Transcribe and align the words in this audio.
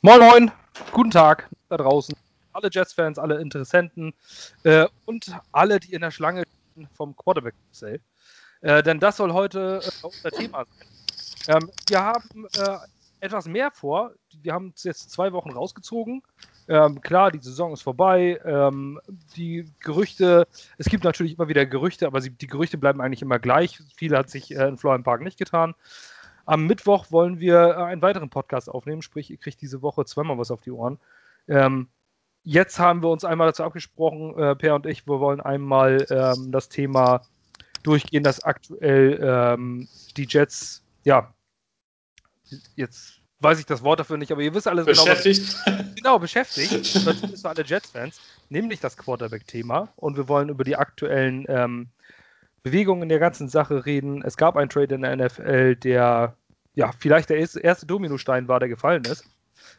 Moin 0.00 0.20
Moin, 0.20 0.52
guten 0.92 1.10
Tag 1.10 1.48
da 1.68 1.76
draußen. 1.76 2.14
Alle 2.52 2.68
Jets-Fans, 2.70 3.18
alle 3.18 3.40
Interessenten 3.40 4.14
äh, 4.62 4.86
und 5.06 5.34
alle, 5.50 5.80
die 5.80 5.92
in 5.92 6.02
der 6.02 6.12
Schlange 6.12 6.44
vom 6.94 7.16
quarterback 7.16 7.54
sale 7.72 7.98
äh, 8.60 8.80
Denn 8.84 9.00
das 9.00 9.16
soll 9.16 9.32
heute 9.32 9.80
äh, 9.82 10.06
unser 10.06 10.30
Thema 10.30 10.66
sein. 10.66 11.56
Ähm, 11.62 11.70
wir 11.88 12.04
haben 12.04 12.46
äh, 12.58 12.78
etwas 13.18 13.48
mehr 13.48 13.72
vor. 13.72 14.12
Wir 14.40 14.52
haben 14.52 14.66
uns 14.66 14.84
jetzt 14.84 15.10
zwei 15.10 15.32
Wochen 15.32 15.50
rausgezogen. 15.50 16.22
Ähm, 16.68 17.00
klar, 17.00 17.32
die 17.32 17.40
Saison 17.42 17.72
ist 17.72 17.82
vorbei. 17.82 18.40
Ähm, 18.44 19.00
die 19.34 19.68
Gerüchte, 19.80 20.46
es 20.76 20.86
gibt 20.86 21.02
natürlich 21.02 21.36
immer 21.36 21.48
wieder 21.48 21.66
Gerüchte, 21.66 22.06
aber 22.06 22.20
sie, 22.20 22.30
die 22.30 22.46
Gerüchte 22.46 22.78
bleiben 22.78 23.00
eigentlich 23.00 23.22
immer 23.22 23.40
gleich. 23.40 23.80
Viel 23.96 24.16
hat 24.16 24.30
sich 24.30 24.54
äh, 24.54 24.68
in 24.68 24.78
Florian 24.78 25.02
Park 25.02 25.22
nicht 25.22 25.38
getan. 25.38 25.74
Am 26.48 26.66
Mittwoch 26.66 27.10
wollen 27.10 27.40
wir 27.40 27.58
äh, 27.58 27.74
einen 27.74 28.00
weiteren 28.00 28.30
Podcast 28.30 28.70
aufnehmen, 28.70 29.02
sprich, 29.02 29.30
ihr 29.30 29.36
kriegt 29.36 29.60
diese 29.60 29.82
Woche 29.82 30.06
zweimal 30.06 30.38
was 30.38 30.50
auf 30.50 30.62
die 30.62 30.70
Ohren. 30.70 30.98
Ähm, 31.46 31.88
jetzt 32.42 32.78
haben 32.78 33.02
wir 33.02 33.10
uns 33.10 33.22
einmal 33.22 33.48
dazu 33.48 33.64
abgesprochen, 33.64 34.34
äh, 34.38 34.56
Per 34.56 34.74
und 34.74 34.86
ich, 34.86 35.06
wir 35.06 35.20
wollen 35.20 35.42
einmal 35.42 36.06
ähm, 36.08 36.50
das 36.50 36.70
Thema 36.70 37.20
durchgehen, 37.82 38.24
dass 38.24 38.42
aktuell 38.42 39.20
ähm, 39.22 39.88
die 40.16 40.26
Jets, 40.26 40.82
ja, 41.04 41.34
jetzt 42.76 43.20
weiß 43.40 43.58
ich 43.58 43.66
das 43.66 43.82
Wort 43.82 44.00
dafür 44.00 44.16
nicht, 44.16 44.32
aber 44.32 44.40
ihr 44.40 44.54
wisst 44.54 44.68
alles 44.68 44.86
beschäftigt. 44.86 45.54
genau. 45.66 45.76
Beschäftigt. 45.76 45.96
Genau, 45.96 46.18
beschäftigt. 46.18 47.06
Das 47.06 47.30
ist 47.30 47.42
für 47.42 47.48
alle 47.50 47.62
Jets-Fans, 47.62 48.18
nämlich 48.48 48.80
das 48.80 48.96
Quarterback-Thema. 48.96 49.92
Und 49.96 50.16
wir 50.16 50.28
wollen 50.28 50.48
über 50.48 50.64
die 50.64 50.76
aktuellen 50.76 51.44
ähm, 51.46 51.90
Bewegungen 52.62 53.02
in 53.02 53.08
der 53.10 53.18
ganzen 53.18 53.50
Sache 53.50 53.84
reden. 53.84 54.22
Es 54.22 54.38
gab 54.38 54.56
einen 54.56 54.70
Trade 54.70 54.94
in 54.94 55.02
der 55.02 55.14
NFL, 55.14 55.76
der 55.76 56.37
ja 56.78 56.92
vielleicht 56.96 57.28
der 57.28 57.38
erste 57.38 57.86
Dominostein 57.86 58.46
war, 58.46 58.60
der 58.60 58.68
gefallen 58.68 59.04
ist. 59.04 59.24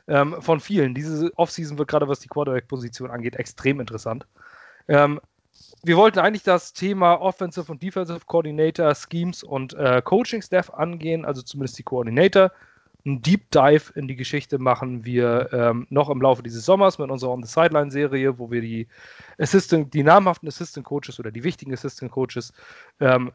Ähm, 0.08 0.36
von 0.42 0.60
vielen. 0.60 0.94
Diese 0.94 1.32
Offseason 1.38 1.78
wird 1.78 1.88
gerade, 1.88 2.10
was 2.10 2.20
die 2.20 2.28
Quarterback-Position 2.28 3.10
angeht, 3.10 3.38
extrem 3.38 3.80
interessant. 3.80 4.28
Ähm, 4.90 5.22
wir 5.82 5.96
wollten 5.96 6.20
eigentlich 6.20 6.44
das 6.44 6.74
Thema 6.74 7.22
Offensive 7.22 7.72
und 7.72 7.82
Defensive 7.82 8.22
Coordinator, 8.26 8.94
Schemes 8.96 9.44
und 9.44 9.74
äh, 9.76 10.02
Coaching-Staff 10.04 10.72
angehen, 10.72 11.24
also 11.24 11.42
zumindest 11.42 11.80
die 11.80 11.84
Coordinator. 11.84 12.52
Ein 13.06 13.22
Deep 13.22 13.50
Dive 13.52 13.94
in 13.96 14.10
die 14.10 14.18
Geschichte 14.18 14.58
machen 14.58 15.06
wir 15.06 15.50
ähm, 15.54 15.88
noch 15.90 16.10
im 16.10 16.22
Laufe 16.22 16.44
dieses 16.44 16.66
Sommers 16.66 17.00
mit 17.00 17.10
unserer 17.10 17.32
On 17.32 17.42
the 17.42 17.50
Sideline-Serie, 17.50 18.40
wo 18.40 18.52
wir 18.52 18.60
die 18.60 18.90
Assistant, 19.38 19.94
die 19.94 20.04
namhaften 20.04 20.50
Assistant 20.50 20.86
Coaches 20.86 21.18
oder 21.18 21.32
die 21.32 21.46
wichtigen 21.46 21.72
Assistant 21.72 22.12
Coaches 22.12 22.52
ähm, 23.00 23.32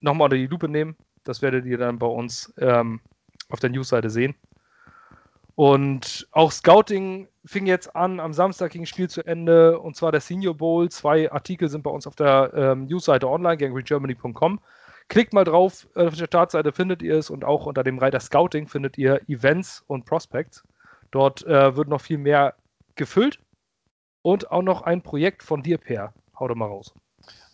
nochmal 0.00 0.26
unter 0.26 0.36
die 0.36 0.46
Lupe 0.46 0.68
nehmen. 0.68 0.96
Das 1.24 1.42
werdet 1.42 1.66
ihr 1.66 1.78
dann 1.78 1.98
bei 1.98 2.06
uns 2.06 2.52
ähm, 2.58 3.00
auf 3.48 3.60
der 3.60 3.70
Newsseite 3.70 4.10
sehen. 4.10 4.34
Und 5.54 6.26
auch 6.32 6.52
Scouting 6.52 7.28
fing 7.44 7.66
jetzt 7.66 7.94
an. 7.94 8.18
Am 8.18 8.32
Samstag 8.32 8.70
ging 8.72 8.82
das 8.82 8.88
Spiel 8.88 9.10
zu 9.10 9.22
Ende 9.22 9.78
und 9.78 9.96
zwar 9.96 10.12
der 10.12 10.20
Senior 10.20 10.56
Bowl. 10.56 10.88
Zwei 10.88 11.30
Artikel 11.30 11.68
sind 11.68 11.82
bei 11.82 11.90
uns 11.90 12.06
auf 12.06 12.14
der 12.14 12.52
ähm, 12.54 12.86
Newsseite 12.86 13.28
online, 13.28 13.58
gangregermany.com. 13.58 14.60
Klickt 15.08 15.32
mal 15.32 15.44
drauf, 15.44 15.88
äh, 15.96 16.06
auf 16.06 16.16
der 16.16 16.26
Startseite 16.26 16.72
findet 16.72 17.02
ihr 17.02 17.16
es 17.16 17.30
und 17.30 17.44
auch 17.44 17.66
unter 17.66 17.82
dem 17.82 17.98
Reiter 17.98 18.20
Scouting 18.20 18.68
findet 18.68 18.96
ihr 18.96 19.20
Events 19.28 19.82
und 19.86 20.06
Prospects. 20.06 20.62
Dort 21.10 21.44
äh, 21.44 21.76
wird 21.76 21.88
noch 21.88 22.00
viel 22.00 22.18
mehr 22.18 22.54
gefüllt 22.94 23.40
und 24.22 24.50
auch 24.50 24.62
noch 24.62 24.82
ein 24.82 25.02
Projekt 25.02 25.42
von 25.42 25.62
dir, 25.62 25.78
Per. 25.78 26.14
Hau 26.38 26.48
doch 26.48 26.54
mal 26.54 26.66
raus. 26.66 26.94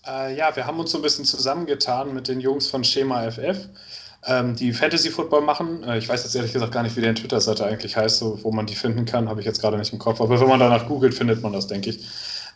Äh, 0.07 0.37
ja, 0.37 0.55
wir 0.55 0.67
haben 0.67 0.79
uns 0.79 0.93
so 0.93 0.99
ein 0.99 1.03
bisschen 1.03 1.25
zusammengetan 1.25 2.15
mit 2.15 2.29
den 2.29 2.41
Jungs 2.41 2.69
von 2.69 2.85
Schema 2.85 3.31
FF, 3.31 3.69
ähm, 4.27 4.55
die 4.55 4.73
Fantasy 4.73 5.11
Football 5.11 5.43
machen. 5.43 5.83
Äh, 5.83 5.98
ich 5.98 6.09
weiß 6.09 6.23
jetzt 6.23 6.35
ehrlich 6.37 6.53
gesagt 6.53 6.73
gar 6.73 6.83
nicht, 6.83 6.97
wie 6.97 7.01
deren 7.01 7.17
Twitter-Seite 7.17 7.65
eigentlich 7.65 7.97
heißt, 7.97 8.19
so, 8.19 8.39
wo 8.43 8.53
man 8.53 8.67
die 8.67 8.75
finden 8.75 9.05
kann, 9.05 9.29
habe 9.29 9.41
ich 9.41 9.47
jetzt 9.47 9.61
gerade 9.61 9.79
nicht 9.79 9.93
im 9.93 9.98
Kopf. 9.98 10.21
Aber 10.21 10.41
wenn 10.41 10.48
man 10.48 10.61
danach 10.61 10.87
googelt, 10.87 11.15
findet 11.15 11.43
man 11.43 11.53
das, 11.53 11.67
denke 11.67 11.91
ich. 11.91 12.07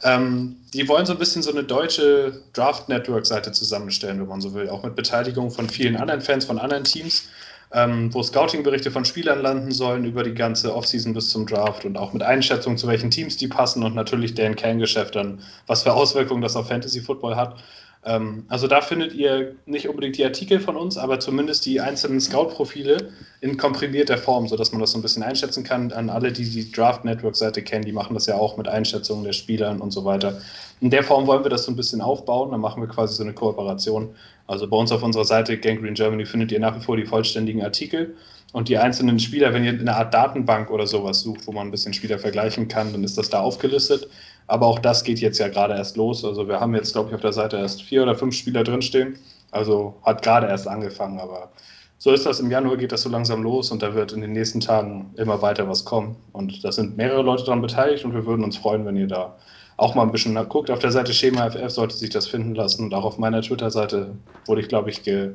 Ähm, 0.02 0.56
die 0.72 0.88
wollen 0.88 1.04
so 1.04 1.12
ein 1.12 1.18
bisschen 1.18 1.42
so 1.42 1.50
eine 1.50 1.64
deutsche 1.64 2.40
Draft-Network-Seite 2.54 3.52
zusammenstellen, 3.52 4.20
wenn 4.20 4.28
man 4.28 4.40
so 4.40 4.54
will, 4.54 4.70
auch 4.70 4.82
mit 4.82 4.96
Beteiligung 4.96 5.50
von 5.50 5.68
vielen 5.68 5.96
anderen 5.96 6.22
Fans 6.22 6.46
von 6.46 6.58
anderen 6.58 6.84
Teams, 6.84 7.28
ähm, 7.72 8.12
wo 8.12 8.22
Scouting-Berichte 8.22 8.90
von 8.90 9.04
Spielern 9.04 9.42
landen 9.42 9.70
sollen 9.70 10.04
über 10.04 10.22
die 10.22 10.34
ganze 10.34 10.74
Offseason 10.74 11.14
bis 11.14 11.30
zum 11.30 11.46
Draft 11.46 11.84
und 11.84 11.96
auch 11.96 12.12
mit 12.12 12.22
Einschätzungen 12.22 12.76
zu 12.76 12.88
welchen 12.88 13.10
Teams 13.10 13.36
die 13.36 13.48
passen 13.48 13.84
und 13.84 13.94
natürlich 13.94 14.34
deren 14.34 14.56
Kerngeschäft 14.56 15.14
dann, 15.14 15.40
was 15.66 15.84
für 15.84 15.92
Auswirkungen 15.92 16.42
das 16.42 16.56
auf 16.56 16.68
Fantasy-Football 16.68 17.36
hat. 17.36 17.56
Ähm, 18.04 18.44
also 18.48 18.66
da 18.66 18.80
findet 18.80 19.12
ihr 19.12 19.54
nicht 19.66 19.88
unbedingt 19.88 20.16
die 20.16 20.24
Artikel 20.24 20.58
von 20.58 20.76
uns, 20.76 20.96
aber 20.96 21.20
zumindest 21.20 21.66
die 21.66 21.80
einzelnen 21.80 22.20
Scout-Profile 22.20 23.10
in 23.40 23.56
komprimierter 23.56 24.16
Form, 24.16 24.48
sodass 24.48 24.72
man 24.72 24.80
das 24.80 24.92
so 24.92 24.98
ein 24.98 25.02
bisschen 25.02 25.22
einschätzen 25.22 25.64
kann. 25.64 25.92
An 25.92 26.08
alle, 26.08 26.32
die 26.32 26.48
die 26.48 26.72
Draft 26.72 27.04
Network-Seite 27.04 27.62
kennen, 27.62 27.84
die 27.84 27.92
machen 27.92 28.14
das 28.14 28.26
ja 28.26 28.36
auch 28.36 28.56
mit 28.56 28.68
Einschätzungen 28.68 29.24
der 29.24 29.34
Spieler 29.34 29.76
und 29.78 29.90
so 29.90 30.04
weiter. 30.04 30.40
In 30.80 30.88
der 30.88 31.04
Form 31.04 31.26
wollen 31.26 31.44
wir 31.44 31.50
das 31.50 31.64
so 31.64 31.72
ein 31.72 31.76
bisschen 31.76 32.00
aufbauen. 32.00 32.52
Dann 32.52 32.60
machen 32.60 32.82
wir 32.82 32.88
quasi 32.88 33.14
so 33.14 33.22
eine 33.22 33.34
Kooperation. 33.34 34.14
Also 34.50 34.66
bei 34.66 34.76
uns 34.76 34.90
auf 34.90 35.04
unserer 35.04 35.24
Seite 35.24 35.56
Gangrene 35.56 35.92
Germany 35.92 36.26
findet 36.26 36.50
ihr 36.50 36.58
nach 36.58 36.74
wie 36.76 36.82
vor 36.82 36.96
die 36.96 37.06
vollständigen 37.06 37.62
Artikel 37.62 38.16
und 38.52 38.68
die 38.68 38.78
einzelnen 38.78 39.20
Spieler, 39.20 39.54
wenn 39.54 39.62
ihr 39.62 39.70
eine 39.70 39.94
Art 39.94 40.12
Datenbank 40.12 40.72
oder 40.72 40.88
sowas 40.88 41.20
sucht, 41.20 41.46
wo 41.46 41.52
man 41.52 41.68
ein 41.68 41.70
bisschen 41.70 41.92
Spieler 41.92 42.18
vergleichen 42.18 42.66
kann, 42.66 42.90
dann 42.90 43.04
ist 43.04 43.16
das 43.16 43.30
da 43.30 43.38
aufgelistet. 43.38 44.08
Aber 44.48 44.66
auch 44.66 44.80
das 44.80 45.04
geht 45.04 45.20
jetzt 45.20 45.38
ja 45.38 45.46
gerade 45.46 45.74
erst 45.74 45.96
los. 45.96 46.24
Also 46.24 46.48
wir 46.48 46.58
haben 46.58 46.74
jetzt, 46.74 46.94
glaube 46.94 47.10
ich, 47.10 47.14
auf 47.14 47.20
der 47.20 47.32
Seite 47.32 47.58
erst 47.58 47.82
vier 47.82 48.02
oder 48.02 48.16
fünf 48.16 48.34
Spieler 48.34 48.64
drinstehen. 48.64 49.20
Also 49.52 49.94
hat 50.02 50.22
gerade 50.22 50.48
erst 50.48 50.66
angefangen, 50.66 51.20
aber 51.20 51.52
so 51.98 52.10
ist 52.10 52.26
das. 52.26 52.40
Im 52.40 52.50
Januar 52.50 52.76
geht 52.76 52.90
das 52.90 53.02
so 53.02 53.08
langsam 53.08 53.44
los 53.44 53.70
und 53.70 53.82
da 53.82 53.94
wird 53.94 54.10
in 54.10 54.20
den 54.20 54.32
nächsten 54.32 54.58
Tagen 54.58 55.14
immer 55.16 55.40
weiter 55.42 55.68
was 55.68 55.84
kommen. 55.84 56.16
Und 56.32 56.64
da 56.64 56.72
sind 56.72 56.96
mehrere 56.96 57.22
Leute 57.22 57.44
daran 57.44 57.62
beteiligt 57.62 58.04
und 58.04 58.14
wir 58.14 58.26
würden 58.26 58.42
uns 58.42 58.56
freuen, 58.56 58.84
wenn 58.84 58.96
ihr 58.96 59.06
da 59.06 59.36
auch 59.80 59.94
mal 59.94 60.02
ein 60.02 60.12
bisschen 60.12 60.34
guckt. 60.48 60.70
Auf 60.70 60.78
der 60.78 60.92
Seite 60.92 61.12
Schema 61.14 61.50
FF 61.50 61.70
sollte 61.70 61.96
sich 61.96 62.10
das 62.10 62.28
finden 62.28 62.54
lassen 62.54 62.84
und 62.84 62.94
auch 62.94 63.04
auf 63.04 63.18
meiner 63.18 63.40
Twitter-Seite 63.42 64.14
wurde 64.46 64.60
ich, 64.60 64.68
glaube 64.68 64.90
ich, 64.90 65.02
ge, 65.02 65.32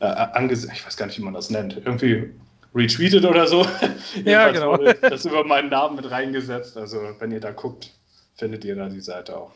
äh, 0.00 0.06
angesehen, 0.06 0.72
ich 0.74 0.84
weiß 0.84 0.96
gar 0.96 1.06
nicht, 1.06 1.18
wie 1.18 1.22
man 1.22 1.34
das 1.34 1.50
nennt, 1.50 1.76
irgendwie 1.84 2.32
retweetet 2.74 3.24
oder 3.24 3.46
so. 3.46 3.66
ja, 4.24 4.50
genau. 4.50 4.76
das 4.76 5.24
über 5.24 5.44
meinen 5.44 5.68
Namen 5.68 5.96
mit 5.96 6.10
reingesetzt. 6.10 6.76
Also 6.76 6.98
wenn 7.18 7.30
ihr 7.30 7.40
da 7.40 7.52
guckt, 7.52 7.92
findet 8.36 8.64
ihr 8.64 8.76
da 8.76 8.88
die 8.88 9.00
Seite 9.00 9.36
auch. 9.36 9.52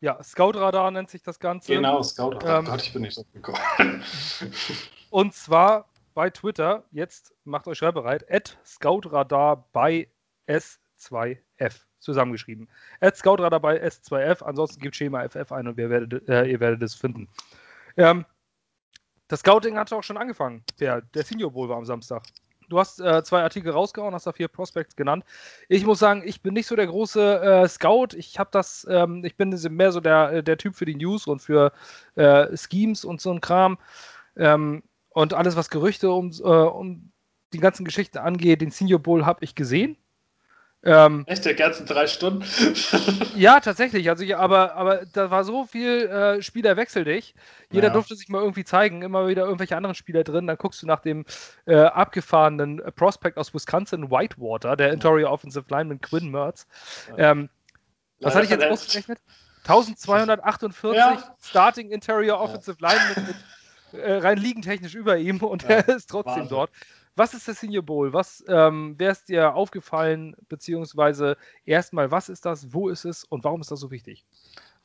Ja, 0.00 0.22
Scout-Radar 0.22 0.90
nennt 0.90 1.10
sich 1.10 1.22
das 1.22 1.40
Ganze. 1.40 1.74
Genau, 1.74 2.02
Scout-Radar. 2.02 2.60
Ähm, 2.60 2.64
Gott, 2.66 2.82
ich 2.82 2.92
bin 2.92 3.02
nicht 3.02 3.14
so 3.14 3.24
gekommen. 3.32 3.58
und 5.10 5.34
zwar 5.34 5.88
bei 6.14 6.30
Twitter, 6.30 6.84
jetzt 6.90 7.34
macht 7.44 7.66
euch 7.66 7.78
schreibbereit, 7.78 8.30
at 8.30 8.58
Scoutradar 8.64 9.68
bei 9.72 10.08
S2F 10.46 11.87
zusammengeschrieben. 11.98 12.68
At 13.00 13.16
Scoutradar 13.16 13.60
bei 13.60 13.82
S2F, 13.82 14.42
ansonsten 14.42 14.80
gibt 14.80 14.96
Schema 14.96 15.28
FF 15.28 15.52
ein 15.52 15.68
und 15.68 15.76
werdet, 15.76 16.28
äh, 16.28 16.44
ihr 16.44 16.60
werdet 16.60 16.82
es 16.82 16.94
finden. 16.94 17.28
Ähm, 17.96 18.24
das 19.28 19.40
Scouting 19.40 19.76
hatte 19.76 19.96
auch 19.96 20.02
schon 20.02 20.16
angefangen. 20.16 20.64
Der, 20.80 21.02
der 21.02 21.22
Senior 21.22 21.52
Bowl 21.52 21.68
war 21.68 21.76
am 21.76 21.84
Samstag. 21.84 22.22
Du 22.68 22.78
hast 22.78 23.00
äh, 23.00 23.22
zwei 23.24 23.42
Artikel 23.42 23.72
rausgehauen, 23.72 24.14
hast 24.14 24.26
da 24.26 24.32
vier 24.32 24.48
Prospects 24.48 24.94
genannt. 24.94 25.24
Ich 25.68 25.86
muss 25.86 25.98
sagen, 25.98 26.22
ich 26.24 26.42
bin 26.42 26.54
nicht 26.54 26.66
so 26.66 26.76
der 26.76 26.86
große 26.86 27.40
äh, 27.40 27.68
Scout. 27.68 28.08
Ich 28.14 28.38
habe 28.38 28.50
das, 28.52 28.86
ähm, 28.90 29.24
ich 29.24 29.36
bin 29.36 29.50
mehr 29.70 29.92
so 29.92 30.00
der, 30.00 30.32
äh, 30.32 30.42
der 30.42 30.58
Typ 30.58 30.76
für 30.76 30.84
die 30.84 30.94
News 30.94 31.26
und 31.26 31.40
für 31.40 31.72
äh, 32.16 32.54
Schemes 32.56 33.04
und 33.04 33.20
so 33.20 33.32
ein 33.32 33.40
Kram. 33.40 33.78
Ähm, 34.36 34.82
und 35.10 35.34
alles, 35.34 35.56
was 35.56 35.70
Gerüchte 35.70 36.10
um, 36.10 36.30
äh, 36.30 36.42
um 36.42 37.10
die 37.54 37.58
ganzen 37.58 37.84
Geschichten 37.84 38.18
angeht, 38.18 38.60
den 38.60 38.70
Senior 38.70 39.00
Bowl 39.00 39.24
habe 39.24 39.44
ich 39.44 39.54
gesehen. 39.54 39.96
Ähm, 40.84 41.24
Echt, 41.26 41.44
der 41.44 41.54
ganzen 41.54 41.86
drei 41.86 42.06
Stunden? 42.06 42.44
ja, 43.36 43.58
tatsächlich. 43.58 44.08
Also, 44.08 44.22
ja, 44.22 44.38
aber, 44.38 44.74
aber 44.74 45.06
da 45.06 45.30
war 45.30 45.42
so 45.42 45.64
viel 45.64 46.06
äh, 46.06 46.40
Spieler 46.40 46.76
wechseldig. 46.76 47.34
Jeder 47.70 47.88
ja. 47.88 47.92
durfte 47.92 48.14
sich 48.14 48.28
mal 48.28 48.40
irgendwie 48.40 48.64
zeigen, 48.64 49.02
immer 49.02 49.26
wieder 49.26 49.44
irgendwelche 49.44 49.76
anderen 49.76 49.96
Spieler 49.96 50.22
drin. 50.22 50.46
Dann 50.46 50.56
guckst 50.56 50.80
du 50.82 50.86
nach 50.86 51.00
dem 51.00 51.24
äh, 51.66 51.76
abgefahrenen 51.76 52.80
Prospect 52.94 53.38
aus 53.38 53.52
Wisconsin, 53.52 54.10
Whitewater, 54.10 54.76
der 54.76 54.92
Interior 54.92 55.32
Offensive 55.32 55.66
Lineman 55.68 56.00
Quinn 56.00 56.30
Mertz. 56.30 56.66
Ähm, 57.16 57.48
was 58.20 58.34
hatte 58.34 58.44
ich 58.44 58.50
jetzt 58.50 58.64
ausgerechnet? 58.64 59.18
1248 59.64 60.96
ja. 60.96 61.36
Starting 61.42 61.90
Interior 61.90 62.40
Offensive 62.40 62.76
ja. 62.80 62.92
Lineman 62.92 63.26
mit, 63.26 64.00
äh, 64.00 64.12
rein 64.18 64.38
liegentechnisch 64.38 64.94
über 64.94 65.16
ihm 65.18 65.38
und 65.38 65.64
er 65.68 65.88
ist 65.88 66.08
trotzdem 66.08 66.42
Wahnsinn. 66.42 66.48
dort. 66.48 66.70
Was 67.18 67.34
ist 67.34 67.48
das 67.48 67.58
Senior 67.60 67.82
Bowl? 67.82 68.12
Was 68.12 68.44
ähm, 68.48 68.94
wäre 68.98 69.10
es 69.10 69.24
dir 69.24 69.54
aufgefallen, 69.54 70.36
beziehungsweise 70.48 71.36
erstmal, 71.66 72.12
was 72.12 72.28
ist 72.28 72.46
das, 72.46 72.72
wo 72.72 72.88
ist 72.88 73.04
es 73.04 73.24
und 73.24 73.42
warum 73.42 73.60
ist 73.60 73.72
das 73.72 73.80
so 73.80 73.90
wichtig? 73.90 74.24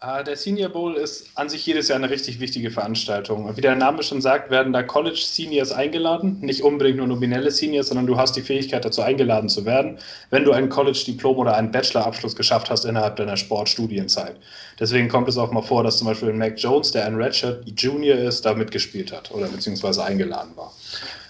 Ah, 0.05 0.21
der 0.21 0.35
Senior 0.35 0.67
Bowl 0.67 0.95
ist 0.95 1.27
an 1.35 1.47
sich 1.47 1.65
jedes 1.65 1.87
Jahr 1.87 1.95
eine 1.95 2.09
richtig 2.09 2.41
wichtige 2.41 2.71
Veranstaltung. 2.71 3.55
Wie 3.55 3.61
der 3.61 3.73
Name 3.73 4.03
schon 4.03 4.19
sagt, 4.19 4.51
werden 4.51 4.73
da 4.73 4.83
College 4.83 5.21
Seniors 5.23 5.71
eingeladen. 5.71 6.39
Nicht 6.41 6.61
unbedingt 6.61 6.97
nur 6.97 7.07
nominelle 7.07 7.49
Seniors, 7.49 7.87
sondern 7.87 8.05
du 8.05 8.17
hast 8.17 8.35
die 8.35 8.41
Fähigkeit 8.41 8.83
dazu 8.83 9.01
eingeladen 9.01 9.47
zu 9.47 9.63
werden, 9.63 9.99
wenn 10.29 10.43
du 10.43 10.51
ein 10.51 10.67
College-Diplom 10.67 11.37
oder 11.37 11.55
einen 11.55 11.71
Bachelor-Abschluss 11.71 12.35
geschafft 12.35 12.69
hast 12.69 12.83
innerhalb 12.83 13.15
deiner 13.15 13.37
Sportstudienzeit. 13.37 14.35
Deswegen 14.77 15.07
kommt 15.07 15.29
es 15.29 15.37
auch 15.37 15.53
mal 15.53 15.61
vor, 15.61 15.85
dass 15.85 15.99
zum 15.99 16.07
Beispiel 16.07 16.33
Mac 16.33 16.55
Jones, 16.57 16.91
der 16.91 17.05
ein 17.05 17.15
Redshirt 17.15 17.63
Junior 17.79 18.17
ist, 18.17 18.45
da 18.45 18.53
mitgespielt 18.53 19.13
hat 19.13 19.31
oder 19.31 19.47
beziehungsweise 19.47 20.03
eingeladen 20.03 20.51
war. 20.57 20.73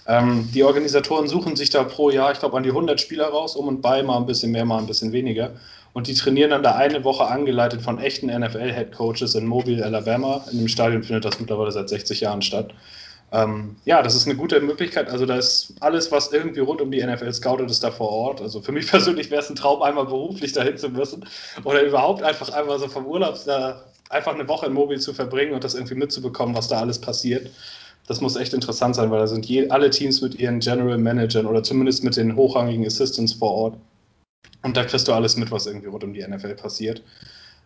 Ähm, 0.08 0.48
die 0.52 0.64
Organisatoren 0.64 1.28
suchen 1.28 1.54
sich 1.54 1.70
da 1.70 1.84
pro 1.84 2.10
Jahr, 2.10 2.32
ich 2.32 2.40
glaube, 2.40 2.56
an 2.56 2.64
die 2.64 2.70
100 2.70 3.00
Spieler 3.00 3.28
raus, 3.28 3.54
um 3.54 3.68
und 3.68 3.82
bei, 3.82 4.02
mal 4.02 4.16
ein 4.16 4.26
bisschen 4.26 4.50
mehr, 4.50 4.64
mal 4.64 4.78
ein 4.78 4.86
bisschen 4.88 5.12
weniger. 5.12 5.52
Und 5.94 6.08
die 6.08 6.14
trainieren 6.14 6.50
dann 6.50 6.64
da 6.64 6.74
eine 6.74 7.04
Woche 7.04 7.24
angeleitet 7.24 7.80
von 7.80 7.98
echten 7.98 8.26
NFL-Head-Coaches 8.26 9.36
in 9.36 9.46
Mobile, 9.46 9.82
Alabama. 9.82 10.44
In 10.50 10.58
dem 10.58 10.68
Stadion 10.68 11.04
findet 11.04 11.24
das 11.24 11.38
mittlerweile 11.38 11.70
seit 11.70 11.88
60 11.88 12.20
Jahren 12.20 12.42
statt. 12.42 12.74
Ähm, 13.30 13.76
ja, 13.84 14.02
das 14.02 14.16
ist 14.16 14.26
eine 14.26 14.36
gute 14.36 14.60
Möglichkeit. 14.60 15.08
Also 15.08 15.24
da 15.24 15.36
ist 15.36 15.74
alles, 15.80 16.10
was 16.10 16.32
irgendwie 16.32 16.60
rund 16.60 16.80
um 16.80 16.90
die 16.90 17.04
NFL 17.04 17.32
scoutet, 17.32 17.70
ist 17.70 17.84
da 17.84 17.92
vor 17.92 18.10
Ort. 18.10 18.40
Also 18.40 18.60
für 18.60 18.72
mich 18.72 18.86
persönlich 18.90 19.30
wäre 19.30 19.40
es 19.40 19.48
ein 19.48 19.56
Traum, 19.56 19.82
einmal 19.82 20.06
beruflich 20.06 20.52
dahin 20.52 20.76
zu 20.76 20.88
müssen 20.88 21.24
oder 21.62 21.82
überhaupt 21.82 22.22
einfach 22.22 22.50
einmal 22.50 22.78
so 22.78 22.88
vom 22.88 23.06
Urlaub 23.06 23.38
da 23.46 23.84
einfach 24.10 24.34
eine 24.34 24.48
Woche 24.48 24.66
in 24.66 24.72
Mobile 24.72 25.00
zu 25.00 25.14
verbringen 25.14 25.54
und 25.54 25.64
das 25.64 25.74
irgendwie 25.74 25.94
mitzubekommen, 25.94 26.54
was 26.56 26.68
da 26.68 26.80
alles 26.80 27.00
passiert. 27.00 27.50
Das 28.06 28.20
muss 28.20 28.36
echt 28.36 28.52
interessant 28.52 28.96
sein, 28.96 29.10
weil 29.10 29.20
da 29.20 29.26
sind 29.26 29.46
je, 29.46 29.68
alle 29.70 29.90
Teams 29.90 30.20
mit 30.20 30.34
ihren 30.34 30.60
General 30.60 30.98
Managern 30.98 31.46
oder 31.46 31.62
zumindest 31.62 32.04
mit 32.04 32.16
den 32.16 32.36
hochrangigen 32.36 32.84
Assistants 32.84 33.32
vor 33.32 33.52
Ort. 33.52 33.76
Und 34.64 34.76
da 34.76 34.84
kriegst 34.84 35.06
du 35.06 35.12
alles 35.12 35.36
mit, 35.36 35.50
was 35.50 35.66
irgendwie 35.66 35.88
rund 35.88 36.02
um 36.04 36.14
die 36.14 36.26
NFL 36.26 36.54
passiert. 36.54 37.02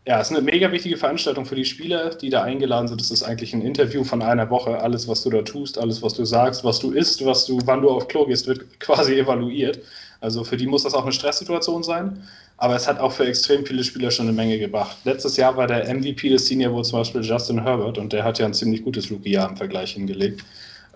Ja, 0.04 0.20
es 0.20 0.30
ist 0.30 0.36
eine 0.36 0.44
mega 0.44 0.72
wichtige 0.72 0.96
Veranstaltung 0.96 1.44
für 1.44 1.54
die 1.54 1.64
Spieler, 1.64 2.10
die 2.10 2.28
da 2.28 2.42
eingeladen 2.42 2.88
sind. 2.88 3.00
Es 3.00 3.10
ist 3.10 3.22
eigentlich 3.22 3.54
ein 3.54 3.62
Interview 3.62 4.02
von 4.02 4.20
einer 4.20 4.50
Woche. 4.50 4.80
Alles, 4.80 5.06
was 5.06 5.22
du 5.22 5.30
da 5.30 5.42
tust, 5.42 5.78
alles, 5.78 6.02
was 6.02 6.14
du 6.14 6.24
sagst, 6.24 6.64
was 6.64 6.80
du 6.80 6.90
isst, 6.90 7.24
was 7.24 7.46
du, 7.46 7.60
wann 7.66 7.82
du 7.82 7.90
auf 7.90 8.08
Klo 8.08 8.26
gehst, 8.26 8.48
wird 8.48 8.80
quasi 8.80 9.14
evaluiert. 9.14 9.78
Also 10.20 10.42
für 10.42 10.56
die 10.56 10.66
muss 10.66 10.82
das 10.82 10.94
auch 10.94 11.04
eine 11.04 11.12
Stresssituation 11.12 11.84
sein. 11.84 12.20
Aber 12.56 12.74
es 12.74 12.88
hat 12.88 12.98
auch 12.98 13.12
für 13.12 13.26
extrem 13.26 13.64
viele 13.64 13.84
Spieler 13.84 14.10
schon 14.10 14.26
eine 14.26 14.34
Menge 14.34 14.58
gebracht. 14.58 14.96
Letztes 15.04 15.36
Jahr 15.36 15.56
war 15.56 15.68
der 15.68 15.94
MVP 15.94 16.30
des 16.30 16.46
Senior 16.46 16.72
Bowl 16.72 16.84
zum 16.84 16.98
Beispiel 16.98 17.22
Justin 17.22 17.62
Herbert 17.62 17.98
und 17.98 18.12
der 18.12 18.24
hat 18.24 18.40
ja 18.40 18.46
ein 18.46 18.54
ziemlich 18.54 18.82
gutes 18.82 19.08
Rookie-Jahr 19.08 19.50
im 19.50 19.56
Vergleich 19.56 19.92
hingelegt. 19.92 20.42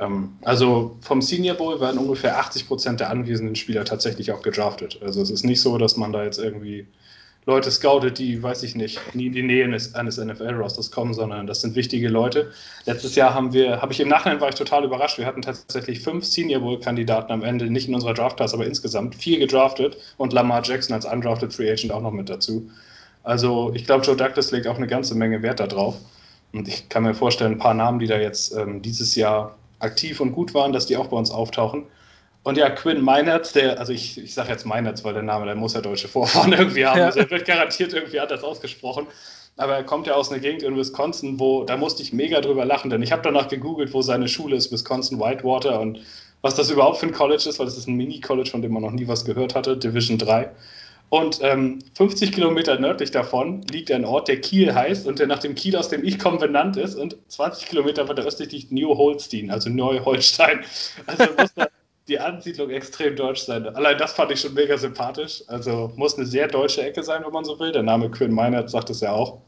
Ähm, 0.03 0.37
also 0.43 0.97
vom 1.01 1.23
Senior 1.23 1.57
Bowl 1.57 1.81
werden 1.81 1.99
ungefähr 1.99 2.39
80 2.39 2.67
Prozent 2.67 3.01
der 3.01 3.11
anwesenden 3.11 3.57
Spieler 3.57 3.85
tatsächlich 3.85 4.33
auch 4.33 4.43
gedraftet. 4.43 4.99
Also 5.03 5.23
es 5.23 5.31
ist 5.31 5.45
nicht 5.45 5.61
so, 5.61 5.79
dass 5.79 5.97
man 5.97 6.13
da 6.13 6.25
jetzt 6.25 6.39
irgendwie 6.39 6.87
Leute 7.45 7.73
scoutet, 7.73 8.19
die, 8.19 8.41
weiß 8.41 8.63
ich 8.63 8.77
nicht, 8.77 9.01
nie 9.15 9.27
in 9.27 9.33
die 9.33 9.43
Nähe 9.43 9.65
eines, 9.65 9.97
eines 9.97 10.17
NFL-Rosters 10.17 10.93
kommen, 10.93 11.13
sondern 11.13 11.49
das 11.49 11.61
sind 11.61 11.75
wichtige 11.75 12.09
Leute. 12.09 12.53
Letztes 12.85 13.17
Jahr 13.17 13.35
haben 13.35 13.53
wir, 13.53 13.83
habe 13.83 13.93
ich 13.93 13.99
im 13.99 14.09
Nachhinein 14.09 14.41
war 14.41 14.49
ich 14.49 14.55
total 14.55 14.85
überrascht. 14.85 15.19
Wir 15.19 15.27
hatten 15.27 15.43
tatsächlich 15.43 16.01
fünf 16.01 16.25
Senior 16.25 16.61
Bowl-Kandidaten 16.61 17.33
am 17.33 17.43
Ende, 17.43 17.69
nicht 17.69 17.89
in 17.89 17.95
unserer 17.95 18.15
Draft-Class, 18.15 18.55
aber 18.55 18.67
insgesamt 18.67 19.17
vier 19.17 19.41
gedraftet 19.41 19.97
und 20.19 20.33
Lamar 20.33 20.63
Jackson 20.63 20.95
als 20.95 21.05
undrafted 21.05 21.53
Free 21.53 21.71
Agent 21.71 21.93
auch 21.93 22.01
noch 22.01 22.13
mit 22.13 22.29
dazu. 22.29 22.71
Also 23.25 23.73
ich 23.75 23.87
glaube, 23.87 24.05
Joe 24.05 24.17
Douglas 24.17 24.53
legt 24.53 24.69
auch 24.69 24.77
eine 24.77 24.87
ganze 24.87 25.17
Menge 25.17 25.43
Wert 25.43 25.59
darauf. 25.59 25.97
Und 26.53 26.69
ich 26.69 26.89
kann 26.89 27.03
mir 27.03 27.15
vorstellen, 27.15 27.53
ein 27.53 27.59
paar 27.59 27.75
Namen, 27.75 27.99
die 27.99 28.07
da 28.07 28.19
jetzt 28.19 28.55
ähm, 28.55 28.83
dieses 28.83 29.17
Jahr 29.17 29.57
aktiv 29.83 30.21
und 30.21 30.33
gut 30.33 30.55
waren, 30.55 30.73
dass 30.73 30.87
die 30.87 30.97
auch 30.97 31.09
bei 31.09 31.17
uns 31.17 31.31
auftauchen. 31.31 31.87
Und 32.45 32.59
ja, 32.59 32.71
Quinn 32.71 33.01
Meinertz, 33.01 33.53
der, 33.53 33.79
also 33.79 33.93
ich, 33.93 34.19
ich 34.19 34.35
sage 34.35 34.51
jetzt 34.51 34.67
Meinertz, 34.67 35.05
weil 35.05 35.15
der 35.15 35.23
Name, 35.23 35.47
der 35.47 35.55
muss 35.55 35.75
ja 35.75 35.81
deutsche 35.81 36.09
Vorfahren 36.09 36.53
irgendwie 36.59 36.87
haben. 36.87 36.99
Ja. 36.99 37.07
Also 37.07 37.21
er 37.21 37.31
wird 37.31 37.47
garantiert 37.47 37.93
irgendwie 37.93 38.19
anders 38.19 38.43
ausgesprochen. 38.43 39.07
Aber 39.57 39.77
er 39.77 39.85
kommt 39.85 40.07
ja 40.07 40.15
aus 40.15 40.31
einer 40.31 40.41
Gegend 40.41 40.63
in 40.63 40.77
Wisconsin, 40.77 41.39
wo, 41.39 41.65
da 41.65 41.77
musste 41.77 42.03
ich 42.03 42.13
mega 42.13 42.41
drüber 42.41 42.65
lachen, 42.65 42.89
denn 42.89 43.03
ich 43.03 43.13
habe 43.13 43.23
danach 43.23 43.49
gegoogelt, 43.49 43.93
wo 43.93 44.01
seine 44.01 44.27
Schule 44.27 44.57
ist, 44.57 44.73
Wisconsin 44.73 45.21
Whitewater 45.21 45.79
und 45.79 46.01
was 46.41 46.55
das 46.55 46.71
überhaupt 46.71 46.99
für 46.99 47.07
ein 47.07 47.13
College 47.13 47.49
ist, 47.49 47.59
weil 47.59 47.67
das 47.67 47.77
ist 47.77 47.87
ein 47.87 47.97
Mini-College, 47.97 48.51
von 48.51 48.63
dem 48.63 48.73
man 48.73 48.83
noch 48.83 48.91
nie 48.91 49.07
was 49.07 49.25
gehört 49.25 49.55
hatte, 49.55 49.77
Division 49.77 50.17
3. 50.17 50.51
Und 51.13 51.41
ähm, 51.43 51.81
50 51.93 52.33
Kilometer 52.33 52.79
nördlich 52.79 53.11
davon 53.11 53.61
liegt 53.71 53.91
ein 53.91 54.07
Ort, 54.07 54.29
der 54.29 54.41
Kiel 54.41 54.75
heißt 54.75 55.07
und 55.07 55.19
der 55.19 55.27
nach 55.27 55.41
dem 55.41 55.55
Kiel, 55.55 55.77
aus 55.77 55.91
dem 55.91 56.03
ich 56.03 56.19
komme, 56.19 56.39
benannt 56.39 56.79
ist. 56.79 56.95
Und 56.95 57.19
20 57.29 57.69
Kilometer 57.69 58.09
weiter 58.09 58.25
östlich 58.25 58.51
liegt 58.51 58.73
New 58.73 58.97
Holstein, 58.97 59.51
also 59.51 59.69
Neu-Holstein. 59.69 60.65
Also 61.07 61.25
muss 61.37 61.53
da 61.55 61.67
die 62.09 62.19
Ansiedlung 62.19 62.71
extrem 62.71 63.15
deutsch 63.15 63.43
sein. 63.43 63.67
Allein 63.77 63.99
das 63.99 64.15
fand 64.15 64.31
ich 64.31 64.41
schon 64.41 64.55
mega 64.55 64.79
sympathisch. 64.79 65.43
Also 65.49 65.93
muss 65.97 66.17
eine 66.17 66.25
sehr 66.25 66.49
deutsche 66.49 66.83
Ecke 66.83 67.03
sein, 67.03 67.23
wenn 67.23 67.33
man 67.35 67.45
so 67.45 67.61
will. 67.61 67.73
Der 67.73 67.83
Name 67.83 68.11
Quinn 68.11 68.33
Meinert 68.33 68.71
sagt 68.71 68.89
es 68.89 69.03
ja 69.03 69.13
auch. 69.13 69.43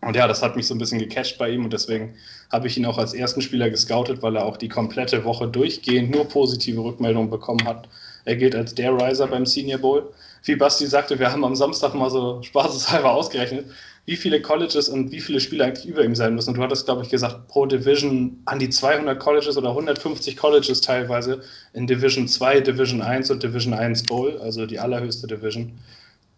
Und 0.00 0.16
ja, 0.16 0.26
das 0.26 0.42
hat 0.42 0.56
mich 0.56 0.66
so 0.66 0.74
ein 0.74 0.78
bisschen 0.78 0.98
gecatcht 0.98 1.38
bei 1.38 1.48
ihm 1.48 1.62
und 1.62 1.72
deswegen 1.72 2.16
habe 2.50 2.66
ich 2.66 2.76
ihn 2.76 2.86
auch 2.86 2.98
als 2.98 3.14
ersten 3.14 3.40
Spieler 3.40 3.70
gescoutet, 3.70 4.20
weil 4.20 4.34
er 4.34 4.44
auch 4.44 4.56
die 4.56 4.68
komplette 4.68 5.24
Woche 5.24 5.46
durchgehend 5.46 6.10
nur 6.10 6.24
positive 6.24 6.82
Rückmeldungen 6.82 7.30
bekommen 7.30 7.64
hat. 7.68 7.88
Er 8.24 8.34
gilt 8.34 8.56
als 8.56 8.74
der 8.74 8.92
Riser 8.92 9.28
beim 9.28 9.46
Senior 9.46 9.78
Bowl 9.78 10.12
wie 10.44 10.56
Basti 10.56 10.86
sagte, 10.86 11.18
wir 11.18 11.32
haben 11.32 11.44
am 11.44 11.56
Samstag 11.56 11.94
mal 11.94 12.10
so 12.10 12.42
spaßeshalber 12.42 13.12
ausgerechnet, 13.12 13.66
wie 14.08 14.16
viele 14.16 14.40
Colleges 14.40 14.88
und 14.88 15.12
wie 15.12 15.20
viele 15.20 15.38
Spieler 15.38 15.66
eigentlich 15.66 15.86
über 15.86 16.02
ihm 16.02 16.14
sein 16.14 16.34
müssen. 16.34 16.50
Und 16.50 16.56
du 16.56 16.62
hattest, 16.62 16.86
glaube 16.86 17.02
ich, 17.02 17.10
gesagt, 17.10 17.46
pro 17.48 17.66
Division 17.66 18.40
an 18.46 18.58
die 18.58 18.70
200 18.70 19.18
Colleges 19.20 19.58
oder 19.58 19.68
150 19.68 20.36
Colleges 20.36 20.80
teilweise 20.80 21.42
in 21.74 21.86
Division 21.86 22.26
2, 22.26 22.60
Division 22.60 23.02
1 23.02 23.30
und 23.30 23.42
Division 23.42 23.74
1 23.74 24.04
Bowl, 24.04 24.38
also 24.40 24.64
die 24.64 24.78
allerhöchste 24.78 25.26
Division. 25.26 25.78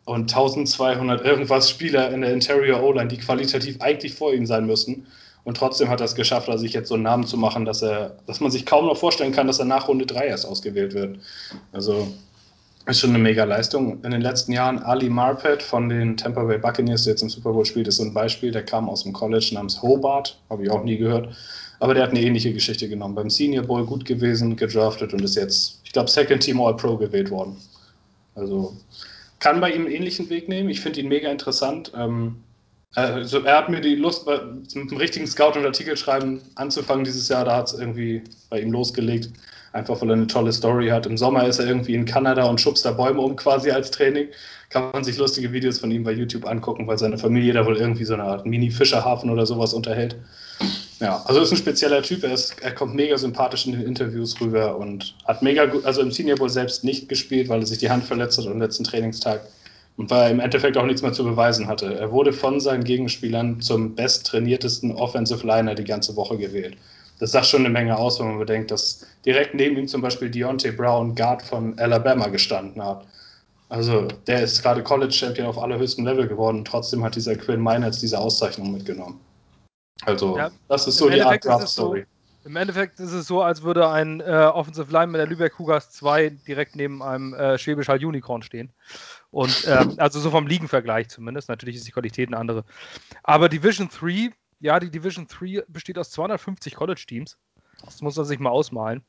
Und 0.04 0.22
1200 0.22 1.24
irgendwas 1.24 1.70
Spieler 1.70 2.10
in 2.10 2.22
der 2.22 2.32
Interior 2.32 2.82
O-Line, 2.82 3.06
die 3.06 3.18
qualitativ 3.18 3.80
eigentlich 3.80 4.14
vor 4.14 4.34
ihm 4.34 4.46
sein 4.46 4.66
müssten. 4.66 5.06
Und 5.44 5.56
trotzdem 5.56 5.88
hat 5.88 6.00
er 6.00 6.06
es 6.06 6.16
geschafft, 6.16 6.50
sich 6.58 6.72
jetzt 6.72 6.88
so 6.88 6.94
einen 6.94 7.04
Namen 7.04 7.26
zu 7.26 7.36
machen, 7.36 7.64
dass 7.64 7.82
er, 7.82 8.16
dass 8.26 8.40
man 8.40 8.50
sich 8.50 8.66
kaum 8.66 8.86
noch 8.86 8.96
vorstellen 8.96 9.32
kann, 9.32 9.46
dass 9.46 9.60
er 9.60 9.64
nach 9.64 9.86
Runde 9.86 10.06
3 10.06 10.26
erst 10.26 10.44
ausgewählt 10.44 10.92
wird. 10.92 11.18
Also 11.72 12.08
ist 12.86 13.00
schon 13.00 13.10
eine 13.10 13.18
mega 13.18 13.44
Leistung. 13.44 14.02
In 14.04 14.10
den 14.10 14.20
letzten 14.20 14.52
Jahren 14.52 14.78
Ali 14.78 15.08
Marpet 15.08 15.62
von 15.62 15.88
den 15.88 16.16
Tampa 16.16 16.44
Bay 16.44 16.58
Buccaneers, 16.58 17.04
der 17.04 17.12
jetzt 17.12 17.22
im 17.22 17.28
Super 17.28 17.52
Bowl 17.52 17.64
spielt, 17.64 17.88
ist 17.88 17.96
so 17.96 18.04
ein 18.04 18.14
Beispiel. 18.14 18.50
Der 18.50 18.64
kam 18.64 18.88
aus 18.88 19.02
dem 19.02 19.12
College 19.12 19.50
namens 19.52 19.80
Hobart, 19.82 20.38
habe 20.48 20.64
ich 20.64 20.70
auch 20.70 20.82
nie 20.82 20.96
gehört. 20.96 21.28
Aber 21.78 21.94
der 21.94 22.02
hat 22.02 22.10
eine 22.10 22.22
ähnliche 22.22 22.52
Geschichte 22.52 22.88
genommen. 22.88 23.14
Beim 23.14 23.30
Senior 23.30 23.64
Bowl 23.64 23.84
gut 23.84 24.04
gewesen, 24.04 24.56
gedraftet 24.56 25.12
und 25.12 25.22
ist 25.22 25.36
jetzt, 25.36 25.80
ich 25.84 25.92
glaube, 25.92 26.10
Second 26.10 26.42
Team 26.42 26.60
All-Pro 26.60 26.96
gewählt 26.96 27.30
worden. 27.30 27.56
Also 28.34 28.76
kann 29.38 29.60
bei 29.60 29.70
ihm 29.70 29.86
einen 29.86 29.94
ähnlichen 29.94 30.28
Weg 30.30 30.48
nehmen. 30.48 30.68
Ich 30.68 30.80
finde 30.80 31.00
ihn 31.00 31.08
mega 31.08 31.30
interessant. 31.30 31.92
Ähm, 31.94 32.36
also 32.94 33.40
er 33.40 33.58
hat 33.58 33.68
mir 33.68 33.80
die 33.80 33.94
Lust, 33.94 34.26
mit 34.26 34.76
einem 34.76 34.96
richtigen 34.96 35.26
Scout 35.26 35.56
und 35.56 35.64
Artikel 35.64 35.96
schreiben 35.96 36.40
anzufangen 36.56 37.04
dieses 37.04 37.28
Jahr, 37.28 37.44
da 37.44 37.56
hat 37.56 37.68
es 37.68 37.78
irgendwie 37.78 38.22
bei 38.48 38.60
ihm 38.60 38.72
losgelegt 38.72 39.30
einfach 39.72 40.00
weil 40.00 40.10
er 40.10 40.14
eine 40.14 40.26
tolle 40.26 40.52
Story 40.52 40.88
hat. 40.88 41.06
Im 41.06 41.16
Sommer 41.16 41.46
ist 41.46 41.58
er 41.58 41.66
irgendwie 41.66 41.94
in 41.94 42.04
Kanada 42.04 42.44
und 42.44 42.60
schubst 42.60 42.84
da 42.84 42.92
Bäume 42.92 43.20
um 43.20 43.36
quasi 43.36 43.70
als 43.70 43.90
Training. 43.90 44.28
Kann 44.68 44.90
man 44.92 45.04
sich 45.04 45.16
lustige 45.16 45.52
Videos 45.52 45.78
von 45.78 45.90
ihm 45.90 46.04
bei 46.04 46.12
YouTube 46.12 46.46
angucken, 46.46 46.86
weil 46.86 46.98
seine 46.98 47.18
Familie 47.18 47.52
da 47.52 47.66
wohl 47.66 47.76
irgendwie 47.76 48.04
so 48.04 48.14
eine 48.14 48.24
Art 48.24 48.46
Mini-Fischerhafen 48.46 49.30
oder 49.30 49.46
sowas 49.46 49.74
unterhält. 49.74 50.16
Ja, 51.00 51.22
also 51.24 51.40
ist 51.40 51.50
ein 51.50 51.56
spezieller 51.56 52.02
Typ. 52.02 52.24
Er, 52.24 52.32
ist, 52.32 52.60
er 52.60 52.72
kommt 52.72 52.94
mega 52.94 53.16
sympathisch 53.16 53.66
in 53.66 53.72
den 53.72 53.82
Interviews 53.82 54.40
rüber 54.40 54.76
und 54.76 55.14
hat 55.24 55.42
mega 55.42 55.66
gut, 55.66 55.84
also 55.84 56.02
im 56.02 56.10
Senior 56.10 56.36
Bowl 56.36 56.50
selbst 56.50 56.84
nicht 56.84 57.08
gespielt, 57.08 57.48
weil 57.48 57.60
er 57.60 57.66
sich 57.66 57.78
die 57.78 57.90
Hand 57.90 58.04
verletzt 58.04 58.38
hat 58.38 58.46
am 58.46 58.60
letzten 58.60 58.84
Trainingstag 58.84 59.40
und 59.96 60.10
weil 60.10 60.24
er 60.24 60.30
im 60.30 60.40
Endeffekt 60.40 60.76
auch 60.76 60.84
nichts 60.84 61.02
mehr 61.02 61.12
zu 61.12 61.24
beweisen 61.24 61.68
hatte. 61.68 61.94
Er 61.94 62.12
wurde 62.12 62.32
von 62.32 62.60
seinen 62.60 62.84
Gegenspielern 62.84 63.60
zum 63.60 63.94
besttrainiertesten 63.94 64.92
Offensive 64.92 65.46
Liner 65.46 65.74
die 65.74 65.84
ganze 65.84 66.16
Woche 66.16 66.36
gewählt 66.36 66.76
das 67.20 67.32
sagt 67.32 67.46
schon 67.46 67.60
eine 67.60 67.70
Menge 67.70 67.96
aus, 67.96 68.18
wenn 68.18 68.28
man 68.28 68.38
bedenkt, 68.38 68.70
dass 68.70 69.06
direkt 69.26 69.54
neben 69.54 69.76
ihm 69.76 69.86
zum 69.86 70.00
Beispiel 70.00 70.30
Deontay 70.30 70.72
Brown, 70.72 71.14
Guard 71.14 71.42
von 71.42 71.78
Alabama, 71.78 72.28
gestanden 72.28 72.82
hat. 72.82 73.06
Also 73.68 74.08
der 74.26 74.42
ist 74.42 74.62
gerade 74.62 74.82
College 74.82 75.12
Champion 75.12 75.46
auf 75.46 75.58
allerhöchstem 75.58 76.04
Level 76.04 76.26
geworden. 76.26 76.64
Trotzdem 76.64 77.04
hat 77.04 77.14
dieser 77.14 77.36
Quinn 77.36 77.60
Meinertz 77.60 78.00
diese 78.00 78.18
Auszeichnung 78.18 78.72
mitgenommen. 78.72 79.20
Also 80.02 80.36
ja, 80.36 80.50
das 80.68 80.88
ist 80.88 80.96
so 80.96 81.10
die 81.10 81.20
Art 81.20 81.44
Draft 81.44 81.68
Story. 81.68 82.06
So, 82.42 82.48
Im 82.48 82.56
Endeffekt 82.56 82.98
ist 83.00 83.12
es 83.12 83.26
so, 83.26 83.42
als 83.42 83.62
würde 83.62 83.88
ein 83.90 84.20
äh, 84.20 84.24
Offensive 84.24 84.90
Line 84.90 85.08
mit 85.08 85.20
der 85.20 85.26
Lübeck 85.26 85.52
Cougars 85.52 85.90
2 85.90 86.30
direkt 86.48 86.74
neben 86.74 87.02
einem 87.02 87.34
äh, 87.34 87.58
Schwäbisch 87.58 87.88
Hall 87.88 88.02
Unicorn 88.02 88.42
stehen. 88.42 88.72
Und 89.30 89.68
ähm, 89.68 89.94
also 89.98 90.18
so 90.20 90.30
vom 90.30 90.46
Ligenvergleich 90.46 91.10
zumindest. 91.10 91.50
Natürlich 91.50 91.76
ist 91.76 91.86
die 91.86 91.92
Qualität 91.92 92.28
eine 92.28 92.38
andere. 92.38 92.64
Aber 93.22 93.50
Division 93.50 93.88
3 93.88 94.32
ja, 94.60 94.78
die 94.78 94.90
Division 94.90 95.26
3 95.26 95.64
besteht 95.68 95.98
aus 95.98 96.10
250 96.10 96.74
College-Teams. 96.74 97.38
Das 97.84 98.02
muss 98.02 98.16
man 98.16 98.26
sich 98.26 98.38
mal 98.38 98.50
ausmalen. 98.50 99.02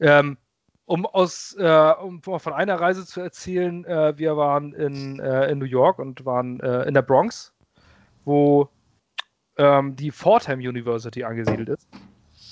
Ähm, 0.00 0.36
um, 0.84 1.06
aus, 1.06 1.56
äh, 1.58 1.92
um 2.02 2.22
von 2.22 2.52
einer 2.52 2.78
Reise 2.78 3.06
zu 3.06 3.20
erzählen, 3.20 3.84
äh, 3.84 4.18
wir 4.18 4.36
waren 4.36 4.74
in, 4.74 5.18
äh, 5.20 5.50
in 5.50 5.58
New 5.58 5.64
York 5.64 5.98
und 5.98 6.24
waren 6.26 6.60
äh, 6.60 6.82
in 6.82 6.94
der 6.94 7.02
Bronx, 7.02 7.52
wo 8.24 8.68
ähm, 9.56 9.96
die 9.96 10.10
Fordham 10.10 10.58
University 10.58 11.24
angesiedelt 11.24 11.70
ist. 11.70 11.88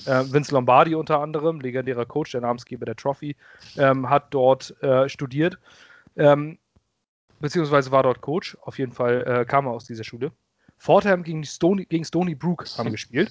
Äh, 0.07 0.33
Vince 0.33 0.55
Lombardi 0.55 0.95
unter 0.95 1.21
anderem, 1.21 1.61
legendärer 1.61 2.07
Coach, 2.07 2.33
der 2.33 2.41
Namensgeber 2.41 2.87
der 2.87 2.97
Trophy, 2.97 3.37
ähm, 3.77 4.09
hat 4.09 4.33
dort 4.33 4.81
äh, 4.83 5.09
studiert, 5.09 5.59
ähm, 6.17 6.59
beziehungsweise 7.41 7.91
war 7.91 8.03
dort 8.03 8.23
Coach. 8.23 8.57
Auf 8.63 8.79
jeden 8.79 8.93
Fall 8.93 9.45
kam 9.47 9.67
er 9.67 9.73
aus 9.73 9.85
dieser 9.85 10.05
Schule. 10.05 10.31
Fordham 10.81 11.23
gegen 11.23 11.45
Stony, 11.45 11.85
gegen 11.85 12.07
Stony 12.07 12.35
Brook 12.35 12.65
haben 12.79 12.91
gespielt. 12.91 13.31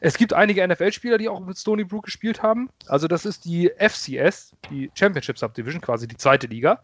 Es 0.00 0.16
gibt 0.16 0.32
einige 0.32 0.66
NFL-Spieler, 0.66 1.18
die 1.18 1.28
auch 1.28 1.40
mit 1.40 1.58
Stony 1.58 1.84
Brook 1.84 2.04
gespielt 2.04 2.40
haben. 2.40 2.70
Also 2.86 3.08
das 3.08 3.26
ist 3.26 3.44
die 3.44 3.70
FCS, 3.76 4.54
die 4.70 4.90
Championship 4.94 5.38
Subdivision, 5.38 5.80
quasi 5.80 6.06
die 6.06 6.16
zweite 6.16 6.46
Liga. 6.46 6.82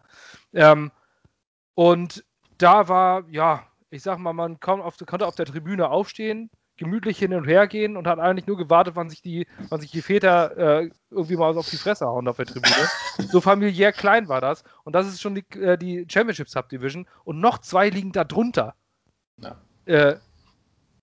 Ähm, 0.53 0.91
und 1.75 2.25
da 2.57 2.89
war, 2.89 3.23
ja, 3.29 3.65
ich 3.89 4.03
sag 4.03 4.19
mal, 4.19 4.33
man 4.33 4.57
auf, 4.61 4.97
konnte 5.05 5.25
auf 5.25 5.35
der 5.35 5.45
Tribüne 5.45 5.89
aufstehen, 5.89 6.49
gemütlich 6.75 7.17
hin 7.17 7.33
und 7.33 7.45
her 7.45 7.65
gehen 7.67 7.95
und 7.95 8.05
hat 8.05 8.19
eigentlich 8.19 8.47
nur 8.47 8.57
gewartet, 8.57 8.97
wann 8.97 9.09
sich 9.09 9.21
die, 9.21 9.47
wann 9.69 9.79
sich 9.79 9.91
die 9.91 10.01
Väter 10.01 10.57
äh, 10.57 10.89
irgendwie 11.09 11.37
mal 11.37 11.57
auf 11.57 11.69
die 11.69 11.77
Fresse 11.77 12.05
hauen 12.05 12.27
auf 12.27 12.35
der 12.35 12.47
Tribüne. 12.47 12.89
so 13.31 13.39
familiär 13.39 13.93
klein 13.93 14.27
war 14.27 14.41
das. 14.41 14.65
Und 14.83 14.93
das 14.93 15.07
ist 15.07 15.21
schon 15.21 15.35
die, 15.35 15.45
äh, 15.57 15.77
die 15.77 16.05
Championship 16.11 16.49
Subdivision. 16.49 17.07
Und 17.23 17.39
noch 17.39 17.59
zwei 17.59 17.89
liegen 17.89 18.11
da 18.11 18.25
drunter. 18.25 18.75
Ja. 19.41 19.55
Äh, 19.85 20.15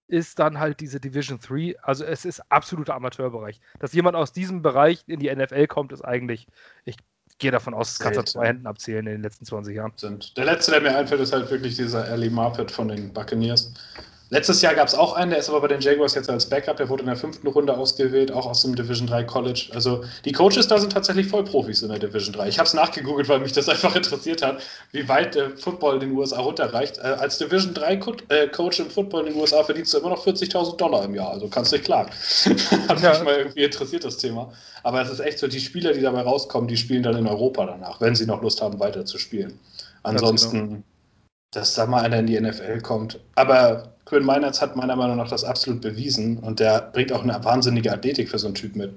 ist 0.09 0.39
dann 0.39 0.59
halt 0.59 0.81
diese 0.81 1.01
Division 1.01 1.39
3. 1.41 1.77
Also 1.83 2.05
es 2.05 2.27
ist 2.27 2.41
absoluter 2.51 2.95
Amateurbereich. 2.95 3.61
Dass 3.79 3.95
jemand 3.95 4.15
aus 4.15 4.33
diesem 4.33 4.61
Bereich 4.61 5.03
in 5.07 5.21
die 5.21 5.35
NFL 5.35 5.67
kommt, 5.69 5.91
ist 5.91 6.03
eigentlich, 6.03 6.47
ich 6.85 6.97
gehe 7.39 7.51
davon 7.51 7.73
aus, 7.73 7.97
das 7.97 8.01
kannst 8.01 8.19
du 8.19 8.25
zwei 8.25 8.49
Händen 8.49 8.67
abzählen 8.67 9.07
in 9.07 9.12
den 9.12 9.23
letzten 9.23 9.47
20 9.47 9.75
Jahren. 9.75 9.93
Sind. 9.97 10.37
Der 10.37 10.45
letzte, 10.45 10.73
der 10.73 10.83
mir 10.83 10.97
einfällt, 10.97 11.21
ist 11.21 11.33
halt 11.33 11.51
wirklich 11.51 11.77
dieser 11.77 12.05
Ali 12.05 12.29
Marpet 12.29 12.71
von 12.71 12.89
den 12.89 13.12
Buccaneers. 13.12 13.73
Letztes 14.33 14.62
Jahr 14.62 14.75
gab 14.75 14.89
es 14.89 14.95
auch 14.95 15.12
einen, 15.12 15.31
der 15.31 15.41
ist 15.41 15.51
aber 15.51 15.61
bei 15.61 15.69
den 15.69 15.83
Jaguars 15.83 16.15
jetzt 16.15 16.31
als 16.31 16.47
Backup, 16.47 16.79
der 16.79 16.89
wurde 16.89 17.03
in 17.03 17.07
der 17.07 17.17
fünften 17.17 17.47
Runde 17.49 17.77
ausgewählt, 17.77 18.33
auch 18.33 18.47
aus 18.47 18.62
dem 18.62 18.75
Division 18.75 19.07
3 19.07 19.25
College. 19.25 19.69
Also 19.75 20.05
die 20.25 20.33
Coaches 20.33 20.67
da 20.67 20.79
sind 20.79 20.91
tatsächlich 20.91 21.27
Vollprofis 21.27 21.83
in 21.83 21.91
der 21.91 21.99
Division 21.99 22.33
3. 22.33 22.49
Ich 22.49 22.59
habe 22.59 22.67
es 22.67 22.73
nachgegoogelt, 22.73 23.29
weil 23.29 23.41
mich 23.41 23.53
das 23.53 23.69
einfach 23.69 23.95
interessiert 23.95 24.41
hat, 24.41 24.62
wie 24.93 25.07
weit 25.07 25.35
der 25.35 25.51
Football 25.59 25.97
in 25.97 26.01
den 26.01 26.12
USA 26.12 26.41
runterreicht. 26.41 26.97
Äh, 26.97 27.03
als 27.03 27.37
Division 27.37 27.75
3 27.75 27.97
Co 27.99 28.17
äh, 28.31 28.49
Coach 28.49 28.81
im 28.81 28.89
Football 28.89 29.27
in 29.27 29.35
den 29.35 29.41
USA 29.43 29.62
verdienst 29.65 29.93
du 29.93 29.99
immer 29.99 30.09
noch 30.09 30.27
40.000 30.27 30.79
Dollar 30.79 31.05
im 31.05 31.15
Jahr, 31.15 31.33
also 31.33 31.49
kannst 31.49 31.71
du 31.71 31.77
dich 31.77 31.85
klagen. 31.85 32.09
hat 32.89 33.03
ja. 33.03 33.11
mich 33.11 33.25
mal 33.25 33.35
irgendwie 33.37 33.65
interessiert, 33.65 34.03
das 34.03 34.17
Thema. 34.17 34.51
Aber 34.83 35.03
es 35.03 35.11
ist 35.11 35.21
echt 35.21 35.41
so, 35.41 35.47
die 35.47 35.61
Spieler, 35.61 35.93
die 35.93 36.01
dabei 36.01 36.23
rauskommen, 36.23 36.69
die 36.69 36.79
spielen 36.79 37.03
dann 37.03 37.19
in 37.19 37.27
Europa 37.27 37.67
danach, 37.67 38.01
wenn 38.01 38.15
sie 38.15 38.25
noch 38.25 38.41
Lust 38.41 38.62
haben, 38.62 38.81
weiter 38.81 39.05
zu 39.05 39.19
spielen. 39.19 39.51
Genau. 39.51 39.59
Ansonsten, 40.05 40.85
dass 41.51 41.75
da 41.75 41.85
mal 41.85 42.03
einer 42.03 42.21
in 42.21 42.27
die 42.27 42.41
NFL 42.41 42.81
kommt. 42.81 43.21
Aber 43.35 43.93
Quinn 44.12 44.26
Meinertz 44.26 44.61
hat 44.61 44.76
meiner 44.76 44.95
Meinung 44.95 45.16
nach 45.16 45.31
das 45.31 45.42
absolut 45.42 45.81
bewiesen 45.81 46.37
und 46.37 46.61
der 46.61 46.90
bringt 46.92 47.11
auch 47.12 47.23
eine 47.23 47.42
wahnsinnige 47.42 47.90
Athletik 47.90 48.28
für 48.28 48.38
so 48.38 48.47
einen 48.47 48.54
Typ 48.54 48.76
mit. 48.76 48.92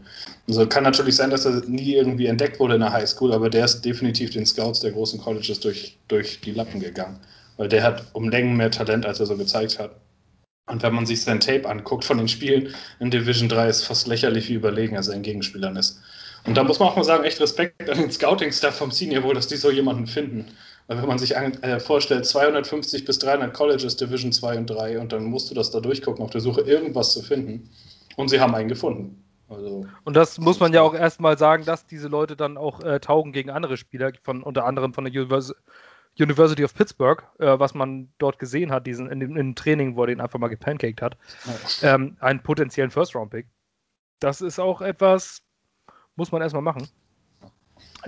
Also 0.49 0.67
kann 0.67 0.83
natürlich 0.83 1.15
sein, 1.15 1.29
dass 1.29 1.45
er 1.45 1.61
nie 1.67 1.93
irgendwie 1.93 2.25
entdeckt 2.25 2.59
wurde 2.59 2.73
in 2.73 2.81
der 2.81 2.91
Highschool, 2.91 3.31
aber 3.31 3.49
der 3.49 3.63
ist 3.63 3.85
definitiv 3.85 4.31
den 4.31 4.45
Scouts 4.45 4.81
der 4.81 4.91
großen 4.91 5.21
Colleges 5.21 5.61
durch, 5.61 5.97
durch 6.09 6.41
die 6.41 6.51
Lappen 6.51 6.81
gegangen, 6.81 7.17
weil 7.55 7.69
der 7.69 7.83
hat 7.83 8.03
um 8.11 8.27
Längen 8.27 8.57
mehr 8.57 8.71
Talent, 8.71 9.05
als 9.05 9.21
er 9.21 9.25
so 9.25 9.37
gezeigt 9.37 9.79
hat. 9.79 9.91
Und 10.69 10.83
wenn 10.83 10.93
man 10.93 11.05
sich 11.05 11.21
sein 11.21 11.39
Tape 11.39 11.69
anguckt 11.69 12.03
von 12.03 12.17
den 12.17 12.27
Spielen 12.27 12.75
in 12.99 13.09
Division 13.09 13.47
3, 13.47 13.69
ist 13.69 13.85
fast 13.85 14.07
lächerlich, 14.07 14.49
wie 14.49 14.55
überlegen 14.55 14.97
er 14.97 15.03
seinen 15.03 15.21
Gegenspielern 15.21 15.77
ist. 15.77 16.01
Und 16.43 16.57
da 16.57 16.63
muss 16.65 16.79
man 16.79 16.89
auch 16.89 16.95
mal 16.97 17.05
sagen, 17.05 17.23
echt 17.23 17.39
Respekt 17.39 17.89
an 17.89 17.99
den 17.99 18.11
Scouting-Staff 18.11 18.75
vom 18.75 18.91
Senior 18.91 19.21
Bowl, 19.21 19.33
dass 19.33 19.47
die 19.47 19.55
so 19.55 19.71
jemanden 19.71 20.07
finden. 20.07 20.45
Weil 20.87 20.99
wenn 20.99 21.07
man 21.07 21.17
sich 21.17 21.35
an, 21.35 21.53
äh, 21.63 21.79
vorstellt, 21.79 22.25
250 22.25 23.05
bis 23.05 23.19
300 23.19 23.53
Colleges, 23.53 23.95
Division 23.97 24.31
2 24.31 24.57
und 24.57 24.69
3, 24.69 24.99
und 24.99 25.11
dann 25.11 25.25
musst 25.25 25.49
du 25.49 25.55
das 25.55 25.71
da 25.71 25.79
durchgucken, 25.79 26.23
auf 26.23 26.31
der 26.31 26.41
Suche 26.41 26.61
irgendwas 26.61 27.13
zu 27.13 27.21
finden. 27.21 27.69
Und 28.17 28.29
sie 28.29 28.39
haben 28.39 28.53
einen 28.53 28.69
gefunden. 28.69 29.23
Also, 29.49 29.85
und 30.03 30.15
das 30.15 30.39
muss 30.39 30.59
man 30.59 30.73
ja 30.73 30.81
auch 30.81 30.95
erstmal 30.95 31.37
sagen, 31.37 31.65
dass 31.65 31.85
diese 31.85 32.07
Leute 32.07 32.35
dann 32.35 32.57
auch 32.57 32.81
äh, 32.81 32.99
taugen 32.99 33.31
gegen 33.31 33.49
andere 33.49 33.77
Spieler, 33.77 34.11
von 34.23 34.41
unter 34.41 34.65
anderem 34.65 34.93
von 34.93 35.05
der 35.05 35.13
Univers 35.13 35.53
University 36.17 36.63
of 36.63 36.73
Pittsburgh, 36.73 37.23
äh, 37.39 37.59
was 37.59 37.73
man 37.73 38.09
dort 38.17 38.39
gesehen 38.39 38.71
hat, 38.71 38.87
diesen, 38.87 39.09
in, 39.09 39.19
dem, 39.19 39.31
in 39.31 39.35
dem 39.35 39.55
Training, 39.55 39.95
wo 39.95 40.03
er 40.03 40.07
den 40.07 40.21
einfach 40.21 40.39
mal 40.39 40.47
gepancaked 40.47 41.01
hat, 41.01 41.17
ja. 41.81 41.95
ähm, 41.95 42.15
einen 42.19 42.41
potenziellen 42.41 42.91
First-Round-Pick. 42.91 43.47
Das 44.19 44.41
ist 44.41 44.59
auch 44.59 44.81
etwas, 44.81 45.41
muss 46.15 46.31
man 46.31 46.41
erstmal 46.41 46.61
machen. 46.61 46.87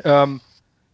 Ähm, 0.04 0.40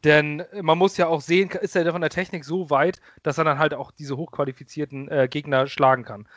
denn 0.04 0.44
man 0.62 0.78
muss 0.78 0.98
ja 0.98 1.08
auch 1.08 1.22
sehen, 1.22 1.50
ist 1.50 1.76
er 1.76 1.92
von 1.92 2.02
der 2.02 2.10
Technik 2.10 2.46
so 2.46 2.70
weit, 2.70 3.00
dass 3.24 3.38
er 3.38 3.44
dann 3.44 3.60
halt 3.60 3.74
auch 3.74 3.92
diese 3.92 4.18
hochqualifizierten 4.18 5.10
äh, 5.10 5.28
Gegner 5.30 5.68
schlagen 5.68 6.04
kann. 6.04 6.28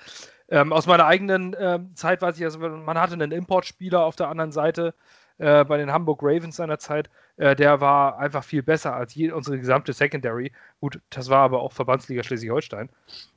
Ähm, 0.48 0.72
aus 0.72 0.86
meiner 0.86 1.06
eigenen 1.06 1.56
ähm, 1.58 1.94
Zeit 1.96 2.22
weiß 2.22 2.38
ich, 2.38 2.44
also 2.44 2.58
man 2.58 2.98
hatte 2.98 3.14
einen 3.14 3.32
Importspieler 3.32 4.04
auf 4.04 4.14
der 4.14 4.28
anderen 4.28 4.52
Seite 4.52 4.94
äh, 5.38 5.64
bei 5.64 5.76
den 5.76 5.92
Hamburg 5.92 6.20
Ravens 6.22 6.56
seiner 6.56 6.78
Zeit, 6.78 7.10
äh, 7.36 7.56
der 7.56 7.80
war 7.80 8.18
einfach 8.18 8.44
viel 8.44 8.62
besser 8.62 8.94
als 8.94 9.14
je, 9.14 9.32
unsere 9.32 9.58
gesamte 9.58 9.92
Secondary. 9.92 10.52
Gut, 10.80 11.00
das 11.10 11.28
war 11.28 11.40
aber 11.40 11.60
auch 11.60 11.72
Verbandsliga 11.72 12.22
Schleswig-Holstein. 12.22 12.88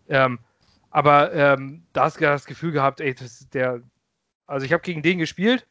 Ähm, 0.07 0.39
aber 0.91 1.33
ähm, 1.33 1.83
da 1.93 2.03
hast 2.03 2.17
du 2.17 2.21
das 2.21 2.45
Gefühl 2.45 2.71
gehabt, 2.71 3.01
ey, 3.01 3.13
das 3.13 3.49
der, 3.49 3.81
also 4.47 4.65
ich 4.65 4.73
habe 4.73 4.81
gegen 4.81 5.01
den 5.01 5.17
gespielt 5.17 5.67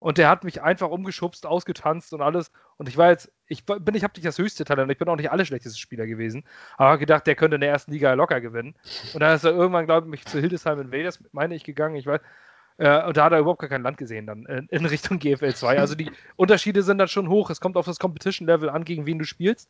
und 0.00 0.18
der 0.18 0.28
hat 0.28 0.44
mich 0.44 0.62
einfach 0.62 0.88
umgeschubst, 0.90 1.44
ausgetanzt 1.44 2.12
und 2.12 2.22
alles. 2.22 2.52
Und 2.76 2.88
ich 2.88 2.96
war 2.96 3.10
jetzt, 3.10 3.32
ich 3.46 3.66
bin, 3.66 3.94
ich 3.94 4.04
habe 4.04 4.12
nicht 4.14 4.26
das 4.26 4.38
höchste 4.38 4.64
Talent, 4.64 4.90
ich 4.92 4.98
bin 4.98 5.08
auch 5.08 5.16
nicht 5.16 5.30
alle 5.30 5.44
schlechteste 5.44 5.78
Spieler 5.78 6.06
gewesen. 6.06 6.44
Aber 6.76 6.98
gedacht, 6.98 7.26
der 7.26 7.34
könnte 7.34 7.56
in 7.56 7.60
der 7.60 7.70
ersten 7.70 7.90
Liga 7.90 8.12
locker 8.12 8.40
gewinnen. 8.40 8.74
Und 9.12 9.20
dann 9.20 9.34
ist 9.34 9.44
er 9.44 9.52
irgendwann, 9.52 9.86
glaube 9.86 10.14
ich, 10.14 10.24
zu 10.24 10.38
Hildesheim 10.38 10.80
Invaders, 10.80 11.22
meine 11.32 11.54
ich, 11.56 11.64
gegangen. 11.64 11.96
Ich 11.96 12.06
weiß. 12.06 12.20
Äh, 12.76 13.06
und 13.06 13.16
da 13.16 13.24
hat 13.24 13.32
er 13.32 13.40
überhaupt 13.40 13.60
gar 13.60 13.68
kein 13.68 13.82
Land 13.82 13.96
gesehen 13.96 14.26
dann 14.26 14.46
in, 14.46 14.68
in 14.68 14.86
Richtung 14.86 15.18
GFL 15.18 15.54
2. 15.54 15.78
Also 15.78 15.96
die 15.96 16.12
Unterschiede 16.36 16.84
sind 16.84 16.98
dann 16.98 17.08
schon 17.08 17.28
hoch. 17.28 17.50
Es 17.50 17.60
kommt 17.60 17.76
auf 17.76 17.86
das 17.86 17.98
Competition-Level 17.98 18.70
an, 18.70 18.84
gegen 18.84 19.04
wen 19.04 19.18
du 19.18 19.24
spielst. 19.24 19.68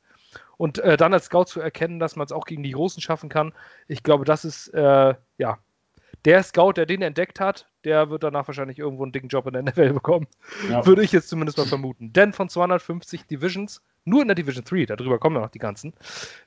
Und 0.58 0.78
äh, 0.78 0.98
dann 0.98 1.14
als 1.14 1.26
Scout 1.26 1.44
zu 1.44 1.60
erkennen, 1.60 1.98
dass 1.98 2.16
man 2.16 2.26
es 2.26 2.32
auch 2.32 2.44
gegen 2.44 2.62
die 2.62 2.72
Großen 2.72 3.00
schaffen 3.00 3.30
kann, 3.30 3.54
ich 3.86 4.02
glaube, 4.02 4.26
das 4.26 4.44
ist, 4.44 4.68
äh, 4.74 5.14
ja, 5.38 5.58
der 6.24 6.42
Scout, 6.42 6.72
der 6.72 6.84
den 6.84 7.00
entdeckt 7.00 7.40
hat, 7.40 7.66
der 7.88 8.10
wird 8.10 8.22
danach 8.22 8.46
wahrscheinlich 8.46 8.78
irgendwo 8.78 9.02
einen 9.02 9.12
dicken 9.12 9.28
Job 9.28 9.46
in 9.46 9.54
der 9.54 9.62
NFL 9.62 9.94
bekommen. 9.94 10.26
Ja. 10.68 10.84
Würde 10.84 11.02
ich 11.02 11.10
jetzt 11.10 11.30
zumindest 11.30 11.56
mal 11.56 11.66
vermuten. 11.66 12.12
Denn 12.12 12.34
von 12.34 12.50
250 12.50 13.24
Divisions, 13.24 13.82
nur 14.04 14.20
in 14.20 14.28
der 14.28 14.34
Division 14.34 14.62
3, 14.62 14.84
darüber 14.84 15.18
kommen 15.18 15.40
noch 15.40 15.48
die 15.48 15.58
ganzen, 15.58 15.94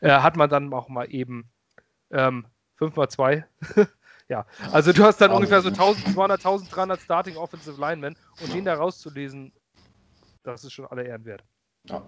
äh, 0.01 0.11
hat 0.11 0.37
man 0.37 0.51
dann 0.51 0.71
auch 0.71 0.87
mal 0.87 1.05
eben 1.05 1.49
ähm, 2.11 2.45
5 2.75 2.95
mal 2.95 3.09
2. 3.09 3.43
ja, 4.29 4.45
also 4.71 4.93
du 4.93 5.03
hast 5.03 5.19
dann 5.19 5.31
ungefähr 5.31 5.61
so 5.61 5.69
1200, 5.69 6.45
1300 6.45 7.01
Starting 7.01 7.37
Offensive 7.37 7.81
Linemen 7.81 8.15
und 8.39 8.53
den 8.53 8.65
da 8.65 8.75
rauszulesen, 8.75 9.51
das 10.43 10.63
ist 10.63 10.73
schon 10.73 10.85
alle 10.85 11.03
Ehren 11.03 11.25
wert. 11.25 11.43
Ja. 11.85 12.03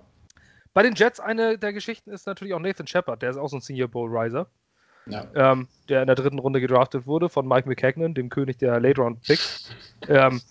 Bei 0.75 0.83
den 0.83 0.93
Jets 0.93 1.19
eine 1.19 1.57
der 1.57 1.73
Geschichten 1.73 2.11
ist 2.11 2.27
natürlich 2.27 2.53
auch 2.53 2.59
Nathan 2.59 2.85
Shepard, 2.85 3.23
der 3.23 3.31
ist 3.31 3.37
auch 3.37 3.47
so 3.47 3.57
ein 3.57 3.61
Senior 3.61 3.87
Bowl 3.87 4.15
Riser 4.15 4.47
ähm, 5.07 5.67
der 5.89 6.01
in 6.01 6.07
der 6.07 6.15
dritten 6.15 6.39
Runde 6.39 6.61
gedraftet 6.61 7.05
wurde 7.05 7.29
von 7.29 7.47
Mike 7.47 7.67
McCagnon, 7.67 8.13
dem 8.13 8.29
König 8.29 8.57
der 8.57 8.79
Late-Round-Picks. 8.79 9.69
Ähm, 10.07 10.41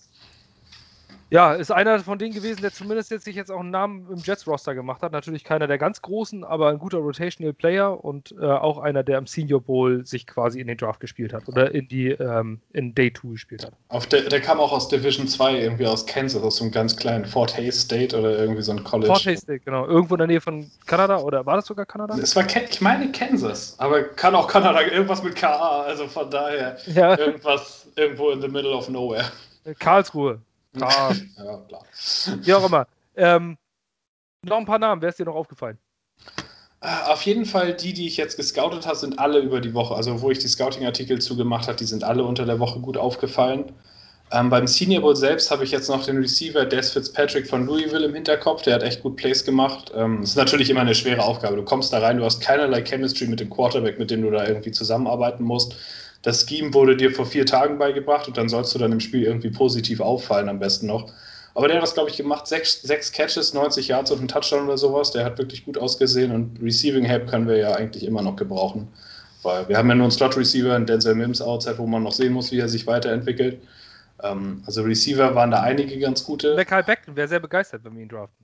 ja, 1.33 1.53
ist 1.53 1.71
einer 1.71 1.97
von 1.97 2.19
denen 2.19 2.31
gewesen, 2.31 2.61
der 2.61 2.71
zumindest 2.71 3.09
jetzt 3.09 3.25
sich 3.25 3.35
jetzt 3.35 3.51
auch 3.51 3.61
einen 3.61 3.71
Namen 3.71 4.07
im 4.07 4.19
Jets-Roster 4.19 4.75
gemacht 4.75 5.01
hat. 5.01 5.13
Natürlich 5.13 5.43
keiner 5.43 5.65
der 5.65 5.79
ganz 5.79 5.99
großen, 6.03 6.43
aber 6.43 6.69
ein 6.69 6.77
guter 6.77 6.99
Rotational 6.99 7.53
Player 7.53 8.05
und 8.05 8.35
äh, 8.39 8.45
auch 8.45 8.77
einer, 8.77 9.01
der 9.01 9.17
im 9.17 9.25
Senior 9.25 9.59
Bowl 9.59 10.05
sich 10.05 10.27
quasi 10.27 10.59
in 10.59 10.67
den 10.67 10.77
Draft 10.77 10.99
gespielt 10.99 11.33
hat 11.33 11.47
oder 11.47 11.73
in 11.73 11.87
die 11.87 12.09
ähm, 12.09 12.61
in 12.73 12.93
Day 12.93 13.11
2 13.11 13.29
gespielt 13.29 13.65
hat. 13.65 13.73
Auf 13.87 14.05
der, 14.05 14.29
der 14.29 14.41
kam 14.41 14.59
auch 14.59 14.71
aus 14.71 14.89
Division 14.89 15.27
2, 15.27 15.57
irgendwie 15.57 15.87
aus 15.87 16.05
Kansas, 16.05 16.43
aus 16.43 16.57
so 16.57 16.65
einem 16.65 16.71
ganz 16.71 16.95
kleinen 16.95 17.25
Fort 17.25 17.57
Hays 17.57 17.81
State 17.81 18.15
oder 18.15 18.37
irgendwie 18.37 18.61
so 18.61 18.73
ein 18.73 18.83
College. 18.83 19.07
Fort 19.07 19.25
Hays 19.25 19.41
State, 19.41 19.61
genau. 19.61 19.87
Irgendwo 19.87 20.13
in 20.13 20.19
der 20.19 20.27
Nähe 20.27 20.41
von 20.41 20.69
Kanada 20.85 21.17
oder 21.17 21.47
war 21.47 21.55
das 21.55 21.65
sogar 21.65 21.87
Kanada? 21.87 22.15
Es 22.15 22.35
war, 22.35 22.45
ich 22.45 22.79
meine 22.79 23.11
Kansas, 23.11 23.73
aber 23.79 24.03
kann 24.03 24.35
auch 24.35 24.47
Kanada, 24.47 24.81
irgendwas 24.83 25.23
mit 25.23 25.35
KA, 25.35 25.81
also 25.81 26.07
von 26.07 26.29
daher 26.29 26.77
ja. 26.93 27.17
irgendwas 27.17 27.87
irgendwo 27.95 28.29
in 28.29 28.39
the 28.39 28.47
middle 28.47 28.75
of 28.75 28.87
nowhere. 28.87 29.31
Karlsruhe. 29.79 30.39
Ja, 30.75 31.11
klar. 31.67 31.85
Wie 32.41 32.53
auch 32.53 32.65
immer. 32.65 32.87
Ähm, 33.15 33.57
noch 34.43 34.57
ein 34.57 34.65
paar 34.65 34.79
Namen, 34.79 35.01
wer 35.01 35.09
ist 35.09 35.19
dir 35.19 35.25
noch 35.25 35.35
aufgefallen? 35.35 35.77
Äh, 36.81 37.11
auf 37.11 37.21
jeden 37.23 37.45
Fall, 37.45 37.73
die, 37.73 37.93
die 37.93 38.07
ich 38.07 38.17
jetzt 38.17 38.35
gescoutet 38.35 38.85
habe, 38.85 38.97
sind 38.97 39.17
alle 39.19 39.39
über 39.39 39.61
die 39.61 39.73
Woche. 39.73 39.95
Also, 39.95 40.21
wo 40.21 40.31
ich 40.31 40.39
die 40.39 40.47
Scouting-Artikel 40.47 41.21
zugemacht 41.21 41.67
habe, 41.67 41.77
die 41.77 41.85
sind 41.85 42.03
alle 42.03 42.23
unter 42.23 42.45
der 42.45 42.59
Woche 42.59 42.79
gut 42.79 42.97
aufgefallen. 42.97 43.71
Ähm, 44.31 44.49
beim 44.49 44.65
Senior 44.65 45.01
Bowl 45.01 45.15
selbst 45.15 45.51
habe 45.51 45.63
ich 45.63 45.71
jetzt 45.71 45.89
noch 45.89 46.05
den 46.05 46.17
Receiver 46.17 46.65
Des 46.65 46.91
Fitzpatrick 46.91 47.47
von 47.47 47.65
Louisville 47.67 48.05
im 48.05 48.15
Hinterkopf. 48.15 48.63
Der 48.63 48.75
hat 48.75 48.83
echt 48.83 49.03
gut 49.03 49.15
Plays 49.15 49.45
gemacht. 49.45 49.91
Ähm, 49.95 50.23
ist 50.23 50.35
natürlich 50.35 50.69
immer 50.69 50.81
eine 50.81 50.95
schwere 50.95 51.21
Aufgabe. 51.21 51.55
Du 51.55 51.63
kommst 51.63 51.93
da 51.93 51.99
rein, 51.99 52.17
du 52.17 52.25
hast 52.25 52.41
keinerlei 52.41 52.83
Chemistry 52.83 53.27
mit 53.27 53.39
dem 53.39 53.49
Quarterback, 53.49 53.99
mit 53.99 54.09
dem 54.09 54.23
du 54.23 54.31
da 54.31 54.45
irgendwie 54.47 54.71
zusammenarbeiten 54.71 55.43
musst. 55.43 55.75
Das 56.23 56.47
Scheme 56.47 56.73
wurde 56.73 56.97
dir 56.97 57.11
vor 57.11 57.25
vier 57.25 57.45
Tagen 57.45 57.77
beigebracht 57.77 58.27
und 58.27 58.37
dann 58.37 58.49
sollst 58.49 58.73
du 58.73 58.79
dann 58.79 58.91
im 58.91 58.99
Spiel 58.99 59.23
irgendwie 59.23 59.51
positiv 59.51 59.99
auffallen, 59.99 60.49
am 60.49 60.59
besten 60.59 60.87
noch. 60.87 61.11
Aber 61.53 61.67
der 61.67 61.77
hat 61.77 61.83
das, 61.83 61.93
glaube 61.93 62.09
ich, 62.09 62.17
gemacht. 62.17 62.47
Sechs, 62.47 62.81
sechs 62.81 63.11
Catches, 63.11 63.53
90 63.53 63.89
Yards 63.89 64.09
und 64.09 64.21
ein 64.21 64.27
Touchdown 64.27 64.65
oder 64.65 64.77
sowas. 64.77 65.11
Der 65.11 65.23
hat 65.23 65.37
wirklich 65.37 65.65
gut 65.65 65.77
ausgesehen 65.77 66.31
und 66.31 66.59
Receiving 66.61 67.03
Help 67.03 67.27
können 67.27 67.47
wir 67.47 67.57
ja 67.57 67.73
eigentlich 67.75 68.05
immer 68.05 68.23
noch 68.23 68.35
gebrauchen. 68.35 68.87
Weil 69.43 69.67
wir 69.67 69.77
haben 69.77 69.89
ja 69.89 69.95
nur 69.95 70.05
einen 70.05 70.11
Slot-Receiver, 70.11 70.73
einen 70.73 70.85
Denzel 70.85 71.13
Mims 71.13 71.41
outside, 71.41 71.77
wo 71.77 71.85
man 71.85 72.01
noch 72.01 72.13
sehen 72.13 72.33
muss, 72.33 72.51
wie 72.51 72.59
er 72.59 72.69
sich 72.69 72.87
weiterentwickelt. 72.87 73.61
Ähm, 74.23 74.63
also 74.65 74.81
Receiver 74.81 75.35
waren 75.35 75.51
da 75.51 75.61
einige 75.61 75.99
ganz 75.99 76.23
gute. 76.23 76.55
Der 76.55 76.65
Karl 76.65 76.83
Beckton 76.83 77.15
wäre 77.15 77.27
sehr 77.27 77.41
begeistert, 77.41 77.83
wenn 77.83 77.95
wir 77.95 78.03
ihn 78.03 78.09
draften. 78.09 78.42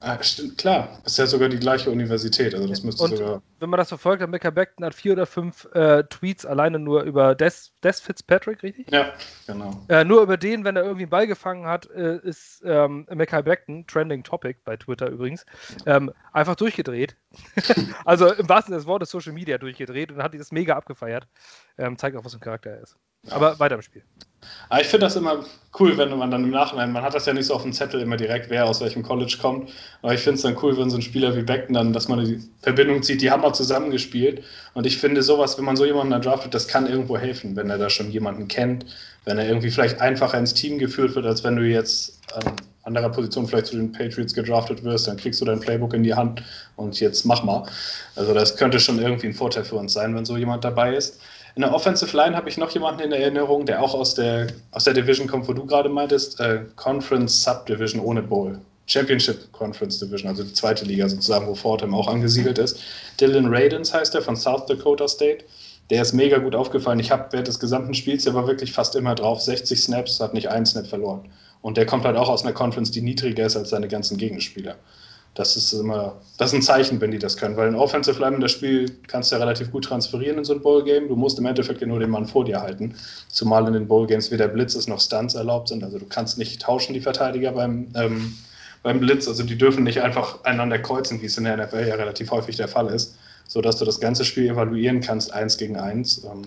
Ah, 0.00 0.22
stimmt, 0.22 0.58
klar. 0.58 1.00
Ist 1.04 1.18
ja 1.18 1.26
sogar 1.26 1.48
die 1.48 1.58
gleiche 1.58 1.90
Universität, 1.90 2.54
also 2.54 2.68
das 2.68 2.84
müsste 2.84 3.02
Und 3.02 3.16
sogar. 3.16 3.42
wenn 3.58 3.68
man 3.68 3.78
das 3.78 3.88
verfolgt, 3.88 4.22
dann 4.22 4.30
Mecca 4.30 4.50
Beckton 4.50 4.84
hat 4.84 4.94
vier 4.94 5.12
oder 5.14 5.26
fünf 5.26 5.64
äh, 5.74 6.04
Tweets 6.04 6.46
alleine 6.46 6.78
nur 6.78 7.02
über 7.02 7.34
Des, 7.34 7.72
Des 7.82 7.98
Fitzpatrick, 7.98 8.62
richtig? 8.62 8.88
Ja, 8.92 9.12
genau. 9.48 9.84
Äh, 9.88 10.04
nur 10.04 10.22
über 10.22 10.36
den, 10.36 10.64
wenn 10.64 10.76
er 10.76 10.84
irgendwie 10.84 11.02
einen 11.02 11.10
Ball 11.10 11.26
gefangen 11.26 11.66
hat, 11.66 11.90
äh, 11.90 12.18
ist 12.18 12.62
ähm, 12.64 13.06
Beckton, 13.06 13.88
Trending 13.88 14.22
Topic 14.22 14.60
bei 14.64 14.76
Twitter 14.76 15.08
übrigens, 15.08 15.44
ähm, 15.84 16.12
einfach 16.32 16.54
durchgedreht. 16.54 17.16
also 18.04 18.32
im 18.32 18.48
wahrsten 18.48 18.70
Sinne 18.72 18.78
des 18.78 18.86
Wortes 18.86 19.10
Social 19.10 19.32
Media 19.32 19.58
durchgedreht 19.58 20.12
und 20.12 20.22
hat 20.22 20.32
das 20.32 20.52
mega 20.52 20.76
abgefeiert. 20.76 21.26
Ähm, 21.76 21.98
zeigt 21.98 22.16
auch, 22.16 22.24
was 22.24 22.32
für 22.32 22.38
ein 22.38 22.42
Charakter 22.42 22.70
er 22.70 22.82
ist. 22.82 22.96
Aber 23.30 23.58
weiter 23.58 23.74
im 23.74 23.82
Spiel. 23.82 24.02
Aber 24.68 24.80
ich 24.80 24.86
finde 24.86 25.06
das 25.06 25.16
immer 25.16 25.44
cool, 25.78 25.96
wenn 25.96 26.16
man 26.16 26.30
dann 26.30 26.44
im 26.44 26.50
Nachhinein, 26.50 26.92
man 26.92 27.02
hat 27.02 27.14
das 27.14 27.26
ja 27.26 27.32
nicht 27.32 27.46
so 27.46 27.54
auf 27.54 27.62
dem 27.62 27.72
Zettel 27.72 28.00
immer 28.00 28.16
direkt, 28.16 28.50
wer 28.50 28.66
aus 28.66 28.80
welchem 28.80 29.02
College 29.02 29.36
kommt. 29.40 29.70
Aber 30.02 30.14
ich 30.14 30.20
finde 30.20 30.36
es 30.36 30.42
dann 30.42 30.56
cool, 30.62 30.76
wenn 30.76 30.90
so 30.90 30.96
ein 30.96 31.02
Spieler 31.02 31.36
wie 31.36 31.42
Beckton 31.42 31.74
dann, 31.74 31.92
dass 31.92 32.08
man 32.08 32.24
die 32.24 32.40
Verbindung 32.62 33.02
zieht, 33.02 33.22
die 33.22 33.30
haben 33.30 33.44
auch 33.44 33.52
zusammengespielt. 33.52 34.44
Und 34.74 34.86
ich 34.86 34.98
finde 34.98 35.22
sowas, 35.22 35.58
wenn 35.58 35.64
man 35.64 35.76
so 35.76 35.84
jemanden 35.84 36.10
dann 36.12 36.22
draftet, 36.22 36.54
das 36.54 36.68
kann 36.68 36.86
irgendwo 36.86 37.18
helfen, 37.18 37.56
wenn 37.56 37.70
er 37.70 37.78
da 37.78 37.90
schon 37.90 38.10
jemanden 38.10 38.48
kennt, 38.48 38.86
wenn 39.24 39.38
er 39.38 39.48
irgendwie 39.48 39.70
vielleicht 39.70 40.00
einfacher 40.00 40.38
ins 40.38 40.54
Team 40.54 40.78
geführt 40.78 41.14
wird, 41.14 41.26
als 41.26 41.44
wenn 41.44 41.56
du 41.56 41.62
jetzt 41.62 42.20
an 42.34 42.54
anderer 42.84 43.10
Position 43.10 43.46
vielleicht 43.46 43.66
zu 43.66 43.76
den 43.76 43.92
Patriots 43.92 44.32
gedraftet 44.32 44.82
wirst, 44.82 45.08
dann 45.08 45.18
kriegst 45.18 45.40
du 45.40 45.44
dein 45.44 45.60
Playbook 45.60 45.92
in 45.92 46.02
die 46.02 46.14
Hand 46.14 46.42
und 46.76 46.98
jetzt 47.00 47.24
mach 47.26 47.44
mal. 47.44 47.66
Also 48.16 48.32
das 48.32 48.56
könnte 48.56 48.80
schon 48.80 48.98
irgendwie 48.98 49.26
ein 49.26 49.34
Vorteil 49.34 49.64
für 49.64 49.76
uns 49.76 49.92
sein, 49.92 50.14
wenn 50.14 50.24
so 50.24 50.36
jemand 50.36 50.64
dabei 50.64 50.94
ist. 50.94 51.20
In 51.54 51.62
der 51.62 51.74
Offensive 51.74 52.16
Line 52.16 52.36
habe 52.36 52.48
ich 52.48 52.56
noch 52.56 52.70
jemanden 52.70 53.00
in 53.00 53.12
Erinnerung, 53.12 53.66
der 53.66 53.82
auch 53.82 53.94
aus 53.94 54.14
der, 54.14 54.48
aus 54.70 54.84
der 54.84 54.94
Division 54.94 55.26
kommt, 55.26 55.48
wo 55.48 55.52
du 55.52 55.66
gerade 55.66 55.88
meintest, 55.88 56.38
äh, 56.40 56.60
Conference 56.76 57.42
Subdivision 57.42 58.00
ohne 58.00 58.22
Bowl. 58.22 58.60
Championship 58.86 59.52
Conference 59.52 59.98
Division, 59.98 60.28
also 60.28 60.42
die 60.42 60.52
zweite 60.52 60.84
Liga 60.84 61.08
sozusagen, 61.08 61.46
wo 61.46 61.54
Fordham 61.54 61.94
auch 61.94 62.08
angesiedelt 62.08 62.58
ist. 62.58 62.80
Dylan 63.20 63.54
Radens 63.54 63.92
heißt 63.92 64.14
er 64.14 64.22
von 64.22 64.36
South 64.36 64.66
Dakota 64.66 65.06
State. 65.08 65.44
Der 65.90 66.02
ist 66.02 66.12
mega 66.12 66.38
gut 66.38 66.54
aufgefallen. 66.54 67.00
Ich 67.00 67.10
habe 67.10 67.28
während 67.30 67.48
des 67.48 67.60
gesamten 67.60 67.94
Spiels, 67.94 68.24
der 68.24 68.34
war 68.34 68.46
wirklich 68.46 68.72
fast 68.72 68.94
immer 68.94 69.14
drauf, 69.14 69.40
60 69.40 69.82
Snaps, 69.82 70.20
hat 70.20 70.34
nicht 70.34 70.48
einen 70.48 70.66
Snap 70.66 70.86
verloren. 70.86 71.28
Und 71.60 71.76
der 71.76 71.86
kommt 71.86 72.04
halt 72.04 72.16
auch 72.16 72.28
aus 72.28 72.42
einer 72.42 72.52
Conference, 72.52 72.90
die 72.90 73.02
niedriger 73.02 73.46
ist 73.46 73.56
als 73.56 73.70
seine 73.70 73.88
ganzen 73.88 74.16
Gegenspieler 74.16 74.76
das 75.38 75.56
ist 75.56 75.72
immer, 75.72 76.16
das 76.36 76.50
ist 76.50 76.54
ein 76.58 76.62
Zeichen, 76.62 77.00
wenn 77.00 77.12
die 77.12 77.18
das 77.20 77.36
können, 77.36 77.56
weil 77.56 77.68
ein 77.68 77.76
Offensive 77.76 78.18
Lineman 78.18 78.40
das 78.40 78.50
Spiel 78.50 78.90
kannst 79.06 79.30
du 79.30 79.36
ja 79.36 79.40
relativ 79.40 79.70
gut 79.70 79.84
transferieren 79.84 80.36
in 80.36 80.44
so 80.44 80.52
ein 80.52 80.60
Bowl-Game. 80.60 81.06
Du 81.06 81.14
musst 81.14 81.38
im 81.38 81.46
Endeffekt 81.46 81.80
nur 81.86 82.00
den 82.00 82.10
Mann 82.10 82.26
vor 82.26 82.44
dir 82.44 82.60
halten, 82.60 82.96
zumal 83.28 83.64
in 83.68 83.72
den 83.72 83.86
Bowl-Games 83.86 84.32
weder 84.32 84.48
Blitzes 84.48 84.88
noch 84.88 85.00
Stunts 85.00 85.36
erlaubt 85.36 85.68
sind. 85.68 85.84
Also 85.84 86.00
du 86.00 86.06
kannst 86.06 86.38
nicht 86.38 86.60
tauschen, 86.60 86.92
die 86.92 87.00
Verteidiger 87.00 87.52
beim, 87.52 87.86
ähm, 87.94 88.36
beim 88.82 88.98
Blitz. 88.98 89.28
Also 89.28 89.44
die 89.44 89.56
dürfen 89.56 89.84
nicht 89.84 90.02
einfach 90.02 90.42
einander 90.42 90.80
kreuzen, 90.80 91.22
wie 91.22 91.26
es 91.26 91.38
in 91.38 91.44
der 91.44 91.56
NFL 91.56 91.86
ja 91.86 91.94
relativ 91.94 92.32
häufig 92.32 92.56
der 92.56 92.66
Fall 92.66 92.88
ist, 92.88 93.16
sodass 93.46 93.76
du 93.76 93.84
das 93.84 94.00
ganze 94.00 94.24
Spiel 94.24 94.48
evaluieren 94.48 95.00
kannst, 95.00 95.32
eins 95.32 95.56
gegen 95.56 95.76
eins. 95.76 96.24
Ähm, 96.24 96.46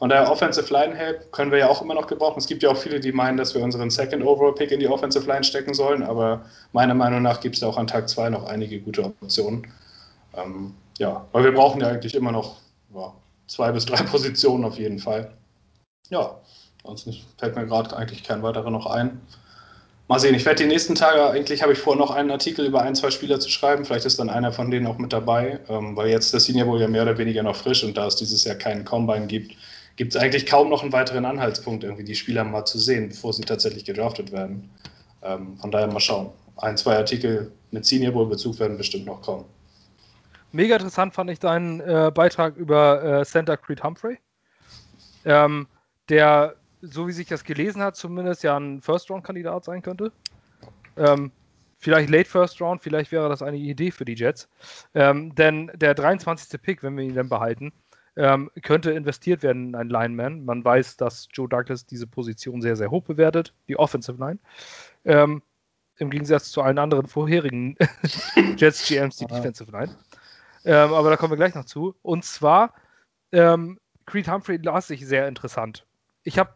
von 0.00 0.08
daher 0.08 0.32
Offensive 0.32 0.72
Line 0.72 0.96
Help 0.96 1.30
können 1.30 1.50
wir 1.50 1.58
ja 1.58 1.68
auch 1.68 1.82
immer 1.82 1.92
noch 1.92 2.06
gebrauchen. 2.06 2.38
Es 2.38 2.46
gibt 2.46 2.62
ja 2.62 2.70
auch 2.70 2.76
viele, 2.78 3.00
die 3.00 3.12
meinen, 3.12 3.36
dass 3.36 3.54
wir 3.54 3.62
unseren 3.62 3.90
Second 3.90 4.24
Overall 4.24 4.54
Pick 4.54 4.70
in 4.70 4.80
die 4.80 4.88
Offensive 4.88 5.26
Line 5.26 5.44
stecken 5.44 5.74
sollen, 5.74 6.02
aber 6.02 6.46
meiner 6.72 6.94
Meinung 6.94 7.20
nach 7.20 7.40
gibt 7.40 7.56
es 7.56 7.60
da 7.60 7.66
auch 7.66 7.76
an 7.76 7.86
Tag 7.86 8.08
2 8.08 8.30
noch 8.30 8.46
einige 8.46 8.80
gute 8.80 9.04
Optionen. 9.04 9.66
Ähm, 10.34 10.72
ja, 10.96 11.26
weil 11.32 11.44
wir 11.44 11.52
brauchen 11.52 11.82
ja 11.82 11.88
eigentlich 11.88 12.14
immer 12.14 12.32
noch 12.32 12.56
ja, 12.94 13.12
zwei 13.46 13.72
bis 13.72 13.84
drei 13.84 14.02
Positionen 14.10 14.64
auf 14.64 14.78
jeden 14.78 14.98
Fall. 14.98 15.32
Ja, 16.08 16.40
sonst 16.82 17.06
fällt 17.36 17.54
mir 17.54 17.66
gerade 17.66 17.94
eigentlich 17.94 18.24
kein 18.24 18.42
weiterer 18.42 18.70
noch 18.70 18.86
ein. 18.86 19.20
Mal 20.08 20.18
sehen, 20.18 20.34
ich 20.34 20.46
werde 20.46 20.62
die 20.62 20.68
nächsten 20.68 20.94
Tage, 20.94 21.28
eigentlich 21.28 21.60
habe 21.60 21.74
ich 21.74 21.78
vor, 21.78 21.94
noch 21.94 22.10
einen 22.10 22.30
Artikel 22.30 22.64
über 22.64 22.80
ein, 22.80 22.94
zwei 22.94 23.10
Spieler 23.10 23.38
zu 23.38 23.50
schreiben. 23.50 23.84
Vielleicht 23.84 24.06
ist 24.06 24.18
dann 24.18 24.30
einer 24.30 24.50
von 24.50 24.70
denen 24.70 24.86
auch 24.86 24.96
mit 24.96 25.12
dabei, 25.12 25.60
ähm, 25.68 25.94
weil 25.94 26.08
jetzt 26.08 26.32
das 26.32 26.44
Senior 26.44 26.66
Bowl 26.66 26.80
ja 26.80 26.88
mehr 26.88 27.02
oder 27.02 27.18
weniger 27.18 27.42
noch 27.42 27.54
frisch 27.54 27.84
und 27.84 27.98
da 27.98 28.06
es 28.06 28.16
dieses 28.16 28.44
Jahr 28.44 28.56
keinen 28.56 28.86
Combine 28.86 29.26
gibt, 29.26 29.56
gibt 30.00 30.14
es 30.14 30.22
eigentlich 30.22 30.46
kaum 30.46 30.70
noch 30.70 30.82
einen 30.82 30.94
weiteren 30.94 31.26
Anhaltspunkt, 31.26 31.84
irgendwie 31.84 32.04
die 32.04 32.14
Spieler 32.14 32.42
mal 32.42 32.64
zu 32.64 32.78
sehen, 32.78 33.10
bevor 33.10 33.34
sie 33.34 33.42
tatsächlich 33.42 33.84
gedraftet 33.84 34.32
werden. 34.32 34.70
Ähm, 35.22 35.58
von 35.58 35.70
daher 35.70 35.88
mal 35.88 36.00
schauen. 36.00 36.30
Ein, 36.56 36.78
zwei 36.78 36.96
Artikel 36.96 37.52
mit 37.70 37.84
Senior 37.84 38.14
Bowl-Bezug 38.14 38.58
werden 38.60 38.78
bestimmt 38.78 39.04
noch 39.04 39.20
kommen. 39.20 39.44
Mega 40.52 40.76
interessant 40.76 41.12
fand 41.12 41.28
ich 41.28 41.38
deinen 41.38 41.80
äh, 41.80 42.10
Beitrag 42.14 42.56
über 42.56 43.02
äh, 43.02 43.24
Santa 43.26 43.58
Creed 43.58 43.84
Humphrey, 43.84 44.16
ähm, 45.26 45.66
der, 46.08 46.54
so 46.80 47.06
wie 47.06 47.12
sich 47.12 47.28
das 47.28 47.44
gelesen 47.44 47.82
hat, 47.82 47.94
zumindest 47.94 48.42
ja 48.42 48.56
ein 48.56 48.80
First-Round-Kandidat 48.80 49.66
sein 49.66 49.82
könnte. 49.82 50.12
Ähm, 50.96 51.30
vielleicht 51.76 52.08
Late 52.08 52.30
First 52.30 52.58
Round, 52.62 52.82
vielleicht 52.82 53.12
wäre 53.12 53.28
das 53.28 53.42
eine 53.42 53.58
Idee 53.58 53.90
für 53.90 54.06
die 54.06 54.14
Jets. 54.14 54.48
Ähm, 54.94 55.34
denn 55.34 55.70
der 55.74 55.92
23. 55.92 56.58
Pick, 56.62 56.82
wenn 56.82 56.96
wir 56.96 57.04
ihn 57.04 57.14
dann 57.14 57.28
behalten, 57.28 57.70
ähm, 58.16 58.50
könnte 58.62 58.90
investiert 58.90 59.42
werden 59.42 59.68
in 59.68 59.74
einen 59.74 59.90
Lineman. 59.90 60.44
Man 60.44 60.64
weiß, 60.64 60.96
dass 60.96 61.28
Joe 61.32 61.48
Douglas 61.48 61.86
diese 61.86 62.06
Position 62.06 62.62
sehr, 62.62 62.76
sehr 62.76 62.90
hoch 62.90 63.04
bewertet, 63.04 63.54
die 63.68 63.78
Offensive 63.78 64.18
Line. 64.18 64.38
Ähm, 65.04 65.42
Im 65.98 66.10
Gegensatz 66.10 66.50
zu 66.50 66.62
allen 66.62 66.78
anderen 66.78 67.06
vorherigen 67.06 67.76
Jets 68.56 68.86
GMs, 68.86 69.16
die 69.16 69.26
Defensive 69.26 69.70
Line. 69.70 69.94
Ähm, 70.64 70.92
aber 70.92 71.10
da 71.10 71.16
kommen 71.16 71.32
wir 71.32 71.36
gleich 71.36 71.54
noch 71.54 71.64
zu. 71.64 71.94
Und 72.02 72.24
zwar, 72.24 72.74
ähm, 73.32 73.78
Creed 74.06 74.28
Humphrey 74.28 74.58
las 74.58 74.88
sich 74.88 75.06
sehr 75.06 75.28
interessant. 75.28 75.86
Ich 76.24 76.38
habe 76.38 76.50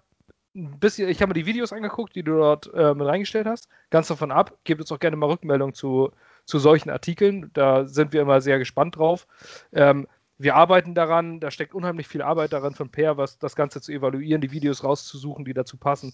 ein 0.55 0.79
bisschen, 0.79 1.09
ich 1.09 1.21
habe 1.21 1.31
mir 1.31 1.35
die 1.35 1.47
Videos 1.47 1.73
angeguckt, 1.73 2.15
die 2.15 2.23
du 2.23 2.37
dort 2.37 2.73
äh, 2.75 2.95
mit 2.95 3.07
reingestellt 3.07 3.47
hast. 3.47 3.69
Ganz 3.91 4.09
davon 4.09 4.31
ab. 4.31 4.57
Gebt 4.65 4.81
uns 4.81 4.93
auch 4.93 4.99
gerne 4.99 5.17
mal 5.17 5.27
Rückmeldung 5.27 5.75
zu, 5.75 6.13
zu 6.45 6.59
solchen 6.59 6.91
Artikeln. 6.91 7.51
Da 7.55 7.87
sind 7.87 8.13
wir 8.13 8.23
immer 8.23 8.41
sehr 8.41 8.59
gespannt 8.59 8.97
drauf. 8.97 9.27
Ähm, 9.73 10.07
wir 10.39 10.57
arbeiten 10.57 10.95
daran, 10.95 11.41
da 11.41 11.51
steckt 11.51 11.75
unheimlich 11.75 12.09
viel 12.09 12.23
Arbeit 12.23 12.53
daran 12.53 12.75
von 12.75 12.91
Per, 12.91 13.17
was 13.17 13.39
das 13.39 13.55
Ganze 13.57 13.81
zu 13.81 13.93
evaluieren, 13.93 14.41
die 14.41 14.51
Videos 14.51 14.83
rauszusuchen, 14.83 15.45
die 15.45 15.55
dazu 15.55 15.77
passen. 15.77 16.13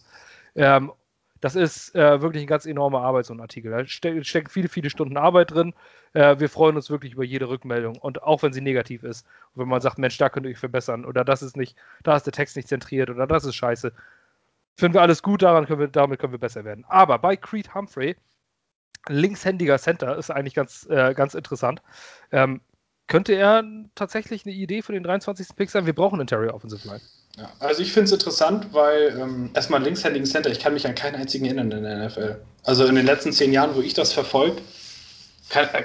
Ähm, 0.54 0.92
das 1.40 1.56
ist 1.56 1.94
äh, 1.94 2.20
wirklich 2.20 2.42
eine 2.42 2.48
ganz 2.48 2.66
enorme 2.66 2.98
Arbeit, 2.98 3.24
so 3.24 3.32
ein 3.32 3.40
Artikel. 3.40 3.70
Da 3.70 3.86
ste 3.86 4.22
stecken 4.24 4.50
viele, 4.50 4.68
viele 4.68 4.90
Stunden 4.90 5.16
Arbeit 5.16 5.52
drin. 5.52 5.72
Äh, 6.12 6.38
wir 6.38 6.50
freuen 6.50 6.76
uns 6.76 6.90
wirklich 6.90 7.14
über 7.14 7.24
jede 7.24 7.48
Rückmeldung 7.48 7.96
und 7.96 8.22
auch 8.22 8.42
wenn 8.42 8.52
sie 8.52 8.60
negativ 8.60 9.04
ist. 9.04 9.26
Wenn 9.54 9.68
man 9.68 9.80
sagt, 9.80 9.98
Mensch, 9.98 10.18
da 10.18 10.28
könnt 10.28 10.44
ihr 10.46 10.50
euch 10.50 10.58
verbessern 10.58 11.04
oder 11.06 11.24
das 11.24 11.42
ist 11.42 11.56
nicht, 11.56 11.76
da 12.02 12.16
ist 12.16 12.24
der 12.24 12.32
Text 12.34 12.56
nicht 12.56 12.68
zentriert 12.68 13.08
oder 13.08 13.26
das 13.26 13.44
ist 13.44 13.54
scheiße. 13.54 13.92
Finden 14.76 14.94
wir 14.94 15.02
alles 15.02 15.22
gut, 15.22 15.42
daran 15.42 15.66
können 15.66 15.80
wir, 15.80 15.88
damit 15.88 16.18
können 16.20 16.32
wir 16.32 16.38
besser 16.38 16.64
werden. 16.64 16.84
Aber 16.88 17.18
bei 17.18 17.36
Creed 17.36 17.74
Humphrey, 17.74 18.16
linkshändiger 19.08 19.78
Center, 19.78 20.16
ist 20.16 20.30
eigentlich 20.30 20.54
ganz, 20.54 20.86
äh, 20.90 21.14
ganz 21.14 21.34
interessant. 21.34 21.82
Ähm, 22.32 22.60
könnte 23.10 23.34
er 23.34 23.64
tatsächlich 23.96 24.46
eine 24.46 24.54
Idee 24.54 24.80
für 24.80 24.92
den 24.92 25.02
23. 25.02 25.48
Pick 25.56 25.68
sein? 25.68 25.84
Wir 25.84 25.92
brauchen 25.92 26.20
Interior 26.20 26.54
Offensive 26.54 26.86
Line. 26.86 27.00
Ja, 27.36 27.50
also 27.58 27.82
ich 27.82 27.92
finde 27.92 28.04
es 28.06 28.12
interessant, 28.12 28.68
weil 28.72 29.18
ähm, 29.20 29.50
erstmal 29.54 29.82
linkshändigen 29.82 30.26
Center, 30.26 30.50
ich 30.50 30.60
kann 30.60 30.74
mich 30.74 30.86
an 30.86 30.94
keinen 30.94 31.16
einzigen 31.16 31.44
erinnern 31.44 31.72
in 31.72 31.82
der 31.82 32.06
NFL. 32.06 32.40
Also 32.64 32.86
in 32.86 32.94
den 32.94 33.06
letzten 33.06 33.32
zehn 33.32 33.52
Jahren, 33.52 33.74
wo 33.74 33.80
ich 33.80 33.94
das 33.94 34.12
verfolgt, 34.12 34.62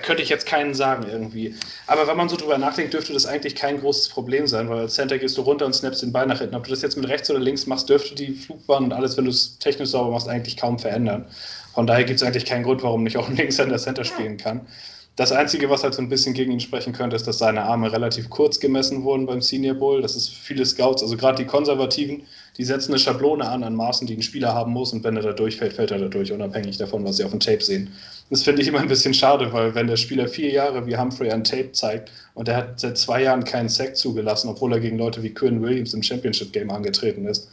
könnte 0.03 0.21
ich 0.21 0.29
jetzt 0.29 0.45
keinen 0.45 0.75
sagen 0.75 1.07
irgendwie. 1.09 1.55
Aber 1.87 2.07
wenn 2.07 2.15
man 2.15 2.29
so 2.29 2.35
drüber 2.35 2.59
nachdenkt, 2.59 2.93
dürfte 2.93 3.13
das 3.13 3.25
eigentlich 3.25 3.55
kein 3.55 3.79
großes 3.79 4.09
Problem 4.09 4.45
sein, 4.45 4.69
weil 4.69 4.81
als 4.81 4.93
Center 4.93 5.17
gehst 5.17 5.37
du 5.37 5.41
runter 5.41 5.65
und 5.65 5.73
snaps 5.73 6.01
den 6.01 6.11
Ball 6.11 6.27
nach 6.27 6.39
hinten. 6.39 6.53
Ob 6.53 6.65
du 6.65 6.69
das 6.69 6.83
jetzt 6.83 6.95
mit 6.95 7.07
rechts 7.09 7.29
oder 7.31 7.39
links 7.39 7.65
machst, 7.65 7.89
dürfte 7.89 8.13
die 8.13 8.33
Flugbahn 8.33 8.83
und 8.83 8.93
alles, 8.93 9.17
wenn 9.17 9.25
du 9.25 9.31
es 9.31 9.57
technisch 9.57 9.89
sauber 9.89 10.11
machst, 10.11 10.27
eigentlich 10.27 10.57
kaum 10.57 10.77
verändern. 10.77 11.25
Von 11.73 11.87
daher 11.87 12.03
gibt 12.03 12.21
es 12.21 12.23
eigentlich 12.25 12.45
keinen 12.45 12.63
Grund, 12.63 12.83
warum 12.83 13.03
nicht 13.03 13.17
auch 13.17 13.27
ein 13.27 13.35
Linkshänder 13.35 13.77
Center 13.77 14.03
spielen 14.03 14.37
kann. 14.37 14.67
Das 15.17 15.31
Einzige, 15.31 15.69
was 15.69 15.81
halt 15.81 15.93
so 15.93 16.01
ein 16.01 16.09
bisschen 16.09 16.33
gegen 16.33 16.51
ihn 16.51 16.59
sprechen 16.59 16.91
könnte, 16.91 17.15
ist, 17.15 17.25
dass 17.25 17.37
seine 17.37 17.63
Arme 17.63 17.89
relativ 17.89 18.29
kurz 18.29 18.59
gemessen 18.59 19.03
wurden 19.03 19.25
beim 19.25 19.41
Senior 19.41 19.75
Bowl. 19.75 20.01
Das 20.01 20.13
ist 20.17 20.29
viele 20.29 20.65
Scouts, 20.65 21.01
also 21.01 21.15
gerade 21.15 21.41
die 21.41 21.47
Konservativen, 21.47 22.23
die 22.57 22.65
setzen 22.65 22.91
eine 22.91 22.99
Schablone 22.99 23.47
an 23.47 23.63
an 23.63 23.75
Maßen, 23.75 24.07
die 24.07 24.17
ein 24.17 24.21
Spieler 24.21 24.53
haben 24.53 24.73
muss 24.73 24.91
und 24.91 25.05
wenn 25.05 25.15
er 25.15 25.23
da 25.23 25.31
durchfällt, 25.31 25.71
fällt 25.71 25.91
er 25.91 25.99
da 25.99 26.09
durch, 26.09 26.33
unabhängig 26.33 26.77
davon, 26.77 27.05
was 27.05 27.15
sie 27.15 27.23
auf 27.23 27.31
dem 27.31 27.39
Tape 27.39 27.63
sehen. 27.63 27.93
Das 28.29 28.43
finde 28.43 28.61
ich 28.61 28.67
immer 28.67 28.79
ein 28.79 28.89
bisschen 28.89 29.13
schade, 29.13 29.53
weil 29.53 29.73
wenn 29.73 29.87
der 29.87 29.95
Spieler 29.95 30.27
vier 30.27 30.51
Jahre 30.51 30.85
wie 30.85 30.97
Humphrey 30.97 31.31
an 31.31 31.45
Tape 31.45 31.71
zeigt 31.71 32.11
und 32.33 32.49
er 32.49 32.57
hat 32.57 32.81
seit 32.81 32.97
zwei 32.97 33.23
Jahren 33.23 33.45
keinen 33.45 33.69
Sack 33.69 33.95
zugelassen, 33.95 34.49
obwohl 34.49 34.73
er 34.73 34.81
gegen 34.81 34.97
Leute 34.97 35.23
wie 35.23 35.33
Quinn 35.33 35.61
Williams 35.61 35.93
im 35.93 36.03
Championship 36.03 36.51
Game 36.51 36.69
angetreten 36.69 37.25
ist, 37.25 37.47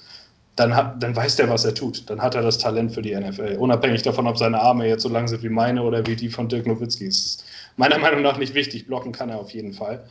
dann, 0.56 0.76
hat, 0.76 1.02
dann 1.02 1.16
weiß 1.16 1.36
der, 1.36 1.48
was 1.48 1.64
er 1.64 1.74
tut. 1.74 2.08
Dann 2.10 2.20
hat 2.20 2.34
er 2.34 2.42
das 2.42 2.58
Talent 2.58 2.92
für 2.92 3.02
die 3.02 3.14
NFL. 3.14 3.56
Unabhängig 3.58 4.02
davon, 4.02 4.26
ob 4.26 4.36
seine 4.36 4.60
Arme 4.60 4.86
jetzt 4.86 5.02
so 5.02 5.08
lang 5.08 5.26
sind 5.26 5.42
wie 5.42 5.48
meine 5.48 5.82
oder 5.82 6.06
wie 6.06 6.16
die 6.16 6.28
von 6.28 6.48
Dirk 6.48 6.66
Nowitzki. 6.66 7.06
Ist 7.06 7.44
meiner 7.76 7.98
Meinung 7.98 8.22
nach 8.22 8.38
nicht 8.38 8.54
wichtig. 8.54 8.86
Blocken 8.86 9.12
kann 9.12 9.30
er 9.30 9.38
auf 9.38 9.50
jeden 9.50 9.72
Fall. 9.72 10.04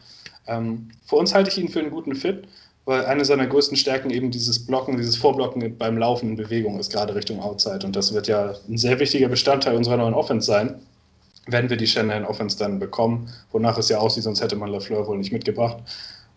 Ähm, 0.48 0.90
für 1.06 1.18
uns 1.18 1.34
halte 1.34 1.52
ich 1.52 1.58
ihn 1.58 1.70
für 1.70 1.80
einen 1.80 1.92
guten 1.92 2.16
Fit, 2.16 2.48
weil 2.86 3.06
eine 3.06 3.24
seiner 3.24 3.46
größten 3.46 3.78
Stärken 3.78 4.10
eben 4.10 4.32
dieses 4.32 4.66
Blocken, 4.66 4.98
dieses 4.98 5.16
Vorblocken 5.16 5.78
beim 5.78 5.98
Laufen 5.98 6.30
in 6.30 6.36
Bewegung 6.36 6.80
ist, 6.80 6.92
gerade 6.92 7.14
Richtung 7.14 7.40
Outside. 7.40 7.86
Und 7.86 7.96
das 7.96 8.12
wird 8.14 8.28
ja 8.28 8.56
ein 8.68 8.78
sehr 8.78 9.00
wichtiger 9.00 9.28
Bestandteil 9.28 9.76
unserer 9.76 9.98
neuen 9.98 10.16
Offense 10.16 10.48
sein, 10.48 10.76
wenn 11.48 11.70
wir 11.70 11.78
die 11.78 11.88
Shanahan 11.88 12.26
Offense 12.26 12.58
dann 12.58 12.80
bekommen, 12.80 13.30
wonach 13.52 13.78
es 13.78 13.90
ja 13.90 14.00
aussieht, 14.00 14.24
sonst 14.24 14.42
hätte 14.42 14.56
man 14.56 14.72
LaFleur 14.72 15.06
wohl 15.08 15.18
nicht 15.18 15.32
mitgebracht. 15.32 15.78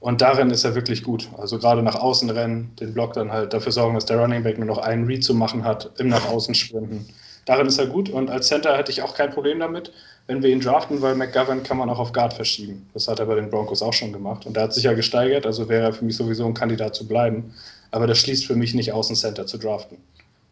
Und 0.05 0.21
darin 0.21 0.51
ist 0.51 0.65
er 0.65 0.75
wirklich 0.75 1.03
gut. 1.03 1.31
Also 1.39 1.59
gerade 1.59 1.83
nach 1.83 1.95
außen 1.95 2.29
rennen, 2.29 2.71
den 2.79 2.93
Block 2.93 3.15
dann 3.15 3.33
halt 3.33 3.55
dafür 3.55 3.73
sorgen, 3.73 3.95
dass 3.95 4.05
der 4.05 4.19
Running 4.19 4.43
Back 4.43 4.59
nur 4.59 4.67
noch 4.67 4.77
einen 4.77 5.07
Read 5.07 5.25
zu 5.25 5.33
machen 5.33 5.65
hat, 5.65 5.93
im 5.97 6.09
nach 6.09 6.29
außen 6.29 6.55
sprinten. 6.55 7.09
Darin 7.47 7.69
ist 7.69 7.79
er 7.79 7.87
gut 7.87 8.11
und 8.11 8.29
als 8.29 8.49
Center 8.49 8.77
hätte 8.77 8.93
ich 8.93 9.01
auch 9.01 9.15
kein 9.15 9.31
Problem 9.31 9.61
damit, 9.61 9.93
wenn 10.27 10.43
wir 10.43 10.51
ihn 10.51 10.61
draften, 10.61 11.01
weil 11.01 11.15
McGovern 11.15 11.63
kann 11.63 11.79
man 11.79 11.89
auch 11.89 11.99
auf 11.99 12.13
Guard 12.13 12.35
verschieben. 12.35 12.87
Das 12.93 13.09
hat 13.09 13.19
er 13.19 13.25
bei 13.25 13.35
den 13.35 13.49
Broncos 13.49 13.81
auch 13.81 13.95
schon 13.95 14.13
gemacht 14.13 14.45
und 14.45 14.59
er 14.59 14.65
hat 14.65 14.75
sich 14.75 14.85
ja 14.85 14.93
gesteigert, 14.93 15.47
also 15.47 15.71
wäre 15.71 15.85
er 15.85 15.93
für 15.95 16.05
mich 16.05 16.19
sowieso 16.19 16.45
ein 16.45 16.53
Kandidat 16.53 16.95
zu 16.95 17.09
bleiben. 17.09 17.55
Aber 17.91 18.07
das 18.07 18.19
schließt 18.19 18.45
für 18.45 18.57
mich 18.57 18.75
nicht 18.75 18.93
aus, 18.93 19.09
einen 19.09 19.17
Center 19.17 19.47
zu 19.47 19.57
draften. 19.57 19.97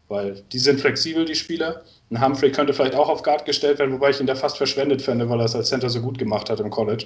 Weil 0.07 0.41
die 0.51 0.59
sind 0.59 0.81
flexibel, 0.81 1.25
die 1.25 1.35
Spieler. 1.35 1.83
Ein 2.09 2.25
Humphrey 2.25 2.51
könnte 2.51 2.73
vielleicht 2.73 2.95
auch 2.95 3.07
auf 3.07 3.21
Guard 3.21 3.45
gestellt 3.45 3.77
werden, 3.77 3.93
wobei 3.93 4.09
ich 4.09 4.19
ihn 4.19 4.25
da 4.25 4.33
fast 4.33 4.57
verschwendet 4.57 5.03
fände, 5.03 5.29
weil 5.29 5.39
er 5.39 5.45
es 5.45 5.55
als 5.55 5.69
Center 5.69 5.91
so 5.91 6.01
gut 6.01 6.17
gemacht 6.17 6.49
hat 6.49 6.59
im 6.59 6.71
College. 6.71 7.05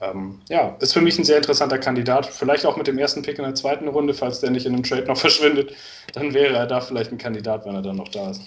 Ähm, 0.00 0.40
ja, 0.48 0.76
ist 0.80 0.94
für 0.94 1.00
mich 1.00 1.18
ein 1.18 1.24
sehr 1.24 1.36
interessanter 1.36 1.78
Kandidat. 1.78 2.26
Vielleicht 2.26 2.64
auch 2.64 2.76
mit 2.76 2.86
dem 2.86 2.98
ersten 2.98 3.22
Pick 3.22 3.38
in 3.38 3.44
der 3.44 3.54
zweiten 3.54 3.88
Runde, 3.88 4.14
falls 4.14 4.40
der 4.40 4.50
nicht 4.50 4.66
in 4.66 4.74
einem 4.74 4.82
Trade 4.82 5.06
noch 5.06 5.16
verschwindet, 5.18 5.74
dann 6.14 6.32
wäre 6.32 6.54
er 6.54 6.66
da 6.66 6.80
vielleicht 6.80 7.12
ein 7.12 7.18
Kandidat, 7.18 7.66
wenn 7.66 7.74
er 7.74 7.82
dann 7.82 7.96
noch 7.96 8.08
da 8.08 8.30
ist. 8.30 8.42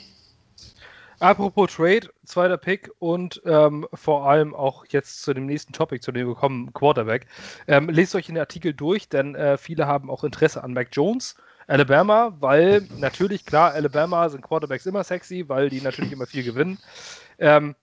Apropos 1.20 1.72
Trade, 1.72 2.10
zweiter 2.26 2.58
Pick 2.58 2.92
und 3.00 3.42
ähm, 3.46 3.88
vor 3.94 4.28
allem 4.28 4.54
auch 4.54 4.86
jetzt 4.90 5.22
zu 5.22 5.34
dem 5.34 5.46
nächsten 5.46 5.72
Topic, 5.72 6.02
zu 6.02 6.12
dem 6.12 6.28
wir 6.28 6.36
kommen, 6.36 6.74
Quarterback. 6.74 7.28
Ähm, 7.68 7.88
lest 7.90 8.16
euch 8.16 8.26
den 8.26 8.38
Artikel 8.38 8.74
durch, 8.74 9.08
denn 9.08 9.34
äh, 9.36 9.58
viele 9.58 9.88
haben 9.88 10.10
auch 10.10 10.24
Interesse 10.24 10.64
an 10.64 10.74
Mac 10.74 10.90
Jones. 10.92 11.38
Alabama, 11.68 12.36
weil 12.42 12.86
natürlich, 12.98 13.46
klar, 13.46 13.72
Alabama 13.72 14.28
sind 14.28 14.42
Quarterbacks 14.42 14.86
immer 14.86 15.04
sexy, 15.06 15.48
weil 15.48 15.70
die 15.70 15.80
natürlich 15.80 16.12
immer 16.12 16.26
viel 16.26 16.44
gewinnen. 16.44 16.78
Ähm, 17.40 17.76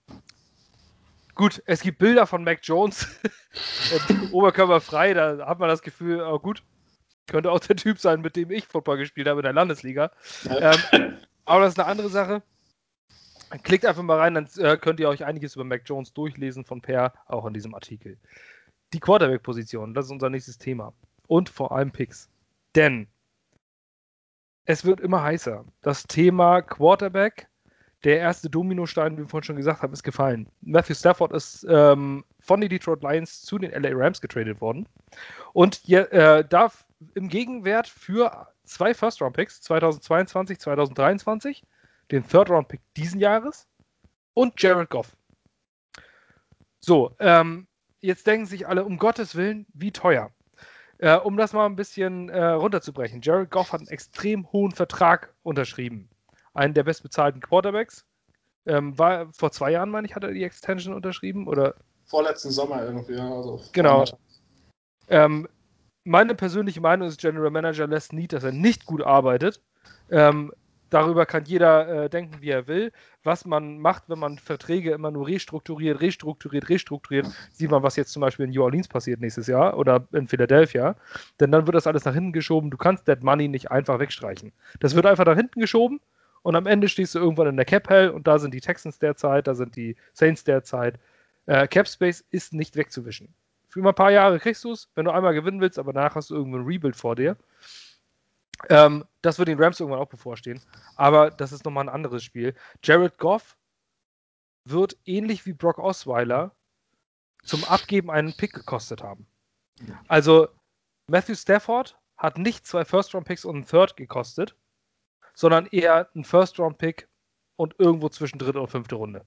gut, 1.35 1.61
es 1.65 1.81
gibt 1.81 1.99
Bilder 1.99 2.25
von 2.27 2.43
Mac 2.43 2.59
Jones, 2.63 3.07
oberkörperfrei, 4.31 5.13
da 5.13 5.45
hat 5.47 5.59
man 5.59 5.69
das 5.69 5.81
Gefühl, 5.81 6.21
oh 6.21 6.39
gut, 6.39 6.63
könnte 7.27 7.51
auch 7.51 7.59
der 7.59 7.75
Typ 7.75 7.99
sein, 7.99 8.21
mit 8.21 8.35
dem 8.35 8.51
ich 8.51 8.67
Football 8.67 8.97
gespielt 8.97 9.27
habe 9.27 9.39
in 9.39 9.45
der 9.45 9.53
Landesliga. 9.53 10.11
Ähm, 10.49 11.17
aber 11.45 11.61
das 11.61 11.73
ist 11.73 11.79
eine 11.79 11.87
andere 11.87 12.09
Sache. 12.09 12.43
Klickt 13.63 13.85
einfach 13.85 14.03
mal 14.03 14.17
rein, 14.17 14.33
dann 14.33 14.47
äh, 14.57 14.77
könnt 14.77 14.99
ihr 14.99 15.09
euch 15.09 15.25
einiges 15.25 15.55
über 15.55 15.63
Mac 15.63 15.81
Jones 15.85 16.13
durchlesen 16.13 16.63
von 16.63 16.81
Per, 16.81 17.13
auch 17.27 17.45
in 17.45 17.53
diesem 17.53 17.73
Artikel. 17.73 18.17
Die 18.93 18.99
Quarterback-Position, 18.99 19.93
das 19.93 20.05
ist 20.05 20.11
unser 20.11 20.29
nächstes 20.29 20.57
Thema. 20.57 20.93
Und 21.27 21.49
vor 21.49 21.71
allem 21.71 21.91
Picks. 21.91 22.29
Denn 22.75 23.07
es 24.65 24.85
wird 24.85 25.01
immer 25.01 25.21
heißer. 25.23 25.65
Das 25.81 26.03
Thema 26.03 26.61
Quarterback, 26.61 27.49
der 28.03 28.19
erste 28.19 28.49
Dominostein, 28.49 29.13
wie 29.13 29.21
wir 29.21 29.27
vorhin 29.27 29.45
schon 29.45 29.55
gesagt 29.55 29.81
haben, 29.81 29.93
ist 29.93 30.03
gefallen. 30.03 30.47
Matthew 30.61 30.95
Stafford 30.95 31.33
ist 31.33 31.65
ähm, 31.69 32.23
von 32.39 32.61
den 32.61 32.69
Detroit 32.69 33.03
Lions 33.03 33.41
zu 33.41 33.59
den 33.59 33.71
LA 33.71 33.91
Rams 33.93 34.21
getradet 34.21 34.59
worden. 34.59 34.87
Und 35.53 35.75
hier, 35.75 36.11
äh, 36.11 36.43
darf 36.43 36.85
im 37.13 37.29
Gegenwert 37.29 37.87
für 37.87 38.47
zwei 38.63 38.93
First-Round-Picks, 38.93 39.61
2022, 39.61 40.59
2023, 40.59 41.63
den 42.11 42.27
Third-Round-Pick 42.27 42.81
diesen 42.97 43.19
Jahres 43.19 43.67
und 44.33 44.59
Jared 44.61 44.89
Goff. 44.89 45.15
So, 46.79 47.15
ähm, 47.19 47.67
jetzt 47.99 48.25
denken 48.25 48.47
sich 48.47 48.67
alle, 48.67 48.83
um 48.83 48.97
Gottes 48.97 49.35
Willen, 49.35 49.67
wie 49.73 49.91
teuer. 49.91 50.31
Äh, 50.97 51.17
um 51.17 51.37
das 51.37 51.53
mal 51.53 51.65
ein 51.65 51.75
bisschen 51.75 52.29
äh, 52.29 52.43
runterzubrechen. 52.43 53.21
Jared 53.21 53.49
Goff 53.49 53.73
hat 53.73 53.81
einen 53.81 53.89
extrem 53.89 54.51
hohen 54.51 54.71
Vertrag 54.71 55.33
unterschrieben. 55.43 56.10
Einen 56.53 56.73
der 56.73 56.83
bestbezahlten 56.83 57.41
Quarterbacks. 57.41 58.05
Ähm, 58.65 58.97
war 58.97 59.31
vor 59.33 59.51
zwei 59.51 59.71
Jahren, 59.71 59.89
meine 59.89 60.07
ich, 60.07 60.15
hat 60.15 60.23
er 60.23 60.31
die 60.31 60.43
Extension 60.43 60.93
unterschrieben? 60.93 61.47
Oder? 61.47 61.75
Vorletzten 62.05 62.51
Sommer 62.51 62.83
irgendwie, 62.83 63.13
ja. 63.13 63.29
Also 63.29 63.61
genau. 63.71 64.05
Ähm, 65.07 65.47
meine 66.03 66.35
persönliche 66.35 66.81
Meinung 66.81 67.07
ist, 67.07 67.19
General 67.19 67.49
Manager 67.49 67.87
Les 67.87 68.11
Need, 68.11 68.33
dass 68.33 68.43
er 68.43 68.51
nicht 68.51 68.85
gut 68.85 69.01
arbeitet. 69.03 69.61
Ähm, 70.09 70.51
Darüber 70.91 71.25
kann 71.25 71.45
jeder 71.45 72.03
äh, 72.03 72.09
denken, 72.09 72.41
wie 72.41 72.49
er 72.49 72.67
will. 72.67 72.91
Was 73.23 73.45
man 73.45 73.79
macht, 73.79 74.03
wenn 74.09 74.19
man 74.19 74.37
Verträge 74.37 74.91
immer 74.91 75.09
nur 75.09 75.25
restrukturiert, 75.25 76.01
restrukturiert, 76.01 76.67
restrukturiert, 76.67 77.27
sieht 77.53 77.71
man, 77.71 77.81
was 77.81 77.95
jetzt 77.95 78.11
zum 78.11 78.19
Beispiel 78.19 78.45
in 78.45 78.51
New 78.51 78.61
Orleans 78.61 78.89
passiert 78.89 79.21
nächstes 79.21 79.47
Jahr 79.47 79.77
oder 79.77 80.05
in 80.11 80.27
Philadelphia. 80.27 80.97
Denn 81.39 81.49
dann 81.49 81.65
wird 81.65 81.75
das 81.75 81.87
alles 81.87 82.03
nach 82.03 82.13
hinten 82.13 82.33
geschoben. 82.33 82.69
Du 82.69 82.77
kannst 82.77 83.07
Dead 83.07 83.23
Money 83.23 83.47
nicht 83.47 83.71
einfach 83.71 83.99
wegstreichen. 83.99 84.51
Das 84.81 84.93
wird 84.93 85.05
einfach 85.05 85.25
nach 85.25 85.37
hinten 85.37 85.61
geschoben 85.61 86.01
und 86.43 86.55
am 86.55 86.65
Ende 86.65 86.89
stehst 86.89 87.15
du 87.15 87.19
irgendwann 87.19 87.47
in 87.47 87.55
der 87.57 87.65
Cap 87.65 87.89
Hell 87.89 88.09
und 88.09 88.27
da 88.27 88.39
sind 88.39 88.53
die 88.53 88.61
Texans 88.61 88.99
derzeit, 88.99 89.47
da 89.47 89.55
sind 89.55 89.75
die 89.75 89.95
Saints 90.13 90.43
derzeit. 90.43 90.99
Äh, 91.45 91.67
Cap 91.67 91.87
Space 91.87 92.23
ist 92.29 92.53
nicht 92.53 92.75
wegzuwischen. 92.75 93.33
Für 93.67 93.79
immer 93.79 93.89
ein 93.89 93.95
paar 93.95 94.11
Jahre 94.11 94.39
kriegst 94.39 94.63
du 94.63 94.71
es, 94.71 94.89
wenn 94.95 95.05
du 95.05 95.11
einmal 95.11 95.33
gewinnen 95.33 95.61
willst, 95.61 95.79
aber 95.79 95.93
danach 95.93 96.15
hast 96.15 96.29
du 96.29 96.35
irgendwo 96.35 96.57
ein 96.57 96.65
Rebuild 96.65 96.95
vor 96.95 97.15
dir. 97.15 97.37
Ähm, 98.69 99.05
das 99.21 99.39
wird 99.39 99.47
den 99.47 99.61
Rams 99.61 99.79
irgendwann 99.79 100.01
auch 100.01 100.09
bevorstehen. 100.09 100.61
Aber 100.95 101.31
das 101.31 101.51
ist 101.51 101.65
nochmal 101.65 101.85
ein 101.85 101.93
anderes 101.93 102.23
Spiel. 102.23 102.53
Jared 102.83 103.17
Goff 103.17 103.57
wird 104.65 104.97
ähnlich 105.05 105.45
wie 105.45 105.53
Brock 105.53 105.79
Osweiler 105.79 106.55
zum 107.43 107.63
Abgeben 107.63 108.11
einen 108.11 108.35
Pick 108.35 108.53
gekostet 108.53 109.01
haben. 109.01 109.25
Also 110.07 110.47
Matthew 111.07 111.35
Stafford 111.35 111.97
hat 112.17 112.37
nicht 112.37 112.67
zwei 112.67 112.85
First-Round-Picks 112.85 113.45
und 113.45 113.55
einen 113.55 113.65
Third 113.65 113.97
gekostet, 113.97 114.55
sondern 115.41 115.65
eher 115.65 116.07
einen 116.13 116.23
First-Round-Pick 116.23 117.07
und 117.55 117.75
irgendwo 117.79 118.09
zwischen 118.09 118.37
dritte 118.37 118.61
und 118.61 118.69
fünfte 118.69 118.95
Runde. 118.95 119.25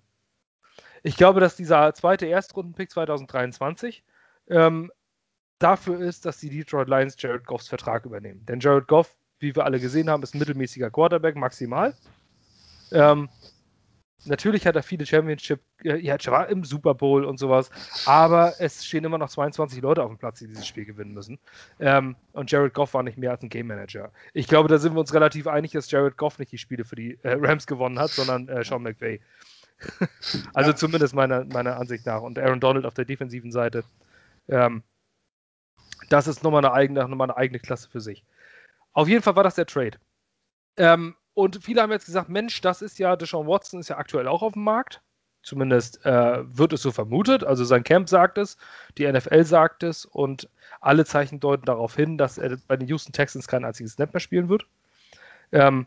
Ich 1.03 1.17
glaube, 1.17 1.41
dass 1.41 1.57
dieser 1.57 1.93
zweite 1.93 2.27
Erstrunden-Pick 2.27 2.91
2023 2.91 4.05
ähm, 4.49 4.91
dafür 5.59 6.01
ist, 6.01 6.25
dass 6.25 6.39
die 6.39 6.51
Detroit 6.51 6.89
Lions 6.89 7.17
Jared 7.19 7.45
Goffs 7.45 7.69
Vertrag 7.69 8.07
übernehmen. 8.07 8.47
Denn 8.47 8.61
Jared 8.61 8.87
Goff 8.89 9.15
wie 9.41 9.55
wir 9.55 9.65
alle 9.65 9.81
gesehen 9.81 10.09
haben, 10.09 10.23
ist 10.23 10.35
ein 10.35 10.39
mittelmäßiger 10.39 10.91
Quarterback 10.91 11.37
maximal. 11.37 11.95
Ähm, 12.93 13.29
natürlich 14.27 14.67
hat 14.67 14.77
er 14.77 14.83
viele 14.83 15.07
Championship, 15.07 15.61
äh, 15.83 15.97
ja, 15.97 16.17
war 16.27 16.49
im 16.49 16.65
Super 16.65 16.95
Bowl 16.95 17.25
und 17.25 17.39
sowas, 17.39 17.71
aber 18.07 18.55
es 18.59 18.85
stehen 18.85 19.05
immer 19.05 19.19
noch 19.19 19.29
22 19.29 19.83
Leute 19.83 20.03
auf 20.03 20.11
dem 20.11 20.19
Platz, 20.19 20.39
die 20.39 20.49
dieses 20.49 20.67
Spiel 20.67 20.85
gewinnen 20.85 21.13
müssen. 21.13 21.39
Ähm, 21.81 22.17
und 22.33 22.51
Jared 22.51 22.75
Goff 22.75 22.95
war 22.95 23.03
nicht 23.03 23.19
mehr 23.19 23.31
als 23.31 23.43
ein 23.43 23.49
Game 23.49 23.67
Manager. 23.67 24.11
Ich 24.33 24.47
glaube, 24.47 24.69
da 24.69 24.79
sind 24.79 24.95
wir 24.95 25.01
uns 25.01 25.15
relativ 25.15 25.47
einig, 25.47 25.73
dass 25.73 25.91
Jared 25.91 26.17
Goff 26.17 26.39
nicht 26.39 26.53
die 26.53 26.59
Spiele 26.59 26.85
für 26.85 26.97
die 26.97 27.19
äh, 27.23 27.37
Rams 27.41 27.67
gewonnen 27.67 27.99
hat, 27.99 28.11
sondern 28.11 28.49
äh, 28.49 28.65
Sean 28.65 28.83
McVay. 28.83 29.21
also 30.55 30.71
ja. 30.71 30.77
zumindest 30.77 31.15
meiner, 31.15 31.45
meiner 31.45 31.77
Ansicht 31.77 32.07
nach. 32.07 32.23
Und 32.23 32.39
Aaron 32.39 32.61
Donald 32.61 32.87
auf 32.87 32.95
der 32.95 33.05
defensiven 33.05 33.53
Seite. 33.53 33.85
Ähm, 34.49 34.83
das 36.09 36.27
ist 36.27 36.43
nochmal 36.43 36.65
eine 36.65 36.75
eigene, 36.75 37.01
nochmal 37.09 37.31
eine 37.31 37.37
eigene 37.37 37.59
Klasse 37.59 37.89
für 37.89 38.01
sich. 38.01 38.25
Auf 38.93 39.09
jeden 39.09 39.23
Fall 39.23 39.37
war 39.37 39.45
das 39.45 39.57
der 39.57 39.67
Trade. 39.67 39.99
Ähm, 40.77 41.15
und 41.35 41.63
viele 41.63 41.83
haben 41.83 41.91
jetzt 41.91 42.07
gesagt, 42.07 42.29
Mensch, 42.29 42.61
das 42.61 42.81
ist 42.81 42.99
ja, 42.99 43.17
Deshaun 43.17 43.47
Watson 43.47 43.81
ist 43.81 43.89
ja 43.89 43.99
aktuell 43.99 44.29
auch 44.29 44.43
auf 44.43 44.53
dem 44.53 44.65
Markt. 44.65 45.03
Zumindest 45.43 46.05
äh, 46.07 46.43
wird 46.57 46.73
es 46.73 46.81
so 46.81 46.91
vermutet. 46.91 47.45
Also 47.45 47.65
sein 47.65 47.85
Camp 47.85 48.09
sagt 48.09 48.39
es, 48.39 48.57
die 48.97 49.11
NFL 49.11 49.45
sagt 49.45 49.83
es 49.83 50.07
und 50.07 50.49
alle 50.81 51.05
Zeichen 51.05 51.39
deuten 51.39 51.67
darauf 51.67 51.95
hin, 51.95 52.17
dass 52.17 52.39
er 52.39 52.57
bei 52.67 52.77
den 52.77 52.89
Houston 52.89 53.13
Texans 53.13 53.47
kein 53.47 53.65
einziges 53.65 53.93
Snap 53.93 54.15
mehr 54.15 54.21
spielen 54.21 54.49
wird. 54.49 54.67
Ähm, 55.53 55.87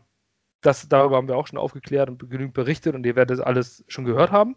das, 0.60 0.88
darüber 0.88 1.16
haben 1.16 1.28
wir 1.28 1.36
auch 1.36 1.48
schon 1.48 1.58
aufgeklärt 1.58 2.08
und 2.08 2.30
genügend 2.30 2.54
berichtet 2.54 2.94
und 2.94 3.04
ihr 3.04 3.16
werdet 3.16 3.40
alles 3.40 3.84
schon 3.88 4.04
gehört 4.04 4.30
haben. 4.30 4.54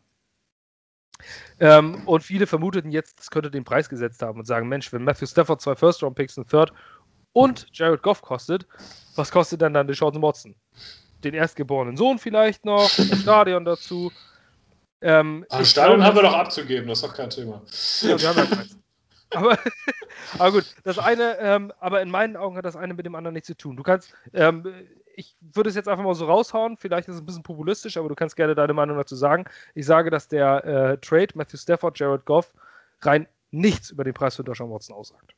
Ähm, 1.60 2.08
und 2.08 2.24
viele 2.24 2.48
vermuteten 2.48 2.92
jetzt, 2.92 3.20
das 3.20 3.30
könnte 3.30 3.52
den 3.52 3.64
Preis 3.64 3.90
gesetzt 3.90 4.22
haben 4.22 4.40
und 4.40 4.46
sagen: 4.46 4.68
Mensch, 4.68 4.92
wenn 4.94 5.04
Matthew 5.04 5.28
Stafford 5.28 5.62
zwei 5.62 5.76
First-Round-Picks, 5.76 6.38
ein 6.38 6.48
Third 6.48 6.74
und 7.34 7.68
Jared 7.72 8.02
Goff 8.02 8.22
kostet, 8.22 8.68
was 9.16 9.32
kostet 9.32 9.62
dann 9.62 9.74
dann 9.74 9.88
Deshaun 9.88 10.22
Watson? 10.22 10.56
Den 11.24 11.34
erstgeborenen 11.34 11.98
Sohn 11.98 12.20
vielleicht 12.20 12.66
noch, 12.66 12.90
das 12.98 13.22
Stadion 13.22 13.66
dazu. 13.66 14.12
Ähm, 15.02 15.46
ah, 15.50 15.64
Stadion 15.64 15.98
glaube, 15.98 16.08
haben 16.08 16.16
wir 16.16 16.24
doch 16.24 16.38
abzugeben, 16.38 16.88
das 16.88 17.00
ist 17.00 17.08
doch 17.08 17.16
kein 17.16 17.30
Thema. 17.30 17.62
Ja, 18.02 18.20
wir 18.20 18.30
haben 18.30 18.38
ja 18.38 18.46
keins. 18.46 18.78
Aber, 19.34 19.58
aber 20.40 20.52
gut, 20.52 20.76
das 20.84 21.00
eine, 21.00 21.38
ähm, 21.40 21.72
aber 21.80 22.02
in 22.02 22.12
meinen 22.12 22.36
Augen 22.36 22.58
hat 22.58 22.66
das 22.66 22.76
eine 22.76 22.94
mit 22.94 23.06
dem 23.06 23.16
anderen 23.16 23.34
nichts 23.34 23.48
zu 23.48 23.56
tun. 23.56 23.78
Du 23.78 23.84
kannst, 23.84 24.14
ähm, 24.34 24.66
ich 25.16 25.36
würde 25.40 25.70
es 25.70 25.76
jetzt 25.76 25.88
einfach 25.88 26.04
mal 26.04 26.16
so 26.16 26.26
raushauen, 26.26 26.78
vielleicht 26.78 27.08
ist 27.08 27.16
es 27.16 27.22
ein 27.22 27.26
bisschen 27.26 27.44
populistisch, 27.44 27.98
aber 27.98 28.10
du 28.10 28.16
kannst 28.16 28.36
gerne 28.36 28.56
deine 28.56 28.74
Meinung 28.74 28.98
dazu 28.98 29.16
sagen. 29.16 29.46
Ich 29.74 29.86
sage, 29.86 30.10
dass 30.10 30.28
der 30.28 30.66
äh, 30.66 30.98
Trade 30.98 31.30
Matthew 31.36 31.58
Stafford, 31.58 31.98
Jared 31.98 32.26
Goff 32.26 32.54
rein 33.02 33.28
nichts 33.52 33.90
über 33.90 34.04
den 34.04 34.14
Preis 34.14 34.36
für 34.36 34.44
Deshaun 34.44 34.72
Watson 34.72 34.96
aussagt. 34.96 35.34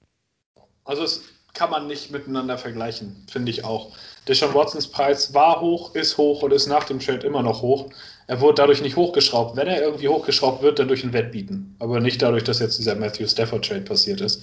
Also 0.85 1.03
es 1.03 1.23
kann 1.53 1.69
man 1.69 1.85
nicht 1.85 2.11
miteinander 2.11 2.57
vergleichen, 2.57 3.15
finde 3.31 3.51
ich 3.51 3.63
auch. 3.63 3.91
Deshaun 4.27 4.53
Watsons 4.55 4.87
Preis 4.87 5.33
war 5.33 5.61
hoch, 5.61 5.93
ist 5.93 6.17
hoch 6.17 6.41
und 6.41 6.51
ist 6.51 6.67
nach 6.67 6.83
dem 6.85 6.99
Trade 6.99 7.27
immer 7.27 7.43
noch 7.43 7.61
hoch. 7.61 7.89
Er 8.25 8.41
wurde 8.41 8.55
dadurch 8.55 8.81
nicht 8.81 8.95
hochgeschraubt. 8.95 9.55
Wenn 9.55 9.67
er 9.67 9.81
irgendwie 9.81 10.07
hochgeschraubt 10.07 10.63
wird, 10.63 10.79
dann 10.79 10.87
durch 10.87 11.03
ein 11.03 11.13
Wettbieten. 11.13 11.75
Aber 11.79 11.99
nicht 11.99 12.21
dadurch, 12.21 12.43
dass 12.43 12.59
jetzt 12.59 12.79
dieser 12.79 12.95
Matthew 12.95 13.27
Stafford 13.27 13.65
Trade 13.65 13.81
passiert 13.81 14.21
ist. 14.21 14.41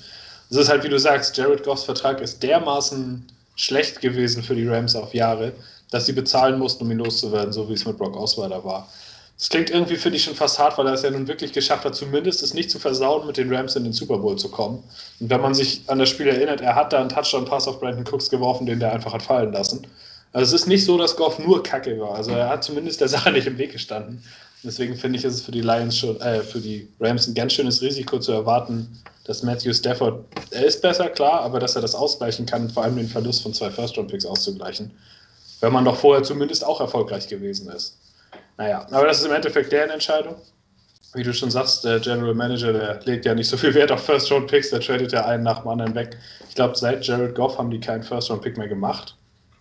Es 0.50 0.56
ist 0.56 0.68
halt, 0.68 0.84
wie 0.84 0.88
du 0.88 0.98
sagst, 0.98 1.36
Jared 1.36 1.64
Goffs 1.64 1.84
Vertrag 1.84 2.20
ist 2.20 2.42
dermaßen 2.42 3.26
schlecht 3.56 4.00
gewesen 4.00 4.42
für 4.42 4.54
die 4.54 4.68
Rams 4.68 4.94
auf 4.94 5.12
Jahre, 5.12 5.52
dass 5.90 6.06
sie 6.06 6.12
bezahlen 6.12 6.58
mussten, 6.58 6.84
um 6.84 6.90
ihn 6.92 6.98
loszuwerden, 6.98 7.52
so 7.52 7.68
wie 7.68 7.74
es 7.74 7.84
mit 7.84 7.98
Brock 7.98 8.16
Osweiler 8.16 8.62
war. 8.64 8.88
Das 9.40 9.48
klingt 9.48 9.70
irgendwie 9.70 9.96
für 9.96 10.10
dich 10.10 10.24
schon 10.24 10.34
fast 10.34 10.58
hart, 10.58 10.76
weil 10.76 10.86
er 10.86 10.92
es 10.92 11.00
ja 11.00 11.10
nun 11.10 11.26
wirklich 11.26 11.54
geschafft 11.54 11.86
hat, 11.86 11.94
zumindest 11.94 12.42
es 12.42 12.52
nicht 12.52 12.70
zu 12.70 12.78
versauen, 12.78 13.26
mit 13.26 13.38
den 13.38 13.50
Rams 13.50 13.74
in 13.74 13.84
den 13.84 13.94
Super 13.94 14.18
Bowl 14.18 14.36
zu 14.36 14.50
kommen. 14.50 14.84
Und 15.18 15.30
wenn 15.30 15.40
man 15.40 15.54
sich 15.54 15.80
an 15.86 15.98
das 15.98 16.10
Spiel 16.10 16.26
erinnert, 16.26 16.60
er 16.60 16.74
hat 16.74 16.92
da 16.92 17.00
einen 17.00 17.08
Touchdown-Pass 17.08 17.66
auf 17.66 17.80
Brandon 17.80 18.04
Cooks 18.06 18.28
geworfen, 18.28 18.66
den 18.66 18.80
der 18.80 18.92
einfach 18.92 19.14
hat 19.14 19.22
fallen 19.22 19.50
lassen. 19.50 19.86
Also 20.34 20.54
es 20.54 20.60
ist 20.60 20.68
nicht 20.68 20.84
so, 20.84 20.98
dass 20.98 21.16
Goff 21.16 21.38
nur 21.38 21.62
Kacke 21.62 21.98
war. 21.98 22.16
Also 22.16 22.32
er 22.32 22.50
hat 22.50 22.64
zumindest 22.64 23.00
der 23.00 23.08
Sache 23.16 23.32
nicht 23.32 23.46
im 23.46 23.56
Weg 23.56 23.72
gestanden. 23.72 24.22
Deswegen 24.62 24.94
finde 24.94 25.18
ich, 25.18 25.24
ist 25.24 25.36
es 25.36 25.40
für 25.40 25.52
die 25.52 25.62
Lions 25.62 25.96
schon, 25.96 26.20
äh, 26.20 26.42
für 26.42 26.60
die 26.60 26.86
Rams 27.00 27.26
ein 27.26 27.32
ganz 27.32 27.54
schönes 27.54 27.80
Risiko 27.80 28.18
zu 28.18 28.32
erwarten, 28.32 29.02
dass 29.24 29.42
Matthew 29.42 29.72
Stafford, 29.72 30.22
er 30.50 30.66
ist 30.66 30.82
besser, 30.82 31.08
klar, 31.08 31.40
aber 31.40 31.60
dass 31.60 31.76
er 31.76 31.80
das 31.80 31.94
ausgleichen 31.94 32.44
kann, 32.44 32.68
vor 32.68 32.82
allem 32.82 32.96
den 32.96 33.08
Verlust 33.08 33.42
von 33.42 33.54
zwei 33.54 33.70
First-Round-Picks 33.70 34.26
auszugleichen. 34.26 34.90
Wenn 35.60 35.72
man 35.72 35.86
doch 35.86 35.96
vorher 35.96 36.22
zumindest 36.22 36.62
auch 36.62 36.80
erfolgreich 36.80 37.26
gewesen 37.26 37.70
ist. 37.70 37.96
Naja, 38.60 38.86
aber 38.90 39.06
das 39.06 39.20
ist 39.20 39.24
im 39.24 39.32
Endeffekt 39.32 39.72
deren 39.72 39.88
Entscheidung. 39.88 40.36
Wie 41.14 41.22
du 41.22 41.32
schon 41.32 41.50
sagst, 41.50 41.82
der 41.82 41.98
General 41.98 42.34
Manager, 42.34 42.74
der 42.74 43.00
legt 43.04 43.24
ja 43.24 43.34
nicht 43.34 43.48
so 43.48 43.56
viel 43.56 43.72
Wert 43.72 43.90
auf 43.90 44.04
First-Round-Picks, 44.04 44.68
der 44.68 44.80
tradet 44.80 45.12
ja 45.12 45.24
einen 45.24 45.44
nach 45.44 45.60
dem 45.60 45.68
anderen 45.68 45.94
weg. 45.94 46.18
Ich 46.46 46.56
glaube, 46.56 46.76
seit 46.76 47.02
Jared 47.06 47.34
Goff 47.34 47.56
haben 47.56 47.70
die 47.70 47.80
keinen 47.80 48.02
First-Round-Pick 48.02 48.58
mehr 48.58 48.68
gemacht. 48.68 49.16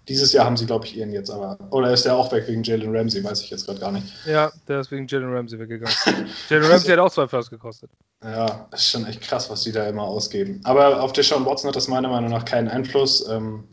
Dieses 0.09 0.33
Jahr 0.33 0.45
haben 0.45 0.57
sie, 0.57 0.65
glaube 0.65 0.85
ich, 0.85 0.97
ihren 0.97 1.13
jetzt, 1.13 1.29
aber. 1.29 1.57
Oder 1.71 1.93
ist 1.93 2.03
der 2.03 2.17
auch 2.17 2.29
weg 2.33 2.45
wegen 2.47 2.61
Jalen 2.61 2.93
Ramsey? 2.93 3.23
Weiß 3.23 3.41
ich 3.41 3.49
jetzt 3.49 3.67
gerade 3.67 3.79
gar 3.79 3.93
nicht. 3.93 4.05
Ja, 4.25 4.51
der 4.67 4.81
ist 4.81 4.91
wegen 4.91 5.07
Jalen 5.07 5.33
Ramsey 5.33 5.57
weggegangen. 5.57 5.95
Jalen 6.49 6.65
Ramsey 6.65 6.91
hat 6.91 6.99
auch 6.99 7.11
zwei 7.11 7.27
First 7.27 7.51
gekostet. 7.51 7.91
Ja, 8.21 8.67
das 8.69 8.81
ist 8.81 8.89
schon 8.89 9.05
echt 9.05 9.21
krass, 9.21 9.49
was 9.49 9.63
die 9.63 9.71
da 9.71 9.87
immer 9.87 10.03
ausgeben. 10.03 10.59
Aber 10.65 11.01
auf 11.01 11.13
Deshaun 11.13 11.45
Watson 11.45 11.69
hat 11.69 11.77
das 11.77 11.87
meiner 11.87 12.09
Meinung 12.09 12.31
nach 12.31 12.43
keinen 12.43 12.67
Einfluss. 12.67 13.25
Ähm, 13.29 13.63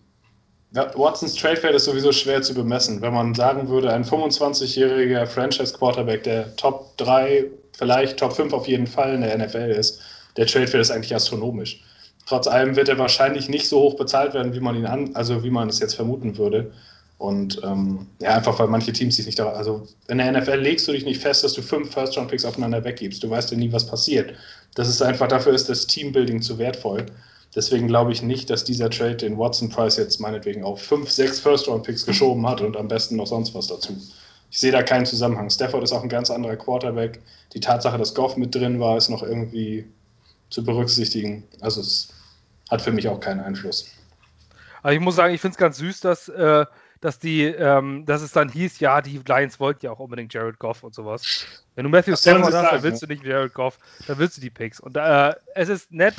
Watsons 0.77 1.35
Trade-Wert 1.35 1.75
ist 1.75 1.85
sowieso 1.85 2.12
schwer 2.12 2.43
zu 2.43 2.55
bemessen. 2.55 3.01
Wenn 3.01 3.15
man 3.15 3.35
sagen 3.35 3.69
würde, 3.69 3.93
ein 3.93 4.05
25-jähriger 4.05 5.27
Franchise-Quarterback, 5.27 6.25
der 6.25 6.55
Top 6.57 6.97
3, 6.99 7.45
vielleicht 7.73 8.19
Top 8.19 8.35
5 8.35 8.53
auf 8.53 8.69
jeden 8.69 8.87
Fall 8.87 9.15
in 9.15 9.23
der 9.23 9.37
NFL 9.39 9.71
ist, 9.71 10.01
der 10.37 10.47
Trade-Wert 10.47 10.83
ist 10.83 10.91
eigentlich 10.91 11.15
astronomisch. 11.15 11.83
Trotz 12.27 12.47
allem 12.47 12.77
wird 12.77 12.89
er 12.89 12.99
wahrscheinlich 12.99 13.49
nicht 13.49 13.69
so 13.69 13.81
hoch 13.81 13.97
bezahlt 13.97 14.35
werden, 14.35 14.53
wie 14.53 14.61
man 14.61 14.77
ihn 14.77 14.87
an, 14.87 15.15
also 15.15 15.43
wie 15.45 15.51
man 15.51 15.69
es 15.69 15.79
jetzt 15.79 15.95
vermuten 15.95 16.37
würde. 16.37 16.73
Und 17.19 17.61
ähm, 17.65 18.07
ja, 18.21 18.35
einfach 18.35 18.59
weil 18.59 18.69
manche 18.69 18.93
Teams 18.93 19.17
sich 19.17 19.25
nicht 19.25 19.39
da. 19.39 19.51
Also 19.51 19.87
in 20.09 20.19
der 20.19 20.33
NFL 20.33 20.57
legst 20.57 20.87
du 20.87 20.93
dich 20.93 21.05
nicht 21.05 21.23
fest, 21.23 21.45
dass 21.45 21.55
du 21.55 21.62
fünf 21.62 21.93
First-Round-Picks 21.93 22.45
aufeinander 22.45 22.85
weggibst. 22.85 23.23
Du 23.23 23.31
weißt 23.31 23.53
ja 23.53 23.57
nie, 23.57 23.73
was 23.73 23.87
passiert. 23.87 24.35
Das 24.75 24.89
ist 24.89 25.01
einfach, 25.01 25.29
dafür 25.29 25.55
ist 25.55 25.69
das 25.69 25.87
Teambuilding 25.87 26.43
zu 26.43 26.59
wertvoll. 26.59 27.07
Deswegen 27.57 27.88
glaube 27.88 28.12
ich 28.12 28.23
nicht, 28.23 28.51
dass 28.51 28.64
dieser 28.64 28.90
Trade 28.90 29.16
den 29.16 29.38
Watson-Price 29.38 29.97
jetzt 29.97 30.21
meinetwegen 30.21 30.62
auf 30.62 30.83
fünf, 30.83 31.11
sechs 31.11 31.40
First-Round-Picks 31.40 32.05
geschoben 32.05 32.47
hat 32.47 32.61
und 32.61 32.77
am 32.77 32.87
besten 32.87 33.16
noch 33.16 33.27
sonst 33.27 33.55
was 33.55 33.69
dazu. 33.69 33.97
Ich 34.51 34.59
sehe 34.61 34.71
da 34.71 34.83
keinen 34.83 35.07
Zusammenhang. 35.07 35.49
Stafford 35.49 35.83
ist 35.83 35.92
auch 35.92 36.03
ein 36.03 36.11
ganz 36.11 36.31
anderer 36.31 36.57
Quarterback. 36.57 37.19
Die 37.55 37.61
Tatsache, 37.61 37.97
dass 37.97 38.14
Goff 38.14 38.37
mit 38.37 38.55
drin 38.55 38.79
war, 38.79 38.99
ist 38.99 39.09
noch 39.09 39.23
irgendwie 39.23 39.87
zu 40.51 40.62
berücksichtigen. 40.64 41.45
Also 41.62 41.81
es 41.81 42.12
hat 42.71 42.83
für 42.83 42.92
mich 42.92 43.09
auch 43.09 43.21
keinen 43.21 43.40
Einfluss. 43.40 43.87
Aber 44.83 44.92
ich 44.92 45.01
muss 45.01 45.16
sagen, 45.16 45.35
ich 45.35 45.40
finde 45.40 45.55
es 45.55 45.59
ganz 45.59 45.79
süß, 45.79 46.01
dass, 46.01 46.29
äh, 46.29 46.66
dass, 47.01 47.19
die, 47.19 47.45
ähm, 47.45 48.05
dass 48.05 48.21
es 48.21 48.33
dann 48.33 48.51
hieß, 48.51 48.81
ja, 48.81 49.01
die 49.01 49.21
Lions 49.27 49.59
wollten 49.59 49.87
ja 49.87 49.92
auch 49.92 49.99
unbedingt 49.99 50.33
Jared 50.35 50.59
Goff 50.59 50.83
und 50.83 50.95
sowas. 50.95 51.47
Wenn 51.75 51.85
du 51.85 51.90
Matthew 51.90 52.16
Stafford 52.16 52.53
hast, 52.53 52.73
dann 52.73 52.83
willst 52.83 53.03
du 53.03 53.07
nicht 53.07 53.25
Jared 53.25 53.55
Goff, 53.55 53.79
dann 54.07 54.19
willst 54.19 54.37
du 54.37 54.42
die 54.42 54.51
Picks. 54.51 54.79
Und 54.79 54.97
äh, 54.97 55.35
es 55.55 55.71
ist 55.71 55.90
nett. 55.90 56.14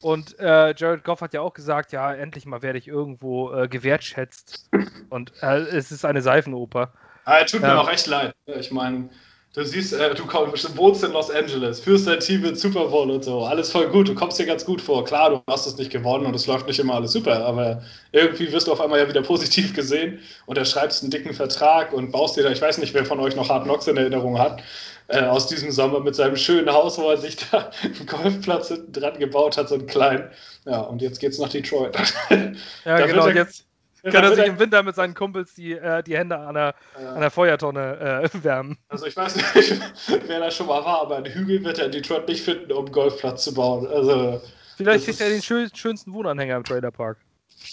Und 0.00 0.38
äh, 0.38 0.74
Jared 0.76 1.04
Goff 1.04 1.20
hat 1.20 1.32
ja 1.34 1.40
auch 1.40 1.54
gesagt, 1.54 1.92
ja, 1.92 2.12
endlich 2.12 2.46
mal 2.46 2.62
werde 2.62 2.78
ich 2.78 2.86
irgendwo 2.86 3.52
äh, 3.52 3.68
gewertschätzt. 3.68 4.68
Und 5.08 5.32
äh, 5.42 5.58
es 5.58 5.90
ist 5.90 6.04
eine 6.04 6.22
Seifenoper. 6.22 6.92
Ah, 7.24 7.42
tut 7.44 7.62
mir 7.62 7.72
ähm, 7.72 7.78
auch 7.78 7.90
echt 7.90 8.06
leid. 8.06 8.34
Ich 8.46 8.70
meine, 8.70 9.08
du 9.56 9.64
siehst, 9.64 9.94
äh, 9.94 10.14
du 10.14 10.26
kommst, 10.26 10.76
wohnst 10.76 11.02
in 11.02 11.12
Los 11.12 11.30
Angeles, 11.30 11.80
führst 11.80 12.06
dein 12.06 12.20
Team 12.20 12.42
mit 12.42 12.60
Super 12.60 12.88
Bowl 12.88 13.10
und 13.10 13.24
so, 13.24 13.44
alles 13.44 13.70
voll 13.70 13.88
gut, 13.88 14.06
du 14.06 14.14
kommst 14.14 14.38
dir 14.38 14.44
ganz 14.44 14.64
gut 14.64 14.82
vor. 14.82 15.04
Klar, 15.04 15.30
du 15.30 15.42
hast 15.50 15.66
es 15.66 15.76
nicht 15.78 15.90
gewonnen 15.90 16.26
und 16.26 16.36
es 16.36 16.46
läuft 16.46 16.66
nicht 16.66 16.78
immer 16.78 16.94
alles 16.94 17.12
super, 17.12 17.44
aber 17.44 17.82
irgendwie 18.12 18.52
wirst 18.52 18.66
du 18.66 18.72
auf 18.72 18.80
einmal 18.80 19.00
ja 19.00 19.08
wieder 19.08 19.22
positiv 19.22 19.74
gesehen 19.74 20.20
und 20.44 20.64
schreibst 20.66 21.02
einen 21.02 21.10
dicken 21.10 21.32
Vertrag 21.32 21.92
und 21.92 22.12
baust 22.12 22.36
dir 22.36 22.42
da, 22.42 22.50
ich 22.50 22.60
weiß 22.60 22.78
nicht, 22.78 22.92
wer 22.92 23.06
von 23.06 23.18
euch 23.18 23.34
noch 23.34 23.48
Hard 23.48 23.64
Knocks 23.64 23.86
in 23.86 23.96
Erinnerung 23.96 24.38
hat, 24.38 24.62
äh, 25.08 25.22
aus 25.22 25.46
diesem 25.46 25.70
Sommer 25.70 26.00
mit 26.00 26.14
seinem 26.16 26.36
schönen 26.36 26.70
Haus, 26.70 26.98
wo 26.98 27.08
er 27.08 27.16
sich 27.16 27.36
da 27.50 27.70
einen 27.82 28.06
Golfplatz 28.06 28.68
hinten 28.68 28.92
dran 28.92 29.18
gebaut 29.18 29.56
hat, 29.56 29.70
so 29.70 29.76
einen 29.76 29.86
kleinen. 29.86 30.30
Ja, 30.66 30.80
und 30.80 31.00
jetzt 31.00 31.18
geht's 31.18 31.38
nach 31.38 31.48
Detroit. 31.48 31.96
ja, 32.84 33.06
genau, 33.06 33.28
jetzt 33.28 33.65
kann 34.10 34.24
er 34.24 34.34
sich 34.34 34.46
im 34.46 34.58
Winter 34.58 34.82
mit 34.82 34.94
seinen 34.94 35.14
Kumpels 35.14 35.54
die, 35.54 35.72
äh, 35.72 36.02
die 36.02 36.16
Hände 36.16 36.38
an 36.38 36.54
der, 36.54 36.74
ja. 37.00 37.12
an 37.12 37.20
der 37.20 37.30
Feuertonne 37.30 38.22
äh, 38.24 38.28
wärmen. 38.44 38.78
Also 38.88 39.06
ich 39.06 39.16
weiß 39.16 39.36
nicht, 39.36 39.80
wer 40.26 40.40
da 40.40 40.50
schon 40.50 40.66
mal 40.66 40.84
war, 40.84 41.02
aber 41.02 41.16
einen 41.16 41.32
Hügel 41.32 41.64
wird 41.64 41.78
er 41.78 41.86
in 41.86 41.92
Detroit 41.92 42.28
nicht 42.28 42.42
finden, 42.42 42.72
um 42.72 42.86
einen 42.86 42.92
Golfplatz 42.92 43.44
zu 43.44 43.54
bauen. 43.54 43.86
Also, 43.86 44.40
Vielleicht 44.76 45.06
kriegt 45.06 45.20
er 45.20 45.28
den 45.28 45.42
schön, 45.42 45.70
schönsten 45.74 46.12
Wohnanhänger 46.12 46.56
im 46.56 46.64
Trailer 46.64 46.90
Park. 46.90 47.18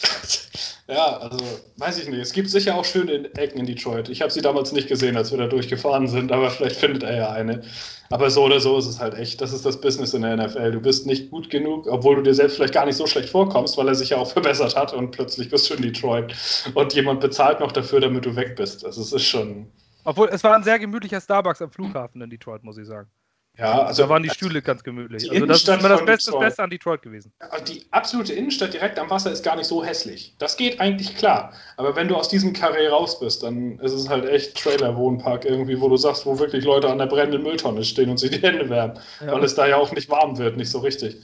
Ja, 0.93 1.17
also 1.17 1.43
weiß 1.77 1.97
ich 1.97 2.08
nicht. 2.08 2.19
Es 2.19 2.34
gibt 2.34 2.51
sicher 2.51 2.75
auch 2.75 2.86
schöne 2.86 3.34
Ecken 3.36 3.60
in 3.60 3.65
Detroit. 3.65 4.10
Ich 4.10 4.21
habe 4.21 4.32
sie 4.32 4.41
damals 4.41 4.71
nicht 4.73 4.88
gesehen, 4.88 5.17
als 5.17 5.32
wir 5.32 5.39
da 5.39 5.47
durchgefahren 5.47 6.08
sind, 6.08 6.32
aber 6.32 6.51
vielleicht 6.51 6.75
findet 6.75 7.01
er 7.01 7.15
ja 7.15 7.32
eine. 7.32 7.63
Aber 8.12 8.29
so 8.29 8.43
oder 8.43 8.60
so 8.60 8.77
ist 8.77 8.86
es 8.86 8.99
halt 8.99 9.15
echt. 9.15 9.41
Das 9.41 9.53
ist 9.53 9.65
das 9.65 9.82
Business 9.82 10.13
in 10.13 10.21
der 10.21 10.38
NFL. 10.38 10.71
Du 10.71 10.79
bist 10.79 11.08
nicht 11.08 11.32
gut 11.32 11.49
genug, 11.49 11.88
obwohl 11.88 12.17
du 12.17 12.21
dir 12.21 12.36
selbst 12.36 12.58
vielleicht 12.58 12.75
gar 12.75 12.86
nicht 12.86 12.95
so 12.95 13.08
schlecht 13.08 13.29
vorkommst, 13.29 13.75
weil 13.75 13.88
er 13.88 13.95
sich 13.95 14.10
ja 14.10 14.17
auch 14.17 14.32
verbessert 14.32 14.75
hat 14.75 14.93
und 14.93 15.10
plötzlich 15.10 15.49
bist 15.49 15.67
du 15.69 15.73
in 15.73 15.82
Detroit 15.82 16.36
und 16.75 16.93
jemand 16.93 17.21
bezahlt 17.21 17.60
noch 17.60 17.71
dafür, 17.71 17.99
damit 17.99 18.25
du 18.25 18.36
weg 18.36 18.56
bist. 18.56 18.86
Also 18.86 19.01
es 19.01 19.13
ist 19.13 19.25
schon. 19.25 19.65
Obwohl, 20.03 20.29
es 20.29 20.43
war 20.43 20.53
ein 20.53 20.63
sehr 20.63 20.77
gemütlicher 20.77 21.21
Starbucks 21.21 21.62
am 21.63 21.71
Flughafen 21.71 22.21
in 22.21 22.29
Detroit, 22.29 22.63
muss 22.63 22.77
ich 22.77 22.86
sagen. 22.86 23.10
Ja, 23.57 23.83
also 23.83 24.03
da 24.03 24.09
waren 24.09 24.23
die 24.23 24.31
Stühle 24.31 24.63
ganz 24.63 24.83
gemütlich. 24.83 25.29
Also 25.29 25.45
das 25.45 25.57
ist 25.61 25.69
immer 25.69 25.89
das 25.89 26.03
Beste, 26.03 26.31
das 26.31 26.39
Beste 26.39 26.63
an 26.63 26.71
Detroit 26.71 27.03
gewesen. 27.03 27.31
Die 27.67 27.85
absolute 27.91 28.33
Innenstadt 28.33 28.73
direkt 28.73 28.97
am 28.97 29.11
Wasser 29.11 29.31
ist 29.31 29.43
gar 29.43 29.55
nicht 29.55 29.67
so 29.67 29.83
hässlich. 29.83 30.33
Das 30.39 30.57
geht 30.57 30.81
eigentlich 30.81 31.15
klar. 31.15 31.53
Aber 31.77 31.95
wenn 31.95 32.07
du 32.07 32.15
aus 32.15 32.27
diesem 32.29 32.53
Karree 32.53 32.87
raus 32.87 33.19
bist, 33.19 33.43
dann 33.43 33.77
ist 33.79 33.91
es 33.91 34.09
halt 34.09 34.25
echt 34.25 34.57
Trailer-Wohnpark 34.57 35.45
irgendwie, 35.45 35.79
wo 35.79 35.87
du 35.87 35.97
sagst, 35.97 36.25
wo 36.25 36.39
wirklich 36.39 36.65
Leute 36.65 36.89
an 36.89 36.97
der 36.97 37.05
brennenden 37.05 37.43
Mülltonne 37.43 37.83
stehen 37.83 38.09
und 38.09 38.17
sich 38.17 38.31
die 38.31 38.41
Hände 38.41 38.67
wärmen. 38.71 38.97
Ja. 39.21 39.33
Weil 39.33 39.43
es 39.43 39.53
da 39.53 39.67
ja 39.67 39.77
auch 39.77 39.91
nicht 39.91 40.09
warm 40.09 40.35
wird, 40.39 40.57
nicht 40.57 40.71
so 40.71 40.79
richtig. 40.79 41.17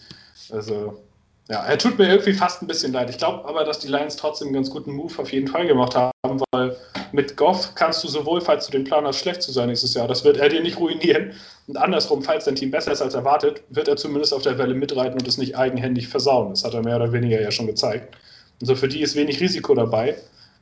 Also, 0.52 1.02
ja, 1.50 1.66
er 1.66 1.80
tut 1.80 1.98
mir 1.98 2.10
irgendwie 2.10 2.34
fast 2.34 2.62
ein 2.62 2.68
bisschen 2.68 2.94
leid. 2.94 3.10
Ich 3.10 3.18
glaube 3.18 3.48
aber, 3.48 3.64
dass 3.64 3.80
die 3.80 3.88
Lions 3.88 4.18
trotzdem 4.18 4.50
einen 4.50 4.56
ganz 4.56 4.70
guten 4.70 4.92
Move 4.92 5.14
auf 5.18 5.34
jeden 5.34 5.48
Fall 5.48 5.66
gemacht 5.66 5.96
haben, 5.96 6.12
weil 6.52 6.76
mit 7.12 7.38
Goff 7.38 7.74
kannst 7.76 8.04
du 8.04 8.08
sowohl, 8.08 8.42
falls 8.42 8.66
du 8.66 8.72
den 8.72 8.84
Plan 8.84 9.06
hast, 9.06 9.20
schlecht 9.20 9.42
zu 9.42 9.52
sein 9.52 9.70
nächstes 9.70 9.94
Jahr, 9.94 10.08
das 10.08 10.24
wird 10.24 10.38
er 10.38 10.50
dir 10.50 10.62
nicht 10.62 10.80
ruinieren. 10.80 11.34
Und 11.68 11.78
andersrum, 11.78 12.22
falls 12.22 12.46
dein 12.46 12.56
Team 12.56 12.72
besser 12.72 12.92
ist 12.92 13.02
als 13.02 13.14
erwartet, 13.14 13.64
wird 13.70 13.88
er 13.88 13.96
zumindest 13.96 14.34
auf 14.34 14.42
der 14.42 14.58
Welle 14.58 14.74
mitreiten 14.74 15.20
und 15.20 15.28
es 15.28 15.38
nicht 15.38 15.58
eigenhändig 15.58 16.08
versauen. 16.08 16.50
Das 16.50 16.64
hat 16.64 16.74
er 16.74 16.84
mehr 16.84 16.98
oder 16.98 17.12
weniger 17.12 17.42
ja 17.42 17.52
schon 17.52 17.68
gezeigt. 17.68 18.16
Also 18.62 18.76
für 18.76 18.88
die 18.88 19.02
ist 19.02 19.16
wenig 19.16 19.40
Risiko 19.40 19.74
dabei. 19.74 20.18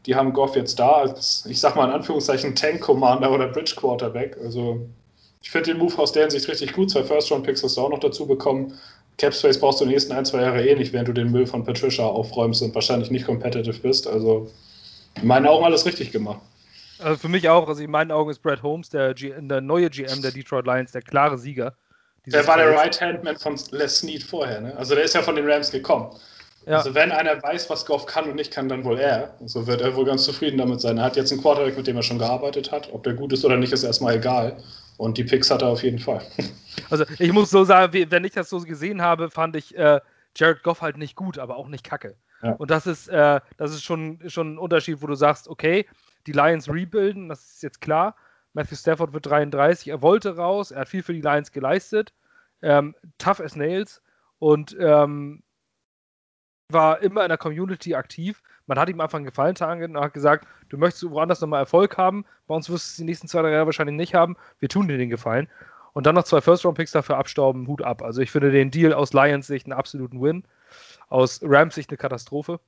Die 0.06 0.15
haben 0.15 0.34
Goff 0.34 0.56
jetzt 0.56 0.80
da 0.80 0.91
als, 0.91 1.45
ich 1.49 1.60
sag 1.60 1.75
mal 1.75 1.86
in 1.86 1.93
Anführungszeichen, 1.93 2.56
Tank-Commander 2.56 3.32
oder 3.32 3.47
Bridge-Quarterback. 3.47 4.38
Also 4.41 4.88
ich 5.41 5.49
finde 5.49 5.71
den 5.71 5.80
Move 5.80 5.97
aus 5.97 6.12
der 6.12 6.23
Hinsicht 6.23 6.47
richtig 6.47 6.73
gut. 6.73 6.91
Zwei 6.91 7.03
First-Round-Picks 7.03 7.63
hast 7.63 7.77
du 7.77 7.82
auch 7.82 7.89
noch 7.89 7.99
dazu 7.99 8.25
bekommen. 8.25 8.73
Capspace 9.17 9.60
brauchst 9.60 9.82
du 9.82 9.86
die 9.86 9.91
nächsten 9.91 10.13
ein, 10.13 10.25
zwei 10.25 10.41
Jahre 10.41 10.65
eh 10.65 10.75
nicht, 10.75 10.93
während 10.93 11.08
du 11.08 11.13
den 11.13 11.32
Müll 11.32 11.47
von 11.47 11.63
Patricia 11.63 12.06
aufräumst 12.06 12.62
und 12.62 12.75
wahrscheinlich 12.75 13.10
nicht 13.10 13.25
competitive 13.25 13.80
bist. 13.80 14.08
Also 14.08 14.49
in 15.21 15.27
meinen 15.27 15.47
Augen 15.47 15.65
alles 15.65 15.86
richtig 15.86 16.12
gemacht. 16.12 16.41
Also 16.99 17.17
für 17.17 17.30
mich 17.30 17.47
auch. 17.49 17.67
Also 17.67 17.84
in 17.84 17.91
meinen 17.91 18.12
Augen 18.12 18.32
ist 18.32 18.41
Brad 18.41 18.63
Holmes, 18.63 18.89
der, 18.89 19.13
G 19.13 19.34
der 19.38 19.62
neue 19.62 19.89
GM 19.89 20.21
der 20.21 20.32
Detroit 20.32 20.65
Lions, 20.65 20.91
der 20.91 21.01
klare 21.01 21.38
Sieger. 21.38 21.73
Der 22.25 22.45
war 22.45 22.58
der 22.58 22.75
Right-Hand-Man 22.75 23.38
von 23.38 23.58
Les 23.71 23.99
Snead 23.99 24.21
vorher. 24.21 24.60
Ne? 24.60 24.75
Also 24.75 24.95
der 24.95 25.06
ist 25.06 25.15
ja 25.15 25.21
von 25.21 25.36
den 25.36 25.49
Rams 25.49 25.71
gekommen. 25.71 26.13
Ja. 26.65 26.80
Also 26.80 26.93
wenn 26.93 27.12
einer 27.13 27.41
weiß, 27.41 27.69
was 27.69 27.86
Goff 27.86 28.06
kann 28.06 28.30
und 28.30 28.36
nicht 28.36 28.51
kann, 28.51 28.67
dann 28.67 28.84
wohl 28.84 28.99
er. 28.99 29.34
So 29.45 29.60
also 29.60 29.67
wird 29.67 29.80
er 29.80 29.95
wohl 29.95 30.03
ganz 30.03 30.25
zufrieden 30.25 30.58
damit 30.58 30.82
sein. 30.82 30.97
Er 30.97 31.06
hat 31.06 31.15
jetzt 31.15 31.32
einen 31.32 31.41
Quarterback, 31.41 31.77
mit 31.77 31.88
dem 31.88 31.95
er 31.95 32.03
schon 32.03 32.19
gearbeitet 32.19 32.71
hat. 32.73 32.91
Ob 32.91 33.03
der 33.03 33.13
gut 33.13 33.32
ist 33.32 33.45
oder 33.45 33.56
nicht, 33.56 33.71
ist 33.71 33.84
erstmal 33.84 34.15
egal. 34.15 34.58
Und 34.97 35.17
die 35.17 35.23
Picks 35.23 35.49
hat 35.49 35.62
er 35.62 35.69
auf 35.69 35.84
jeden 35.84 35.99
Fall. 35.99 36.21
Also 36.91 37.06
ich 37.17 37.34
muss 37.34 37.49
so 37.49 37.63
sagen, 37.63 37.91
wenn 38.12 38.23
ich 38.23 38.34
das 38.34 38.49
so 38.49 38.60
gesehen 38.60 39.01
habe, 39.01 39.32
fand 39.32 39.56
ich 39.56 39.75
äh, 39.75 39.99
Jared 40.36 40.62
Goff 40.62 40.82
halt 40.82 40.95
nicht 40.95 41.15
gut, 41.15 41.39
aber 41.39 41.58
auch 41.58 41.67
nicht 41.67 41.84
kacke. 41.84 42.15
Ja. 42.41 42.52
Und 42.54 42.71
das 42.71 42.88
ist, 42.88 43.08
äh, 43.08 43.41
das 43.58 43.71
ist 43.71 43.84
schon, 43.84 44.19
schon 44.28 44.54
ein 44.54 44.58
Unterschied, 44.58 45.02
wo 45.02 45.08
du 45.08 45.15
sagst, 45.15 45.47
okay, 45.47 45.88
die 46.28 46.32
Lions 46.32 46.69
rebuilden, 46.69 47.30
das 47.30 47.54
ist 47.54 47.63
jetzt 47.63 47.82
klar. 47.82 48.15
Matthew 48.54 48.76
Stafford 48.76 49.13
wird 49.13 49.26
33, 49.26 49.89
er 49.89 50.02
wollte 50.02 50.36
raus, 50.36 50.71
er 50.71 50.82
hat 50.82 50.89
viel 50.89 51.04
für 51.04 51.13
die 51.13 51.21
Lions 51.21 51.52
geleistet. 51.52 52.13
Ähm, 52.62 52.95
tough 53.19 53.39
as 53.39 53.56
nails 53.56 54.02
und 54.39 54.76
ähm, 54.80 55.43
war 56.69 57.02
immer 57.02 57.23
in 57.23 57.30
der 57.30 57.38
Community 57.38 57.95
aktiv. 57.95 58.41
Man 58.65 58.78
hat 58.78 58.89
ihm 58.89 59.00
einfach 59.00 59.17
einen 59.17 59.26
Gefallen 59.26 59.54
getan 59.54 59.82
und 59.84 60.00
hat 60.00 60.13
gesagt, 60.13 60.47
du 60.69 60.78
möchtest 60.78 61.10
woanders 61.10 61.39
nochmal 61.39 61.62
Erfolg 61.62 61.97
haben, 61.97 62.26
bei 62.47 62.56
uns 62.56 62.69
wirst 62.69 62.88
du 62.88 62.91
es 62.91 62.95
die 62.97 63.04
nächsten 63.04 63.28
zwei, 63.28 63.41
drei 63.41 63.52
Jahre 63.52 63.67
wahrscheinlich 63.67 63.95
nicht 63.95 64.15
haben, 64.15 64.36
wir 64.60 64.69
tun 64.69 64.88
dir 64.88 64.97
den 64.97 65.10
Gefallen. 65.10 65.47
Und 65.93 66.06
dann 66.06 66.15
noch 66.15 66.26
zwei 66.26 66.41
First-Round-Picks 66.41 66.91
dafür 66.91 67.17
abstauben, 67.17 67.67
Hut 67.67 67.82
ab. 67.82 68.04
Also 68.04 68.21
ich 68.21 68.30
finde 68.30 68.52
den 68.52 68.69
Deal 68.69 68.93
aus 68.93 69.13
Lions 69.13 69.47
Sicht 69.47 69.65
einen 69.65 69.73
absoluten 69.73 70.21
Win, 70.21 70.43
aus 71.08 71.39
Rams 71.43 71.76
Sicht 71.76 71.89
eine 71.89 71.98
Katastrophe. 71.98 72.60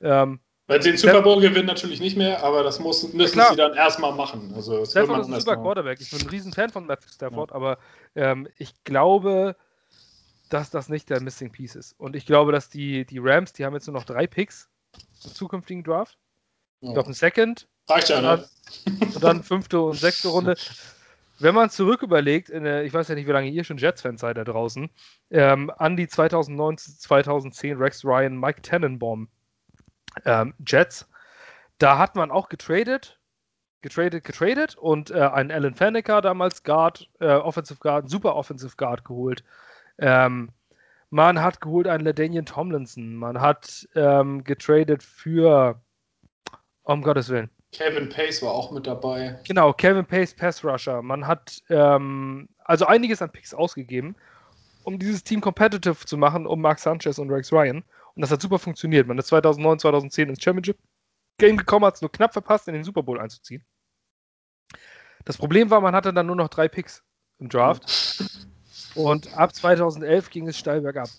Ähm, 0.00 0.40
weil 0.68 0.82
sie 0.82 0.90
den 0.90 0.98
Super 0.98 1.22
Bowl 1.22 1.40
gewinnen 1.40 1.66
natürlich 1.66 2.00
nicht 2.00 2.16
mehr, 2.16 2.42
aber 2.42 2.64
das 2.64 2.80
muss, 2.80 3.12
müssen 3.12 3.38
ja, 3.38 3.50
sie 3.50 3.56
dann 3.56 3.74
erstmal 3.74 4.12
machen. 4.12 4.52
Also 4.56 4.84
Stafford 4.84 5.20
ist 5.20 5.28
ein 5.28 5.40
super 5.40 5.56
Quarterback. 5.56 6.00
Ich 6.00 6.10
bin 6.10 6.20
ein 6.20 6.28
riesen 6.28 6.52
Fan 6.52 6.70
von 6.70 6.86
Matthew 6.86 7.10
Stafford, 7.14 7.50
ja. 7.50 7.56
aber 7.56 7.78
ähm, 8.16 8.48
ich 8.58 8.82
glaube, 8.82 9.54
dass 10.48 10.70
das 10.70 10.88
nicht 10.88 11.08
der 11.08 11.20
Missing 11.20 11.52
Piece 11.52 11.76
ist. 11.76 11.94
Und 11.98 12.16
ich 12.16 12.26
glaube, 12.26 12.50
dass 12.50 12.68
die, 12.68 13.04
die 13.04 13.18
Rams, 13.18 13.52
die 13.52 13.64
haben 13.64 13.74
jetzt 13.74 13.86
nur 13.86 13.94
noch 13.94 14.04
drei 14.04 14.26
Picks 14.26 14.68
im 15.24 15.34
zukünftigen 15.34 15.84
Draft. 15.84 16.18
Ich 16.80 16.92
glaube, 16.92 17.10
ein 17.10 17.14
Second. 17.14 17.68
Reicht 17.88 18.08
ja, 18.08 18.20
ne? 18.20 18.48
Und 18.86 19.22
dann 19.22 19.44
fünfte 19.44 19.80
und 19.80 19.96
sechste 19.96 20.28
Runde. 20.28 20.56
Wenn 21.38 21.54
man 21.54 21.70
zurück 21.70 22.02
überlegt, 22.02 22.48
der, 22.48 22.84
ich 22.84 22.94
weiß 22.94 23.08
ja 23.08 23.14
nicht, 23.14 23.26
wie 23.26 23.32
lange 23.32 23.50
ihr 23.50 23.64
schon 23.64 23.76
Jets-Fans 23.76 24.20
seid 24.20 24.36
da 24.36 24.44
draußen, 24.44 24.88
ähm, 25.30 25.70
an 25.76 25.96
die 25.96 26.08
2009, 26.08 26.78
2010 26.78 27.76
Rex 27.76 28.04
Ryan, 28.04 28.38
Mike 28.38 28.62
Tannenbaum 28.62 29.28
ähm, 30.24 30.54
Jets, 30.66 31.08
da 31.78 31.98
hat 31.98 32.16
man 32.16 32.30
auch 32.30 32.48
getradet, 32.48 33.20
getradet, 33.82 34.24
getradet 34.24 34.76
und 34.76 35.10
äh, 35.10 35.20
einen 35.20 35.50
Alan 35.50 35.74
Faneker 35.74 36.22
damals 36.22 36.62
Guard, 36.62 37.10
äh, 37.20 37.26
Offensive 37.26 37.80
Guard, 37.80 38.08
super 38.08 38.34
Offensive 38.34 38.76
Guard 38.76 39.04
geholt. 39.04 39.44
Ähm, 39.98 40.50
man 41.10 41.40
hat 41.40 41.60
geholt 41.60 41.86
einen 41.86 42.04
LaDainian 42.04 42.46
Tomlinson. 42.46 43.14
Man 43.14 43.40
hat 43.40 43.88
ähm, 43.94 44.42
getradet 44.42 45.02
für, 45.02 45.80
um 46.82 47.02
Gottes 47.02 47.28
Willen, 47.28 47.50
Kevin 47.76 48.08
Pace 48.08 48.40
war 48.40 48.52
auch 48.52 48.70
mit 48.70 48.86
dabei. 48.86 49.38
Genau, 49.46 49.70
Kevin 49.74 50.06
Pace, 50.06 50.32
Pass 50.32 50.64
Rusher. 50.64 51.02
Man 51.02 51.26
hat 51.26 51.62
ähm, 51.68 52.48
also 52.64 52.86
einiges 52.86 53.20
an 53.20 53.30
Picks 53.30 53.52
ausgegeben, 53.52 54.16
um 54.84 54.98
dieses 54.98 55.22
Team 55.22 55.42
competitive 55.42 56.06
zu 56.06 56.16
machen, 56.16 56.46
um 56.46 56.62
Mark 56.62 56.78
Sanchez 56.78 57.18
und 57.18 57.30
Rex 57.30 57.52
Ryan. 57.52 57.84
Und 58.14 58.22
das 58.22 58.30
hat 58.30 58.40
super 58.40 58.58
funktioniert. 58.58 59.06
Man 59.06 59.18
ist 59.18 59.26
2009, 59.26 59.80
2010 59.80 60.30
ins 60.30 60.42
Championship 60.42 60.78
Game 61.36 61.58
gekommen, 61.58 61.84
hat 61.84 61.96
es 61.96 62.00
nur 62.00 62.10
knapp 62.10 62.32
verpasst, 62.32 62.66
in 62.66 62.72
den 62.72 62.82
Super 62.82 63.02
Bowl 63.02 63.20
einzuziehen. 63.20 63.62
Das 65.26 65.36
Problem 65.36 65.68
war, 65.68 65.82
man 65.82 65.94
hatte 65.94 66.14
dann 66.14 66.26
nur 66.26 66.36
noch 66.36 66.48
drei 66.48 66.68
Picks 66.68 67.04
im 67.38 67.50
Draft. 67.50 68.22
Und 68.94 69.36
ab 69.36 69.54
2011 69.54 70.30
ging 70.30 70.48
es 70.48 70.56
steil 70.56 70.80
bergab. 70.80 71.10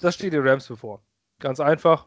Das 0.00 0.14
steht 0.14 0.32
den 0.32 0.48
Rams 0.48 0.66
bevor. 0.66 1.02
Ganz 1.40 1.60
einfach. 1.60 2.06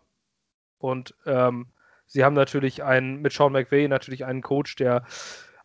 Und 0.79 1.13
ähm, 1.27 1.67
Sie 2.13 2.23
haben 2.23 2.35
natürlich 2.35 2.83
einen, 2.83 3.23
mit 3.23 3.33
Sean 3.33 3.51
McVay 3.51 3.87
natürlich 3.87 4.23
einen 4.23 4.43
Coach, 4.43 4.75
der, 4.75 5.03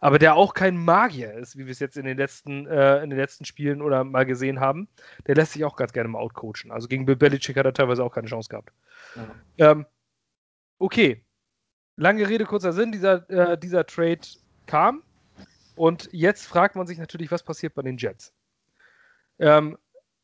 aber 0.00 0.18
der 0.18 0.34
auch 0.34 0.54
kein 0.54 0.82
Magier 0.82 1.34
ist, 1.34 1.58
wie 1.58 1.66
wir 1.66 1.72
es 1.72 1.78
jetzt 1.78 1.98
in 1.98 2.06
den 2.06 2.16
letzten, 2.16 2.66
äh, 2.66 3.02
in 3.02 3.10
den 3.10 3.18
letzten 3.18 3.44
Spielen 3.44 3.82
oder 3.82 4.02
mal 4.02 4.24
gesehen 4.24 4.58
haben. 4.58 4.88
Der 5.26 5.34
lässt 5.34 5.52
sich 5.52 5.66
auch 5.66 5.76
ganz 5.76 5.92
gerne 5.92 6.08
mal 6.08 6.20
outcoachen. 6.20 6.70
Also 6.70 6.88
gegen 6.88 7.04
Bill 7.04 7.16
Belichick 7.16 7.58
hat 7.58 7.66
er 7.66 7.74
teilweise 7.74 8.02
auch 8.02 8.14
keine 8.14 8.28
Chance 8.28 8.48
gehabt. 8.48 8.72
Ja. 9.58 9.72
Ähm, 9.72 9.84
okay. 10.78 11.22
Lange 11.96 12.26
Rede, 12.26 12.46
kurzer 12.46 12.72
Sinn. 12.72 12.92
Dieser, 12.92 13.28
äh, 13.28 13.58
dieser 13.58 13.84
Trade 13.84 14.20
kam. 14.64 15.02
Und 15.76 16.08
jetzt 16.12 16.46
fragt 16.46 16.76
man 16.76 16.86
sich 16.86 16.96
natürlich, 16.96 17.30
was 17.30 17.42
passiert 17.42 17.74
bei 17.74 17.82
den 17.82 17.98
Jets. 17.98 18.32
Ähm, 19.38 19.76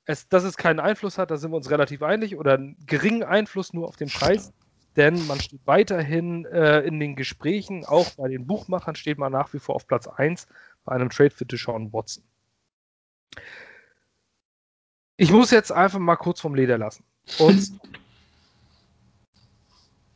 es, 0.07 0.27
dass 0.29 0.45
es 0.45 0.57
keinen 0.57 0.81
Einfluss 0.81 1.19
hat, 1.19 1.31
da 1.31 1.37
sind 1.37 1.51
wir 1.51 1.59
uns 1.59 1.71
relativ 1.71 2.03
einig, 2.03 2.39
oder 2.39 2.55
einen 2.55 2.79
geringen 2.87 3.25
Einfluss 3.25 3.75
nur 3.75 3.89
auf 3.89 3.97
den 3.97 4.09
Preis 4.09 4.55
denn 4.97 5.27
man 5.27 5.41
steht 5.41 5.67
weiterhin 5.67 6.45
äh, 6.47 6.81
in 6.81 7.01
den 7.01 7.17
Gesprächen, 7.17 7.85
auch 7.85 8.11
bei 8.11 8.29
den 8.29 8.47
Buchmachern 8.47 8.95
steht 8.95 9.19
man 9.19 9.33
nach 9.33 9.53
wie 9.53 9.59
vor 9.59 9.75
auf 9.75 9.87
Platz 9.87 10.07
1 10.07 10.47
bei 10.85 10.93
einem 10.93 11.11
Trade 11.11 11.31
für 11.31 11.47
Deshaun 11.47 11.93
Watson. 11.93 12.23
Ich 15.17 15.31
muss 15.31 15.51
jetzt 15.51 15.73
einfach 15.73 15.99
mal 15.99 16.17
kurz 16.17 16.41
vom 16.41 16.55
Leder 16.55 16.79
lassen. 16.79 17.05
Und 17.39 17.73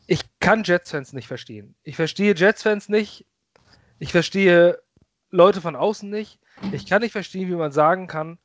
ich 0.06 0.24
kann 0.40 0.64
Jets-Fans 0.64 1.12
nicht 1.12 1.28
verstehen. 1.28 1.74
Ich 1.82 1.96
verstehe 1.96 2.34
Jets-Fans 2.34 2.88
nicht. 2.88 3.26
Ich 3.98 4.12
verstehe 4.12 4.80
Leute 5.30 5.60
von 5.60 5.76
außen 5.76 6.08
nicht. 6.08 6.38
Ich 6.72 6.86
kann 6.86 7.02
nicht 7.02 7.12
verstehen, 7.12 7.48
wie 7.48 7.54
man 7.54 7.72
sagen 7.72 8.06
kann, 8.06 8.38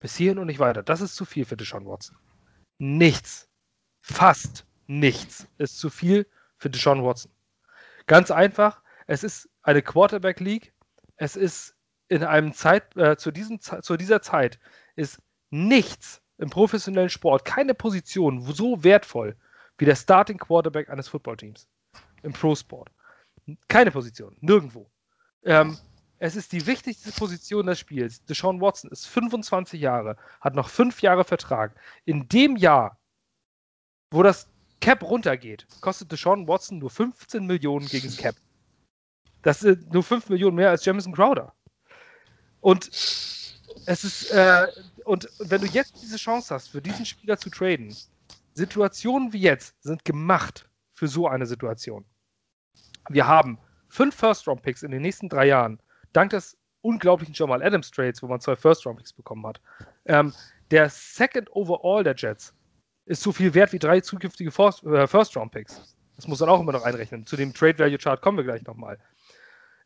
bis 0.00 0.16
hierhin 0.16 0.38
und 0.38 0.46
nicht 0.46 0.60
weiter. 0.60 0.82
Das 0.82 1.00
ist 1.00 1.14
zu 1.14 1.24
viel 1.24 1.44
für 1.44 1.56
Deshaun 1.56 1.86
Watson. 1.86 2.16
Nichts. 2.78 3.48
Fast 4.00 4.67
nichts 4.88 5.46
ist 5.58 5.78
zu 5.78 5.90
viel 5.90 6.26
für 6.56 6.70
Deshaun 6.70 7.04
Watson. 7.04 7.30
Ganz 8.06 8.30
einfach, 8.30 8.82
es 9.06 9.22
ist 9.22 9.48
eine 9.62 9.82
Quarterback 9.82 10.40
League. 10.40 10.72
Es 11.16 11.36
ist 11.36 11.76
in 12.08 12.24
einem 12.24 12.52
Zeit, 12.54 12.96
äh, 12.96 13.16
zu, 13.16 13.30
diesem, 13.30 13.60
zu 13.60 13.96
dieser 13.96 14.22
Zeit 14.22 14.58
ist 14.96 15.20
nichts 15.50 16.22
im 16.38 16.50
professionellen 16.50 17.10
Sport, 17.10 17.44
keine 17.44 17.74
Position 17.74 18.40
so 18.42 18.82
wertvoll 18.82 19.36
wie 19.76 19.84
der 19.84 19.96
Starting 19.96 20.38
Quarterback 20.38 20.88
eines 20.88 21.08
Footballteams 21.08 21.68
im 22.22 22.32
Pro-Sport. 22.32 22.90
Keine 23.68 23.90
Position, 23.90 24.36
nirgendwo. 24.40 24.90
Ähm, 25.44 25.78
es 26.18 26.34
ist 26.34 26.52
die 26.52 26.66
wichtigste 26.66 27.12
Position 27.12 27.66
des 27.66 27.78
Spiels. 27.78 28.24
Deshaun 28.24 28.60
Watson 28.60 28.90
ist 28.90 29.06
25 29.06 29.80
Jahre, 29.80 30.16
hat 30.40 30.54
noch 30.54 30.68
fünf 30.68 31.00
Jahre 31.00 31.24
Vertrag. 31.24 31.78
In 32.04 32.28
dem 32.28 32.56
Jahr, 32.56 32.98
wo 34.10 34.22
das 34.22 34.48
Cap 34.80 35.02
runtergeht, 35.02 35.66
kostet 35.80 36.12
Deshaun 36.12 36.46
Watson 36.46 36.78
nur 36.78 36.90
15 36.90 37.46
Millionen 37.46 37.86
gegen 37.86 38.14
Cap. 38.16 38.36
Das 39.42 39.60
sind 39.60 39.92
nur 39.92 40.02
5 40.02 40.28
Millionen 40.28 40.56
mehr 40.56 40.70
als 40.70 40.84
Jamison 40.84 41.12
Crowder. 41.12 41.54
Und 42.60 42.86
es 43.86 44.04
ist, 44.04 44.30
äh, 44.30 44.66
und 45.04 45.28
wenn 45.38 45.60
du 45.60 45.66
jetzt 45.66 46.02
diese 46.02 46.16
Chance 46.16 46.54
hast, 46.54 46.68
für 46.68 46.82
diesen 46.82 47.06
Spieler 47.06 47.38
zu 47.38 47.50
traden, 47.50 47.96
Situationen 48.54 49.32
wie 49.32 49.40
jetzt 49.40 49.80
sind 49.82 50.04
gemacht 50.04 50.68
für 50.94 51.08
so 51.08 51.28
eine 51.28 51.46
Situation. 51.46 52.04
Wir 53.08 53.26
haben 53.26 53.58
fünf 53.88 54.14
First-Round-Picks 54.16 54.82
in 54.82 54.90
den 54.90 55.02
nächsten 55.02 55.28
drei 55.28 55.46
Jahren, 55.46 55.80
dank 56.12 56.30
des 56.30 56.56
unglaublichen 56.82 57.34
Jamal 57.34 57.62
Adams 57.62 57.90
Trades, 57.90 58.22
wo 58.22 58.26
man 58.26 58.40
zwei 58.40 58.56
First-Round-Picks 58.56 59.12
bekommen 59.12 59.46
hat. 59.46 59.60
Ähm, 60.06 60.34
der 60.70 60.90
Second 60.90 61.48
Overall 61.52 62.04
der 62.04 62.14
Jets 62.16 62.54
ist 63.08 63.22
so 63.22 63.32
viel 63.32 63.54
wert 63.54 63.72
wie 63.72 63.78
drei 63.78 64.00
zukünftige 64.00 64.50
äh, 64.50 65.06
First-Round-Picks. 65.06 65.96
Das 66.16 66.28
muss 66.28 66.40
man 66.40 66.48
auch 66.48 66.60
immer 66.60 66.72
noch 66.72 66.82
einrechnen. 66.82 67.26
Zu 67.26 67.36
dem 67.36 67.54
Trade-Value-Chart 67.54 68.20
kommen 68.20 68.36
wir 68.36 68.44
gleich 68.44 68.64
nochmal. 68.64 68.98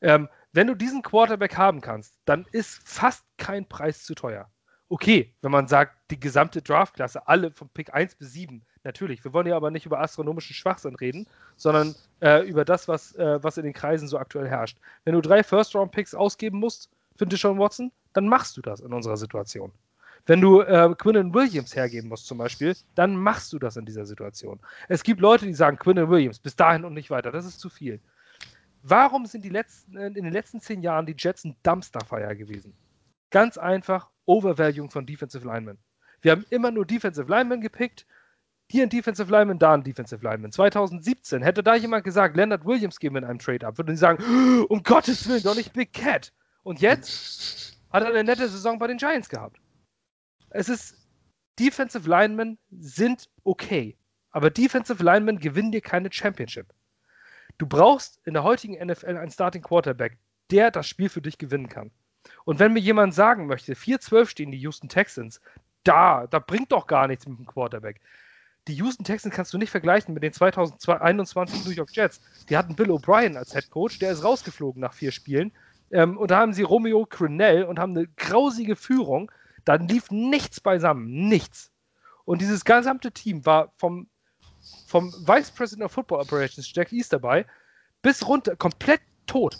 Ähm, 0.00 0.28
wenn 0.52 0.66
du 0.66 0.74
diesen 0.74 1.02
Quarterback 1.02 1.56
haben 1.56 1.80
kannst, 1.80 2.14
dann 2.24 2.46
ist 2.52 2.80
fast 2.84 3.24
kein 3.38 3.66
Preis 3.68 4.04
zu 4.04 4.14
teuer. 4.14 4.50
Okay, 4.88 5.34
wenn 5.40 5.52
man 5.52 5.68
sagt, 5.68 5.96
die 6.10 6.20
gesamte 6.20 6.60
Draftklasse, 6.60 7.26
alle 7.26 7.52
von 7.52 7.68
Pick 7.68 7.94
1 7.94 8.16
bis 8.16 8.32
7, 8.32 8.62
natürlich. 8.84 9.24
Wir 9.24 9.32
wollen 9.32 9.46
ja 9.46 9.56
aber 9.56 9.70
nicht 9.70 9.86
über 9.86 10.00
astronomischen 10.00 10.54
Schwachsinn 10.54 10.96
reden, 10.96 11.26
sondern 11.56 11.94
äh, 12.20 12.46
über 12.46 12.64
das, 12.64 12.88
was, 12.88 13.14
äh, 13.14 13.42
was 13.42 13.56
in 13.56 13.64
den 13.64 13.72
Kreisen 13.72 14.08
so 14.08 14.18
aktuell 14.18 14.48
herrscht. 14.48 14.78
Wenn 15.04 15.14
du 15.14 15.20
drei 15.20 15.42
First-Round-Picks 15.42 16.14
ausgeben 16.14 16.58
musst 16.58 16.90
für 17.16 17.26
Deshaun 17.26 17.58
Watson, 17.58 17.92
dann 18.12 18.26
machst 18.26 18.56
du 18.56 18.62
das 18.62 18.80
in 18.80 18.92
unserer 18.92 19.16
Situation. 19.16 19.72
Wenn 20.24 20.40
du 20.40 20.60
äh, 20.60 20.94
Quinnen 20.96 21.34
Williams 21.34 21.74
hergeben 21.74 22.08
musst 22.08 22.26
zum 22.26 22.38
Beispiel, 22.38 22.76
dann 22.94 23.16
machst 23.16 23.52
du 23.52 23.58
das 23.58 23.76
in 23.76 23.84
dieser 23.84 24.06
Situation. 24.06 24.60
Es 24.88 25.02
gibt 25.02 25.20
Leute, 25.20 25.46
die 25.46 25.54
sagen, 25.54 25.78
Quinnen 25.78 26.08
Williams, 26.08 26.38
bis 26.38 26.54
dahin 26.54 26.84
und 26.84 26.94
nicht 26.94 27.10
weiter, 27.10 27.32
das 27.32 27.44
ist 27.44 27.58
zu 27.58 27.68
viel. 27.68 28.00
Warum 28.84 29.26
sind 29.26 29.44
die 29.44 29.48
letzten, 29.48 29.96
äh, 29.96 30.06
in 30.06 30.14
den 30.14 30.32
letzten 30.32 30.60
zehn 30.60 30.82
Jahren 30.82 31.06
die 31.06 31.16
Jets 31.18 31.44
ein 31.44 31.56
Dumpsterfire 31.64 32.36
gewesen? 32.36 32.72
Ganz 33.30 33.58
einfach 33.58 34.10
Overvaluing 34.26 34.90
von 34.90 35.06
Defensive 35.06 35.44
Linemen. 35.44 35.78
Wir 36.20 36.32
haben 36.32 36.46
immer 36.50 36.70
nur 36.70 36.86
Defensive 36.86 37.28
Linemen 37.28 37.60
gepickt, 37.60 38.06
hier 38.70 38.84
ein 38.84 38.90
Defensive 38.90 39.30
Lineman, 39.30 39.58
da 39.58 39.74
ein 39.74 39.82
Defensive 39.82 40.24
Lineman. 40.24 40.52
2017 40.52 41.42
hätte 41.42 41.64
da 41.64 41.74
jemand 41.74 42.04
gesagt, 42.04 42.36
Leonard 42.36 42.64
Williams 42.64 43.00
geben 43.00 43.16
wir 43.16 43.22
in 43.22 43.28
einem 43.28 43.38
Trade-Up, 43.40 43.76
würden 43.76 43.96
sie 43.96 44.00
sagen, 44.00 44.64
um 44.68 44.82
Gottes 44.84 45.28
Willen, 45.28 45.42
doch 45.42 45.56
nicht 45.56 45.72
Big 45.72 45.92
Cat. 45.92 46.32
Und 46.62 46.80
jetzt 46.80 47.76
hat 47.90 48.04
er 48.04 48.10
eine 48.10 48.22
nette 48.22 48.48
Saison 48.48 48.78
bei 48.78 48.86
den 48.86 48.98
Giants 48.98 49.28
gehabt 49.28 49.58
es 50.54 50.68
ist, 50.68 50.96
Defensive 51.58 52.08
Linemen 52.08 52.58
sind 52.70 53.28
okay, 53.44 53.96
aber 54.30 54.50
Defensive 54.50 55.02
Linemen 55.02 55.38
gewinnen 55.38 55.72
dir 55.72 55.82
keine 55.82 56.10
Championship. 56.10 56.72
Du 57.58 57.66
brauchst 57.66 58.20
in 58.24 58.34
der 58.34 58.42
heutigen 58.42 58.74
NFL 58.84 59.16
einen 59.16 59.30
Starting 59.30 59.62
Quarterback, 59.62 60.18
der 60.50 60.70
das 60.70 60.88
Spiel 60.88 61.08
für 61.08 61.20
dich 61.20 61.38
gewinnen 61.38 61.68
kann. 61.68 61.90
Und 62.44 62.58
wenn 62.58 62.72
mir 62.72 62.80
jemand 62.80 63.14
sagen 63.14 63.46
möchte, 63.46 63.74
4-12 63.74 64.26
stehen 64.26 64.50
die 64.50 64.58
Houston 64.58 64.88
Texans, 64.88 65.40
da, 65.84 66.26
da 66.26 66.38
bringt 66.38 66.72
doch 66.72 66.86
gar 66.86 67.08
nichts 67.08 67.26
mit 67.26 67.38
dem 67.38 67.46
Quarterback. 67.46 68.00
Die 68.68 68.74
Houston 68.74 69.04
Texans 69.04 69.34
kannst 69.34 69.52
du 69.52 69.58
nicht 69.58 69.70
vergleichen 69.70 70.14
mit 70.14 70.22
den 70.22 70.32
2021 70.32 71.64
New 71.64 71.72
York 71.72 71.90
Jets. 71.94 72.20
Die 72.48 72.56
hatten 72.56 72.76
Bill 72.76 72.90
O'Brien 72.90 73.36
als 73.36 73.52
Head 73.52 73.70
Coach, 73.70 73.98
der 73.98 74.12
ist 74.12 74.22
rausgeflogen 74.22 74.80
nach 74.80 74.92
vier 74.92 75.10
Spielen. 75.10 75.52
Ähm, 75.90 76.16
und 76.16 76.30
da 76.30 76.38
haben 76.38 76.52
sie 76.52 76.62
Romeo 76.62 77.04
Crennel 77.04 77.64
und 77.64 77.80
haben 77.80 77.96
eine 77.96 78.06
grausige 78.16 78.76
Führung. 78.76 79.32
Dann 79.64 79.88
lief 79.88 80.10
nichts 80.10 80.60
beisammen, 80.60 81.28
nichts. 81.28 81.70
Und 82.24 82.40
dieses 82.40 82.64
gesamte 82.64 83.12
Team 83.12 83.44
war 83.46 83.72
vom, 83.76 84.08
vom 84.86 85.12
Vice 85.12 85.50
President 85.50 85.84
of 85.84 85.92
Football 85.92 86.20
Operations, 86.20 86.70
Jack 86.74 86.92
East 86.92 87.12
dabei, 87.12 87.46
bis 88.02 88.26
runter, 88.26 88.56
komplett 88.56 89.00
tot. 89.26 89.56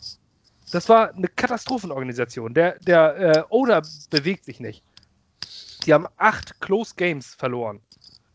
Das 0.70 0.88
war 0.88 1.14
eine 1.14 1.28
Katastrophenorganisation. 1.28 2.54
Der, 2.54 2.78
der 2.80 3.16
äh, 3.16 3.42
Owner 3.50 3.82
bewegt 4.10 4.44
sich 4.44 4.60
nicht. 4.60 4.82
Die 5.86 5.92
haben 5.92 6.06
acht 6.16 6.60
Close 6.60 6.94
Games 6.96 7.34
verloren. 7.34 7.80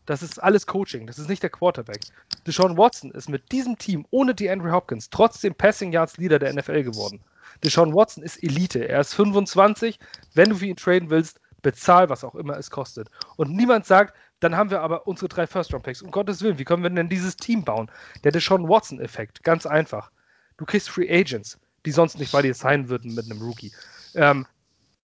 Das 0.06 0.22
ist 0.22 0.42
alles 0.42 0.66
Coaching, 0.66 1.06
das 1.06 1.18
ist 1.18 1.28
nicht 1.28 1.42
der 1.42 1.50
Quarterback. 1.50 2.00
Deshaun 2.46 2.78
Watson 2.78 3.10
ist 3.10 3.28
mit 3.28 3.52
diesem 3.52 3.76
Team 3.76 4.06
ohne 4.10 4.34
die 4.34 4.48
Andrew 4.48 4.72
Hopkins 4.72 5.10
trotzdem 5.10 5.54
Passing 5.54 5.92
Yards 5.92 6.16
Leader 6.16 6.38
der 6.38 6.54
NFL 6.54 6.82
geworden. 6.82 7.20
Deshaun 7.62 7.94
Watson 7.94 8.22
ist 8.22 8.42
Elite. 8.42 8.88
Er 8.88 9.00
ist 9.00 9.14
25. 9.14 9.98
Wenn 10.32 10.50
du 10.50 10.56
für 10.56 10.66
ihn 10.66 10.76
traden 10.76 11.10
willst, 11.10 11.40
bezahl, 11.62 12.08
was 12.08 12.24
auch 12.24 12.34
immer 12.34 12.56
es 12.56 12.70
kostet. 12.70 13.10
Und 13.36 13.54
niemand 13.54 13.86
sagt, 13.86 14.14
Dann 14.40 14.56
haben 14.56 14.70
wir 14.70 14.82
aber 14.82 15.06
unsere 15.06 15.28
drei 15.28 15.46
First-Round-Picks. 15.46 16.02
Um 16.02 16.10
Gottes 16.10 16.42
Willen, 16.42 16.58
wie 16.58 16.64
können 16.64 16.82
wir 16.82 16.90
denn 16.90 17.08
dieses 17.08 17.36
Team 17.36 17.64
bauen? 17.64 17.90
Der 18.24 18.32
Deshaun 18.32 18.68
Watson-Effekt, 18.68 19.42
ganz 19.42 19.66
einfach. 19.66 20.10
Du 20.56 20.64
kriegst 20.64 20.88
Free 20.88 21.10
Agents, 21.10 21.58
die 21.86 21.90
sonst 21.90 22.18
nicht 22.18 22.32
bei 22.32 22.42
dir 22.42 22.54
sein 22.54 22.88
würden 22.88 23.14
mit 23.14 23.30
einem 23.30 23.42
Rookie. 23.42 23.72
Ähm, 24.14 24.46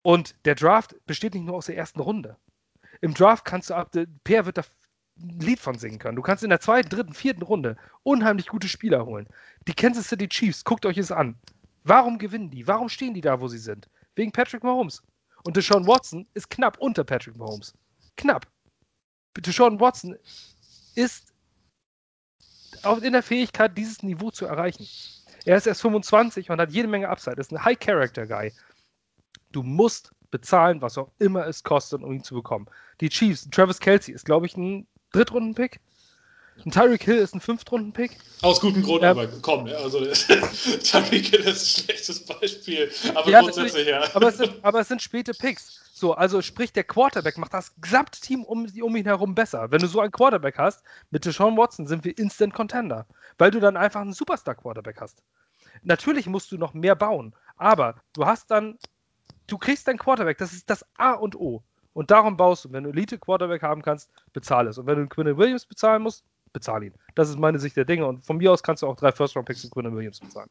und 0.03 0.35
der 0.45 0.55
Draft 0.55 0.95
besteht 1.07 1.35
nicht 1.35 1.47
nur 1.47 1.57
aus 1.57 1.67
der 1.67 1.77
ersten 1.77 2.01
Runde. 2.01 2.37
Im 3.01 3.15
Draft 3.15 3.45
kannst 3.45 3.71
du 3.71 3.75
ab, 3.75 3.91
Per 4.23 4.47
wird 4.47 4.59
da 4.59 4.63
ein 5.19 5.41
Lied 5.41 5.61
von 5.61 5.79
singen 5.79 5.99
können. 5.99 6.17
Du 6.17 6.23
kannst 6.23 6.45
in 6.45 6.51
der 6.51 6.61
zweiten, 6.61 6.89
dritten, 6.89 7.15
vierten 7.15 7.43
Runde 7.43 7.77
unheimlich 8.03 8.47
gute 8.49 8.69
Spieler 8.69 9.07
holen. 9.07 9.27
Die 9.67 9.75
Kansas 9.75 10.09
City 10.09 10.29
Chiefs, 10.29 10.65
guckt 10.65 10.87
euch 10.87 10.99
es 10.99 11.13
an. 11.13 11.37
Warum 11.83 12.19
gewinnen 12.19 12.51
die? 12.51 12.67
Warum 12.67 12.89
stehen 12.89 13.15
die 13.15 13.21
da, 13.21 13.41
wo 13.41 13.49
sie 13.49 13.59
sind? 13.59 13.89
Wegen 14.15 14.33
Patrick 14.33 14.63
Mahomes. 14.63 15.03
Und 15.45 15.57
Deshaun 15.57 15.87
Watson 15.87 16.27
ist 16.35 16.51
knapp 16.51 16.79
unter 16.79 17.05
Patrick 17.05 17.37
Mahomes. 17.37 17.75
Knapp. 18.17 18.47
Deshaun 19.37 19.79
Watson 19.79 20.17
ist 20.95 21.33
in 23.03 23.13
der 23.13 23.23
Fähigkeit, 23.23 23.77
dieses 23.79 24.03
Niveau 24.03 24.31
zu 24.31 24.47
erreichen. 24.47 24.87
Er 25.45 25.57
ist 25.57 25.67
erst 25.67 25.83
25 25.83 26.51
und 26.51 26.61
hat 26.61 26.73
jede 26.73 26.89
Menge 26.89 27.09
Upside. 27.09 27.41
Ist 27.41 27.53
ein 27.53 27.65
High-Character-Guy. 27.65 28.53
Du 29.53 29.63
musst 29.63 30.13
bezahlen, 30.31 30.83
was 30.83 30.99
auch 30.99 31.11
immer 31.19 31.47
es 31.47 31.63
kostet, 31.63 32.03
um 32.03 32.13
ihn 32.13 32.25
zu 32.25 32.35
bekommen. 32.35 32.67
Die 33.01 33.09
Chiefs, 33.09 33.49
Travis 33.51 33.79
Kelsey 33.81 34.15
ist, 34.15 34.25
glaube 34.25 34.47
ich, 34.47 34.57
ein 34.57 34.87
Drittrunden-Pick. 35.13 35.81
Ein 36.65 36.71
Tyreek 36.71 37.03
Hill 37.03 37.17
ist 37.17 37.35
ein 37.35 37.41
Fünftrunden-Pick. 37.41 38.19
Aus 38.43 38.61
gutem 38.61 38.83
Grund, 38.83 39.03
ähm, 39.03 39.11
aber 39.11 39.27
komm, 39.43 39.67
ja, 39.67 39.77
also 39.79 39.99
Tyreek 40.05 41.27
Hill 41.27 41.41
ist 41.41 41.79
ein 41.79 41.85
schlechtes 41.85 42.25
Beispiel, 42.25 42.91
aber 43.15 43.29
ja, 43.29 43.41
grundsätzlich 43.41 43.89
ja. 43.89 44.05
Aber 44.15 44.29
es, 44.29 44.39
sind, 44.39 44.53
aber 44.63 44.81
es 44.81 44.89
sind 44.89 45.03
späte 45.03 45.33
Picks. 45.35 45.81
So, 45.93 46.15
also 46.15 46.43
sprich, 46.43 46.73
der 46.73 46.85
Quarterback 46.85 47.39
macht 47.39 47.55
das 47.55 47.73
gesamte 47.81 48.21
Team 48.21 48.45
um, 48.45 48.67
um 48.83 48.97
ihn 48.97 49.05
herum 49.05 49.35
besser. 49.35 49.71
Wenn 49.71 49.81
du 49.81 49.87
so 49.87 50.01
einen 50.01 50.13
Quarterback 50.13 50.59
hast, 50.59 50.83
mit 51.11 51.25
Deshaun 51.25 51.57
Watson 51.57 51.87
sind 51.87 52.05
wir 52.05 52.17
Instant 52.19 52.55
Contender, 52.55 53.07
weil 53.39 53.51
du 53.51 53.61
dann 53.61 53.77
einfach 53.77 54.01
einen 54.01 54.13
Superstar-Quarterback 54.13 55.01
hast. 55.01 55.23
Natürlich 55.83 56.27
musst 56.27 56.51
du 56.53 56.59
noch 56.59 56.75
mehr 56.75 56.95
bauen, 56.97 57.35
aber 57.57 57.97
du 58.13 58.27
hast 58.27 58.51
dann, 58.51 58.79
du 59.47 59.59
kriegst 59.59 59.87
deinen 59.87 59.99
Quarterback, 59.99 60.39
das 60.39 60.53
ist 60.53 60.69
das 60.69 60.85
A 60.97 61.13
und 61.13 61.37
O. 61.37 61.63
Und 61.93 62.11
darum 62.11 62.37
baust 62.37 62.65
du. 62.65 62.73
Wenn 62.73 62.85
du 62.85 62.91
Elite-Quarterback 62.91 63.63
haben 63.63 63.83
kannst, 63.83 64.11
bezahle 64.33 64.71
es. 64.71 64.79
Und 64.79 64.87
wenn 64.87 64.97
du 64.97 65.03
einen 65.03 65.09
Quinn 65.09 65.37
Williams 65.37 65.65
bezahlen 65.65 66.03
musst, 66.03 66.25
bezahle 66.55 66.87
ihn. 66.87 66.95
Das 67.15 67.29
ist 67.29 67.39
meine 67.39 67.59
Sicht 67.59 67.77
der 67.77 67.85
Dinge. 67.85 68.07
Und 68.07 68.25
von 68.25 68.39
mir 68.39 68.51
aus 68.51 68.63
kannst 68.63 68.83
du 68.83 68.87
auch 68.87 68.97
drei 68.97 69.13
First-Round-Picks 69.13 69.65
in 69.65 69.71
Quinn 69.71 69.95
Williams 69.95 70.21
bezahlen. 70.21 70.49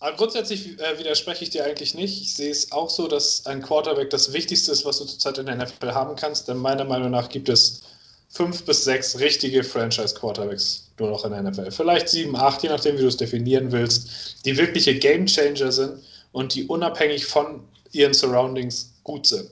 Aber 0.00 0.16
grundsätzlich 0.16 0.78
äh, 0.80 0.98
widerspreche 0.98 1.44
ich 1.44 1.50
dir 1.50 1.64
eigentlich 1.64 1.94
nicht. 1.94 2.20
Ich 2.20 2.34
sehe 2.34 2.50
es 2.50 2.72
auch 2.72 2.90
so, 2.90 3.08
dass 3.08 3.46
ein 3.46 3.62
Quarterback 3.62 4.10
das 4.10 4.32
Wichtigste 4.34 4.72
ist, 4.72 4.84
was 4.84 4.98
du 4.98 5.04
zurzeit 5.04 5.38
in 5.38 5.46
der 5.46 5.56
NFL 5.56 5.92
haben 5.92 6.16
kannst. 6.16 6.48
Denn 6.48 6.58
meiner 6.58 6.84
Meinung 6.84 7.10
nach 7.10 7.28
gibt 7.28 7.48
es 7.48 7.82
fünf 8.28 8.64
bis 8.64 8.84
sechs 8.84 9.18
richtige 9.18 9.62
Franchise-Quarterbacks 9.62 10.90
nur 10.98 11.10
noch 11.10 11.24
in 11.24 11.30
der 11.30 11.42
NFL. 11.42 11.70
Vielleicht 11.70 12.08
sieben, 12.08 12.36
acht, 12.36 12.62
je 12.62 12.68
nachdem, 12.68 12.96
wie 12.98 13.02
du 13.02 13.08
es 13.08 13.16
definieren 13.16 13.70
willst, 13.70 14.44
die 14.44 14.56
wirkliche 14.56 14.98
Game-Changer 14.98 15.70
sind 15.70 16.02
und 16.32 16.54
die 16.54 16.66
unabhängig 16.66 17.24
von 17.24 17.62
ihren 17.92 18.14
Surroundings 18.14 18.92
gut 19.04 19.26
sind 19.26 19.50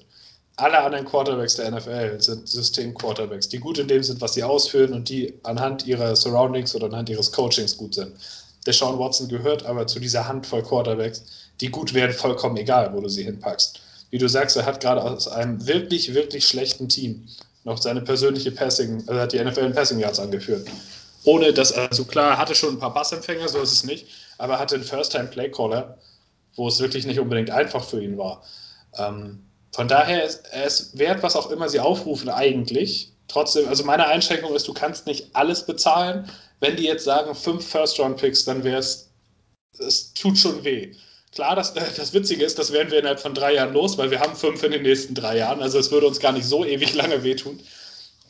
alle 0.56 0.78
anderen 0.78 1.06
Quarterbacks 1.06 1.56
der 1.56 1.70
NFL 1.70 2.20
sind 2.20 2.48
System-Quarterbacks, 2.48 3.48
die 3.48 3.58
gut 3.58 3.78
in 3.78 3.88
dem 3.88 4.02
sind, 4.02 4.20
was 4.20 4.34
sie 4.34 4.42
ausführen 4.42 4.92
und 4.92 5.08
die 5.08 5.32
anhand 5.42 5.86
ihrer 5.86 6.14
Surroundings 6.14 6.74
oder 6.74 6.86
anhand 6.86 7.08
ihres 7.08 7.32
Coachings 7.32 7.76
gut 7.76 7.94
sind. 7.94 8.12
Der 8.66 8.74
Sean 8.74 8.98
Watson 8.98 9.28
gehört 9.28 9.64
aber 9.64 9.86
zu 9.86 10.00
dieser 10.00 10.28
Handvoll 10.28 10.62
Quarterbacks, 10.62 11.22
die 11.60 11.70
gut 11.70 11.94
werden, 11.94 12.12
vollkommen 12.12 12.56
egal, 12.56 12.92
wo 12.92 13.00
du 13.00 13.08
sie 13.08 13.24
hinpackst. 13.24 13.80
Wie 14.10 14.18
du 14.18 14.28
sagst, 14.28 14.56
er 14.56 14.66
hat 14.66 14.80
gerade 14.80 15.02
aus 15.02 15.28
einem 15.28 15.66
wirklich, 15.66 16.14
wirklich 16.14 16.46
schlechten 16.46 16.88
Team 16.88 17.26
noch 17.64 17.80
seine 17.80 18.00
persönliche 18.00 18.50
Passing, 18.50 19.02
also 19.06 19.20
hat 19.20 19.32
die 19.32 19.42
NFL 19.42 19.60
in 19.60 19.72
Passing 19.72 19.98
Yards 19.98 20.18
angeführt. 20.18 20.68
Ohne 21.24 21.52
dass, 21.52 21.72
also 21.72 22.04
klar, 22.04 22.38
hatte 22.38 22.54
schon 22.54 22.74
ein 22.74 22.78
paar 22.78 22.94
Passempfänger, 22.94 23.48
so 23.48 23.60
ist 23.60 23.72
es 23.72 23.84
nicht, 23.84 24.06
aber 24.38 24.54
er 24.54 24.58
hatte 24.58 24.74
einen 24.74 24.84
First-Time-Play-Caller, 24.84 25.98
wo 26.56 26.68
es 26.68 26.80
wirklich 26.80 27.06
nicht 27.06 27.20
unbedingt 27.20 27.50
einfach 27.50 27.84
für 27.84 28.02
ihn 28.02 28.16
war. 28.16 28.42
Ähm, 28.96 29.44
von 29.72 29.88
daher 29.88 30.24
ist 30.24 30.42
es 30.52 30.98
wert, 30.98 31.22
was 31.22 31.36
auch 31.36 31.50
immer 31.50 31.68
sie 31.68 31.80
aufrufen, 31.80 32.28
eigentlich. 32.28 33.12
Trotzdem, 33.28 33.68
also 33.68 33.84
meine 33.84 34.06
Einschränkung 34.06 34.54
ist, 34.54 34.66
du 34.66 34.74
kannst 34.74 35.06
nicht 35.06 35.28
alles 35.34 35.64
bezahlen. 35.64 36.28
Wenn 36.58 36.76
die 36.76 36.84
jetzt 36.84 37.04
sagen, 37.04 37.34
fünf 37.34 37.66
First-Round-Picks, 37.66 38.44
dann 38.44 38.64
wäre 38.64 38.78
es, 38.78 39.10
es 39.78 40.12
tut 40.14 40.36
schon 40.36 40.64
weh. 40.64 40.92
Klar, 41.32 41.54
das, 41.54 41.72
das 41.74 42.12
Witzige 42.12 42.44
ist, 42.44 42.58
das 42.58 42.72
werden 42.72 42.90
wir 42.90 42.98
innerhalb 42.98 43.20
von 43.20 43.34
drei 43.34 43.54
Jahren 43.54 43.72
los, 43.72 43.96
weil 43.96 44.10
wir 44.10 44.18
haben 44.18 44.34
fünf 44.34 44.62
in 44.64 44.72
den 44.72 44.82
nächsten 44.82 45.14
drei 45.14 45.38
Jahren. 45.38 45.62
Also 45.62 45.78
es 45.78 45.92
würde 45.92 46.08
uns 46.08 46.18
gar 46.18 46.32
nicht 46.32 46.44
so 46.44 46.64
ewig 46.64 46.94
lange 46.94 47.22
wehtun. 47.22 47.60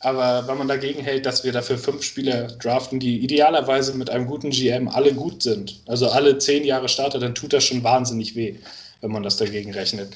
Aber 0.01 0.47
wenn 0.47 0.57
man 0.57 0.67
dagegen 0.67 1.01
hält, 1.01 1.25
dass 1.25 1.43
wir 1.43 1.51
dafür 1.51 1.77
fünf 1.77 2.03
Spieler 2.03 2.47
draften, 2.47 2.99
die 2.99 3.19
idealerweise 3.19 3.95
mit 3.95 4.09
einem 4.09 4.27
guten 4.27 4.51
GM 4.51 4.87
alle 4.87 5.13
gut 5.13 5.43
sind, 5.43 5.79
also 5.87 6.09
alle 6.09 6.37
zehn 6.37 6.63
Jahre 6.63 6.89
Starter, 6.89 7.19
dann 7.19 7.35
tut 7.35 7.53
das 7.53 7.63
schon 7.63 7.83
wahnsinnig 7.83 8.35
weh, 8.35 8.55
wenn 9.01 9.11
man 9.11 9.23
das 9.23 9.37
dagegen 9.37 9.71
rechnet. 9.73 10.09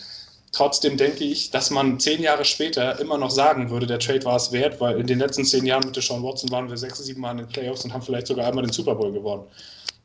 Trotzdem 0.51 0.95
denke 0.95 1.23
ich, 1.23 1.51
dass 1.51 1.69
man 1.69 1.99
zehn 1.99 2.21
Jahre 2.21 2.45
später 2.45 2.99
immer 2.99 3.17
noch 3.17 3.31
sagen 3.31 3.69
würde, 3.69 3.87
der 3.87 3.99
Trade 3.99 4.23
war 4.23 4.37
es 4.37 4.51
wert, 4.51 4.79
weil 4.79 4.99
in 4.99 5.07
den 5.07 5.19
letzten 5.19 5.43
zehn 5.43 5.65
Jahren 5.65 5.85
mit 5.85 6.01
Sean 6.01 6.23
Watson 6.23 6.49
waren 6.51 6.69
wir 6.69 6.77
sechs, 6.77 6.99
sieben 6.99 7.21
Mal 7.21 7.31
in 7.31 7.37
den 7.39 7.47
Playoffs 7.47 7.83
und 7.83 7.93
haben 7.93 8.01
vielleicht 8.01 8.27
sogar 8.27 8.47
einmal 8.47 8.63
den 8.63 8.71
Super 8.71 8.95
Bowl 8.95 9.11
gewonnen. 9.11 9.43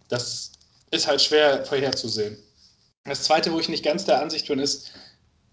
Das 0.09 0.51
ist 0.91 1.07
halt 1.07 1.23
schwer 1.23 1.65
vorherzusehen. 1.65 2.37
Das 3.05 3.23
Zweite, 3.23 3.53
wo 3.53 3.61
ich 3.61 3.69
nicht 3.69 3.85
ganz 3.85 4.05
der 4.05 4.21
Ansicht 4.21 4.49
bin, 4.49 4.59
ist, 4.59 4.93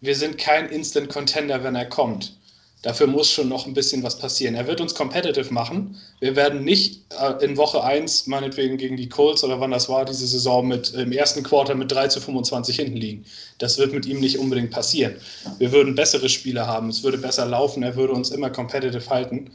wir 0.01 0.15
sind 0.15 0.37
kein 0.37 0.69
Instant 0.69 1.09
Contender, 1.09 1.63
wenn 1.63 1.75
er 1.75 1.87
kommt. 1.87 2.36
Dafür 2.83 3.07
muss 3.07 3.31
schon 3.31 3.49
noch 3.49 3.65
ein 3.65 3.73
bisschen 3.73 4.03
was 4.03 4.19
passieren. 4.19 4.53
Er 4.53 4.67
wird 4.67 4.79
uns 4.79 4.93
competitive 4.93 5.51
machen. 5.51 5.95
Wir 6.19 6.35
werden 6.35 6.63
nicht 6.63 7.01
äh, 7.19 7.43
in 7.43 7.57
Woche 7.57 7.83
1, 7.83 8.27
meinetwegen 8.27 8.77
gegen 8.77 8.97
die 8.97 9.09
Colts 9.09 9.43
oder 9.43 9.59
wann 9.59 9.71
das 9.71 9.89
war, 9.89 10.05
diese 10.05 10.27
Saison 10.27 10.67
mit 10.67 10.93
im 10.93 11.11
ersten 11.11 11.41
Quarter 11.41 11.73
mit 11.73 11.91
3 11.91 12.09
zu 12.09 12.21
25 12.21 12.75
hinten 12.75 12.97
liegen. 12.97 13.25
Das 13.57 13.79
wird 13.79 13.93
mit 13.93 14.05
ihm 14.05 14.19
nicht 14.19 14.37
unbedingt 14.37 14.69
passieren. 14.69 15.15
Wir 15.57 15.71
würden 15.71 15.95
bessere 15.95 16.29
Spiele 16.29 16.67
haben, 16.67 16.89
es 16.89 17.01
würde 17.01 17.17
besser 17.17 17.47
laufen, 17.47 17.81
er 17.81 17.95
würde 17.95 18.13
uns 18.13 18.29
immer 18.29 18.51
competitive 18.51 19.09
halten. 19.09 19.49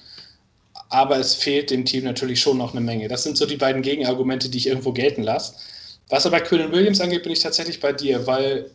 Aber 0.88 1.16
es 1.16 1.34
fehlt 1.34 1.70
dem 1.70 1.84
Team 1.84 2.04
natürlich 2.04 2.40
schon 2.40 2.58
noch 2.58 2.72
eine 2.72 2.80
Menge. 2.80 3.06
Das 3.08 3.22
sind 3.22 3.38
so 3.38 3.46
die 3.46 3.56
beiden 3.56 3.82
Gegenargumente, 3.82 4.48
die 4.48 4.58
ich 4.58 4.66
irgendwo 4.66 4.92
gelten 4.92 5.22
lasse. 5.22 5.54
Was 6.08 6.26
aber 6.26 6.40
Quillen 6.40 6.72
Williams 6.72 7.00
angeht, 7.00 7.22
bin 7.22 7.32
ich 7.32 7.40
tatsächlich 7.40 7.80
bei 7.80 7.92
dir, 7.92 8.26
weil 8.26 8.70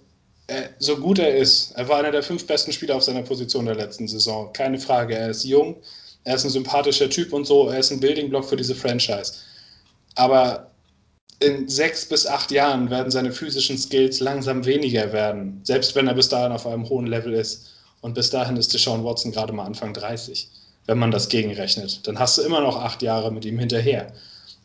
so 0.79 0.97
gut 0.97 1.19
er 1.19 1.35
ist, 1.35 1.71
er 1.75 1.87
war 1.89 1.99
einer 1.99 2.11
der 2.11 2.23
fünf 2.23 2.47
besten 2.47 2.71
Spieler 2.71 2.95
auf 2.95 3.03
seiner 3.03 3.23
Position 3.23 3.65
der 3.65 3.75
letzten 3.75 4.07
Saison. 4.07 4.51
Keine 4.53 4.79
Frage. 4.79 5.15
Er 5.15 5.29
ist 5.29 5.43
jung, 5.43 5.75
er 6.23 6.35
ist 6.35 6.45
ein 6.45 6.49
sympathischer 6.49 7.09
Typ 7.09 7.33
und 7.33 7.45
so, 7.45 7.69
er 7.69 7.79
ist 7.79 7.91
ein 7.91 7.99
Building 7.99 8.29
Block 8.29 8.45
für 8.45 8.55
diese 8.55 8.75
Franchise. 8.75 9.33
Aber 10.15 10.71
in 11.39 11.67
sechs 11.67 12.05
bis 12.05 12.25
acht 12.25 12.51
Jahren 12.51 12.89
werden 12.89 13.11
seine 13.11 13.31
physischen 13.31 13.77
Skills 13.77 14.19
langsam 14.19 14.65
weniger 14.65 15.11
werden, 15.13 15.59
selbst 15.63 15.95
wenn 15.95 16.07
er 16.07 16.15
bis 16.15 16.29
dahin 16.29 16.51
auf 16.51 16.65
einem 16.65 16.87
hohen 16.89 17.07
Level 17.07 17.33
ist. 17.33 17.73
Und 18.01 18.13
bis 18.13 18.29
dahin 18.29 18.57
ist 18.57 18.73
Deshaun 18.73 19.03
Watson 19.03 19.31
gerade 19.31 19.53
mal 19.53 19.65
Anfang 19.65 19.93
30, 19.93 20.49
wenn 20.85 20.97
man 20.97 21.11
das 21.11 21.29
gegenrechnet. 21.29 22.07
Dann 22.07 22.17
hast 22.17 22.37
du 22.37 22.43
immer 22.43 22.61
noch 22.61 22.77
acht 22.77 23.01
Jahre 23.01 23.31
mit 23.31 23.43
ihm 23.45 23.59
hinterher. 23.59 24.13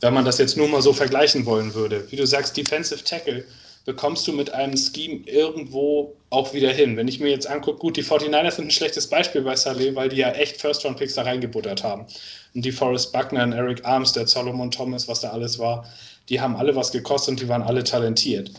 Wenn 0.01 0.15
man 0.15 0.25
das 0.25 0.39
jetzt 0.39 0.57
nur 0.57 0.69
mal 0.69 0.83
so 0.83 0.93
vergleichen 0.93 1.45
wollen 1.45 1.75
würde. 1.75 2.11
Wie 2.11 2.17
du 2.17 2.27
sagst, 2.27 2.57
Defensive 2.57 3.05
Tackle 3.05 3.45
bekommst 3.85 4.27
du 4.29 4.33
mit 4.33 4.53
einem 4.53 4.77
Scheme 4.77 5.23
irgendwo 5.27 6.15
auch 6.31 6.55
wieder 6.55 6.71
hin. 6.71 6.97
Wenn 6.97 7.09
ich 7.09 7.21
mir 7.21 7.31
jetzt 7.31 7.49
angucke, 7.49 7.79
gut, 7.79 7.97
die 7.97 8.05
49ers 8.05 8.53
sind 8.53 8.67
ein 8.67 8.71
schlechtes 8.71 9.09
Beispiel 9.09 9.43
bei 9.43 9.57
Saleh, 9.57 9.95
weil 9.95 10.09
die 10.09 10.17
ja 10.17 10.31
echt 10.31 10.61
First-Round-Picks 10.61 11.15
da 11.15 11.23
reingebuttert 11.23 11.83
haben. 11.83 12.07
Und 12.55 12.65
die 12.65 12.73
Forrest 12.73 13.13
Buckner 13.13 13.43
und 13.43 13.53
Eric 13.53 13.85
Armstead, 13.85 14.29
Solomon 14.29 14.71
Thomas, 14.71 15.09
was 15.09 15.21
da 15.21 15.31
alles 15.31 15.59
war, 15.59 15.85
die 16.29 16.41
haben 16.41 16.57
alle 16.57 16.77
was 16.77 16.93
gekostet 16.93 17.33
und 17.33 17.41
die 17.41 17.49
waren 17.49 17.63
alle 17.63 17.83
talentiert. 17.83 18.53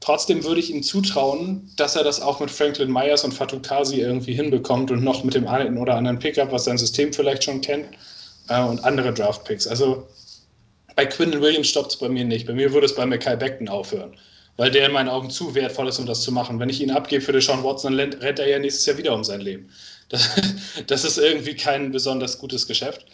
Trotzdem 0.00 0.42
würde 0.42 0.58
ich 0.58 0.70
ihm 0.70 0.82
zutrauen, 0.82 1.70
dass 1.76 1.94
er 1.94 2.02
das 2.02 2.20
auch 2.20 2.40
mit 2.40 2.50
Franklin 2.50 2.90
Myers 2.90 3.22
und 3.24 3.32
Fatou 3.32 3.60
Kasi 3.60 4.00
irgendwie 4.00 4.32
hinbekommt 4.32 4.90
und 4.90 5.04
noch 5.04 5.22
mit 5.22 5.34
dem 5.34 5.46
einen 5.46 5.78
oder 5.78 5.94
anderen 5.94 6.18
Pickup, 6.18 6.50
was 6.50 6.64
sein 6.64 6.78
System 6.78 7.12
vielleicht 7.12 7.44
schon 7.44 7.60
kennt, 7.60 7.86
äh, 8.48 8.60
und 8.64 8.82
andere 8.84 9.12
Draft-Picks. 9.12 9.68
Also 9.68 10.08
bei 10.96 11.06
Quinton 11.06 11.40
Williams 11.40 11.68
stoppt 11.68 11.92
es 11.92 11.98
bei 11.98 12.08
mir 12.08 12.24
nicht. 12.24 12.46
Bei 12.46 12.54
mir 12.54 12.72
würde 12.72 12.86
es 12.86 12.94
bei 12.94 13.06
Mackay 13.06 13.36
Beckton 13.36 13.68
aufhören 13.68 14.16
weil 14.56 14.70
der 14.70 14.86
in 14.86 14.92
meinen 14.92 15.08
Augen 15.08 15.30
zu 15.30 15.54
wertvoll 15.54 15.88
ist, 15.88 15.98
um 15.98 16.06
das 16.06 16.22
zu 16.22 16.32
machen. 16.32 16.60
Wenn 16.60 16.68
ich 16.68 16.80
ihn 16.80 16.90
abgebe 16.90 17.24
für 17.24 17.32
den 17.32 17.40
Sean 17.40 17.64
Watson, 17.64 17.96
dann 17.96 18.12
rennt 18.14 18.38
er 18.38 18.48
ja 18.48 18.58
nächstes 18.58 18.86
Jahr 18.86 18.98
wieder 18.98 19.14
um 19.14 19.24
sein 19.24 19.40
Leben. 19.40 19.70
Das, 20.08 20.30
das 20.86 21.04
ist 21.04 21.18
irgendwie 21.18 21.54
kein 21.54 21.92
besonders 21.92 22.38
gutes 22.38 22.66
Geschäft. 22.66 23.06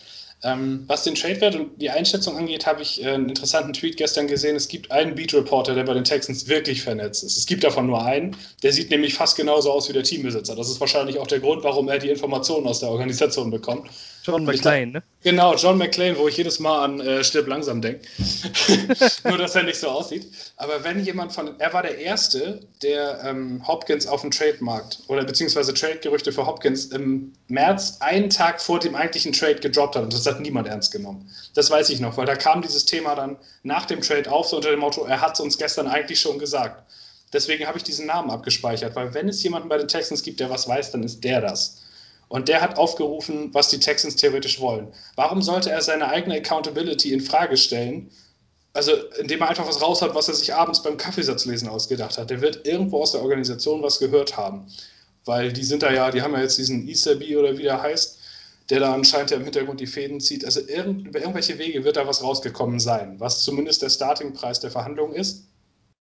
Ähm, 0.44 0.84
was 0.86 1.02
den 1.02 1.16
Trade-Wert 1.16 1.56
und 1.56 1.80
die 1.82 1.90
Einschätzung 1.90 2.36
angeht, 2.36 2.64
habe 2.64 2.80
ich 2.80 3.02
äh, 3.02 3.08
einen 3.08 3.28
interessanten 3.28 3.72
Tweet 3.72 3.96
gestern 3.96 4.28
gesehen. 4.28 4.54
Es 4.54 4.68
gibt 4.68 4.92
einen 4.92 5.16
Beat-Reporter, 5.16 5.74
der 5.74 5.82
bei 5.82 5.94
den 5.94 6.04
Texans 6.04 6.46
wirklich 6.46 6.82
vernetzt 6.82 7.24
ist. 7.24 7.36
Es 7.36 7.46
gibt 7.46 7.64
davon 7.64 7.86
nur 7.86 8.04
einen. 8.04 8.36
Der 8.62 8.72
sieht 8.72 8.90
nämlich 8.90 9.14
fast 9.14 9.36
genauso 9.36 9.72
aus 9.72 9.88
wie 9.88 9.92
der 9.92 10.04
Teambesitzer. 10.04 10.54
Das 10.54 10.70
ist 10.70 10.78
wahrscheinlich 10.78 11.18
auch 11.18 11.26
der 11.26 11.40
Grund, 11.40 11.64
warum 11.64 11.88
er 11.88 11.98
die 11.98 12.10
Informationen 12.10 12.68
aus 12.68 12.78
der 12.78 12.90
Organisation 12.90 13.50
bekommt. 13.50 13.90
John 14.28 14.44
McClane, 14.44 14.92
ne? 14.92 15.02
Genau, 15.22 15.54
John 15.56 15.78
McClane, 15.78 16.18
wo 16.18 16.28
ich 16.28 16.36
jedes 16.36 16.60
Mal 16.60 16.84
an 16.84 17.00
äh, 17.00 17.24
Stirb 17.24 17.48
langsam 17.48 17.80
denke. 17.80 18.06
Nur, 19.24 19.38
dass 19.38 19.54
er 19.54 19.62
nicht 19.62 19.80
so 19.80 19.88
aussieht. 19.88 20.26
Aber 20.56 20.84
wenn 20.84 21.02
jemand 21.02 21.32
von, 21.32 21.58
er 21.58 21.72
war 21.72 21.82
der 21.82 21.98
Erste, 21.98 22.60
der 22.82 23.24
ähm, 23.24 23.66
Hopkins 23.66 24.06
auf 24.06 24.20
dem 24.20 24.30
Trademarkt 24.30 25.00
oder 25.08 25.24
beziehungsweise 25.24 25.72
Trade-Gerüchte 25.72 26.30
für 26.32 26.46
Hopkins 26.46 26.86
im 26.86 27.32
März, 27.48 27.96
einen 28.00 28.28
Tag 28.28 28.60
vor 28.60 28.78
dem 28.78 28.94
eigentlichen 28.94 29.32
Trade 29.32 29.56
gedroppt 29.56 29.96
hat. 29.96 30.02
Und 30.02 30.12
das 30.12 30.26
hat 30.26 30.40
niemand 30.40 30.68
ernst 30.68 30.92
genommen. 30.92 31.30
Das 31.54 31.70
weiß 31.70 31.88
ich 31.90 32.00
noch, 32.00 32.16
weil 32.18 32.26
da 32.26 32.36
kam 32.36 32.60
dieses 32.60 32.84
Thema 32.84 33.14
dann 33.14 33.38
nach 33.62 33.86
dem 33.86 34.02
Trade 34.02 34.30
auf, 34.30 34.46
so 34.48 34.56
unter 34.56 34.70
dem 34.70 34.80
Motto, 34.80 35.04
er 35.04 35.20
hat 35.22 35.34
es 35.34 35.40
uns 35.40 35.56
gestern 35.56 35.86
eigentlich 35.86 36.20
schon 36.20 36.38
gesagt. 36.38 36.84
Deswegen 37.32 37.66
habe 37.66 37.78
ich 37.78 37.84
diesen 37.84 38.06
Namen 38.06 38.30
abgespeichert, 38.30 38.94
weil 38.94 39.12
wenn 39.14 39.28
es 39.28 39.42
jemanden 39.42 39.68
bei 39.68 39.78
den 39.78 39.88
Texans 39.88 40.22
gibt, 40.22 40.40
der 40.40 40.50
was 40.50 40.68
weiß, 40.68 40.92
dann 40.92 41.02
ist 41.02 41.24
der 41.24 41.40
das. 41.40 41.82
Und 42.28 42.48
der 42.48 42.60
hat 42.60 42.76
aufgerufen, 42.76 43.52
was 43.54 43.68
die 43.68 43.80
Texans 43.80 44.16
theoretisch 44.16 44.60
wollen. 44.60 44.92
Warum 45.16 45.40
sollte 45.40 45.70
er 45.70 45.80
seine 45.80 46.08
eigene 46.08 46.36
Accountability 46.36 47.12
in 47.12 47.20
Frage 47.20 47.56
stellen? 47.56 48.10
Also, 48.74 48.92
indem 49.18 49.40
er 49.40 49.48
einfach 49.48 49.66
was 49.66 49.80
raus 49.80 50.02
hat, 50.02 50.14
was 50.14 50.28
er 50.28 50.34
sich 50.34 50.52
abends 50.52 50.82
beim 50.82 50.98
Kaffeesatzlesen 50.98 51.68
ausgedacht 51.68 52.18
hat. 52.18 52.30
Der 52.30 52.40
wird 52.42 52.66
irgendwo 52.66 53.00
aus 53.00 53.12
der 53.12 53.22
Organisation 53.22 53.82
was 53.82 53.98
gehört 53.98 54.36
haben. 54.36 54.66
Weil 55.24 55.52
die 55.52 55.64
sind 55.64 55.82
da 55.82 55.90
ja, 55.92 56.10
die 56.10 56.22
haben 56.22 56.34
ja 56.34 56.40
jetzt 56.40 56.58
diesen 56.58 56.86
Easterby 56.86 57.36
oder 57.36 57.56
wie 57.56 57.62
der 57.62 57.82
heißt, 57.82 58.18
der 58.70 58.80
da 58.80 58.92
anscheinend 58.92 59.30
ja 59.30 59.38
im 59.38 59.44
Hintergrund 59.44 59.80
die 59.80 59.86
Fäden 59.86 60.20
zieht. 60.20 60.44
Also 60.44 60.60
irgend, 60.60 61.06
über 61.06 61.18
irgendwelche 61.18 61.58
Wege 61.58 61.84
wird 61.84 61.96
da 61.96 62.06
was 62.06 62.22
rausgekommen 62.22 62.78
sein, 62.78 63.18
was 63.18 63.42
zumindest 63.42 63.82
der 63.82 63.88
Startingpreis 63.88 64.60
der 64.60 64.70
Verhandlung 64.70 65.14
ist. 65.14 65.44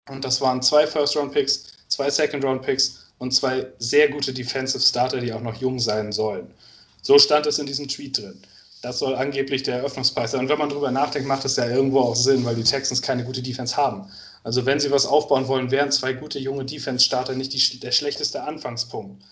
Und 0.09 0.25
das 0.25 0.41
waren 0.41 0.63
zwei 0.63 0.87
First-Round-Picks, 0.87 1.67
zwei 1.89 2.11
Second-Round-Picks 2.11 3.08
und 3.19 3.33
zwei 3.33 3.67
sehr 3.79 4.09
gute 4.09 4.33
Defensive 4.33 4.83
Starter, 4.83 5.21
die 5.21 5.33
auch 5.33 5.41
noch 5.41 5.61
jung 5.61 5.79
sein 5.79 6.13
sollen. 6.13 6.51
So 7.03 7.19
stand 7.19 7.47
es 7.47 7.59
in 7.59 7.67
diesem 7.67 7.89
Tweet 7.89 8.19
drin. 8.19 8.41
Das 8.83 9.01
soll 9.01 9.17
angeblich 9.17 9.65
der 9.65 9.79
Eröffnungspreis 9.79 10.31
sein. 10.31 10.41
Und 10.41 10.49
wenn 10.49 10.59
man 10.59 10.69
darüber 10.69 10.91
nachdenkt, 10.91 11.27
macht 11.27 11.45
es 11.45 11.57
ja 11.57 11.69
irgendwo 11.69 12.01
auch 12.01 12.15
Sinn, 12.15 12.45
weil 12.45 12.55
die 12.55 12.63
Texans 12.63 13.03
keine 13.03 13.25
gute 13.25 13.43
Defense 13.43 13.77
haben. 13.77 14.09
Also 14.45 14.67
wenn 14.67 14.79
sie 14.79 14.91
was 14.91 15.05
aufbauen 15.05 15.49
wollen, 15.49 15.71
wären 15.71 15.91
zwei 15.91 16.13
gute 16.13 16.39
junge 16.39 16.65
Defense-Starter 16.65 17.35
nicht 17.35 17.53
die, 17.53 17.81
der 17.81 17.91
schlechteste 17.91 18.45
Anfangspunkt. 18.45 19.23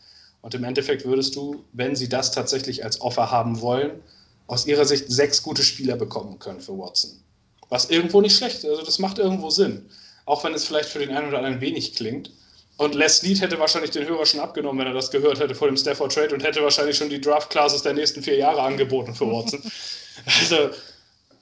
Und 0.43 0.55
im 0.55 0.65
Endeffekt 0.65 1.05
würdest 1.05 1.37
du, 1.37 1.65
wenn 1.73 1.95
sie 1.95 2.09
das 2.09 2.33
tatsächlich 2.33 2.85
als 2.85 3.01
Offer 3.01 3.31
haben 3.31 3.61
wollen, 3.61 4.03
aus 4.49 4.67
ihrer 4.67 4.85
Sicht 4.85 5.11
sechs 5.11 5.43
gute 5.43 5.63
Spieler 5.63 5.97
bekommen 5.97 6.39
können 6.39 6.61
für 6.61 6.77
Watson. 6.77 7.11
Was 7.69 7.91
irgendwo 7.91 8.21
nicht 8.21 8.37
schlecht 8.37 8.59
ist. 8.59 8.67
Also 8.67 8.83
das 8.83 8.99
macht 8.99 9.19
irgendwo 9.19 9.51
Sinn. 9.51 9.89
Auch 10.25 10.45
wenn 10.45 10.55
es 10.55 10.65
vielleicht 10.65 10.89
für 10.89 10.99
den 10.99 11.11
einen 11.11 11.29
oder 11.29 11.39
anderen 11.39 11.61
wenig 11.61 11.95
klingt. 11.95 12.31
Und 12.79 12.95
Les 12.95 13.19
Snead 13.19 13.41
hätte 13.41 13.59
wahrscheinlich 13.59 13.91
den 13.91 14.07
Hörer 14.07 14.27
schon 14.27 14.41
abgenommen, 14.41 14.81
wenn 14.81 14.87
er 14.87 14.93
das 14.93 15.11
gehört 15.11 15.41
hätte 15.41 15.55
vor 15.55 15.69
dem 15.69 15.77
Stafford 15.77 16.13
Trade 16.13 16.35
und 16.35 16.45
hätte 16.45 16.63
wahrscheinlich 16.63 16.97
schon 16.97 17.09
die 17.09 17.21
Draft 17.21 17.49
Classes 17.51 17.83
der 17.83 17.95
nächsten 17.95 18.23
vier 18.23 18.37
Jahre 18.37 18.61
angeboten 18.61 19.15
für 19.15 19.27
Watson. 19.27 19.63
also 20.41 20.71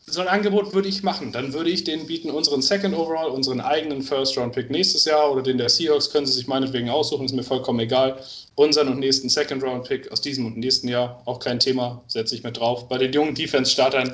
so 0.07 0.21
ein 0.21 0.29
Angebot 0.29 0.75
würde 0.75 0.89
ich 0.89 1.03
machen. 1.03 1.33
Dann 1.33 1.53
würde 1.53 1.71
ich 1.71 1.85
denen 1.85 2.07
bieten, 2.07 2.31
unseren 2.31 2.63
Second 2.63 2.95
Overall, 2.95 3.31
unseren 3.31 3.61
eigenen 3.61 4.03
First 4.03 4.37
Round 4.37 4.55
Pick 4.55 4.71
nächstes 4.71 5.07
Jahr 5.07 5.33
oder 5.33 5.43
den 5.43 5.59
der 5.59 5.69
Seahawks 5.69 6.11
können 6.11 6.27
sie 6.27 6.35
sich 6.35 6.47
meinetwegen 6.47 6.91
aussuchen, 6.91 7.25
ist 7.25 7.33
mir 7.33 7.43
vollkommen 7.43 7.81
egal. 7.81 8.19
Unseren 8.55 8.89
und 8.89 8.99
nächsten 8.99 9.29
Second 9.29 9.63
Round 9.63 9.89
Pick 9.89 10.13
aus 10.13 10.21
diesem 10.21 10.47
und 10.47 10.59
nächsten 10.59 10.89
Jahr, 10.89 11.23
auch 11.25 11.41
kein 11.41 11.59
Thema, 11.59 12.03
setze 12.07 12.35
ich 12.35 12.43
mit 12.43 12.59
drauf. 12.59 12.89
Bei 12.89 12.99
den 12.99 13.13
jungen 13.13 13.35
Defense-Startern, 13.35 14.13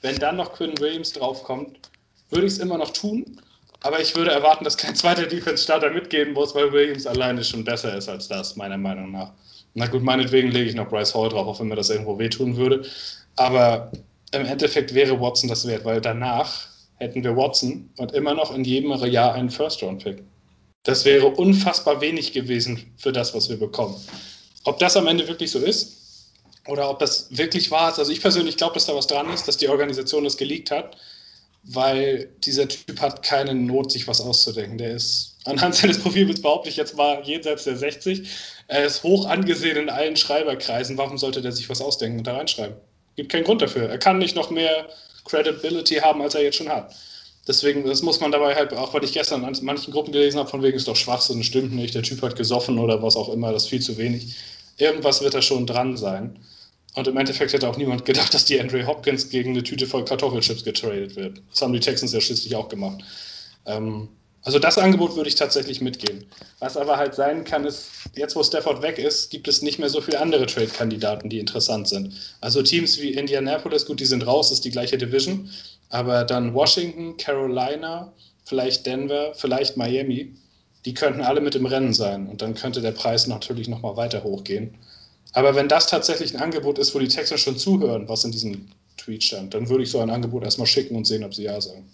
wenn 0.00 0.16
dann 0.16 0.36
noch 0.36 0.52
Quinn 0.54 0.78
Williams 0.78 1.12
draufkommt, 1.12 1.90
würde 2.30 2.46
ich 2.46 2.54
es 2.54 2.58
immer 2.58 2.78
noch 2.78 2.90
tun. 2.90 3.40
Aber 3.82 4.00
ich 4.00 4.14
würde 4.14 4.30
erwarten, 4.30 4.64
dass 4.64 4.76
kein 4.76 4.94
zweiter 4.94 5.26
Defense-Starter 5.26 5.90
mitgehen 5.90 6.32
muss, 6.32 6.54
weil 6.54 6.72
Williams 6.72 7.06
alleine 7.06 7.42
schon 7.42 7.64
besser 7.64 7.96
ist 7.96 8.08
als 8.08 8.28
das, 8.28 8.56
meiner 8.56 8.78
Meinung 8.78 9.10
nach. 9.10 9.32
Na 9.74 9.86
gut, 9.86 10.02
meinetwegen 10.02 10.50
lege 10.50 10.68
ich 10.68 10.74
noch 10.74 10.88
Bryce 10.88 11.14
Hall 11.14 11.30
drauf, 11.30 11.46
auch 11.46 11.60
wenn 11.60 11.68
mir 11.68 11.76
das 11.76 11.90
irgendwo 11.90 12.18
wehtun 12.18 12.56
würde. 12.56 12.84
Aber 13.36 13.90
im 14.32 14.44
Endeffekt 14.44 14.94
wäre 14.94 15.20
Watson 15.20 15.48
das 15.48 15.66
wert, 15.66 15.84
weil 15.84 16.00
danach 16.00 16.68
hätten 16.98 17.24
wir 17.24 17.36
Watson 17.36 17.90
und 17.96 18.12
immer 18.12 18.34
noch 18.34 18.54
in 18.54 18.64
jedem 18.64 18.92
Jahr 18.92 19.34
einen 19.34 19.50
First-Round-Pick. 19.50 20.22
Das 20.84 21.04
wäre 21.04 21.26
unfassbar 21.26 22.00
wenig 22.00 22.32
gewesen 22.32 22.92
für 22.96 23.12
das, 23.12 23.34
was 23.34 23.48
wir 23.48 23.58
bekommen. 23.58 23.96
Ob 24.64 24.78
das 24.78 24.96
am 24.96 25.06
Ende 25.06 25.26
wirklich 25.26 25.50
so 25.50 25.58
ist 25.58 26.30
oder 26.68 26.88
ob 26.88 27.00
das 27.00 27.36
wirklich 27.36 27.70
wahr 27.70 27.90
ist, 27.90 27.98
also 27.98 28.12
ich 28.12 28.20
persönlich 28.20 28.56
glaube, 28.56 28.74
dass 28.74 28.86
da 28.86 28.94
was 28.94 29.06
dran 29.08 29.32
ist, 29.32 29.48
dass 29.48 29.56
die 29.56 29.68
Organisation 29.68 30.22
das 30.22 30.36
geleakt 30.36 30.70
hat 30.70 30.96
weil 31.64 32.28
dieser 32.44 32.68
Typ 32.68 33.00
hat 33.00 33.22
keine 33.22 33.54
Not, 33.54 33.92
sich 33.92 34.08
was 34.08 34.20
auszudenken. 34.20 34.78
Der 34.78 34.94
ist 34.94 35.36
anhand 35.44 35.74
seines 35.74 35.98
Profils 35.98 36.42
behaupte 36.42 36.68
ich 36.68 36.76
jetzt 36.76 36.96
mal 36.96 37.22
jenseits 37.24 37.64
der 37.64 37.76
60. 37.76 38.28
Er 38.68 38.84
ist 38.84 39.02
hoch 39.02 39.26
angesehen 39.26 39.76
in 39.76 39.90
allen 39.90 40.16
Schreiberkreisen. 40.16 40.98
Warum 40.98 41.18
sollte 41.18 41.42
der 41.42 41.52
sich 41.52 41.68
was 41.68 41.80
ausdenken 41.80 42.18
und 42.18 42.26
da 42.26 42.36
reinschreiben? 42.36 42.76
Gibt 43.16 43.30
keinen 43.30 43.44
Grund 43.44 43.62
dafür. 43.62 43.88
Er 43.88 43.98
kann 43.98 44.18
nicht 44.18 44.34
noch 44.34 44.50
mehr 44.50 44.88
Credibility 45.24 45.96
haben, 45.96 46.22
als 46.22 46.34
er 46.34 46.42
jetzt 46.42 46.56
schon 46.56 46.68
hat. 46.68 46.94
Deswegen, 47.46 47.84
das 47.84 48.02
muss 48.02 48.20
man 48.20 48.30
dabei 48.30 48.54
halt, 48.54 48.72
auch 48.72 48.94
weil 48.94 49.02
ich 49.02 49.12
gestern 49.12 49.44
an 49.44 49.56
manchen 49.62 49.92
Gruppen 49.92 50.12
gelesen 50.12 50.38
habe, 50.38 50.48
von 50.48 50.62
wegen 50.62 50.76
ist 50.76 50.86
doch 50.86 50.96
Schwachsinn, 50.96 51.42
stimmt 51.42 51.72
nicht, 51.72 51.94
der 51.94 52.02
Typ 52.02 52.22
hat 52.22 52.36
gesoffen 52.36 52.78
oder 52.78 53.02
was 53.02 53.16
auch 53.16 53.28
immer, 53.28 53.52
das 53.52 53.64
ist 53.64 53.68
viel 53.68 53.82
zu 53.82 53.98
wenig. 53.98 54.36
Irgendwas 54.78 55.22
wird 55.22 55.34
da 55.34 55.42
schon 55.42 55.66
dran 55.66 55.96
sein. 55.96 56.38
Und 56.94 57.08
im 57.08 57.16
Endeffekt 57.16 57.52
hätte 57.52 57.68
auch 57.68 57.76
niemand 57.76 58.04
gedacht, 58.04 58.34
dass 58.34 58.44
die 58.44 58.60
Andre 58.60 58.86
Hopkins 58.86 59.30
gegen 59.30 59.50
eine 59.50 59.62
Tüte 59.62 59.86
voll 59.86 60.04
Kartoffelchips 60.04 60.64
getradet 60.64 61.16
wird. 61.16 61.40
Das 61.50 61.62
haben 61.62 61.72
die 61.72 61.80
Texans 61.80 62.12
ja 62.12 62.20
schließlich 62.20 62.54
auch 62.54 62.68
gemacht. 62.68 63.02
Ähm, 63.64 64.08
also 64.44 64.58
das 64.58 64.76
Angebot 64.76 65.14
würde 65.14 65.28
ich 65.28 65.36
tatsächlich 65.36 65.80
mitgehen. 65.80 66.26
Was 66.58 66.76
aber 66.76 66.96
halt 66.96 67.14
sein 67.14 67.44
kann, 67.44 67.64
ist, 67.64 67.88
jetzt 68.16 68.34
wo 68.34 68.42
Stafford 68.42 68.82
weg 68.82 68.98
ist, 68.98 69.30
gibt 69.30 69.46
es 69.46 69.62
nicht 69.62 69.78
mehr 69.78 69.88
so 69.88 70.00
viele 70.00 70.20
andere 70.20 70.46
Trade-Kandidaten, 70.46 71.28
die 71.28 71.38
interessant 71.38 71.88
sind. 71.88 72.12
Also 72.40 72.60
Teams 72.60 73.00
wie 73.00 73.12
Indianapolis, 73.12 73.86
gut, 73.86 74.00
die 74.00 74.04
sind 74.04 74.26
raus, 74.26 74.50
ist 74.50 74.64
die 74.64 74.70
gleiche 74.70 74.98
Division. 74.98 75.48
Aber 75.90 76.24
dann 76.24 76.54
Washington, 76.54 77.16
Carolina, 77.18 78.12
vielleicht 78.44 78.84
Denver, 78.84 79.32
vielleicht 79.34 79.76
Miami, 79.76 80.34
die 80.84 80.94
könnten 80.94 81.20
alle 81.20 81.40
mit 81.40 81.54
im 81.54 81.66
Rennen 81.66 81.92
sein. 81.92 82.26
Und 82.26 82.42
dann 82.42 82.54
könnte 82.54 82.80
der 82.80 82.92
Preis 82.92 83.28
natürlich 83.28 83.68
nochmal 83.68 83.96
weiter 83.96 84.24
hochgehen. 84.24 84.74
Aber 85.32 85.54
wenn 85.54 85.68
das 85.68 85.86
tatsächlich 85.86 86.34
ein 86.34 86.42
Angebot 86.42 86.78
ist, 86.78 86.94
wo 86.94 86.98
die 86.98 87.08
Texans 87.08 87.40
schon 87.40 87.56
zuhören, 87.56 88.08
was 88.08 88.24
in 88.24 88.32
diesem 88.32 88.68
Tweet 88.98 89.24
stand, 89.24 89.54
dann 89.54 89.68
würde 89.68 89.82
ich 89.84 89.90
so 89.90 90.00
ein 90.00 90.10
Angebot 90.10 90.44
erstmal 90.44 90.66
schicken 90.66 90.94
und 90.96 91.06
sehen, 91.06 91.24
ob 91.24 91.34
sie 91.34 91.44
ja 91.44 91.60
sagen. 91.60 91.88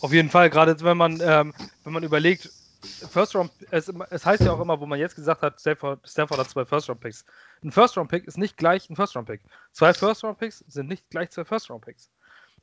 Auf 0.00 0.12
jeden 0.12 0.30
Fall, 0.30 0.50
gerade 0.50 0.78
wenn 0.80 0.96
man, 0.96 1.20
ähm, 1.22 1.54
wenn 1.84 1.92
man 1.92 2.02
überlegt, 2.02 2.50
First 2.82 3.34
Round, 3.34 3.50
es, 3.70 3.92
es, 4.10 4.24
heißt 4.24 4.42
ja 4.42 4.52
auch 4.52 4.60
immer, 4.60 4.80
wo 4.80 4.86
man 4.86 4.98
jetzt 4.98 5.14
gesagt 5.14 5.42
hat, 5.42 5.60
Stanford, 5.60 6.00
Stanford 6.08 6.40
hat 6.40 6.50
zwei 6.50 6.64
First 6.64 6.88
Round 6.88 7.00
Picks. 7.00 7.24
Ein 7.62 7.72
First 7.72 7.96
Round 7.98 8.10
Pick 8.10 8.26
ist 8.26 8.38
nicht 8.38 8.56
gleich 8.56 8.88
ein 8.88 8.96
First 8.96 9.16
Round 9.16 9.28
Pick. 9.28 9.42
Zwei 9.72 9.92
First 9.92 10.24
Round 10.24 10.38
Picks 10.38 10.64
sind 10.68 10.88
nicht 10.88 11.08
gleich 11.10 11.30
zwei 11.30 11.44
First 11.44 11.68
Round 11.68 11.84
Picks. 11.84 12.10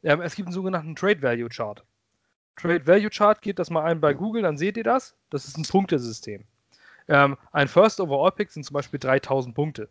Ähm, 0.03 0.21
es 0.21 0.35
gibt 0.35 0.47
einen 0.47 0.53
sogenannten 0.53 0.95
Trade 0.95 1.21
Value 1.21 1.49
Chart. 1.49 1.83
Trade 2.55 2.87
Value 2.87 3.11
Chart, 3.11 3.39
geht 3.41 3.59
das 3.59 3.69
mal 3.69 3.83
ein 3.83 4.01
bei 4.01 4.13
Google, 4.15 4.41
dann 4.41 4.57
seht 4.57 4.77
ihr 4.77 4.83
das. 4.83 5.13
Das 5.29 5.45
ist 5.45 5.57
ein 5.57 5.63
Punktesystem. 5.63 6.43
Ähm, 7.07 7.37
ein 7.51 7.67
First 7.67 7.99
Overall 7.99 8.31
Pick 8.31 8.51
sind 8.51 8.63
zum 8.63 8.73
Beispiel 8.73 8.99
3000 8.99 9.55
Punkte. 9.55 9.89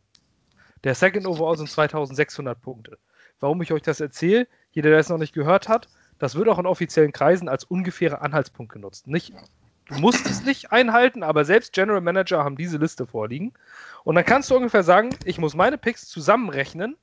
Der 0.85 0.95
Second 0.95 1.27
Overall 1.27 1.57
sind 1.57 1.71
2600 1.71 2.61
Punkte. 2.61 2.99
Warum 3.41 3.61
ich 3.63 3.73
euch 3.73 3.83
das 3.83 4.01
erzähle, 4.01 4.47
jeder, 4.71 4.91
der 4.91 4.99
es 4.99 5.09
noch 5.09 5.19
nicht 5.19 5.33
gehört 5.33 5.69
hat, 5.69 5.89
das 6.19 6.35
wird 6.35 6.49
auch 6.49 6.59
in 6.59 6.67
offiziellen 6.67 7.13
Kreisen 7.13 7.49
als 7.49 7.65
ungefährer 7.65 8.23
Anhaltspunkt 8.23 8.73
genutzt. 8.73 9.07
Nicht, 9.07 9.33
du 9.87 9.95
musst 9.97 10.27
es 10.27 10.45
nicht 10.45 10.73
einhalten, 10.73 11.23
aber 11.23 11.45
selbst 11.45 11.73
General 11.73 12.01
Manager 12.01 12.45
haben 12.45 12.57
diese 12.57 12.79
Liste 12.79 13.07
vorliegen. 13.07 13.53
Und 14.05 14.15
dann 14.15 14.25
kannst 14.25 14.51
du 14.51 14.57
ungefähr 14.57 14.83
sagen, 14.83 15.11
ich 15.25 15.39
muss 15.39 15.55
meine 15.55 15.79
Picks 15.79 16.09
zusammenrechnen, 16.09 16.97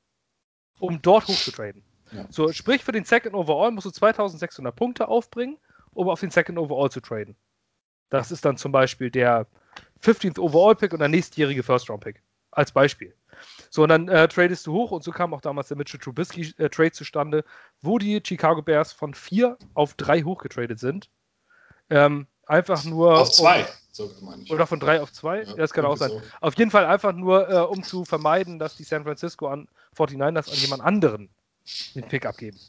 um 0.80 1.02
dort 1.02 1.28
hochzutraden. 1.28 1.84
Ja. 2.12 2.26
So, 2.30 2.52
sprich, 2.52 2.84
für 2.84 2.92
den 2.92 3.06
Second 3.06 3.36
Overall 3.36 3.72
musst 3.72 3.86
du 3.86 3.92
2600 3.92 4.76
Punkte 4.76 5.08
aufbringen, 5.08 5.58
um 5.92 6.10
auf 6.10 6.20
den 6.20 6.30
Second 6.32 6.58
Overall 6.58 6.92
zu 6.92 7.02
traden. 7.02 7.36
Das 8.10 8.32
ist 8.32 8.46
dann 8.46 8.58
zum 8.58 8.72
Beispiel 8.72 9.10
der 9.10 9.48
15th 10.04 10.40
Overall 10.40 10.76
Pick 10.76 10.94
und 10.94 11.00
der 11.00 11.08
nächstjährige 11.08 11.64
First 11.64 11.90
Round 11.90 12.04
Pick. 12.04 12.22
Als 12.52 12.72
Beispiel. 12.72 13.16
So, 13.70 13.84
und 13.84 13.90
dann 13.90 14.08
äh, 14.08 14.28
tradest 14.28 14.68
du 14.68 14.74
hoch 14.74 14.92
und 14.92 15.04
so 15.04 15.12
kam 15.12 15.34
auch 15.34 15.42
damals 15.42 15.70
der 15.70 15.78
Mitchell 15.78 16.00
Trubisky 16.00 16.54
äh, 16.58 16.70
Trade 16.70 16.92
zustande, 16.92 17.44
wo 17.82 17.98
die 17.98 18.22
Chicago 18.24 18.62
Bears 18.62 18.94
von 18.94 19.14
4 19.14 19.58
auf 19.74 19.96
3 19.96 20.22
hochgetradet 20.24 20.80
sind. 20.80 21.10
Ähm, 21.90 22.28
einfach 22.46 22.84
nur. 22.84 23.20
Auf 23.20 23.32
2. 23.32 23.66
Um, 24.00 24.46
oder 24.50 24.66
von 24.66 24.80
3 24.80 25.02
auf 25.02 25.12
2? 25.12 25.44
Ja, 25.44 25.54
das 25.54 25.72
kann 25.72 25.86
auch 25.86 25.98
sein. 25.98 26.10
So. 26.10 26.22
Auf 26.42 26.58
jeden 26.58 26.72
Fall 26.72 26.86
einfach 26.86 27.14
nur, 27.14 27.48
äh, 27.48 27.60
um 27.60 27.84
zu 27.84 28.06
vermeiden, 28.06 28.58
dass 28.58 28.76
die 28.76 28.84
San 28.84 29.04
Francisco 29.04 29.48
an 29.48 29.68
49ers 29.96 30.52
an 30.52 30.58
jemand 30.58 30.82
anderen 30.82 31.30
den 31.94 32.08
Pick 32.08 32.26
abgeben. 32.26 32.60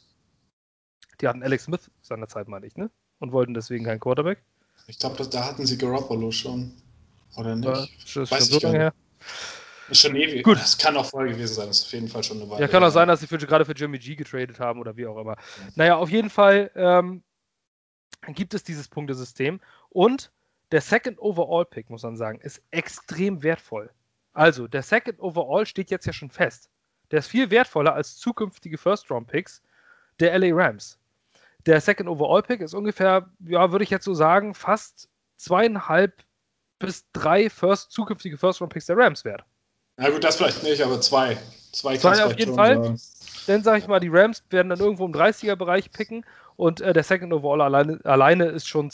Die 1.19 1.27
hatten 1.27 1.41
Alex 1.41 1.63
Smith 1.63 1.89
seinerzeit, 2.01 2.47
meine 2.47 2.67
ich, 2.67 2.75
ne? 2.75 2.91
Und 3.19 3.31
wollten 3.31 3.53
deswegen 3.53 3.85
keinen 3.85 3.99
Quarterback. 3.99 4.43
Ich 4.87 4.99
glaube, 4.99 5.27
da 5.27 5.45
hatten 5.45 5.65
sie 5.65 5.77
Garoppolo 5.77 6.31
schon. 6.31 6.73
Oder 7.35 7.55
nicht? 7.55 7.67
Das 7.67 8.15
ist 8.15 8.31
Weiß 8.31 8.49
schon 8.49 8.59
so 8.59 8.67
lange 8.67 8.79
her. 8.79 8.93
Ist 9.89 10.01
schon 10.01 10.15
ewig. 10.15 10.43
Gut. 10.43 10.57
Das 10.57 10.77
kann 10.77 10.97
auch 10.97 11.05
vorher 11.05 11.31
gewesen 11.33 11.53
sein. 11.53 11.67
Das 11.67 11.79
ist 11.79 11.85
auf 11.85 11.93
jeden 11.93 12.07
Fall 12.07 12.23
schon 12.23 12.41
eine 12.41 12.49
Weile. 12.49 12.61
Ja, 12.61 12.67
kann 12.67 12.83
auch 12.83 12.89
sein, 12.89 13.07
dass 13.07 13.19
sie 13.19 13.27
für, 13.27 13.37
gerade 13.37 13.65
für 13.65 13.73
Jimmy 13.73 13.99
G 13.99 14.15
getradet 14.15 14.59
haben 14.59 14.79
oder 14.79 14.97
wie 14.97 15.05
auch 15.05 15.17
immer. 15.17 15.33
Ja. 15.33 15.67
Naja, 15.75 15.95
auf 15.97 16.09
jeden 16.09 16.29
Fall 16.29 16.71
ähm, 16.75 17.23
gibt 18.29 18.53
es 18.53 18.63
dieses 18.63 18.87
Punktesystem 18.87 19.59
und 19.89 20.31
der 20.71 20.81
Second 20.81 21.19
Overall 21.19 21.65
Pick, 21.65 21.89
muss 21.89 22.03
man 22.03 22.17
sagen, 22.17 22.39
ist 22.41 22.61
extrem 22.71 23.43
wertvoll. 23.43 23.91
Also, 24.33 24.67
der 24.67 24.81
Second 24.81 25.19
Overall 25.21 25.65
steht 25.65 25.91
jetzt 25.91 26.05
ja 26.05 26.13
schon 26.13 26.29
fest. 26.31 26.69
der 27.11 27.19
ist 27.19 27.27
viel 27.27 27.51
wertvoller 27.51 27.93
als 27.93 28.17
zukünftige 28.17 28.77
First-Round-Picks 28.77 29.61
der 30.19 30.37
LA 30.37 30.49
Rams. 30.51 30.97
Der 31.65 31.79
Second 31.79 32.09
Overall 32.09 32.43
Pick 32.43 32.61
ist 32.61 32.73
ungefähr, 32.73 33.29
ja, 33.39 33.71
würde 33.71 33.83
ich 33.83 33.89
jetzt 33.89 34.05
so 34.05 34.13
sagen, 34.13 34.53
fast 34.53 35.07
zweieinhalb 35.37 36.23
bis 36.79 37.05
drei 37.13 37.49
First, 37.49 37.91
zukünftige 37.91 38.37
First-Round-Picks 38.37 38.87
der 38.87 38.97
Rams 38.97 39.25
wert. 39.25 39.43
Na 39.97 40.09
gut, 40.09 40.23
das 40.23 40.35
vielleicht 40.35 40.63
nicht, 40.63 40.81
aber 40.81 40.99
zwei. 40.99 41.37
Zwei, 41.71 41.97
zwei 41.97 42.23
auf 42.23 42.37
jeden 42.37 42.55
Fall. 42.55 42.75
Sagen. 42.75 43.01
Dann 43.47 43.63
sage 43.63 43.79
ich 43.79 43.87
mal, 43.87 43.99
die 43.99 44.09
Rams 44.09 44.43
werden 44.49 44.69
dann 44.69 44.79
irgendwo 44.79 45.05
im 45.05 45.13
30er-Bereich 45.13 45.91
picken 45.91 46.25
und 46.55 46.81
äh, 46.81 46.93
der 46.93 47.03
Second 47.03 47.31
Overall 47.33 47.61
alleine, 47.61 47.99
alleine 48.03 48.45
ist 48.45 48.67
schon 48.67 48.91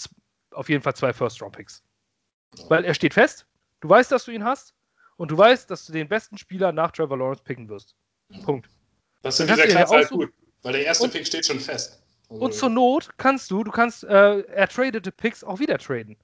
auf 0.52 0.70
jeden 0.70 0.84
Fall 0.84 0.96
zwei 0.96 1.14
First-Round-Picks. 1.14 1.84
Weil 2.68 2.86
er 2.86 2.94
steht 2.94 3.14
fest, 3.14 3.46
du 3.80 3.90
weißt, 3.90 4.12
dass 4.12 4.26
du 4.26 4.32
ihn 4.32 4.44
hast 4.44 4.74
und 5.18 5.32
du 5.32 5.38
weißt, 5.38 5.70
dass 5.72 5.86
du 5.86 5.94
den 5.94 6.08
besten 6.08 6.38
Spieler 6.38 6.72
nach 6.72 6.92
Trevor 6.92 7.18
Lawrence 7.18 7.44
picken 7.44 7.70
wirst. 7.70 7.96
Punkt. 8.44 8.70
Das 9.22 9.38
sind 9.38 9.50
dieser 9.50 9.68
Klasse 9.68 9.96
halt 9.96 10.10
gut, 10.10 10.34
weil 10.64 10.74
der 10.74 10.86
erste 10.86 11.06
und, 11.06 11.14
Pick 11.14 11.28
steht 11.28 11.46
schon 11.46 11.60
fest. 11.60 12.02
Also 12.30 12.44
und 12.44 12.54
zur 12.54 12.70
Not 12.70 13.10
kannst 13.18 13.52
du, 13.52 13.64
du 13.64 13.72
kannst 13.72 14.04
äh, 14.04 14.42
ertradete 14.42 15.12
Picks 15.12 15.44
auch 15.44 15.60
wieder 15.60 15.78
traden. 15.78 16.18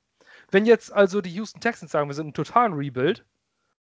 Wenn 0.51 0.65
jetzt 0.65 0.93
also 0.93 1.21
die 1.21 1.31
Houston 1.31 1.59
Texans 1.59 1.91
sagen, 1.91 2.09
wir 2.09 2.15
sind 2.15 2.27
ein 2.27 2.33
totalen 2.33 2.73
Rebuild, 2.73 3.25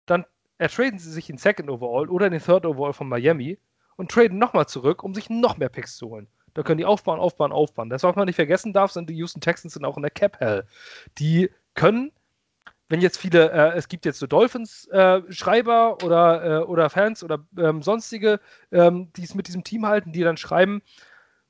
dann 0.06 0.26
ertraden 0.58 1.00
sie 1.00 1.12
sich 1.12 1.28
den 1.28 1.38
Second 1.38 1.70
Overall 1.70 2.10
oder 2.10 2.30
den 2.30 2.42
Third 2.42 2.66
Overall 2.66 2.94
von 2.94 3.10
Miami 3.10 3.58
und 3.96 4.12
traden 4.12 4.38
nochmal 4.38 4.68
zurück, 4.68 5.04
um 5.04 5.14
sich 5.14 5.30
noch 5.30 5.58
mehr 5.58 5.70
Picks 5.70 5.98
zu 5.98 6.10
holen. 6.10 6.28
Da 6.54 6.64
können 6.64 6.78
die 6.78 6.86
aufbauen, 6.86 7.20
aufbauen, 7.20 7.52
aufbauen. 7.52 7.90
Das, 7.90 8.04
was 8.04 8.16
man 8.16 8.26
nicht 8.26 8.36
vergessen 8.36 8.74
darf, 8.74 8.92
sind 8.92 9.10
die 9.10 9.16
Houston 9.16 9.42
Texans 9.42 9.74
sind 9.74 9.86
auch 9.86 9.96
in 9.96 10.04
der 10.04 10.12
Cap 10.12 10.40
Hell. 10.40 10.66
Die 11.18 11.50
können, 11.76 12.12
wenn 12.90 13.02
jetzt 13.02 13.18
viele, 13.18 13.52
äh, 13.52 13.78
es 13.78 13.88
gibt 13.88 14.06
jetzt 14.06 14.20
so 14.20 14.28
Dolphins-Schreiber 14.28 15.98
äh, 16.00 16.06
oder, 16.06 16.44
äh, 16.44 16.64
oder 16.64 16.90
Fans 16.90 17.24
oder 17.24 17.46
ähm, 17.58 17.82
sonstige, 17.82 18.40
ähm, 18.72 19.12
die 19.16 19.24
es 19.24 19.34
mit 19.34 19.48
diesem 19.48 19.64
Team 19.64 19.86
halten, 19.86 20.12
die 20.12 20.22
dann 20.22 20.38
schreiben, 20.38 20.82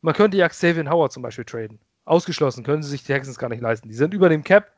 man 0.01 0.13
könnte 0.13 0.37
ja 0.37 0.47
Xavier 0.47 0.89
Howard 0.89 1.11
zum 1.11 1.23
Beispiel 1.23 1.45
traden. 1.45 1.79
Ausgeschlossen, 2.05 2.63
können 2.63 2.83
sie 2.83 2.89
sich 2.89 3.03
die 3.03 3.13
Texans 3.13 3.37
gar 3.37 3.49
nicht 3.49 3.61
leisten. 3.61 3.89
Die 3.89 3.95
sind 3.95 4.13
über 4.13 4.29
dem 4.29 4.43
Cap. 4.43 4.71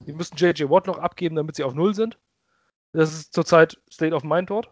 Die 0.00 0.12
müssten 0.12 0.36
JJ 0.36 0.68
Watt 0.68 0.86
noch 0.86 0.98
abgeben, 0.98 1.36
damit 1.36 1.56
sie 1.56 1.64
auf 1.64 1.74
Null 1.74 1.94
sind. 1.94 2.18
Das 2.92 3.12
ist 3.12 3.32
zurzeit 3.32 3.80
State 3.90 4.14
of 4.14 4.24
Mind 4.24 4.50
dort. 4.50 4.70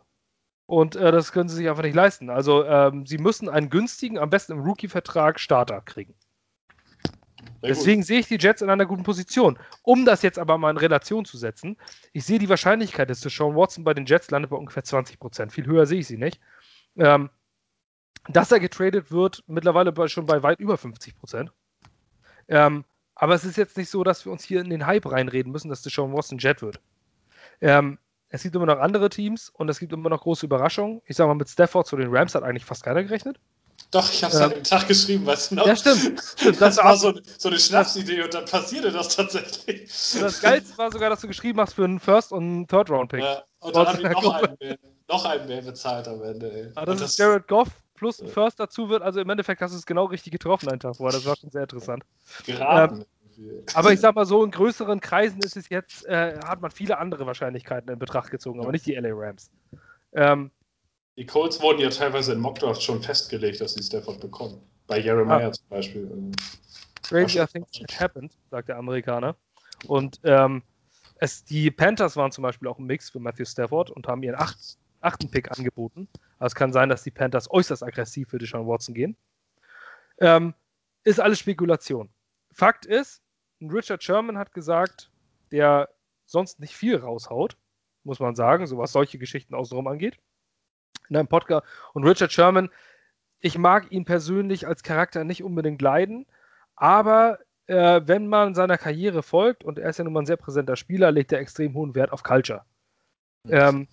Und 0.67 0.97
äh, 0.97 1.11
das 1.11 1.33
können 1.33 1.49
sie 1.49 1.57
sich 1.57 1.69
einfach 1.69 1.83
nicht 1.83 1.95
leisten. 1.95 2.31
Also 2.31 2.65
ähm, 2.65 3.07
sie 3.07 3.19
müssen 3.19 3.49
einen 3.49 3.69
günstigen, 3.69 4.19
am 4.19 4.31
besten 4.31 4.53
im 4.53 4.61
Rookie-Vertrag 4.61 5.41
Starter 5.41 5.81
kriegen. 5.81 6.15
Deswegen 7.63 8.03
sehe 8.03 8.19
ich 8.19 8.27
die 8.27 8.39
Jets 8.39 8.63
in 8.63 8.71
einer 8.71 8.87
guten 8.87 9.05
Position. 9.05 9.59
Um 9.83 10.05
das 10.05 10.23
jetzt 10.23 10.39
aber 10.39 10.59
mal 10.59 10.71
in 10.71 10.77
Relation 10.77 11.25
zu 11.25 11.39
setzen, 11.39 11.77
ich 12.13 12.25
sehe 12.25 12.39
die 12.39 12.49
Wahrscheinlichkeit, 12.49 13.09
dass 13.09 13.21
Sean 13.21 13.55
Watson 13.55 13.85
bei 13.85 13.95
den 13.95 14.07
Jets 14.07 14.31
landet 14.31 14.51
bei 14.51 14.57
ungefähr 14.57 14.83
20 14.83 15.19
Prozent. 15.21 15.53
Viel 15.53 15.67
höher 15.67 15.87
sehe 15.87 16.01
ich 16.01 16.07
sie 16.07 16.17
nicht. 16.17 16.41
Ähm, 16.97 17.31
dass 18.29 18.53
er 18.53 18.61
getradet 18.61 19.11
wird, 19.11 19.45
mittlerweile 19.47 19.93
bei, 19.93 20.09
schon 20.09 20.27
bei 20.27 20.43
weit 20.43 20.61
über 20.61 20.77
50 20.77 21.17
Prozent. 21.17 21.53
Ähm, 22.49 22.85
aber 23.23 23.37
es 23.37 23.45
ist 23.45 23.57
jetzt 23.57 23.77
nicht 23.77 23.89
so, 23.89 24.03
dass 24.03 24.25
wir 24.25 24.33
uns 24.33 24.43
hier 24.43 24.61
in 24.61 24.69
den 24.69 24.85
Hype 24.85 25.09
reinreden 25.09 25.53
müssen, 25.53 25.69
dass 25.69 25.81
Deshaun 25.81 26.13
Watson 26.13 26.39
Jet 26.39 26.61
wird. 26.61 26.81
Ähm, 27.61 28.01
es 28.31 28.43
gibt 28.43 28.57
immer 28.57 28.67
noch 28.67 28.81
andere 28.81 29.11
Teams 29.11 29.49
und 29.49 29.69
es 29.69 29.79
gibt 29.79 29.93
immer 29.93 30.09
noch 30.09 30.23
große 30.23 30.45
Überraschungen. 30.45 31.03
Ich 31.07 31.15
sage 31.17 31.29
mal, 31.29 31.37
mit 31.37 31.49
Stafford 31.49 31.87
zu 31.87 31.97
den 31.97 32.09
Rams 32.11 32.35
hat 32.35 32.43
eigentlich 32.43 32.65
fast 32.65 32.83
keiner 32.83 33.05
gerechnet. 33.05 33.39
Doch, 33.93 34.13
ich 34.13 34.25
habe 34.25 34.35
es 34.35 34.41
ähm, 34.41 34.47
an 34.47 34.51
dem 34.51 34.65
Tag 34.65 34.89
geschrieben, 34.89 35.25
weißt 35.25 35.53
du 35.53 35.55
noch? 35.55 35.67
Ja, 35.69 35.77
stimmt. 35.77 36.21
Das, 36.45 36.59
das 36.59 36.77
war 36.79 36.97
so, 36.97 37.15
so, 37.39 37.49
eine 37.49 37.61
Schnapsidee 37.61 38.25
und 38.25 38.35
dann 38.35 38.45
passierte 38.45 38.91
das 38.91 39.15
tatsächlich. 39.15 39.89
das 40.19 40.41
Geilste 40.41 40.77
war 40.77 40.91
sogar, 40.91 41.09
dass 41.09 41.21
du 41.21 41.29
geschrieben 41.29 41.61
hast 41.61 41.75
für 41.75 41.85
einen 41.85 42.01
First- 42.01 42.33
und 42.33 42.67
Third-Round-Pick. 42.67 43.21
Ja, 43.21 43.45
und 43.61 43.77
dann 43.77 43.87
habe 43.87 44.03
ich 44.03 44.09
noch 44.21 44.35
einen, 44.35 44.57
mehr, 44.59 44.79
noch 45.09 45.25
einen 45.25 45.47
mehr 45.47 45.63
bezahlt 45.63 46.09
am 46.09 46.21
Ende. 46.25 46.53
Ey. 46.53 46.73
Ah, 46.75 46.85
das, 46.85 46.99
das 46.99 47.11
ist 47.11 47.19
Jared 47.21 47.47
Goff 47.47 47.69
plus 47.95 48.21
ein 48.21 48.29
First 48.29 48.61
dazu 48.61 48.89
wird. 48.89 49.03
Also 49.03 49.21
im 49.21 49.29
Endeffekt 49.31 49.61
hast 49.61 49.73
du 49.73 49.79
es 49.79 49.87
genau 49.87 50.07
richtig 50.07 50.33
getroffen 50.33 50.69
einen 50.69 50.81
Tag 50.81 50.97
vorher. 50.97 51.19
Das 51.19 51.27
war 51.27 51.37
schon 51.37 51.51
sehr 51.51 51.63
interessant. 51.63 52.05
Geraten. 52.47 53.01
Ähm, 53.01 53.07
aber 53.75 53.93
ich 53.93 54.01
sag 54.01 54.15
mal 54.15 54.27
so, 54.27 54.45
in 54.45 54.51
größeren 54.51 55.01
Kreisen 55.01 55.41
ist 55.41 55.57
es 55.57 55.69
jetzt, 55.69 56.05
äh, 56.07 56.39
hat 56.45 56.61
man 56.61 56.71
viele 56.71 56.99
andere 56.99 57.27
Wahrscheinlichkeiten 57.27 57.91
in 57.91 57.99
Betracht 57.99 58.31
gezogen, 58.31 58.61
aber 58.61 58.73
nicht 58.73 58.87
die 58.87 58.95
LA 58.95 59.11
Rams. 59.13 59.51
Ähm, 60.13 60.51
die 61.17 61.27
Colts 61.27 61.61
wurden 61.61 61.81
ja 61.81 61.91
teilweise 61.91 62.33
in 62.33 62.41
Mockdraft 62.41 62.83
schon 62.83 63.03
festgelegt, 63.03 63.61
dass 63.61 63.75
sie 63.75 63.83
Stafford 63.83 64.21
bekommen. 64.21 64.61
Bei 64.87 64.99
Jeremiah 64.99 65.49
ah. 65.49 65.53
zum 65.53 65.69
Beispiel. 65.69 66.33
Crazy, 67.03 67.41
I 67.41 67.47
think 67.47 67.67
it 67.81 68.01
happened, 68.01 68.33
sagt 68.51 68.69
der 68.69 68.77
Amerikaner. 68.77 69.37
Und 69.87 70.21
ähm, 70.25 70.63
es, 71.17 71.45
die 71.45 71.71
Panthers 71.71 72.17
waren 72.17 72.33
zum 72.33 72.43
Beispiel 72.43 72.69
auch 72.69 72.79
ein 72.79 72.87
Mix 72.87 73.11
für 73.11 73.21
Matthew 73.21 73.45
Stafford 73.45 73.91
und 73.91 74.09
haben 74.09 74.23
ihren 74.23 74.37
acht, 74.37 74.79
achten 75.01 75.31
Pick 75.31 75.57
angeboten. 75.57 76.09
Es 76.47 76.55
kann 76.55 76.73
sein, 76.73 76.89
dass 76.89 77.03
die 77.03 77.11
Panthers 77.11 77.51
äußerst 77.51 77.83
aggressiv 77.83 78.31
für 78.31 78.39
Deshaun 78.39 78.67
Watson 78.67 78.95
gehen. 78.95 79.17
Ähm, 80.19 80.55
ist 81.05 81.21
alles 81.21 81.39
Spekulation. 81.39 82.11
Fakt 82.53 82.87
ist, 82.87 83.23
Richard 83.61 84.03
Sherman 84.03 84.39
hat 84.39 84.53
gesagt, 84.53 85.11
der 85.51 85.89
sonst 86.27 86.61
nicht 86.61 86.75
viel 86.75 86.97
raushaut, 86.97 87.57
muss 88.05 88.21
man 88.21 88.35
sagen, 88.35 88.67
so 88.67 88.79
was 88.79 88.93
solche 88.93 89.19
Geschichten 89.19 89.55
außenrum 89.55 89.87
angeht. 89.87 90.19
In 91.09 91.17
einem 91.17 91.29
Podcast. 91.29 91.67
Und 91.93 92.05
Richard 92.05 92.33
Sherman, 92.33 92.71
ich 93.41 93.59
mag 93.59 93.91
ihn 93.93 94.05
persönlich 94.05 94.67
als 94.67 94.83
Charakter 94.83 95.25
nicht 95.25 95.43
unbedingt 95.43 95.83
leiden, 95.83 96.27
aber 96.75 97.39
äh, 97.67 98.01
wenn 98.05 98.27
man 98.27 98.55
seiner 98.55 98.79
Karriere 98.79 99.23
folgt, 99.23 99.65
und 99.65 99.79
er 99.79 99.91
ist 99.91 99.99
ja 99.99 100.05
nun 100.05 100.13
mal 100.13 100.21
ein 100.21 100.27
sehr 100.27 100.37
präsenter 100.37 100.77
Spieler, 100.77 101.13
legt 101.13 101.33
er 101.33 101.39
extrem 101.39 101.75
hohen 101.75 101.95
Wert 101.95 102.13
auf 102.13 102.23
Culture. 102.23 102.65
Ähm, 103.49 103.89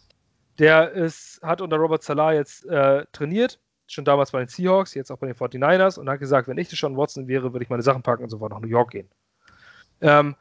der 0.60 0.92
ist, 0.92 1.42
hat 1.42 1.62
unter 1.62 1.78
Robert 1.78 2.04
Salah 2.04 2.34
jetzt 2.34 2.66
äh, 2.66 3.06
trainiert, 3.12 3.60
schon 3.88 4.06
damals 4.06 4.32
bei 4.32 4.40
den 4.40 4.48
Seahawks, 4.48 4.94
jetzt 4.94 5.12
auch 5.12 5.18
bei 5.18 5.28
den 5.28 5.36
49ers 5.36 6.00
und 6.00 6.10
hat 6.10 6.20
gesagt, 6.20 6.48
wenn 6.48 6.58
ich 6.58 6.70
schon 6.78 6.98
Watson 6.98 7.28
wäre, 7.28 7.54
würde 7.54 7.64
ich 7.64 7.70
meine 7.70 7.84
Sachen 7.84 8.04
packen 8.04 8.24
und 8.24 8.30
sofort 8.30 8.52
nach 8.52 8.60
New 8.60 8.68
York 8.68 8.92
gehen. 8.92 9.10
Ähm, 10.02 10.36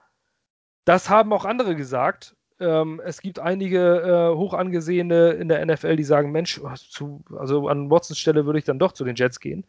das 0.85 1.09
haben 1.09 1.33
auch 1.33 1.45
andere 1.45 1.77
gesagt. 1.77 2.37
Ähm, 2.61 3.01
es 3.05 3.21
gibt 3.23 3.39
einige 3.39 4.33
äh, 4.33 4.37
hoch 4.37 4.55
in 4.55 5.09
der 5.09 5.67
NFL, 5.67 5.97
die 5.97 6.05
sagen, 6.05 6.33
Mensch, 6.33 6.61
zu, 6.91 7.25
also 7.39 7.69
an 7.69 7.91
Watsons 7.91 8.19
Stelle 8.19 8.47
würde 8.47 8.59
ich 8.59 8.65
dann 8.65 8.81
doch 8.81 8.93
zu 8.93 9.05
den 9.05 9.15
Jets 9.15 9.39
gehen. 9.39 9.65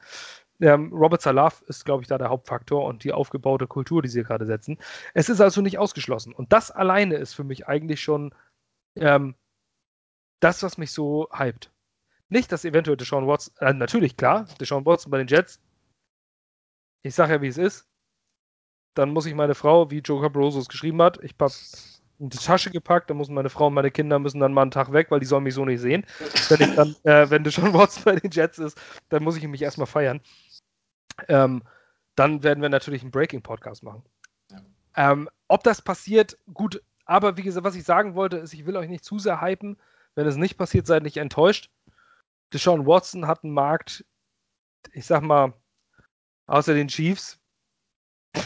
Ähm, 0.59 0.91
Robert 0.91 1.21
Salah 1.21 1.53
ist, 1.67 1.85
glaube 1.85 2.01
ich, 2.01 2.07
da 2.07 2.17
der 2.17 2.29
Hauptfaktor 2.29 2.83
und 2.83 3.03
die 3.03 3.13
aufgebaute 3.13 3.67
Kultur, 3.67 4.01
die 4.01 4.09
sie 4.09 4.23
gerade 4.23 4.45
setzen. 4.45 4.77
Es 5.13 5.29
ist 5.29 5.39
also 5.39 5.61
nicht 5.61 5.77
ausgeschlossen. 5.77 6.33
Und 6.33 6.51
das 6.51 6.71
alleine 6.71 7.15
ist 7.15 7.33
für 7.33 7.43
mich 7.43 7.67
eigentlich 7.67 8.01
schon 8.01 8.33
ähm, 8.95 9.35
das, 10.39 10.63
was 10.63 10.77
mich 10.77 10.91
so 10.91 11.27
hypt. 11.31 11.71
Nicht, 12.29 12.51
dass 12.51 12.65
eventuell 12.65 12.97
Deshaun 12.97 13.27
Watson, 13.27 13.53
äh, 13.59 13.73
natürlich 13.73 14.15
klar, 14.15 14.47
Deshaun 14.59 14.85
Watson 14.85 15.11
bei 15.11 15.17
den 15.17 15.27
Jets, 15.27 15.59
ich 17.01 17.15
sage 17.15 17.33
ja, 17.33 17.41
wie 17.41 17.47
es 17.47 17.57
ist, 17.57 17.87
dann 18.93 19.11
muss 19.11 19.25
ich 19.25 19.33
meine 19.33 19.55
Frau, 19.55 19.89
wie 19.91 19.99
Joe 19.99 20.21
Cabroso 20.21 20.59
es 20.59 20.67
geschrieben 20.67 21.01
hat, 21.01 21.23
ich 21.23 21.35
habe 21.39 21.53
in 22.19 22.29
die 22.29 22.37
Tasche 22.37 22.69
gepackt, 22.69 23.09
dann 23.09 23.17
müssen 23.17 23.33
meine 23.33 23.49
Frau 23.49 23.67
und 23.67 23.73
meine 23.73 23.91
Kinder 23.91 24.19
müssen 24.19 24.41
dann 24.41 24.53
mal 24.53 24.63
einen 24.63 24.71
Tag 24.71 24.91
weg, 24.91 25.09
weil 25.09 25.21
die 25.21 25.25
sollen 25.25 25.43
mich 25.43 25.53
so 25.53 25.63
nicht 25.63 25.79
sehen. 25.79 26.05
Wenn 26.49 26.61
ich 26.61 26.75
dann, 26.75 26.95
äh, 27.03 27.29
wenn 27.29 27.43
Deshaun 27.43 27.73
Watson 27.73 28.03
bei 28.05 28.15
den 28.15 28.29
Jets 28.29 28.59
ist, 28.59 28.79
dann 29.07 29.23
muss 29.23 29.37
ich 29.37 29.47
mich 29.47 29.61
erstmal 29.61 29.87
feiern. 29.87 30.19
Ähm, 31.29 31.63
dann 32.15 32.43
werden 32.43 32.61
wir 32.61 32.69
natürlich 32.69 33.01
einen 33.01 33.11
Breaking-Podcast 33.11 33.83
machen. 33.83 34.03
Ja. 34.51 34.61
Ähm, 34.97 35.29
ob 35.47 35.63
das 35.63 35.81
passiert, 35.81 36.37
gut, 36.53 36.81
aber 37.05 37.37
wie 37.37 37.43
gesagt, 37.43 37.65
was 37.65 37.75
ich 37.75 37.85
sagen 37.85 38.15
wollte, 38.15 38.37
ist, 38.37 38.53
ich 38.53 38.65
will 38.65 38.75
euch 38.75 38.89
nicht 38.89 39.05
zu 39.05 39.17
sehr 39.17 39.41
hypen. 39.41 39.77
Wenn 40.15 40.27
es 40.27 40.35
nicht 40.35 40.57
passiert, 40.57 40.87
seid 40.87 41.03
nicht 41.03 41.17
enttäuscht. 41.17 41.69
Deshaun 42.53 42.85
Watson 42.85 43.27
hat 43.27 43.43
einen 43.43 43.53
Markt, 43.53 44.05
ich 44.91 45.05
sag 45.05 45.21
mal, 45.21 45.53
außer 46.47 46.73
den 46.73 46.87
Chiefs, 46.87 47.39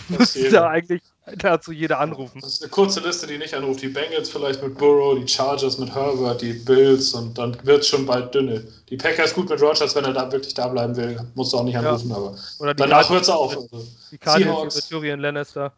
müsste 0.09 0.49
da 0.49 0.69
eigentlich 0.69 1.01
dazu 1.37 1.71
jeder 1.71 1.99
anrufen. 1.99 2.41
Das 2.41 2.53
ist 2.53 2.63
eine 2.63 2.69
kurze 2.69 2.99
Liste, 2.99 3.27
die 3.27 3.37
nicht 3.37 3.53
anruft. 3.53 3.81
Die 3.81 3.87
Bengals 3.87 4.29
vielleicht 4.29 4.61
mit 4.61 4.77
Burrow, 4.77 5.17
die 5.17 5.27
Chargers 5.27 5.77
mit 5.77 5.93
Herbert, 5.93 6.41
die 6.41 6.53
Bills 6.53 7.13
und 7.13 7.37
dann 7.37 7.57
wird 7.65 7.81
es 7.81 7.87
schon 7.87 8.05
bald 8.05 8.33
dünne. 8.33 8.65
Die 8.89 8.97
Packers 8.97 9.33
gut 9.33 9.49
mit 9.49 9.61
Rogers, 9.61 9.95
wenn 9.95 10.05
er 10.05 10.13
da 10.13 10.31
wirklich 10.31 10.53
da 10.53 10.67
bleiben 10.67 10.95
will, 10.95 11.19
musst 11.35 11.53
du 11.53 11.57
auch 11.57 11.63
nicht 11.63 11.77
anrufen, 11.77 12.09
ja. 12.09 12.15
aber 12.15 12.37
Oder 12.59 12.73
danach 12.73 13.09
hört 13.09 13.23
es 13.23 13.29
auf. 13.29 13.55
Also. 13.55 13.85
Die 14.11 14.17
Cardinals 14.17 14.75
mit 14.75 14.87
Tyrion 14.87 15.19
Lannister. 15.19 15.73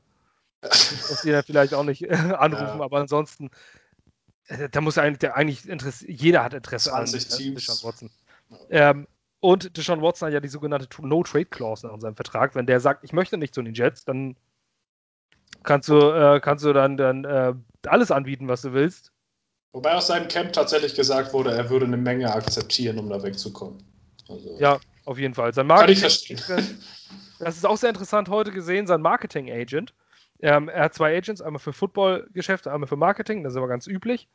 muss 0.61 1.21
die 1.23 1.31
dann 1.31 1.43
vielleicht 1.43 1.73
auch 1.73 1.83
nicht 1.83 2.09
anrufen, 2.09 2.79
ja. 2.79 2.83
aber 2.83 2.97
ansonsten 2.97 3.49
da 4.71 4.81
muss 4.81 4.97
eigentlich, 4.97 5.31
eigentlich 5.31 5.67
Interesse, 5.67 6.09
jeder 6.09 6.43
hat 6.43 6.53
Interesse 6.53 6.89
20 6.89 7.31
an 7.31 7.37
Teams. 7.37 7.65
Deshaun 7.65 7.89
Watson. 7.89 8.09
Ähm, 8.69 9.07
und 9.39 9.77
Deshaun 9.77 10.01
Watson 10.01 10.27
hat 10.27 10.33
ja 10.33 10.39
die 10.39 10.47
sogenannte 10.47 10.87
No-Trade-Clause 11.01 11.87
in 11.93 11.99
seinem 11.99 12.15
Vertrag. 12.15 12.55
Wenn 12.55 12.65
der 12.65 12.79
sagt, 12.79 13.03
ich 13.03 13.13
möchte 13.13 13.37
nicht 13.37 13.53
zu 13.53 13.61
den 13.61 13.73
Jets, 13.73 14.05
dann 14.05 14.35
kannst 15.63 15.89
du, 15.89 15.97
äh, 15.97 16.39
kannst 16.39 16.63
du 16.63 16.73
dann, 16.73 16.97
dann 16.97 17.25
äh, 17.25 17.53
alles 17.87 18.11
anbieten, 18.11 18.47
was 18.47 18.61
du 18.61 18.73
willst. 18.73 19.11
Wobei 19.73 19.93
aus 19.93 20.07
seinem 20.07 20.27
Camp 20.27 20.53
tatsächlich 20.53 20.95
gesagt 20.95 21.33
wurde, 21.33 21.51
er 21.51 21.69
würde 21.69 21.85
eine 21.85 21.97
Menge 21.97 22.33
akzeptieren, 22.33 22.97
um 22.97 23.09
da 23.09 23.21
wegzukommen. 23.21 23.83
Also, 24.29 24.57
ja, 24.57 24.79
auf 25.03 25.19
jeden 25.19 25.33
Fall. 25.33 25.53
Sein 25.53 25.67
Marketing, 25.67 26.01
kann 26.01 26.07
ich 26.07 26.41
verstehen. 26.41 26.79
Das 27.37 27.57
ist 27.57 27.65
auch 27.65 27.75
sehr 27.75 27.89
interessant 27.89 28.29
heute 28.29 28.51
gesehen. 28.51 28.87
Sein 28.87 29.01
Marketing-Agent 29.01 29.93
ähm, 30.41 30.69
er 30.69 30.85
hat 30.85 30.93
zwei 30.93 31.17
Agents, 31.17 31.41
einmal 31.41 31.59
für 31.59 31.73
Football-Geschäfte, 31.73 32.71
einmal 32.71 32.87
für 32.87 32.97
Marketing, 32.97 33.43
das 33.43 33.53
ist 33.53 33.57
aber 33.57 33.67
ganz 33.67 33.87
üblich. 33.87 34.27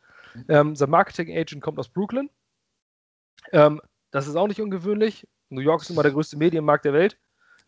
Ähm, 0.48 0.76
sein 0.76 0.90
Marketing-Agent 0.90 1.62
kommt 1.62 1.78
aus 1.78 1.88
Brooklyn. 1.88 2.30
Ähm, 3.52 3.80
das 4.10 4.26
ist 4.26 4.36
auch 4.36 4.48
nicht 4.48 4.60
ungewöhnlich. 4.60 5.26
New 5.48 5.60
York 5.60 5.82
ist 5.82 5.90
immer 5.90 6.02
der 6.02 6.12
größte 6.12 6.36
Medienmarkt 6.36 6.84
der 6.84 6.92
Welt. 6.92 7.18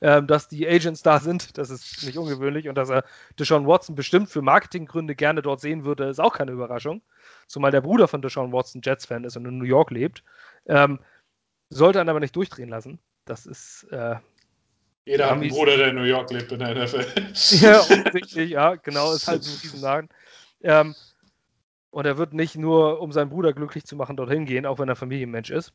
Ähm, 0.00 0.26
dass 0.26 0.48
die 0.48 0.66
Agents 0.66 1.02
da 1.02 1.20
sind, 1.20 1.56
das 1.58 1.70
ist 1.70 2.04
nicht 2.04 2.18
ungewöhnlich. 2.18 2.68
Und 2.68 2.74
dass 2.74 2.90
er 2.90 3.04
Deshaun 3.38 3.68
Watson 3.68 3.94
bestimmt 3.94 4.28
für 4.28 4.42
Marketinggründe 4.42 5.14
gerne 5.14 5.42
dort 5.42 5.60
sehen 5.60 5.84
würde, 5.84 6.08
ist 6.08 6.20
auch 6.20 6.34
keine 6.34 6.50
Überraschung. 6.50 7.02
Zumal 7.46 7.70
der 7.70 7.82
Bruder 7.82 8.08
von 8.08 8.20
Deshaun 8.20 8.52
Watson 8.52 8.82
Jets-Fan 8.84 9.22
ist 9.24 9.36
und 9.36 9.46
in 9.46 9.58
New 9.58 9.64
York 9.64 9.92
lebt. 9.92 10.24
Ähm, 10.66 10.98
sollte 11.70 12.00
er 12.00 12.08
aber 12.08 12.18
nicht 12.18 12.34
durchdrehen 12.34 12.68
lassen. 12.68 12.98
Das 13.24 13.46
ist. 13.46 13.84
Äh, 13.92 14.16
Jeder 15.04 15.26
hat 15.26 15.32
einen 15.32 15.48
Bruder, 15.48 15.76
der 15.76 15.88
in 15.88 15.96
New 15.96 16.02
York 16.02 16.30
lebt 16.30 16.52
in 16.52 16.60
der 16.60 16.74
NFL. 16.74 17.04
ja, 17.64 17.80
offensichtlich, 17.80 18.50
ja, 18.50 18.76
genau, 18.76 19.12
ist 19.12 19.26
halt 19.26 19.42
ein 19.42 19.58
Riesenladen. 19.62 20.08
Ähm, 20.62 20.94
und 21.90 22.06
er 22.06 22.16
wird 22.18 22.32
nicht 22.32 22.56
nur, 22.56 23.00
um 23.00 23.12
seinen 23.12 23.30
Bruder 23.30 23.52
glücklich 23.52 23.84
zu 23.84 23.96
machen, 23.96 24.16
dorthin 24.16 24.46
gehen, 24.46 24.64
auch 24.64 24.78
wenn 24.78 24.88
er 24.88 24.96
Familienmensch 24.96 25.50
ist. 25.50 25.72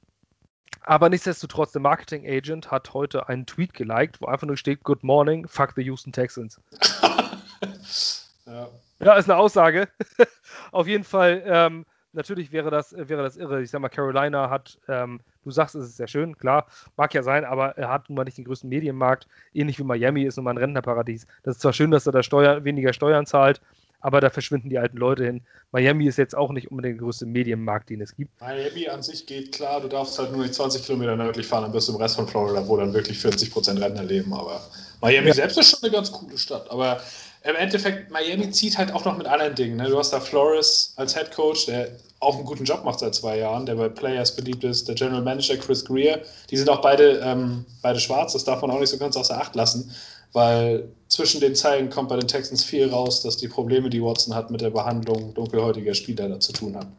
Aber 0.81 1.09
nichtsdestotrotz, 1.09 1.73
der 1.73 1.81
Marketing 1.81 2.25
Agent 2.25 2.71
hat 2.71 2.93
heute 2.93 3.27
einen 3.27 3.45
Tweet 3.45 3.73
geliked, 3.73 4.21
wo 4.21 4.25
einfach 4.27 4.47
nur 4.47 4.57
steht: 4.57 4.83
Good 4.83 5.03
morning, 5.03 5.47
fuck 5.47 5.73
the 5.75 5.83
Houston 5.83 6.13
Texans. 6.13 6.59
ja. 8.45 8.69
ja. 8.99 9.13
ist 9.15 9.29
eine 9.29 9.37
Aussage. 9.37 9.89
Auf 10.71 10.87
jeden 10.87 11.03
Fall, 11.03 11.43
ähm, 11.45 11.85
natürlich 12.13 12.51
wäre 12.51 12.71
das, 12.71 12.93
wäre 12.97 13.21
das 13.21 13.37
irre. 13.37 13.61
Ich 13.61 13.69
sag 13.69 13.81
mal, 13.81 13.89
Carolina 13.89 14.49
hat, 14.49 14.79
ähm, 14.87 15.21
du 15.47 15.51
sagst, 15.53 15.75
es 15.75 15.87
ist 15.87 15.97
sehr 15.97 16.07
schön, 16.07 16.37
klar, 16.37 16.67
mag 16.95 17.13
ja 17.13 17.23
sein, 17.23 17.45
aber 17.45 17.77
er 17.77 17.89
hat 17.89 18.09
nun 18.09 18.17
mal 18.17 18.23
nicht 18.23 18.37
den 18.37 18.45
größten 18.45 18.69
Medienmarkt. 18.69 19.27
Ähnlich 19.53 19.79
wie 19.79 19.83
Miami 19.83 20.23
ist 20.23 20.37
nun 20.37 20.45
mal 20.45 20.51
ein 20.51 20.57
Rentnerparadies. 20.57 21.27
Das 21.43 21.55
ist 21.55 21.61
zwar 21.61 21.73
schön, 21.73 21.91
dass 21.91 22.05
er 22.05 22.11
da 22.11 22.23
Steuer, 22.23 22.63
weniger 22.63 22.93
Steuern 22.93 23.25
zahlt, 23.25 23.61
aber 23.99 24.21
da 24.21 24.29
verschwinden 24.29 24.69
die 24.69 24.77
alten 24.77 24.97
Leute 24.97 25.25
hin. 25.25 25.41
Miami 25.71 26.07
ist 26.07 26.17
jetzt 26.17 26.35
auch 26.35 26.51
nicht 26.51 26.69
unbedingt 26.69 26.99
der 26.99 27.05
größte 27.05 27.25
Medienmarkt, 27.25 27.89
den 27.89 28.01
es 28.01 28.15
gibt. 28.15 28.39
Miami 28.41 28.87
an 28.89 29.01
sich 29.01 29.25
geht 29.25 29.53
klar, 29.53 29.81
du 29.81 29.87
darfst 29.87 30.19
halt 30.19 30.31
nur 30.31 30.41
nicht 30.41 30.53
20 30.53 30.83
Kilometer 30.83 31.15
nördlich 31.15 31.47
fahren, 31.47 31.63
dann 31.63 31.71
bist 31.71 31.87
du 31.87 31.93
im 31.93 31.99
Rest 31.99 32.15
von 32.15 32.27
Florida, 32.27 32.67
wo 32.67 32.77
dann 32.77 32.93
wirklich 32.93 33.17
40 33.19 33.51
Prozent 33.51 33.81
Rentner 33.81 34.03
leben. 34.03 34.33
Aber 34.33 34.61
Miami 35.01 35.27
ja. 35.27 35.33
selbst 35.33 35.57
ist 35.57 35.71
schon 35.71 35.83
eine 35.83 35.91
ganz 35.91 36.11
coole 36.11 36.37
Stadt. 36.37 36.69
Aber 36.69 37.01
im 37.47 37.55
Endeffekt, 37.55 38.11
Miami 38.11 38.51
zieht 38.51 38.77
halt 38.77 38.91
auch 38.91 39.05
noch 39.05 39.17
mit 39.17 39.27
anderen 39.27 39.55
Dingen. 39.55 39.77
Ne? 39.77 39.89
Du 39.89 39.97
hast 39.97 40.11
da 40.11 40.19
Flores 40.19 40.93
als 40.97 41.15
Head 41.15 41.31
Coach, 41.31 41.65
der 41.65 41.89
auch 42.19 42.35
einen 42.35 42.45
guten 42.45 42.65
Job 42.65 42.83
macht 42.83 42.99
seit 42.99 43.15
zwei 43.15 43.37
Jahren, 43.37 43.65
der 43.65 43.75
bei 43.75 43.89
Players 43.89 44.35
beliebt 44.35 44.63
ist, 44.63 44.87
der 44.87 44.95
General 44.95 45.21
Manager 45.21 45.55
Chris 45.55 45.85
Greer. 45.85 46.21
Die 46.49 46.57
sind 46.57 46.69
auch 46.69 46.81
beide, 46.81 47.19
ähm, 47.23 47.65
beide 47.81 47.99
schwarz, 47.99 48.33
das 48.33 48.43
darf 48.43 48.61
man 48.61 48.71
auch 48.71 48.79
nicht 48.79 48.89
so 48.89 48.97
ganz 48.97 49.15
außer 49.15 49.39
Acht 49.39 49.55
lassen 49.55 49.93
weil 50.33 50.87
zwischen 51.07 51.41
den 51.41 51.55
Zeilen 51.55 51.89
kommt 51.89 52.09
bei 52.09 52.17
den 52.17 52.27
Texans 52.27 52.63
viel 52.63 52.89
raus, 52.89 53.21
dass 53.21 53.37
die 53.37 53.47
Probleme, 53.47 53.89
die 53.89 54.03
Watson 54.03 54.35
hat 54.35 54.51
mit 54.51 54.61
der 54.61 54.69
Behandlung 54.69 55.33
dunkelhäutiger 55.33 55.93
Spieler 55.93 56.29
da 56.29 56.39
zu 56.39 56.53
tun 56.53 56.75
haben. 56.75 56.91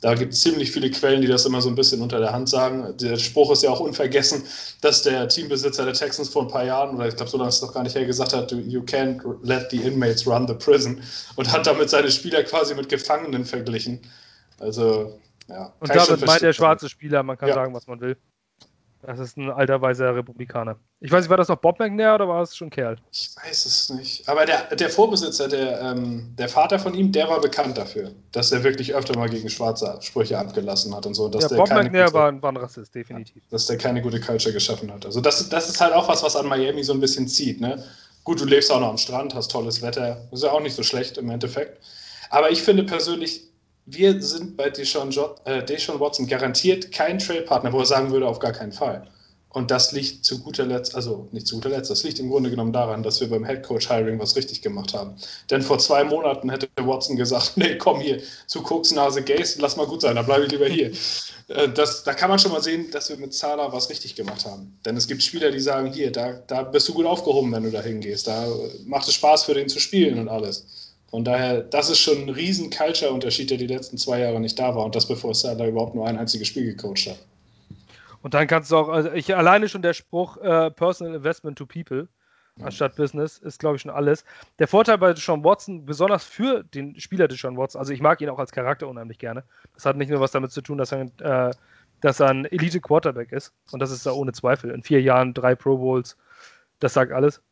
Da 0.00 0.14
gibt 0.14 0.32
es 0.32 0.40
ziemlich 0.40 0.72
viele 0.72 0.90
Quellen, 0.90 1.20
die 1.20 1.26
das 1.26 1.44
immer 1.44 1.60
so 1.60 1.68
ein 1.68 1.74
bisschen 1.74 2.00
unter 2.00 2.20
der 2.20 2.32
Hand 2.32 2.48
sagen. 2.48 2.96
Der 2.98 3.16
Spruch 3.18 3.50
ist 3.52 3.62
ja 3.62 3.70
auch 3.70 3.80
unvergessen, 3.80 4.42
dass 4.80 5.02
der 5.02 5.28
Teambesitzer 5.28 5.84
der 5.84 5.92
Texans 5.92 6.30
vor 6.30 6.42
ein 6.42 6.48
paar 6.48 6.64
Jahren, 6.64 6.96
oder 6.96 7.08
ich 7.08 7.16
glaube, 7.16 7.30
so 7.30 7.36
lange 7.36 7.50
ist 7.50 7.56
es 7.56 7.62
noch 7.62 7.74
gar 7.74 7.82
nicht 7.82 7.94
her, 7.94 8.06
gesagt 8.06 8.32
hat, 8.32 8.50
you 8.50 8.80
can't 8.80 9.20
let 9.42 9.70
the 9.70 9.76
inmates 9.82 10.26
run 10.26 10.48
the 10.48 10.54
prison 10.54 11.02
und 11.36 11.52
hat 11.52 11.66
damit 11.66 11.90
seine 11.90 12.10
Spieler 12.10 12.42
quasi 12.44 12.74
mit 12.74 12.88
Gefangenen 12.88 13.44
verglichen. 13.44 14.00
Also, 14.58 15.18
ja. 15.48 15.72
Und 15.80 15.94
damit 15.94 16.26
meint 16.26 16.42
der 16.42 16.54
schwarze 16.54 16.88
Spieler, 16.88 17.22
man 17.22 17.36
kann 17.36 17.50
ja. 17.50 17.54
sagen, 17.54 17.74
was 17.74 17.86
man 17.86 18.00
will. 18.00 18.16
Das 19.02 19.18
ist 19.18 19.38
ein 19.38 19.50
alter 19.50 19.80
weißer 19.80 20.14
Republikaner. 20.14 20.76
Ich 21.00 21.10
weiß 21.10 21.22
nicht, 21.22 21.30
war 21.30 21.38
das 21.38 21.48
noch 21.48 21.56
Bob 21.56 21.78
McNair 21.78 22.16
oder 22.16 22.28
war 22.28 22.42
es 22.42 22.54
schon 22.54 22.68
Kerl? 22.68 22.98
Ich 23.10 23.30
weiß 23.42 23.64
es 23.64 23.90
nicht. 23.90 24.28
Aber 24.28 24.44
der, 24.44 24.76
der 24.76 24.90
Vorbesitzer, 24.90 25.48
der, 25.48 25.80
ähm, 25.80 26.34
der 26.38 26.50
Vater 26.50 26.78
von 26.78 26.92
ihm, 26.92 27.10
der 27.10 27.28
war 27.28 27.40
bekannt 27.40 27.78
dafür, 27.78 28.10
dass 28.32 28.52
er 28.52 28.62
wirklich 28.62 28.94
öfter 28.94 29.16
mal 29.16 29.28
gegen 29.30 29.48
Schwarze 29.48 29.96
Sprüche 30.00 30.38
abgelassen 30.38 30.94
hat 30.94 31.06
und 31.06 31.14
so. 31.14 31.28
Dass 31.28 31.44
ja, 31.44 31.48
der 31.48 31.56
Bob 31.56 31.70
McNair 31.70 32.06
gute, 32.06 32.14
war, 32.14 32.42
war, 32.42 32.52
ein 32.52 32.56
Rassist, 32.58 32.94
definitiv. 32.94 33.42
Dass 33.50 33.66
der 33.66 33.78
keine 33.78 34.02
gute 34.02 34.20
Culture 34.20 34.52
geschaffen 34.52 34.92
hat. 34.92 35.06
Also 35.06 35.22
das, 35.22 35.48
das 35.48 35.70
ist 35.70 35.80
halt 35.80 35.94
auch 35.94 36.08
was, 36.08 36.22
was 36.22 36.36
an 36.36 36.46
Miami 36.46 36.82
so 36.82 36.92
ein 36.92 37.00
bisschen 37.00 37.26
zieht. 37.26 37.60
Ne? 37.60 37.82
Gut, 38.24 38.40
du 38.40 38.44
lebst 38.44 38.70
auch 38.70 38.80
noch 38.80 38.90
am 38.90 38.98
Strand, 38.98 39.34
hast 39.34 39.50
tolles 39.50 39.80
Wetter. 39.80 40.18
Das 40.30 40.40
ist 40.40 40.44
ja 40.44 40.52
auch 40.52 40.60
nicht 40.60 40.76
so 40.76 40.82
schlecht 40.82 41.16
im 41.16 41.30
Endeffekt. 41.30 41.80
Aber 42.28 42.50
ich 42.50 42.62
finde 42.62 42.84
persönlich, 42.84 43.49
wir 43.90 44.20
sind 44.22 44.56
bei 44.56 44.70
Deshaun, 44.70 45.10
äh, 45.44 45.64
Deshaun 45.64 46.00
Watson 46.00 46.26
garantiert 46.26 46.92
kein 46.92 47.18
Trade-Partner, 47.18 47.72
wo 47.72 47.80
er 47.80 47.86
sagen 47.86 48.10
würde, 48.10 48.26
auf 48.26 48.38
gar 48.38 48.52
keinen 48.52 48.72
Fall. 48.72 49.06
Und 49.52 49.72
das 49.72 49.90
liegt 49.90 50.24
zu 50.24 50.40
guter 50.40 50.64
Letzt, 50.64 50.94
also 50.94 51.28
nicht 51.32 51.46
zu 51.46 51.56
guter 51.56 51.70
Letzt, 51.70 51.90
das 51.90 52.04
liegt 52.04 52.20
im 52.20 52.30
Grunde 52.30 52.50
genommen 52.50 52.72
daran, 52.72 53.02
dass 53.02 53.20
wir 53.20 53.28
beim 53.28 53.44
Headcoach-Hiring 53.44 54.18
was 54.20 54.36
richtig 54.36 54.62
gemacht 54.62 54.94
haben. 54.94 55.16
Denn 55.50 55.60
vor 55.60 55.80
zwei 55.80 56.04
Monaten 56.04 56.50
hätte 56.50 56.68
Watson 56.76 57.16
gesagt, 57.16 57.52
nee, 57.56 57.76
komm 57.76 58.00
hier, 58.00 58.22
zu 58.46 58.62
Koksnase 58.62 59.22
Gays, 59.22 59.58
lass 59.58 59.76
mal 59.76 59.86
gut 59.86 60.02
sein, 60.02 60.14
da 60.14 60.22
bleibe 60.22 60.46
ich 60.46 60.52
lieber 60.52 60.68
hier. 60.68 60.92
Äh, 61.50 61.68
das, 61.68 62.04
da 62.04 62.14
kann 62.14 62.30
man 62.30 62.38
schon 62.38 62.52
mal 62.52 62.62
sehen, 62.62 62.92
dass 62.92 63.08
wir 63.08 63.16
mit 63.16 63.34
Zala 63.34 63.72
was 63.72 63.90
richtig 63.90 64.14
gemacht 64.14 64.44
haben. 64.44 64.78
Denn 64.84 64.96
es 64.96 65.08
gibt 65.08 65.20
Spieler, 65.20 65.50
die 65.50 65.58
sagen, 65.58 65.92
hier, 65.92 66.12
da, 66.12 66.34
da 66.46 66.62
bist 66.62 66.88
du 66.88 66.94
gut 66.94 67.06
aufgehoben, 67.06 67.50
wenn 67.50 67.64
du 67.64 67.72
da 67.72 67.82
hingehst. 67.82 68.28
Da 68.28 68.46
macht 68.86 69.08
es 69.08 69.14
Spaß 69.14 69.42
für 69.42 69.54
den 69.54 69.68
zu 69.68 69.80
spielen 69.80 70.20
und 70.20 70.28
alles. 70.28 70.64
Von 71.10 71.24
daher, 71.24 71.62
das 71.62 71.90
ist 71.90 71.98
schon 71.98 72.18
ein 72.18 72.28
riesen 72.28 72.70
Culture-Unterschied, 72.70 73.50
der 73.50 73.58
die 73.58 73.66
letzten 73.66 73.98
zwei 73.98 74.20
Jahre 74.20 74.40
nicht 74.40 74.58
da 74.58 74.74
war. 74.74 74.84
Und 74.84 74.94
das, 74.94 75.08
bevor 75.08 75.34
Salah 75.34 75.66
überhaupt 75.66 75.94
nur 75.94 76.06
ein 76.06 76.16
einziges 76.16 76.48
Spiel 76.48 76.64
gecoacht 76.64 77.08
hat. 77.08 77.18
Und 78.22 78.34
dann 78.34 78.46
kannst 78.46 78.70
du 78.70 78.76
auch, 78.76 78.88
also 78.88 79.10
ich 79.12 79.34
alleine 79.34 79.68
schon 79.68 79.82
der 79.82 79.94
Spruch 79.94 80.36
äh, 80.36 80.70
Personal 80.70 81.14
Investment 81.14 81.58
to 81.58 81.66
People 81.66 82.08
anstatt 82.62 82.96
Business 82.96 83.38
ist, 83.38 83.58
glaube 83.58 83.76
ich, 83.76 83.82
schon 83.82 83.90
alles. 83.90 84.24
Der 84.58 84.68
Vorteil 84.68 84.98
bei 84.98 85.14
Sean 85.14 85.44
Watson, 85.44 85.84
besonders 85.86 86.24
für 86.24 86.62
den 86.62 86.98
Spieler 87.00 87.28
des 87.28 87.40
Sean 87.40 87.56
Watson, 87.56 87.78
also 87.78 87.92
ich 87.92 88.00
mag 88.00 88.20
ihn 88.20 88.28
auch 88.28 88.38
als 88.38 88.52
Charakter 88.52 88.88
unheimlich 88.88 89.18
gerne. 89.18 89.44
Das 89.74 89.86
hat 89.86 89.96
nicht 89.96 90.10
nur 90.10 90.20
was 90.20 90.32
damit 90.32 90.52
zu 90.52 90.60
tun, 90.60 90.78
dass 90.78 90.92
er, 90.92 91.02
äh, 91.20 91.54
dass 92.00 92.20
er 92.20 92.28
ein 92.28 92.44
Elite-Quarterback 92.44 93.32
ist. 93.32 93.52
Und 93.70 93.80
das 93.80 93.90
ist 93.90 94.06
da 94.06 94.12
ohne 94.12 94.32
Zweifel. 94.32 94.70
In 94.70 94.82
vier 94.82 95.00
Jahren 95.00 95.34
drei 95.34 95.54
Pro 95.54 95.78
Bowls, 95.78 96.16
das 96.78 96.94
sagt 96.94 97.12
alles. 97.12 97.42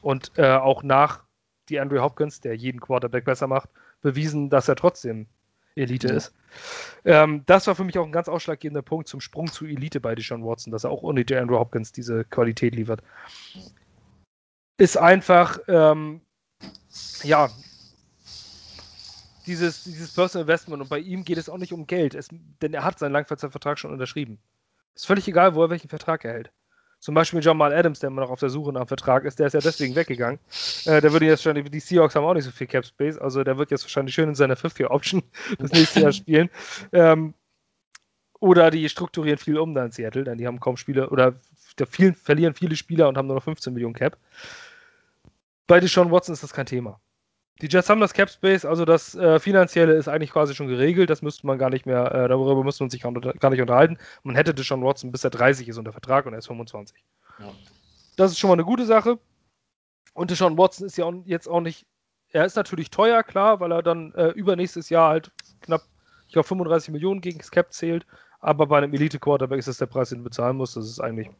Und 0.00 0.32
äh, 0.36 0.52
auch 0.52 0.82
nach 0.82 1.24
die 1.68 1.80
Andrew 1.80 2.00
Hopkins, 2.00 2.40
der 2.40 2.54
jeden 2.54 2.80
Quarterback 2.80 3.24
besser 3.24 3.46
macht, 3.46 3.70
bewiesen, 4.02 4.50
dass 4.50 4.68
er 4.68 4.76
trotzdem 4.76 5.26
Elite 5.76 6.08
ist. 6.08 6.34
Ähm, 7.04 7.42
das 7.46 7.66
war 7.66 7.74
für 7.74 7.84
mich 7.84 7.98
auch 7.98 8.06
ein 8.06 8.12
ganz 8.12 8.28
ausschlaggebender 8.28 8.82
Punkt 8.82 9.08
zum 9.08 9.20
Sprung 9.20 9.50
zu 9.50 9.66
Elite 9.66 10.00
bei 10.00 10.14
Deshaun 10.14 10.44
Watson, 10.44 10.72
dass 10.72 10.84
er 10.84 10.90
auch 10.90 11.02
ohne 11.02 11.24
Andrew 11.30 11.58
Hopkins 11.58 11.92
diese 11.92 12.24
Qualität 12.24 12.74
liefert. 12.74 13.02
Ist 14.78 14.96
einfach, 14.96 15.58
ähm, 15.68 16.22
ja, 17.22 17.50
dieses, 19.46 19.84
dieses 19.84 20.12
Personal 20.12 20.42
Investment 20.42 20.82
und 20.82 20.88
bei 20.88 20.98
ihm 20.98 21.24
geht 21.24 21.38
es 21.38 21.48
auch 21.48 21.58
nicht 21.58 21.72
um 21.72 21.86
Geld, 21.86 22.14
es, 22.14 22.28
denn 22.62 22.74
er 22.74 22.84
hat 22.84 22.98
seinen 22.98 23.12
Langzeitvertrag 23.12 23.78
schon 23.78 23.92
unterschrieben. 23.92 24.38
Ist 24.94 25.06
völlig 25.06 25.28
egal, 25.28 25.54
wo 25.54 25.62
er 25.62 25.70
welchen 25.70 25.88
Vertrag 25.88 26.24
erhält. 26.24 26.50
Zum 26.98 27.14
Beispiel 27.14 27.42
Jamal 27.42 27.72
Adams, 27.72 28.00
der 28.00 28.08
immer 28.08 28.22
noch 28.22 28.30
auf 28.30 28.40
der 28.40 28.50
Suche 28.50 28.72
nach 28.72 28.80
einem 28.80 28.88
Vertrag 28.88 29.24
ist, 29.24 29.38
der 29.38 29.46
ist 29.46 29.52
ja 29.52 29.60
deswegen 29.60 29.94
weggegangen. 29.94 30.38
Äh, 30.86 31.00
der 31.00 31.12
würde 31.12 31.26
jetzt 31.26 31.44
wahrscheinlich, 31.44 31.70
die 31.70 31.80
Seahawks 31.80 32.14
haben 32.14 32.24
auch 32.24 32.34
nicht 32.34 32.44
so 32.44 32.50
viel 32.50 32.66
Cap 32.66 32.84
Space, 32.84 33.18
also 33.18 33.44
der 33.44 33.58
wird 33.58 33.70
jetzt 33.70 33.84
wahrscheinlich 33.84 34.14
schön 34.14 34.28
in 34.28 34.34
seiner 34.34 34.56
Fifth-Year-Option 34.56 35.22
das 35.58 35.72
nächste 35.72 36.00
Jahr 36.00 36.12
spielen. 36.12 36.50
Ähm, 36.92 37.34
oder 38.40 38.70
die 38.70 38.88
strukturieren 38.88 39.38
viel 39.38 39.58
um 39.58 39.74
da 39.74 39.84
in 39.84 39.92
Seattle, 39.92 40.24
denn 40.24 40.38
die 40.38 40.46
haben 40.46 40.60
kaum 40.60 40.76
Spieler 40.76 41.12
oder 41.12 41.34
viel, 41.90 42.14
verlieren 42.14 42.54
viele 42.54 42.76
Spieler 42.76 43.08
und 43.08 43.16
haben 43.16 43.26
nur 43.26 43.36
noch 43.36 43.42
15 43.42 43.72
Millionen 43.72 43.94
Cap. 43.94 44.16
Bei 45.66 45.80
Deshaun 45.80 46.10
Watson 46.10 46.32
ist 46.32 46.42
das 46.42 46.52
kein 46.52 46.66
Thema. 46.66 47.00
Die 47.62 47.68
Jets 47.68 47.88
haben 47.88 48.00
das 48.00 48.12
Cap 48.12 48.28
Space, 48.28 48.66
also 48.66 48.84
das 48.84 49.14
äh, 49.14 49.38
Finanzielle 49.38 49.94
ist 49.94 50.08
eigentlich 50.08 50.30
quasi 50.30 50.54
schon 50.54 50.68
geregelt. 50.68 51.08
Das 51.08 51.22
müsste 51.22 51.46
man 51.46 51.58
gar 51.58 51.70
nicht 51.70 51.86
mehr, 51.86 52.12
äh, 52.14 52.28
darüber 52.28 52.62
müsste 52.62 52.84
man 52.84 52.90
sich 52.90 53.00
gar 53.00 53.50
nicht 53.50 53.60
unterhalten. 53.60 53.96
Man 54.24 54.36
hätte 54.36 54.52
Deshaun 54.52 54.84
Watson 54.84 55.10
bis 55.10 55.24
er 55.24 55.30
30 55.30 55.68
ist 55.68 55.78
unter 55.78 55.92
Vertrag 55.92 56.26
und 56.26 56.34
er 56.34 56.38
ist 56.38 56.48
25. 56.48 57.02
Ja. 57.38 57.52
Das 58.16 58.32
ist 58.32 58.38
schon 58.38 58.48
mal 58.48 58.54
eine 58.54 58.64
gute 58.64 58.84
Sache. 58.84 59.18
Und 60.12 60.30
Deshaun 60.30 60.58
Watson 60.58 60.86
ist 60.86 60.98
ja 60.98 61.06
auch 61.06 61.14
jetzt 61.24 61.48
auch 61.48 61.60
nicht, 61.60 61.86
er 62.30 62.44
ist 62.44 62.56
natürlich 62.56 62.90
teuer, 62.90 63.22
klar, 63.22 63.60
weil 63.60 63.72
er 63.72 63.82
dann 63.82 64.12
äh, 64.14 64.28
übernächstes 64.28 64.90
Jahr 64.90 65.08
halt 65.08 65.32
knapp, 65.62 65.82
ich 66.26 66.34
glaube, 66.34 66.48
35 66.48 66.90
Millionen 66.90 67.22
gegen 67.22 67.38
das 67.38 67.50
Cap 67.50 67.72
zählt. 67.72 68.06
Aber 68.40 68.66
bei 68.66 68.78
einem 68.78 68.92
Elite-Quarterback 68.92 69.58
ist 69.58 69.68
das 69.68 69.78
der 69.78 69.86
Preis, 69.86 70.10
den 70.10 70.18
du 70.18 70.24
bezahlen 70.24 70.56
musst. 70.58 70.76
Das 70.76 70.86
ist 70.86 71.00
eigentlich 71.00 71.30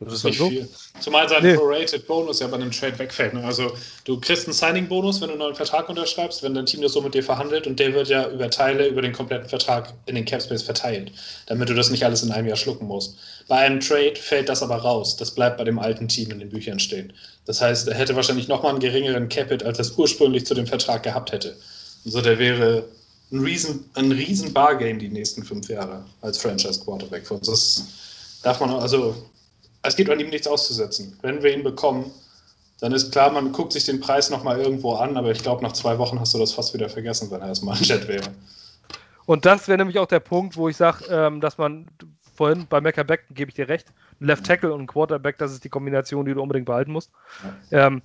das, 0.00 0.14
ist 0.14 0.24
nicht 0.24 0.38
so. 0.38 0.48
viel. 0.48 0.68
Zumal 1.00 1.28
sein 1.28 1.42
nee. 1.42 1.54
Prorated 1.54 2.06
Bonus 2.06 2.40
ja 2.40 2.46
bei 2.46 2.56
einem 2.56 2.70
Trade 2.70 2.98
wegfällt. 2.98 3.34
Ne? 3.34 3.42
Also 3.42 3.72
du 4.04 4.20
kriegst 4.20 4.46
einen 4.46 4.54
Signing-Bonus, 4.54 5.20
wenn 5.20 5.28
du 5.28 5.34
einen 5.34 5.40
neuen 5.40 5.54
Vertrag 5.54 5.88
unterschreibst, 5.88 6.42
wenn 6.42 6.54
dein 6.54 6.66
Team 6.66 6.82
das 6.82 6.92
so 6.92 7.00
mit 7.00 7.14
dir 7.14 7.22
verhandelt 7.22 7.66
und 7.66 7.80
der 7.80 7.92
wird 7.94 8.08
ja 8.08 8.28
über 8.28 8.48
Teile 8.48 8.86
über 8.86 9.02
den 9.02 9.12
kompletten 9.12 9.48
Vertrag 9.48 9.92
in 10.06 10.14
den 10.14 10.24
Capspace 10.24 10.62
verteilt, 10.62 11.10
damit 11.46 11.68
du 11.68 11.74
das 11.74 11.90
nicht 11.90 12.04
alles 12.04 12.22
in 12.22 12.30
einem 12.30 12.46
Jahr 12.46 12.56
schlucken 12.56 12.86
musst. 12.86 13.16
Bei 13.48 13.56
einem 13.56 13.80
Trade 13.80 14.16
fällt 14.16 14.48
das 14.48 14.62
aber 14.62 14.76
raus. 14.76 15.16
Das 15.16 15.32
bleibt 15.34 15.58
bei 15.58 15.64
dem 15.64 15.78
alten 15.78 16.06
Team 16.06 16.30
in 16.30 16.38
den 16.38 16.50
Büchern 16.50 16.78
stehen. 16.78 17.12
Das 17.46 17.60
heißt, 17.60 17.88
er 17.88 17.94
hätte 17.94 18.14
wahrscheinlich 18.14 18.46
nochmal 18.46 18.72
einen 18.72 18.80
geringeren 18.80 19.28
Capit, 19.28 19.64
als 19.64 19.78
er 19.78 19.82
es 19.82 19.98
ursprünglich 19.98 20.46
zu 20.46 20.54
dem 20.54 20.66
Vertrag 20.66 21.02
gehabt 21.02 21.32
hätte. 21.32 21.56
Also 22.04 22.20
der 22.20 22.38
wäre 22.38 22.84
ein 23.32 23.40
riesen, 23.40 23.90
ein 23.94 24.12
riesen 24.12 24.52
Bargame 24.52 24.98
die 24.98 25.08
nächsten 25.08 25.42
fünf 25.42 25.68
Jahre 25.68 26.04
als 26.20 26.38
Franchise-Quarterback 26.38 27.26
für 27.26 27.34
uns. 27.34 27.46
Das 27.46 27.84
darf 28.42 28.60
man, 28.60 28.70
also 28.70 29.16
es 29.88 29.96
gibt 29.96 30.10
an 30.10 30.20
ihm 30.20 30.30
nichts 30.30 30.46
auszusetzen. 30.46 31.18
Wenn 31.22 31.42
wir 31.42 31.52
ihn 31.52 31.62
bekommen, 31.62 32.10
dann 32.80 32.92
ist 32.92 33.10
klar, 33.10 33.32
man 33.32 33.52
guckt 33.52 33.72
sich 33.72 33.84
den 33.84 34.00
Preis 34.00 34.30
nochmal 34.30 34.60
irgendwo 34.60 34.94
an, 34.94 35.16
aber 35.16 35.30
ich 35.30 35.42
glaube, 35.42 35.62
nach 35.62 35.72
zwei 35.72 35.98
Wochen 35.98 36.20
hast 36.20 36.34
du 36.34 36.38
das 36.38 36.52
fast 36.52 36.74
wieder 36.74 36.88
vergessen, 36.88 37.30
wenn 37.30 37.40
er 37.40 37.48
erstmal 37.48 37.76
ein 37.76 37.82
Jet 37.82 38.06
wäre. 38.06 38.30
Und 39.26 39.44
das 39.44 39.68
wäre 39.68 39.78
nämlich 39.78 39.98
auch 39.98 40.06
der 40.06 40.20
Punkt, 40.20 40.56
wo 40.56 40.68
ich 40.68 40.76
sage, 40.76 41.04
ähm, 41.10 41.40
dass 41.40 41.58
man 41.58 41.86
vorhin 42.34 42.66
bei 42.68 42.80
Mecca 42.80 43.02
Beckton 43.02 43.34
gebe 43.34 43.50
ich 43.50 43.56
dir 43.56 43.68
recht. 43.68 43.92
Left 44.20 44.46
Tackle 44.46 44.72
und 44.72 44.86
Quarterback, 44.86 45.38
das 45.38 45.52
ist 45.52 45.64
die 45.64 45.68
Kombination, 45.68 46.24
die 46.24 46.34
du 46.34 46.40
unbedingt 46.40 46.66
behalten 46.66 46.92
musst. 46.92 47.10
Ähm, 47.70 48.00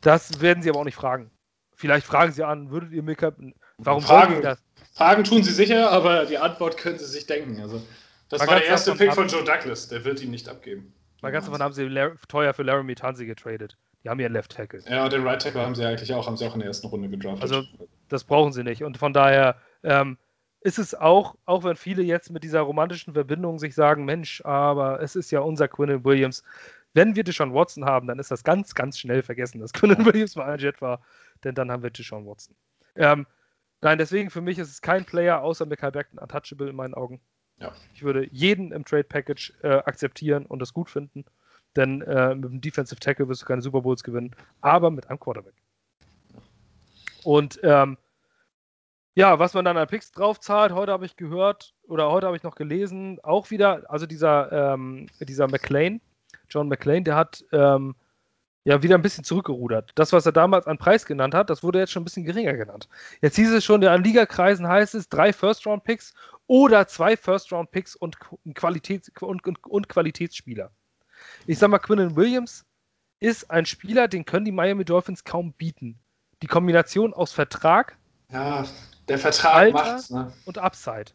das 0.00 0.40
werden 0.40 0.62
sie 0.62 0.70
aber 0.70 0.80
auch 0.80 0.84
nicht 0.84 0.96
fragen. 0.96 1.30
Vielleicht 1.74 2.06
fragen 2.06 2.32
sie 2.32 2.42
an, 2.42 2.70
würdet 2.70 2.92
ihr 2.92 3.02
Mecca. 3.02 3.32
Warum 3.78 4.02
fragen, 4.02 4.40
das? 4.42 4.58
Fragen 4.94 5.24
tun 5.24 5.42
sie 5.42 5.52
sicher, 5.52 5.90
aber 5.90 6.24
die 6.24 6.38
Antwort 6.38 6.78
können 6.78 6.98
sie 6.98 7.04
sich 7.04 7.26
denken. 7.26 7.60
Also, 7.60 7.82
das 8.30 8.40
mal 8.40 8.48
war 8.48 8.58
der 8.60 8.66
erste 8.66 8.94
Pick 8.94 9.12
von 9.12 9.28
Joe 9.28 9.44
Douglas, 9.44 9.88
der 9.88 10.04
wird 10.04 10.22
ihn 10.22 10.30
nicht 10.30 10.48
abgeben. 10.48 10.92
Mal 11.22 11.32
ganz 11.32 11.46
davon 11.46 11.62
haben 11.62 11.72
sie 11.72 11.88
teuer 12.28 12.52
für 12.52 12.62
Laramie 12.62 12.94
Tansi 12.94 13.26
getradet. 13.26 13.76
Die 14.04 14.08
haben 14.08 14.20
ja 14.20 14.28
Left 14.28 14.52
Tackle. 14.52 14.82
Ja, 14.88 15.04
und 15.04 15.12
den 15.12 15.26
Right 15.26 15.42
Tackle 15.42 15.62
haben 15.62 15.74
sie 15.74 15.84
eigentlich 15.84 16.12
auch, 16.12 16.26
haben 16.26 16.36
sie 16.36 16.46
auch 16.46 16.54
in 16.54 16.60
der 16.60 16.68
ersten 16.68 16.86
Runde 16.86 17.08
gedraftet. 17.08 17.42
Also, 17.42 17.64
das 18.08 18.24
brauchen 18.24 18.52
sie 18.52 18.62
nicht. 18.62 18.84
Und 18.84 18.98
von 18.98 19.12
daher 19.12 19.56
ähm, 19.82 20.18
ist 20.60 20.78
es 20.78 20.94
auch, 20.94 21.36
auch 21.44 21.64
wenn 21.64 21.76
viele 21.76 22.02
jetzt 22.02 22.30
mit 22.30 22.44
dieser 22.44 22.60
romantischen 22.60 23.14
Verbindung 23.14 23.58
sich 23.58 23.74
sagen, 23.74 24.04
Mensch, 24.04 24.44
aber 24.44 25.00
es 25.00 25.16
ist 25.16 25.30
ja 25.30 25.40
unser 25.40 25.68
Quinnen 25.68 26.04
Williams. 26.04 26.42
Wenn 26.92 27.14
wir 27.14 27.24
Deshaun 27.24 27.52
Watson 27.52 27.84
haben, 27.84 28.06
dann 28.06 28.18
ist 28.18 28.30
das 28.30 28.42
ganz, 28.42 28.74
ganz 28.74 28.98
schnell 28.98 29.22
vergessen, 29.22 29.60
dass 29.60 29.72
Quinnen 29.72 29.98
ja. 29.98 30.06
Williams 30.06 30.36
mal 30.36 30.46
ein 30.46 30.58
Jet 30.58 30.80
war, 30.80 31.00
denn 31.44 31.54
dann 31.54 31.70
haben 31.70 31.82
wir 31.82 31.90
Deshaun 31.90 32.26
Watson. 32.26 32.54
Ähm, 32.94 33.26
nein, 33.80 33.98
deswegen 33.98 34.30
für 34.30 34.40
mich 34.40 34.58
ist 34.58 34.70
es 34.70 34.82
kein 34.82 35.04
Player 35.04 35.42
außer 35.42 35.66
Michael 35.66 35.92
Beckton 35.92 36.18
untouchable 36.18 36.68
in 36.68 36.76
meinen 36.76 36.94
Augen. 36.94 37.20
Ja. 37.58 37.72
Ich 37.94 38.02
würde 38.02 38.28
jeden 38.30 38.72
im 38.72 38.84
Trade 38.84 39.04
Package 39.04 39.52
äh, 39.62 39.68
akzeptieren 39.68 40.46
und 40.46 40.60
das 40.60 40.74
gut 40.74 40.90
finden. 40.90 41.24
Denn 41.74 42.00
äh, 42.02 42.34
mit 42.34 42.44
dem 42.44 42.60
Defensive 42.60 43.00
Tackle 43.00 43.28
wirst 43.28 43.42
du 43.42 43.46
keine 43.46 43.62
Super 43.62 43.82
Bowls 43.82 44.02
gewinnen, 44.02 44.34
aber 44.60 44.90
mit 44.90 45.08
einem 45.08 45.20
Quarterback. 45.20 45.54
Und 47.22 47.60
ähm, 47.62 47.98
ja, 49.14 49.38
was 49.38 49.54
man 49.54 49.64
dann 49.64 49.76
an 49.76 49.88
Picks 49.88 50.12
drauf 50.12 50.40
zahlt, 50.40 50.72
heute 50.72 50.92
habe 50.92 51.06
ich 51.06 51.16
gehört 51.16 51.74
oder 51.88 52.10
heute 52.10 52.26
habe 52.26 52.36
ich 52.36 52.42
noch 52.42 52.54
gelesen, 52.54 53.18
auch 53.22 53.50
wieder, 53.50 53.90
also 53.90 54.06
dieser, 54.06 54.74
ähm, 54.74 55.06
dieser 55.20 55.48
McLean, 55.48 56.00
John 56.48 56.68
McLean, 56.68 57.04
der 57.04 57.16
hat 57.16 57.44
ähm, 57.52 57.94
ja 58.64 58.82
wieder 58.82 58.94
ein 58.94 59.02
bisschen 59.02 59.24
zurückgerudert. 59.24 59.92
Das, 59.94 60.12
was 60.12 60.26
er 60.26 60.32
damals 60.32 60.66
an 60.66 60.76
Preis 60.78 61.06
genannt 61.06 61.34
hat, 61.34 61.50
das 61.50 61.62
wurde 61.62 61.78
jetzt 61.78 61.92
schon 61.92 62.02
ein 62.02 62.04
bisschen 62.04 62.24
geringer 62.24 62.54
genannt. 62.54 62.88
Jetzt 63.22 63.36
hieß 63.36 63.52
es 63.52 63.64
schon, 63.64 63.82
an 63.84 64.04
Ligakreisen 64.04 64.68
heißt 64.68 64.94
es 64.94 65.08
drei 65.08 65.32
First-Round-Picks 65.32 66.14
oder 66.46 66.86
zwei 66.86 67.16
First-Round-Picks 67.16 67.96
und, 67.96 68.18
Qualitäts 68.54 69.10
und, 69.20 69.46
und, 69.46 69.64
und 69.64 69.88
Qualitätsspieler. 69.88 70.70
Ich 71.46 71.58
sag 71.58 71.70
mal, 71.70 71.78
Quinnen 71.78 72.16
Williams 72.16 72.64
ist 73.20 73.50
ein 73.50 73.66
Spieler, 73.66 74.08
den 74.08 74.24
können 74.24 74.44
die 74.44 74.52
Miami 74.52 74.84
Dolphins 74.84 75.24
kaum 75.24 75.52
bieten. 75.52 75.98
Die 76.42 76.46
Kombination 76.46 77.14
aus 77.14 77.32
Vertrag, 77.32 77.96
ja, 78.30 78.66
der 79.08 79.18
Vertrag 79.18 79.54
Alter 79.54 79.72
macht's, 79.72 80.10
ne? 80.10 80.32
und 80.44 80.58
Upside. 80.58 81.12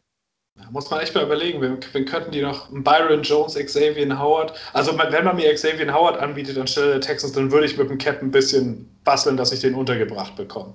Da 0.55 0.69
muss 0.69 0.89
man 0.89 0.99
echt 0.99 1.15
mal 1.15 1.23
überlegen, 1.23 1.61
wen, 1.61 1.77
wen 1.93 2.05
könnten 2.05 2.31
die 2.31 2.41
noch? 2.41 2.69
Byron 2.71 3.23
Jones, 3.23 3.55
Xavier 3.55 4.19
Howard. 4.19 4.53
Also, 4.73 4.97
wenn 4.97 5.23
man 5.23 5.35
mir 5.35 5.53
Xavier 5.53 5.93
Howard 5.93 6.19
anbietet 6.19 6.57
anstelle 6.57 6.91
der 6.91 7.01
Texans, 7.01 7.33
dann 7.33 7.51
würde 7.51 7.65
ich 7.65 7.77
mit 7.77 7.89
dem 7.89 7.97
Cap 7.97 8.21
ein 8.21 8.31
bisschen 8.31 8.89
basteln, 9.03 9.37
dass 9.37 9.51
ich 9.51 9.61
den 9.61 9.75
untergebracht 9.75 10.35
bekomme. 10.35 10.73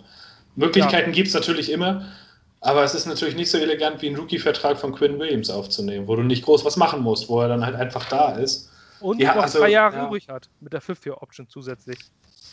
Möglichkeiten 0.54 1.10
ja. 1.10 1.14
gibt 1.14 1.28
es 1.28 1.34
natürlich 1.34 1.70
immer, 1.70 2.06
aber 2.60 2.82
es 2.82 2.94
ist 2.94 3.06
natürlich 3.06 3.36
nicht 3.36 3.50
so 3.50 3.58
elegant 3.58 4.02
wie 4.02 4.08
ein 4.08 4.16
Rookie-Vertrag 4.16 4.78
von 4.78 4.94
Quinn 4.94 5.18
Williams 5.18 5.50
aufzunehmen, 5.50 6.08
wo 6.08 6.16
du 6.16 6.22
nicht 6.22 6.44
groß 6.44 6.64
was 6.64 6.76
machen 6.76 7.02
musst, 7.02 7.28
wo 7.28 7.40
er 7.40 7.48
dann 7.48 7.64
halt 7.64 7.76
einfach 7.76 8.08
da 8.08 8.32
ist. 8.32 8.70
Und 9.00 9.20
ja, 9.20 9.34
noch 9.34 9.42
also, 9.42 9.58
drei 9.58 9.70
Jahre 9.70 9.96
ja. 9.96 10.06
übrig 10.06 10.28
hat, 10.28 10.48
mit 10.60 10.72
der 10.72 10.80
Fifth-Year-Option 10.80 11.48
zusätzlich. 11.48 11.98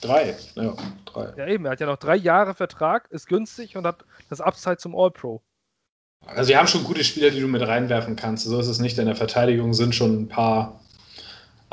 Drei, 0.01 0.35
ja, 0.55 0.75
drei. 1.05 1.33
Ja, 1.37 1.47
eben, 1.47 1.65
er 1.65 1.71
hat 1.71 1.79
ja 1.79 1.85
noch 1.85 1.97
drei 1.97 2.17
Jahre 2.17 2.53
Vertrag, 2.53 3.09
ist 3.11 3.27
günstig 3.27 3.77
und 3.77 3.85
hat 3.87 4.03
das 4.29 4.41
Upside 4.41 4.77
zum 4.77 4.95
All-Pro. 4.95 5.41
Also, 6.25 6.43
sie 6.43 6.57
haben 6.57 6.67
schon 6.67 6.83
gute 6.83 7.03
Spieler, 7.03 7.31
die 7.31 7.39
du 7.39 7.47
mit 7.47 7.61
reinwerfen 7.61 8.15
kannst. 8.15 8.45
So 8.45 8.59
ist 8.59 8.67
es 8.67 8.79
nicht. 8.79 8.97
In 8.97 9.05
der 9.05 9.15
Verteidigung 9.15 9.73
sind 9.73 9.95
schon 9.95 10.23
ein 10.23 10.27
paar. 10.27 10.79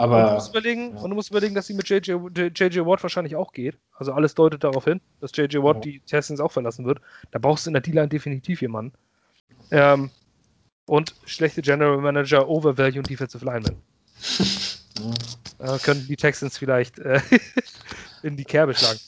Aber. 0.00 0.16
Und 0.16 0.28
du 0.28 0.34
musst 0.34 0.50
überlegen, 0.50 0.94
ja. 0.94 1.02
und 1.02 1.10
du 1.10 1.14
musst 1.14 1.30
überlegen 1.30 1.54
dass 1.54 1.66
sie 1.66 1.74
mit 1.74 1.86
JJ, 1.86 2.12
JJ 2.12 2.80
Watt 2.86 3.02
wahrscheinlich 3.02 3.36
auch 3.36 3.52
geht. 3.52 3.76
Also, 3.92 4.14
alles 4.14 4.34
deutet 4.34 4.64
darauf 4.64 4.84
hin, 4.84 5.02
dass 5.20 5.32
JJ 5.36 5.58
Watt 5.58 5.84
ja. 5.84 5.92
die 5.92 6.00
Testings 6.00 6.40
auch 6.40 6.52
verlassen 6.52 6.86
wird. 6.86 7.02
Da 7.32 7.38
brauchst 7.38 7.66
du 7.66 7.70
in 7.70 7.74
der 7.74 7.82
D-Line 7.82 8.08
definitiv 8.08 8.62
jemanden. 8.62 8.94
Ähm, 9.70 10.08
und 10.86 11.14
schlechte 11.26 11.60
General 11.60 11.98
Manager, 11.98 12.48
Overvalue 12.48 12.98
und 12.98 13.10
Defensive 13.10 13.44
Lineman. 13.44 13.76
Ja. 14.98 15.14
Äh, 15.58 15.78
können 15.78 16.06
die 16.06 16.16
Texans 16.16 16.56
vielleicht 16.56 16.98
äh, 16.98 17.20
in 18.22 18.36
die 18.36 18.44
Kerbe 18.44 18.74
schlagen. 18.74 18.98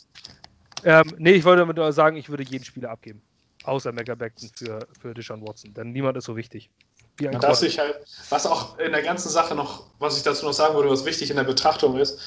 Ähm, 0.85 1.15
nee, 1.17 1.33
ich 1.33 1.45
wollte 1.45 1.61
damit 1.61 1.77
nur 1.77 1.91
sagen, 1.93 2.17
ich 2.17 2.29
würde 2.29 2.43
jeden 2.43 2.65
Spieler 2.65 2.91
abgeben. 2.91 3.23
Außer 3.65 3.93
Mega 3.93 4.15
Beckton 4.15 4.51
für, 4.55 4.87
für 5.01 5.15
Deshaun 5.15 5.41
Watson. 5.47 5.73
Denn 5.73 5.93
niemand 5.93 6.19
ist 6.19 6.25
so 6.25 6.37
wichtig. 6.37 6.71
Dass 7.17 7.63
ich 7.63 7.79
halt, 7.79 7.95
was 8.31 8.47
auch 8.47 8.79
in 8.79 8.93
der 8.93 9.03
ganzen 9.03 9.29
Sache 9.29 9.55
noch, 9.55 9.85
was 9.99 10.17
ich 10.17 10.23
dazu 10.23 10.47
noch 10.47 10.53
sagen 10.53 10.75
würde, 10.75 10.91
was 10.91 11.05
wichtig 11.05 11.31
in 11.31 11.37
der 11.37 11.45
Betrachtung 11.45 11.99
ist, 11.99 12.19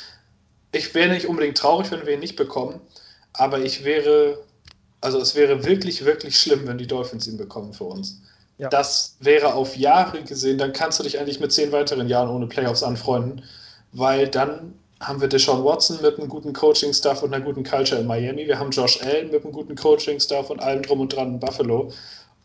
ich 0.72 0.94
wäre 0.94 1.10
nicht 1.10 1.28
unbedingt 1.28 1.58
traurig, 1.58 1.92
wenn 1.92 2.06
wir 2.06 2.14
ihn 2.14 2.20
nicht 2.20 2.36
bekommen, 2.36 2.80
aber 3.34 3.60
ich 3.60 3.84
wäre, 3.84 4.44
also 5.02 5.20
es 5.20 5.36
wäre 5.36 5.66
wirklich, 5.66 6.06
wirklich 6.06 6.40
schlimm, 6.40 6.68
wenn 6.68 6.78
die 6.78 6.88
Dolphins 6.88 7.28
ihn 7.28 7.38
bekommen 7.38 7.74
für 7.74 7.86
uns. 7.86 8.22
Ja. 8.58 8.70
Das 8.70 9.18
wäre 9.20 9.54
auf 9.54 9.76
Jahre 9.76 10.24
gesehen, 10.24 10.58
dann 10.58 10.72
kannst 10.72 11.00
du 11.00 11.04
dich 11.04 11.20
eigentlich 11.20 11.40
mit 11.40 11.52
zehn 11.52 11.72
weiteren 11.72 12.08
Jahren 12.08 12.30
ohne 12.30 12.48
Playoffs 12.48 12.84
anfreunden, 12.84 13.44
weil 13.92 14.28
dann 14.28 14.74
haben 15.02 15.20
wir 15.20 15.28
Deshaun 15.28 15.64
Watson 15.64 16.02
mit 16.02 16.18
einem 16.18 16.30
guten 16.30 16.54
Coaching-Staff 16.54 17.22
und 17.22 17.34
einer 17.34 17.44
guten 17.44 17.64
Culture 17.64 18.00
in 18.00 18.08
Miami. 18.08 18.48
Wir 18.48 18.58
haben 18.58 18.72
Josh 18.72 19.02
Allen 19.02 19.30
mit 19.30 19.44
einem 19.44 19.52
guten 19.52 19.76
Coaching-Staff 19.76 20.50
und 20.50 20.62
allem 20.62 20.84
drum 20.84 21.02
und 21.02 21.14
dran 21.14 21.34
in 21.34 21.40
Buffalo. 21.40 21.92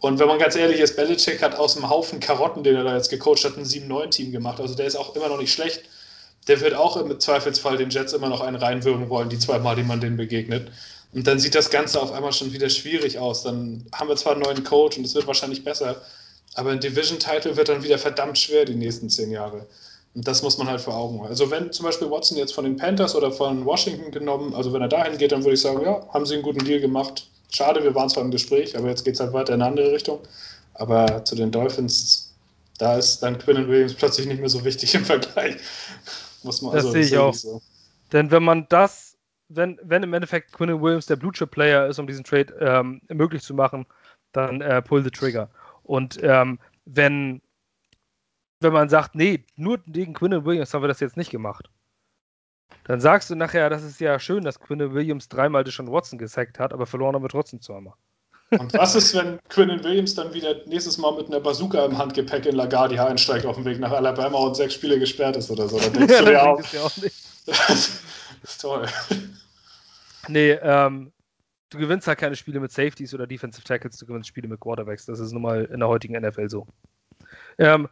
Und 0.01 0.19
wenn 0.19 0.29
man 0.29 0.39
ganz 0.39 0.57
ehrlich 0.57 0.81
ist, 0.81 0.97
Belichick 0.97 1.43
hat 1.43 1.57
aus 1.57 1.75
dem 1.75 1.89
Haufen 1.89 2.21
Karotten, 2.21 2.63
den 2.63 2.75
er 2.75 2.85
da 2.85 2.97
jetzt 2.97 3.11
gecoacht 3.11 3.45
hat, 3.45 3.57
ein 3.57 3.65
7-9-Team 3.65 4.33
gemacht. 4.33 4.61
Also 4.61 4.75
der 4.75 4.87
ist 4.87 4.97
auch 4.97 5.15
immer 5.15 5.29
noch 5.29 5.39
nicht 5.39 5.53
schlecht. 5.53 5.83
Der 6.49 6.61
wird 6.63 6.75
auch 6.75 6.97
im 6.97 7.21
Zweifelsfall 7.21 7.77
den 7.77 7.91
Jets 7.91 8.15
immer 8.15 8.31
noch 8.31 8.41
einen 8.41 8.57
reinwürgen 8.57 9.11
wollen, 9.11 9.29
die 9.29 9.39
zweimal, 9.39 9.77
die 9.77 9.83
man 9.83 10.01
denen 10.01 10.17
begegnet. 10.17 10.71
Und 11.13 11.27
dann 11.27 11.39
sieht 11.39 11.55
das 11.55 11.71
Ganze 11.71 12.01
auf 12.01 12.13
einmal 12.13 12.33
schon 12.33 12.53
wieder 12.53 12.71
schwierig 12.71 13.19
aus. 13.19 13.43
Dann 13.43 13.87
haben 13.93 14.09
wir 14.09 14.17
zwar 14.17 14.33
einen 14.33 14.43
neuen 14.43 14.65
Coach 14.65 14.97
und 14.97 15.05
es 15.05 15.15
wird 15.15 15.27
wahrscheinlich 15.27 15.65
besser, 15.65 16.01
aber 16.55 16.71
ein 16.71 16.81
Division-Title 16.81 17.57
wird 17.57 17.69
dann 17.69 17.83
wieder 17.83 17.99
verdammt 17.99 18.39
schwer 18.39 18.65
die 18.65 18.75
nächsten 18.75 19.11
zehn 19.11 19.31
Jahre. 19.31 19.67
Und 20.15 20.27
das 20.27 20.43
muss 20.43 20.57
man 20.57 20.67
halt 20.67 20.81
vor 20.81 20.95
Augen 20.95 21.21
haben. 21.21 21.29
Also 21.29 21.51
wenn 21.51 21.73
zum 21.73 21.85
Beispiel 21.85 22.11
Watson 22.11 22.39
jetzt 22.39 22.55
von 22.55 22.65
den 22.65 22.77
Panthers 22.77 23.15
oder 23.15 23.31
von 23.31 23.65
Washington 23.65 24.11
genommen, 24.11 24.55
also 24.55 24.73
wenn 24.73 24.83
er 24.83 24.89
dahin 24.89 25.19
geht, 25.19 25.33
dann 25.33 25.45
würde 25.45 25.55
ich 25.55 25.61
sagen, 25.61 25.83
ja, 25.85 26.09
haben 26.13 26.27
sie 26.27 26.35
einen 26.35 26.43
guten 26.43 26.65
Deal 26.65 26.81
gemacht. 26.81 27.27
Schade, 27.51 27.83
wir 27.83 27.95
waren 27.95 28.09
zwar 28.09 28.25
im 28.25 28.31
Gespräch, 28.31 28.77
aber 28.77 28.89
jetzt 28.89 29.05
geht 29.05 29.15
es 29.15 29.21
halt 29.21 29.33
weiter 29.33 29.55
in 29.55 29.63
eine 29.63 29.71
andere 29.71 29.93
Richtung. 29.93 30.21
Aber 30.75 31.25
zu 31.25 31.35
den 31.35 31.51
Dolphins, 31.51 32.35
da 32.79 32.97
ist 32.97 33.21
dann 33.21 33.39
Quinn 33.39 33.69
Williams 33.69 33.95
plötzlich 33.95 34.27
nicht 34.27 34.41
mehr 34.41 34.49
so 34.49 34.65
wichtig 34.65 34.95
im 34.95 35.05
Vergleich. 35.05 35.57
Muss 36.43 36.63
man, 36.63 36.73
das 36.73 36.85
also, 36.85 36.93
sehe 36.93 37.03
ich 37.03 37.19
auch. 37.19 37.35
So. 37.35 37.61
Denn 38.13 38.31
wenn 38.31 38.43
man 38.43 38.67
das, 38.69 39.17
wenn, 39.49 39.79
wenn 39.83 40.03
im 40.03 40.15
Endeffekt 40.15 40.53
Quinn 40.53 40.81
Williams 40.81 41.07
der 41.07 41.17
Blue 41.17 41.33
Chip 41.33 41.51
Player 41.51 41.87
ist, 41.87 41.99
um 41.99 42.07
diesen 42.07 42.25
Trade 42.25 42.55
ähm, 42.61 43.01
möglich 43.09 43.43
zu 43.43 43.55
machen, 43.55 43.87
dann 44.33 44.61
äh, 44.61 44.81
pull 44.81 45.03
the 45.03 45.11
trigger. 45.11 45.51
Und 45.83 46.19
ähm, 46.23 46.59
wenn 46.85 47.43
wenn 48.61 48.73
man 48.73 48.89
sagt, 48.89 49.15
nee, 49.15 49.45
nur 49.57 49.79
gegen 49.87 50.13
Quinn 50.13 50.45
Williams 50.45 50.73
haben 50.73 50.83
wir 50.83 50.89
das 50.89 51.01
jetzt 51.01 51.17
nicht 51.17 51.31
gemacht. 51.31 51.71
Dann 52.91 53.01
sagst 53.01 53.31
du 53.31 53.37
nachher, 53.37 53.71
das 53.71 53.85
ist 53.85 54.01
ja 54.01 54.19
schön, 54.19 54.43
dass 54.43 54.59
Quinn 54.59 54.93
Williams 54.93 55.29
dreimal 55.29 55.65
schon 55.71 55.93
Watson 55.93 56.19
gesackt 56.19 56.59
hat, 56.59 56.73
aber 56.73 56.87
verloren 56.87 57.15
haben 57.15 57.23
wir 57.23 57.29
trotzdem 57.29 57.61
zweimal. 57.61 57.95
Und 58.51 58.75
was 58.75 58.97
ist, 58.97 59.15
wenn 59.15 59.39
Quinn 59.49 59.69
Williams 59.85 60.17
dann 60.17 60.35
wieder 60.35 60.57
nächstes 60.67 60.99
Mal 60.99 61.15
mit 61.15 61.29
einer 61.29 61.39
Bazooka 61.39 61.85
im 61.85 61.97
Handgepäck 61.97 62.47
in 62.47 62.57
LaGuardia 62.57 63.07
einsteigt 63.07 63.47
auf 63.47 63.55
dem 63.55 63.65
Weg 63.65 63.79
nach 63.79 63.93
Alabama 63.93 64.39
und 64.39 64.57
sechs 64.57 64.75
Spiele 64.75 64.99
gesperrt 64.99 65.37
ist 65.37 65.53
oder 65.53 65.69
so? 65.69 65.79
Dann 65.79 65.93
denkst 65.93 66.19
du 66.19 66.25
dir 66.31 66.43
auch, 66.43 66.73
ja 66.73 66.83
auch 66.83 66.97
nicht. 66.97 67.15
das 67.47 68.03
ist 68.43 68.61
toll. 68.61 68.89
Nee, 70.27 70.59
ähm, 70.61 71.13
du 71.69 71.79
gewinnst 71.79 72.09
halt 72.09 72.19
keine 72.19 72.35
Spiele 72.35 72.59
mit 72.59 72.73
Safeties 72.73 73.15
oder 73.15 73.29
Defensive 73.29 73.63
Tackles, 73.63 73.99
du 73.99 74.07
gewinnst 74.07 74.29
Spiele 74.29 74.49
mit 74.49 74.59
Quarterbacks. 74.59 75.07
Das 75.07 75.21
ist 75.21 75.31
nun 75.31 75.43
mal 75.43 75.65
in 75.67 75.79
der 75.79 75.89
heutigen 75.89 76.21
NFL 76.21 76.49
so. 76.49 76.67
Ähm, 77.57 77.89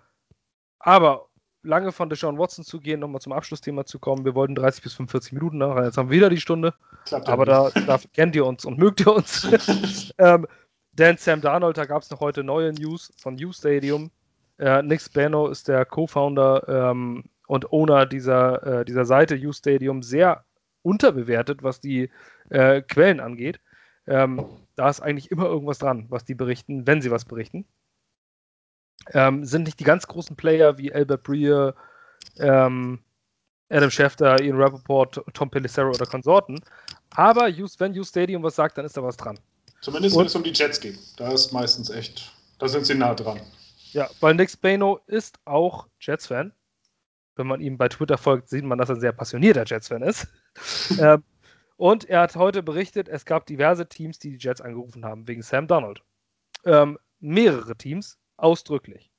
aber 0.81 1.29
lange 1.63 1.93
von 1.93 2.09
Deshaun 2.09 2.39
Watson 2.39 2.65
zu 2.65 2.81
gehen, 2.81 3.01
nochmal 3.01 3.21
zum 3.21 3.33
Abschlussthema 3.33 3.85
zu 3.85 3.99
kommen. 3.99 4.25
Wir 4.25 4.35
wollten 4.35 4.55
30 4.55 4.83
bis 4.83 4.95
45 4.95 5.33
Minuten 5.33 5.59
nach, 5.59 5.83
jetzt 5.83 5.99
haben 5.99 6.11
wir 6.11 6.17
wieder 6.17 6.31
die 6.31 6.41
Stunde. 6.41 6.75
Klappt 7.05 7.29
aber 7.29 7.45
da, 7.45 7.71
da, 7.71 7.99
kennt 8.13 8.37
ihr 8.37 8.47
uns 8.47 8.65
und 8.65 8.79
mögt 8.79 9.01
ihr 9.01 9.13
uns. 9.13 9.49
ähm, 10.19 10.47
denn 10.93 11.17
Sam 11.17 11.41
Darnold, 11.41 11.77
da 11.77 11.85
gab 11.85 12.03
es 12.03 12.11
noch 12.11 12.21
heute 12.21 12.43
neue 12.45 12.73
News 12.73 13.13
von 13.19 13.35
New 13.35 13.53
Stadium. 13.53 14.11
Äh, 14.59 14.83
Nick 14.83 15.01
Spano 15.01 15.49
ist 15.49 15.69
der 15.69 15.85
Co-Founder 15.85 16.69
ähm, 16.69 17.25
und 17.47 17.73
Owner 17.73 18.07
dieser, 18.07 18.81
äh, 18.81 18.85
dieser 18.85 19.05
Seite 19.05 19.37
U 19.37 19.53
Stadium, 19.53 20.03
sehr 20.03 20.45
unterbewertet, 20.83 21.63
was 21.63 21.81
die 21.81 22.11
äh, 22.51 22.83
Quellen 22.83 23.21
angeht. 23.21 23.61
Ähm, 24.07 24.45
da 24.75 24.89
ist 24.89 25.01
eigentlich 25.01 25.31
immer 25.31 25.47
irgendwas 25.47 25.79
dran, 25.79 26.07
was 26.09 26.25
die 26.25 26.35
berichten, 26.35 26.87
wenn 26.87 27.03
sie 27.03 27.11
was 27.11 27.25
berichten 27.25 27.67
ähm, 29.13 29.45
sind 29.45 29.65
nicht 29.65 29.81
die 29.81 29.85
ganz 29.85 30.07
großen 30.07 30.37
Player 30.37 30.79
wie 30.79 30.93
Albert 30.93 31.23
Breer, 31.23 31.75
ähm, 32.39 33.01
Adam 33.71 33.91
Schefter, 33.91 34.41
Ian 34.41 34.61
Rappaport, 34.61 35.23
Tom 35.35 35.51
Pelissero 35.51 35.91
oder 35.91 36.07
Konsorten. 36.07 36.61
Aber 37.11 37.49
wenn 37.49 37.99
U 37.99 38.05
Stadium 38.05 38.43
was 38.43 38.57
sagt, 38.57 38.79
dann 38.79 38.85
ist 38.85 38.97
da 38.97 39.03
was 39.03 39.17
dran. 39.17 39.39
Zumindest 39.81 40.17
wenn 40.17 40.27
es 40.27 40.35
um 40.35 40.43
die 40.43 40.53
Jets 40.53 40.81
geht. 40.81 40.99
Da 41.17 41.33
ist 41.33 41.53
meistens 41.53 41.91
echt, 41.91 42.33
da 42.59 42.69
sind 42.69 42.87
sie 42.87 42.95
nah 42.95 43.15
dran. 43.15 43.41
Ja, 43.93 44.11
weil 44.21 44.35
Nick 44.35 44.51
Spano 44.51 45.01
ist 45.07 45.39
auch 45.45 45.87
Jets-Fan. 46.01 46.53
Wenn 47.37 47.47
man 47.47 47.61
ihm 47.61 47.79
bei 47.79 47.89
Twitter 47.89 48.19
folgt, 48.19 48.49
sieht 48.49 48.65
man, 48.65 48.79
dass 48.79 48.89
er 48.89 48.97
ein 48.97 49.01
sehr 49.01 49.13
passionierter 49.13 49.65
Jets-Fan 49.65 50.03
ist. 50.03 50.27
ähm, 51.01 51.23
und 51.77 52.05
er 52.07 52.23
hat 52.23 52.35
heute 52.35 52.63
berichtet, 52.63 53.09
es 53.09 53.25
gab 53.25 53.47
diverse 53.47 53.89
Teams, 53.89 54.19
die 54.19 54.31
die 54.31 54.45
Jets 54.45 54.61
angerufen 54.61 55.05
haben, 55.05 55.29
wegen 55.29 55.43
Sam 55.43 55.69
Donald. 55.69 56.03
Ähm, 56.65 56.99
mehrere 57.21 57.77
Teams, 57.77 58.19
ausdrücklich. 58.39 59.11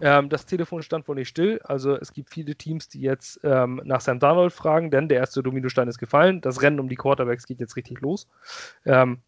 Ähm, 0.00 0.28
das 0.28 0.46
Telefon 0.46 0.82
stand 0.82 1.06
wohl 1.06 1.14
nicht 1.14 1.28
still. 1.28 1.60
Also 1.64 1.96
es 1.96 2.12
gibt 2.12 2.30
viele 2.30 2.56
Teams, 2.56 2.88
die 2.88 3.00
jetzt 3.00 3.40
ähm, 3.44 3.80
nach 3.84 4.00
Sam 4.00 4.18
Darnold 4.18 4.52
fragen, 4.52 4.90
denn 4.90 5.08
der 5.08 5.18
erste 5.18 5.42
Dominostein 5.42 5.88
ist 5.88 5.98
gefallen. 5.98 6.40
Das 6.40 6.62
Rennen 6.62 6.80
um 6.80 6.88
die 6.88 6.96
Quarterbacks 6.96 7.46
geht 7.46 7.60
jetzt 7.60 7.76
richtig 7.76 8.00
los. 8.00 8.26
Ähm, 8.84 9.22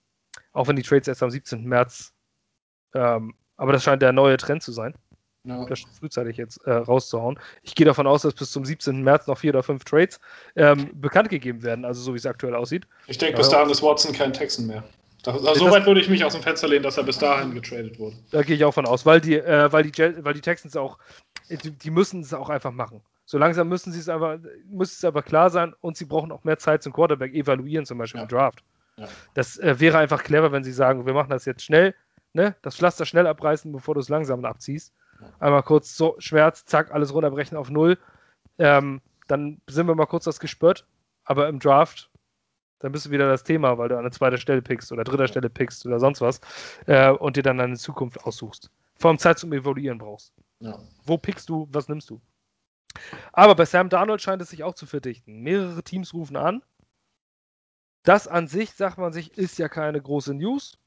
auch 0.53 0.69
wenn 0.69 0.77
die 0.77 0.83
Trades 0.83 1.09
erst 1.09 1.23
am 1.23 1.31
17. 1.31 1.65
März, 1.65 2.13
ähm, 2.95 3.35
aber 3.57 3.73
das 3.73 3.83
scheint 3.83 4.03
der 4.03 4.13
neue 4.13 4.37
Trend 4.37 4.63
zu 4.63 4.73
sein. 4.73 4.95
No. 5.45 5.67
Das 5.67 5.81
frühzeitig 5.99 6.37
jetzt 6.37 6.59
äh, 6.67 6.73
rauszuhauen. 6.73 7.39
Ich 7.63 7.75
gehe 7.75 7.87
davon 7.87 8.07
aus, 8.07 8.23
dass 8.23 8.35
bis 8.35 8.51
zum 8.51 8.65
17. 8.65 9.03
März 9.03 9.27
noch 9.29 9.39
vier 9.39 9.51
oder 9.51 9.63
fünf 9.63 9.85
Trades 9.85 10.21
ähm, 10.57 10.91
bekannt 11.01 11.31
gegeben 11.31 11.63
werden, 11.63 11.85
also 11.85 12.03
so 12.03 12.13
wie 12.13 12.19
es 12.19 12.27
aktuell 12.27 12.55
aussieht. 12.55 12.87
Ich 13.07 13.19
denke, 13.19 13.39
bis 13.39 13.49
dahin 13.49 13.71
ist 13.71 13.83
Watson 13.83 14.13
kein 14.13 14.33
Texan 14.33 14.67
mehr. 14.67 14.85
Also 15.33 15.55
so 15.55 15.71
weit 15.71 15.87
würde 15.87 16.01
ich 16.01 16.09
mich 16.09 16.25
aus 16.25 16.33
dem 16.33 16.43
Fenster 16.43 16.69
lehnen, 16.69 16.83
dass 16.83 16.97
er 16.97 17.05
bis 17.05 17.19
dahin 17.19 17.55
getradet 17.55 17.99
wurde. 17.99 18.17
Da 18.31 18.43
gehe 18.43 18.57
ich 18.57 18.65
auch 18.65 18.73
von 18.73 18.87
aus, 18.87 19.05
weil 19.05 19.21
die, 19.21 19.37
äh, 19.37 19.71
weil 19.73 19.83
die, 19.83 20.25
weil 20.25 20.35
die 20.35 20.41
Texans 20.41 20.77
auch, 20.77 20.99
die, 21.51 21.71
die 21.71 21.91
müssen 21.91 22.21
es 22.21 22.33
auch 22.33 22.49
einfach 22.49 22.73
machen. 22.73 23.03
So 23.25 23.37
langsam 23.37 23.69
müssen 23.69 23.93
sie 23.93 24.01
es 24.01 24.09
aber, 24.09 24.39
muss 24.71 24.93
es 24.93 25.05
aber 25.05 25.23
klar 25.23 25.51
sein 25.51 25.75
und 25.81 25.97
sie 25.97 26.07
brauchen 26.07 26.33
auch 26.33 26.45
mehr 26.45 26.59
Zeit 26.59 26.83
zum 26.83 26.93
Quarterback 26.93 27.35
evaluieren, 27.35 27.85
zum 27.85 27.99
Beispiel 27.99 28.21
ja. 28.21 28.23
im 28.23 28.29
Draft. 28.29 28.65
Ja. 28.97 29.07
Das 29.35 29.59
äh, 29.59 29.79
wäre 29.79 29.99
einfach 29.99 30.23
clever, 30.23 30.51
wenn 30.51 30.65
sie 30.65 30.73
sagen, 30.73 31.07
wir 31.07 31.13
machen 31.13 31.31
das 31.31 31.45
jetzt 31.45 31.63
schnell, 31.63 31.95
ne? 32.33 32.57
das 32.63 32.77
Pflaster 32.77 33.05
schnell 33.05 33.27
abreißen, 33.27 33.71
bevor 33.71 33.95
du 33.95 34.01
es 34.01 34.09
langsam 34.09 34.45
abziehst. 34.45 34.93
Einmal 35.41 35.63
kurz 35.63 35.97
so 35.97 36.15
Schmerz, 36.19 36.65
zack, 36.65 36.93
alles 36.93 37.13
runterbrechen 37.13 37.57
auf 37.57 37.71
Null. 37.71 37.99
Ähm, 38.59 39.01
dann 39.27 39.61
sind 39.67 39.87
wir 39.87 39.95
mal 39.95 40.07
kurz 40.07 40.25
das 40.25 40.41
gespürt. 40.41 40.87
Aber 41.25 41.49
im 41.49 41.59
Draft 41.59 42.09
dann 42.81 42.93
bist 42.93 43.07
du 43.07 43.11
wieder 43.11 43.29
das 43.29 43.45
Thema, 43.45 43.79
weil 43.79 43.89
du 43.89 43.97
an 43.97 44.05
der 44.05 44.13
zweiten 44.13 44.39
Stelle 44.39 44.63
pickst 44.63 44.93
oder 44.93 45.05
dritter 45.05 45.29
Stelle 45.29 45.51
pickst 45.51 45.85
oder 45.87 45.99
sonst 45.99 46.21
was 46.21 46.41
äh, 46.87 47.11
und 47.11 47.37
dir 47.37 47.43
dann 47.43 47.59
deine 47.59 47.77
Zukunft 47.77 48.25
aussuchst. 48.25 48.71
Vor 48.97 49.11
allem 49.11 49.19
Zeit 49.19 49.39
zum 49.39 49.53
Evaluieren 49.53 49.99
brauchst. 49.99 50.33
Ja. 50.61 50.79
Wo 51.05 51.19
pickst 51.19 51.49
du, 51.49 51.69
was 51.71 51.89
nimmst 51.89 52.11
du? 52.11 52.21
Aber 53.33 53.55
bei 53.55 53.65
Sam 53.65 53.89
Darnold 53.89 54.23
scheint 54.23 54.43
es 54.43 54.51
sich 54.51 54.65
auch 54.65 54.75
zu 54.75 54.87
verdichten. 54.87 55.43
Mehrere 55.43 55.83
Teams 55.83 56.15
rufen 56.15 56.37
an. 56.37 56.63
Das 58.03 58.27
an 58.27 58.49
sich, 58.49 58.73
sagt 58.73 58.99
man 58.99 59.13
sich, 59.13 59.37
ist 59.37 59.59
ja 59.59 59.69
keine 59.69 60.01
große 60.01 60.35
News. 60.35 60.79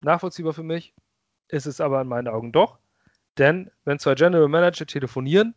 Nachvollziehbar 0.00 0.52
für 0.52 0.62
mich. 0.62 0.94
Ist 1.48 1.66
es 1.66 1.80
aber 1.80 2.00
in 2.00 2.08
meinen 2.08 2.28
Augen 2.28 2.52
doch. 2.52 2.78
Denn 3.38 3.70
wenn 3.84 3.98
zwei 3.98 4.14
General 4.14 4.48
Manager 4.48 4.86
telefonieren, 4.86 5.54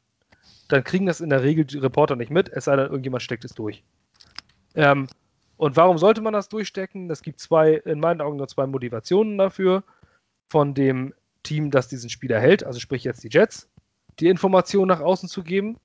dann 0.68 0.84
kriegen 0.84 1.06
das 1.06 1.22
in 1.22 1.30
der 1.30 1.43
Regel 1.43 1.66
die 1.66 1.78
Reporter 1.78 2.16
nicht 2.16 2.32
mit, 2.32 2.50
es 2.50 2.66
sei 2.66 2.76
denn, 2.76 2.88
irgendjemand 2.88 3.24
steckt 3.24 3.45
es 3.45 3.54
durch. 3.54 3.84
Ähm, 4.76 5.08
und 5.58 5.76
warum 5.76 5.97
sollte 5.97 6.22
man 6.22 6.34
das 6.34 6.49
durchstecken? 6.49 7.10
Es 7.10 7.22
gibt 7.22 7.39
zwei, 7.39 7.74
in 7.74 7.99
meinen 7.99 8.22
Augen 8.22 8.38
nur 8.38 8.47
zwei 8.47 8.68
Motivationen 8.68 9.38
dafür. 9.38 9.84
Von 10.49 10.74
dem 10.74 11.14
Team, 11.43 11.72
das 11.72 11.88
diesen 11.88 12.10
Spieler 12.10 12.39
hält, 12.39 12.64
also 12.64 12.80
sprich 12.80 13.03
jetzt 13.03 13.24
die 13.24 13.30
Jets, 13.30 13.68
die 14.20 14.28
Information 14.28 14.88
nach 14.88 15.01
außen 15.01 15.28
zu 15.28 15.43
geben. 15.43 15.78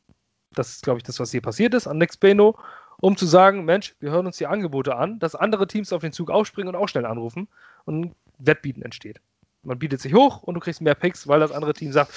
Das 0.52 0.70
ist, 0.70 0.84
glaube 0.84 0.98
ich, 0.98 1.04
das, 1.04 1.18
was 1.18 1.30
hier 1.30 1.40
passiert 1.40 1.74
ist 1.74 1.86
an 1.86 1.98
Next 1.98 2.20
Beno, 2.20 2.58
um 3.00 3.16
zu 3.16 3.26
sagen, 3.26 3.64
Mensch, 3.64 3.96
wir 4.00 4.10
hören 4.10 4.26
uns 4.26 4.36
die 4.36 4.46
Angebote 4.46 4.94
an, 4.94 5.18
dass 5.18 5.34
andere 5.34 5.66
Teams 5.66 5.92
auf 5.92 6.02
den 6.02 6.12
Zug 6.12 6.30
aufspringen 6.30 6.74
und 6.74 6.80
auch 6.80 6.88
schnell 6.88 7.06
anrufen 7.06 7.48
und 7.84 8.00
ein 8.00 8.14
Wettbieten 8.38 8.82
entsteht. 8.82 9.20
Man 9.62 9.78
bietet 9.78 10.00
sich 10.00 10.14
hoch 10.14 10.42
und 10.42 10.54
du 10.54 10.60
kriegst 10.60 10.80
mehr 10.80 10.94
Picks, 10.94 11.28
weil 11.28 11.40
das 11.40 11.52
andere 11.52 11.72
Team 11.72 11.92
sagt, 11.92 12.12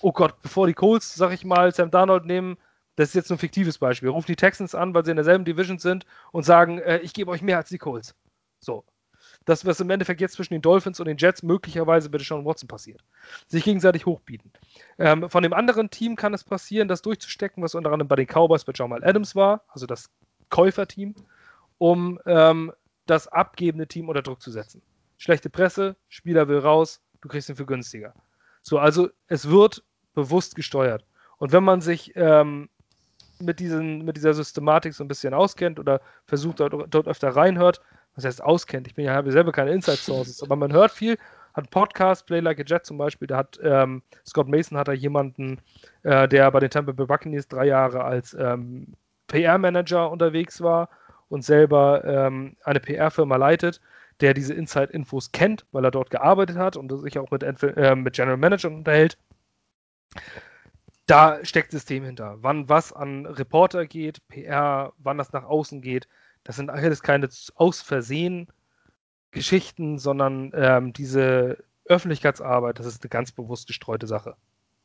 oh 0.00 0.12
Gott, 0.12 0.40
bevor 0.42 0.66
die 0.66 0.74
Colts, 0.74 1.14
sag 1.14 1.32
ich 1.32 1.44
mal, 1.44 1.72
Sam 1.72 1.90
Darnold 1.90 2.26
nehmen, 2.26 2.56
das 2.96 3.08
ist 3.10 3.14
jetzt 3.14 3.32
ein 3.32 3.38
fiktives 3.38 3.78
Beispiel. 3.78 4.08
Rufen 4.08 4.26
die 4.26 4.36
Texans 4.36 4.74
an, 4.74 4.94
weil 4.94 5.04
sie 5.04 5.10
in 5.10 5.16
derselben 5.16 5.44
Division 5.44 5.78
sind 5.78 6.04
und 6.32 6.44
sagen, 6.44 6.78
äh, 6.78 6.98
ich 6.98 7.14
gebe 7.14 7.30
euch 7.30 7.42
mehr 7.42 7.56
als 7.56 7.68
die 7.68 7.78
Colts. 7.78 8.14
So. 8.58 8.84
Das, 9.44 9.64
was 9.64 9.80
im 9.80 9.88
Endeffekt 9.90 10.20
jetzt 10.20 10.34
zwischen 10.34 10.52
den 10.52 10.62
Dolphins 10.62 11.00
und 11.00 11.06
den 11.06 11.16
Jets 11.16 11.42
möglicherweise 11.42 12.10
bei 12.10 12.18
Sean 12.18 12.44
Watson 12.44 12.68
passiert. 12.68 13.02
Sich 13.46 13.64
gegenseitig 13.64 14.04
hochbieten. 14.04 14.52
Ähm, 14.98 15.30
von 15.30 15.42
dem 15.42 15.54
anderen 15.54 15.88
Team 15.88 16.14
kann 16.16 16.34
es 16.34 16.44
passieren, 16.44 16.88
das 16.88 17.00
durchzustecken, 17.00 17.62
was 17.62 17.74
unter 17.74 17.90
anderem 17.90 18.08
bei 18.08 18.16
den 18.16 18.26
Cowboys 18.26 18.64
bei 18.64 18.72
Jamal 18.74 19.02
Adams 19.02 19.34
war, 19.34 19.64
also 19.68 19.86
das 19.86 20.10
Käuferteam, 20.50 21.14
um 21.78 22.20
ähm, 22.26 22.72
das 23.06 23.28
abgebende 23.28 23.86
Team 23.86 24.08
unter 24.08 24.22
Druck 24.22 24.42
zu 24.42 24.50
setzen. 24.50 24.82
Schlechte 25.16 25.48
Presse, 25.48 25.96
Spieler 26.08 26.48
will 26.48 26.58
raus, 26.58 27.00
du 27.20 27.28
kriegst 27.28 27.48
ihn 27.48 27.56
für 27.56 27.66
günstiger. 27.66 28.14
So, 28.62 28.78
also 28.78 29.08
es 29.26 29.48
wird 29.48 29.82
bewusst 30.14 30.54
gesteuert. 30.54 31.04
Und 31.38 31.52
wenn 31.52 31.64
man 31.64 31.80
sich 31.80 32.12
ähm, 32.16 32.68
mit, 33.42 33.60
diesen, 33.60 34.04
mit 34.04 34.16
dieser 34.16 34.34
Systematik 34.34 34.94
so 34.94 35.04
ein 35.04 35.08
bisschen 35.08 35.34
auskennt 35.34 35.78
oder 35.78 36.00
versucht 36.26 36.60
dort, 36.60 36.94
dort 36.94 37.08
öfter 37.08 37.30
reinhört, 37.30 37.80
was 38.14 38.24
heißt 38.24 38.42
auskennt, 38.42 38.86
ich 38.86 38.94
bin 38.94 39.04
ja 39.04 39.14
habe 39.14 39.32
selber 39.32 39.52
keine 39.52 39.72
Inside 39.72 39.98
Sources, 39.98 40.42
aber 40.42 40.56
man 40.56 40.72
hört 40.72 40.90
viel, 40.90 41.16
hat 41.54 41.70
Podcast, 41.70 42.26
Play 42.26 42.40
Like 42.40 42.60
a 42.60 42.64
Jet 42.64 42.86
zum 42.86 42.98
Beispiel, 42.98 43.28
da 43.28 43.38
hat 43.38 43.58
ähm, 43.62 44.02
Scott 44.26 44.48
Mason 44.48 44.78
hat 44.78 44.88
da 44.88 44.92
jemanden, 44.92 45.60
äh, 46.02 46.28
der 46.28 46.50
bei 46.50 46.60
den 46.60 46.70
Tampa 46.70 46.92
Bay 46.92 47.06
Buccaneers 47.06 47.48
drei 47.48 47.66
Jahre 47.66 48.04
als 48.04 48.34
ähm, 48.34 48.94
PR-Manager 49.28 50.10
unterwegs 50.10 50.60
war 50.60 50.88
und 51.28 51.44
selber 51.44 52.04
ähm, 52.04 52.56
eine 52.64 52.80
PR-Firma 52.80 53.36
leitet, 53.36 53.80
der 54.20 54.34
diese 54.34 54.54
Inside-Infos 54.54 55.32
kennt, 55.32 55.64
weil 55.72 55.84
er 55.84 55.90
dort 55.90 56.10
gearbeitet 56.10 56.56
hat 56.56 56.76
und 56.76 56.94
sich 56.98 57.18
auch 57.18 57.30
mit, 57.30 57.42
äh, 57.42 57.96
mit 57.96 58.14
General 58.14 58.36
Manager 58.36 58.68
unterhält 58.68 59.16
da 61.10 61.44
steckt 61.44 61.72
System 61.72 62.04
hinter. 62.04 62.36
Wann 62.40 62.68
was 62.68 62.92
an 62.92 63.26
Reporter 63.26 63.86
geht, 63.86 64.26
PR, 64.28 64.92
wann 64.98 65.18
das 65.18 65.32
nach 65.32 65.44
außen 65.44 65.80
geht, 65.80 66.06
das 66.44 66.56
sind 66.56 66.70
alles 66.70 67.02
keine 67.02 67.28
aus 67.56 67.82
Versehen 67.82 68.46
Geschichten, 69.32 69.98
sondern 69.98 70.52
ähm, 70.54 70.92
diese 70.92 71.58
Öffentlichkeitsarbeit, 71.84 72.78
das 72.78 72.86
ist 72.86 73.02
eine 73.02 73.10
ganz 73.10 73.32
bewusst 73.32 73.66
gestreute 73.66 74.06
Sache. 74.06 74.36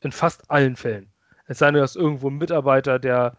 In 0.02 0.12
fast 0.12 0.50
allen 0.50 0.76
Fällen. 0.76 1.12
Es 1.48 1.60
sei 1.60 1.72
denn, 1.72 1.82
dass 1.82 1.96
irgendwo 1.96 2.30
ein 2.30 2.38
Mitarbeiter, 2.38 3.00
der, 3.00 3.38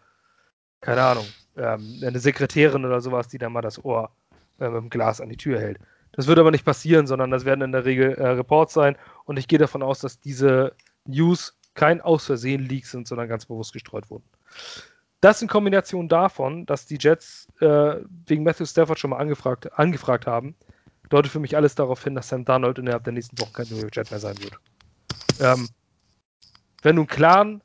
keine 0.81 1.01
Ahnung, 1.01 1.25
ähm, 1.57 2.01
eine 2.01 2.19
Sekretärin 2.19 2.85
oder 2.85 3.01
sowas, 3.01 3.27
die 3.27 3.37
dann 3.37 3.51
mal 3.51 3.61
das 3.61 3.83
Ohr 3.83 4.11
äh, 4.59 4.69
mit 4.69 4.81
dem 4.81 4.89
Glas 4.89 5.21
an 5.21 5.29
die 5.29 5.37
Tür 5.37 5.59
hält. 5.59 5.79
Das 6.13 6.27
wird 6.27 6.39
aber 6.39 6.51
nicht 6.51 6.65
passieren, 6.65 7.05
sondern 7.05 7.31
das 7.31 7.45
werden 7.45 7.61
in 7.61 7.71
der 7.73 7.85
Regel 7.85 8.13
äh, 8.13 8.27
Reports 8.29 8.73
sein. 8.73 8.97
Und 9.25 9.37
ich 9.37 9.47
gehe 9.47 9.59
davon 9.59 9.83
aus, 9.83 9.99
dass 9.99 10.19
diese 10.19 10.73
News 11.05 11.57
kein 11.77 12.01
aus 12.01 12.25
Versehen 12.25 12.65
Leak 12.65 12.87
sind, 12.87 13.07
sondern 13.07 13.29
ganz 13.29 13.45
bewusst 13.45 13.71
gestreut 13.71 14.09
wurden. 14.09 14.25
Das 15.21 15.41
in 15.41 15.47
Kombination 15.47 16.09
davon, 16.09 16.65
dass 16.65 16.87
die 16.87 16.97
Jets 16.99 17.47
äh, 17.61 17.97
wegen 18.25 18.43
Matthew 18.43 18.65
Stafford 18.65 18.99
schon 18.99 19.11
mal 19.11 19.17
angefragt, 19.17 19.71
angefragt 19.77 20.27
haben, 20.27 20.55
deutet 21.09 21.31
für 21.31 21.39
mich 21.39 21.55
alles 21.55 21.75
darauf 21.75 22.03
hin, 22.03 22.15
dass 22.15 22.29
Sam 22.29 22.45
Darnold 22.45 22.79
innerhalb 22.79 23.03
der 23.03 23.13
nächsten 23.13 23.39
Wochen 23.39 23.53
kein 23.53 23.67
New 23.69 23.77
York 23.77 23.95
Jet 23.95 24.11
mehr 24.11 24.19
sein 24.19 24.37
wird. 24.39 24.59
Ähm, 25.39 25.69
wenn 26.81 26.95
du 26.95 27.03
einen 27.03 27.07
klaren 27.07 27.63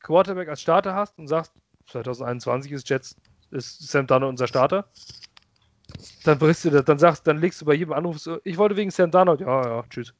Quarterback 0.00 0.48
als 0.48 0.60
Starter 0.60 0.94
hast 0.94 1.18
und 1.18 1.28
sagst, 1.28 1.52
2021 1.86 2.72
ist 2.72 2.88
Jets, 2.88 3.16
ist 3.50 3.88
Sam 3.88 4.06
Darnold 4.06 4.30
unser 4.30 4.48
Starter, 4.48 4.90
dann 6.24 6.38
brichst 6.38 6.64
du 6.66 6.70
das, 6.70 6.84
dann 6.84 6.98
sagst, 6.98 7.26
dann 7.26 7.38
legst 7.38 7.62
du 7.62 7.64
bei 7.64 7.74
jedem 7.74 7.94
Anruf 7.94 8.18
so, 8.18 8.38
ich 8.44 8.58
wollte 8.58 8.76
wegen 8.76 8.90
Sam 8.90 9.10
Darnold, 9.10 9.40
ja, 9.40 9.66
ja, 9.66 9.84
tschüss. 9.88 10.12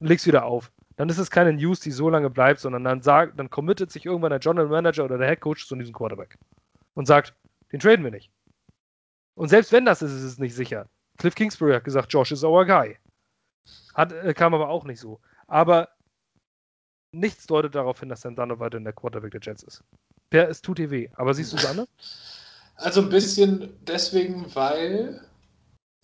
Und 0.00 0.08
legst 0.08 0.26
wieder 0.26 0.44
auf 0.44 0.72
dann 0.96 1.08
ist 1.08 1.18
es 1.18 1.30
keine 1.30 1.52
News, 1.52 1.80
die 1.80 1.90
so 1.90 2.08
lange 2.08 2.30
bleibt, 2.30 2.60
sondern 2.60 2.84
dann 2.84 3.02
sagt, 3.02 3.38
dann 3.38 3.50
committet 3.50 3.90
sich 3.92 4.06
irgendwann 4.06 4.30
der 4.30 4.38
General 4.38 4.68
Manager 4.68 5.04
oder 5.04 5.18
der 5.18 5.28
Head 5.28 5.40
Coach 5.40 5.66
zu 5.66 5.76
diesem 5.76 5.94
Quarterback 5.94 6.38
und 6.94 7.06
sagt, 7.06 7.34
den 7.72 7.80
traden 7.80 8.04
wir 8.04 8.10
nicht. 8.10 8.30
Und 9.34 9.48
selbst 9.48 9.72
wenn 9.72 9.84
das 9.84 10.02
ist, 10.02 10.12
ist 10.12 10.22
es 10.22 10.38
nicht 10.38 10.54
sicher. 10.54 10.88
Cliff 11.18 11.34
Kingsbury 11.34 11.74
hat 11.74 11.84
gesagt, 11.84 12.12
Josh 12.12 12.32
is 12.32 12.44
our 12.44 12.64
guy. 12.64 12.96
Hat, 13.94 14.12
äh, 14.12 14.34
kam 14.34 14.54
aber 14.54 14.68
auch 14.68 14.84
nicht 14.84 15.00
so. 15.00 15.20
Aber 15.46 15.88
nichts 17.12 17.46
deutet 17.46 17.74
darauf 17.74 18.00
hin, 18.00 18.08
dass 18.08 18.22
Sam 18.22 18.36
weiter 18.36 18.78
in 18.78 18.84
der 18.84 18.92
Quarterback 18.92 19.32
der 19.32 19.40
Jets 19.42 19.62
ist. 19.62 19.84
Der 20.32 20.48
ist 20.48 20.64
tut 20.64 20.78
dir 20.78 20.90
weh. 20.90 21.08
Aber 21.16 21.34
siehst 21.34 21.52
du 21.52 21.56
es 21.56 21.66
an? 21.66 21.86
Also 22.76 23.02
ein 23.02 23.08
bisschen 23.08 23.74
deswegen, 23.86 24.54
weil 24.54 25.20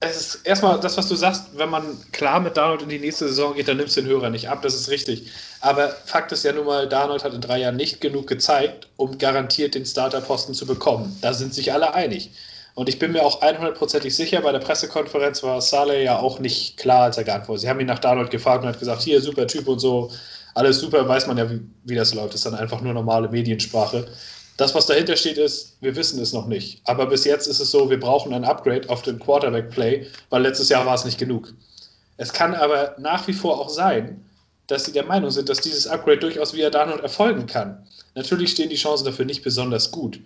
es 0.02 0.34
ist 0.34 0.46
erstmal 0.46 0.80
das, 0.80 0.96
was 0.96 1.08
du 1.08 1.14
sagst, 1.14 1.44
wenn 1.56 1.70
man 1.70 1.96
klar 2.10 2.40
mit 2.40 2.56
Darnold 2.56 2.82
in 2.82 2.88
die 2.88 2.98
nächste 2.98 3.28
Saison 3.28 3.54
geht, 3.54 3.68
dann 3.68 3.76
nimmst 3.76 3.96
du 3.96 4.00
den 4.00 4.10
Hörer 4.10 4.30
nicht 4.30 4.48
ab, 4.48 4.60
das 4.62 4.74
ist 4.74 4.90
richtig. 4.90 5.30
Aber 5.60 5.90
Fakt 6.06 6.32
ist 6.32 6.44
ja 6.44 6.52
nun 6.52 6.66
mal, 6.66 6.88
Darnold 6.88 7.22
hat 7.22 7.34
in 7.34 7.40
drei 7.40 7.60
Jahren 7.60 7.76
nicht 7.76 8.00
genug 8.00 8.26
gezeigt, 8.26 8.88
um 8.96 9.16
garantiert 9.18 9.76
den 9.76 9.86
Starterposten 9.86 10.54
zu 10.54 10.66
bekommen. 10.66 11.16
Da 11.20 11.32
sind 11.32 11.54
sich 11.54 11.72
alle 11.72 11.94
einig. 11.94 12.32
Und 12.74 12.88
ich 12.88 12.98
bin 12.98 13.12
mir 13.12 13.24
auch 13.24 13.42
100%ig 13.42 14.14
sicher, 14.14 14.40
bei 14.40 14.50
der 14.50 14.58
Pressekonferenz 14.58 15.42
war 15.42 15.60
Saleh 15.60 16.02
ja 16.02 16.18
auch 16.18 16.40
nicht 16.40 16.78
klar, 16.78 17.04
als 17.04 17.18
er 17.18 17.24
geantwortet 17.24 17.62
Sie 17.62 17.68
haben 17.68 17.80
ihn 17.80 17.86
nach 17.86 17.98
Darnold 17.98 18.30
gefragt 18.30 18.64
und 18.64 18.70
hat 18.70 18.78
gesagt, 18.78 19.02
hier, 19.02 19.20
super 19.20 19.46
Typ 19.46 19.68
und 19.68 19.78
so, 19.78 20.10
alles 20.54 20.80
super, 20.80 21.06
weiß 21.08 21.26
man 21.28 21.38
ja, 21.38 21.48
wie, 21.50 21.60
wie 21.84 21.94
das 21.94 22.12
läuft. 22.14 22.30
Das 22.30 22.36
ist 22.36 22.46
dann 22.46 22.54
einfach 22.54 22.80
nur 22.80 22.92
normale 22.92 23.28
Mediensprache. 23.28 24.08
Das, 24.56 24.74
was 24.74 24.86
dahinter 24.86 25.16
steht, 25.16 25.38
ist, 25.38 25.76
wir 25.80 25.96
wissen 25.96 26.20
es 26.20 26.32
noch 26.32 26.46
nicht. 26.46 26.80
Aber 26.84 27.06
bis 27.06 27.24
jetzt 27.24 27.46
ist 27.46 27.60
es 27.60 27.70
so, 27.70 27.88
wir 27.88 27.98
brauchen 27.98 28.34
ein 28.34 28.44
Upgrade 28.44 28.88
auf 28.88 29.02
den 29.02 29.18
Quarterback-Play, 29.18 30.06
weil 30.30 30.42
letztes 30.42 30.68
Jahr 30.68 30.84
war 30.84 30.94
es 30.94 31.04
nicht 31.04 31.18
genug. 31.18 31.52
Es 32.18 32.32
kann 32.32 32.54
aber 32.54 32.94
nach 32.98 33.26
wie 33.26 33.32
vor 33.32 33.58
auch 33.58 33.70
sein, 33.70 34.22
dass 34.66 34.84
sie 34.84 34.92
der 34.92 35.04
Meinung 35.04 35.30
sind, 35.30 35.48
dass 35.48 35.60
dieses 35.60 35.86
Upgrade 35.86 36.18
durchaus 36.18 36.54
via 36.54 36.70
Darnold 36.70 37.02
erfolgen 37.02 37.46
kann. 37.46 37.86
Natürlich 38.14 38.52
stehen 38.52 38.70
die 38.70 38.76
Chancen 38.76 39.04
dafür 39.04 39.24
nicht 39.24 39.42
besonders 39.42 39.90
gut. 39.90 40.20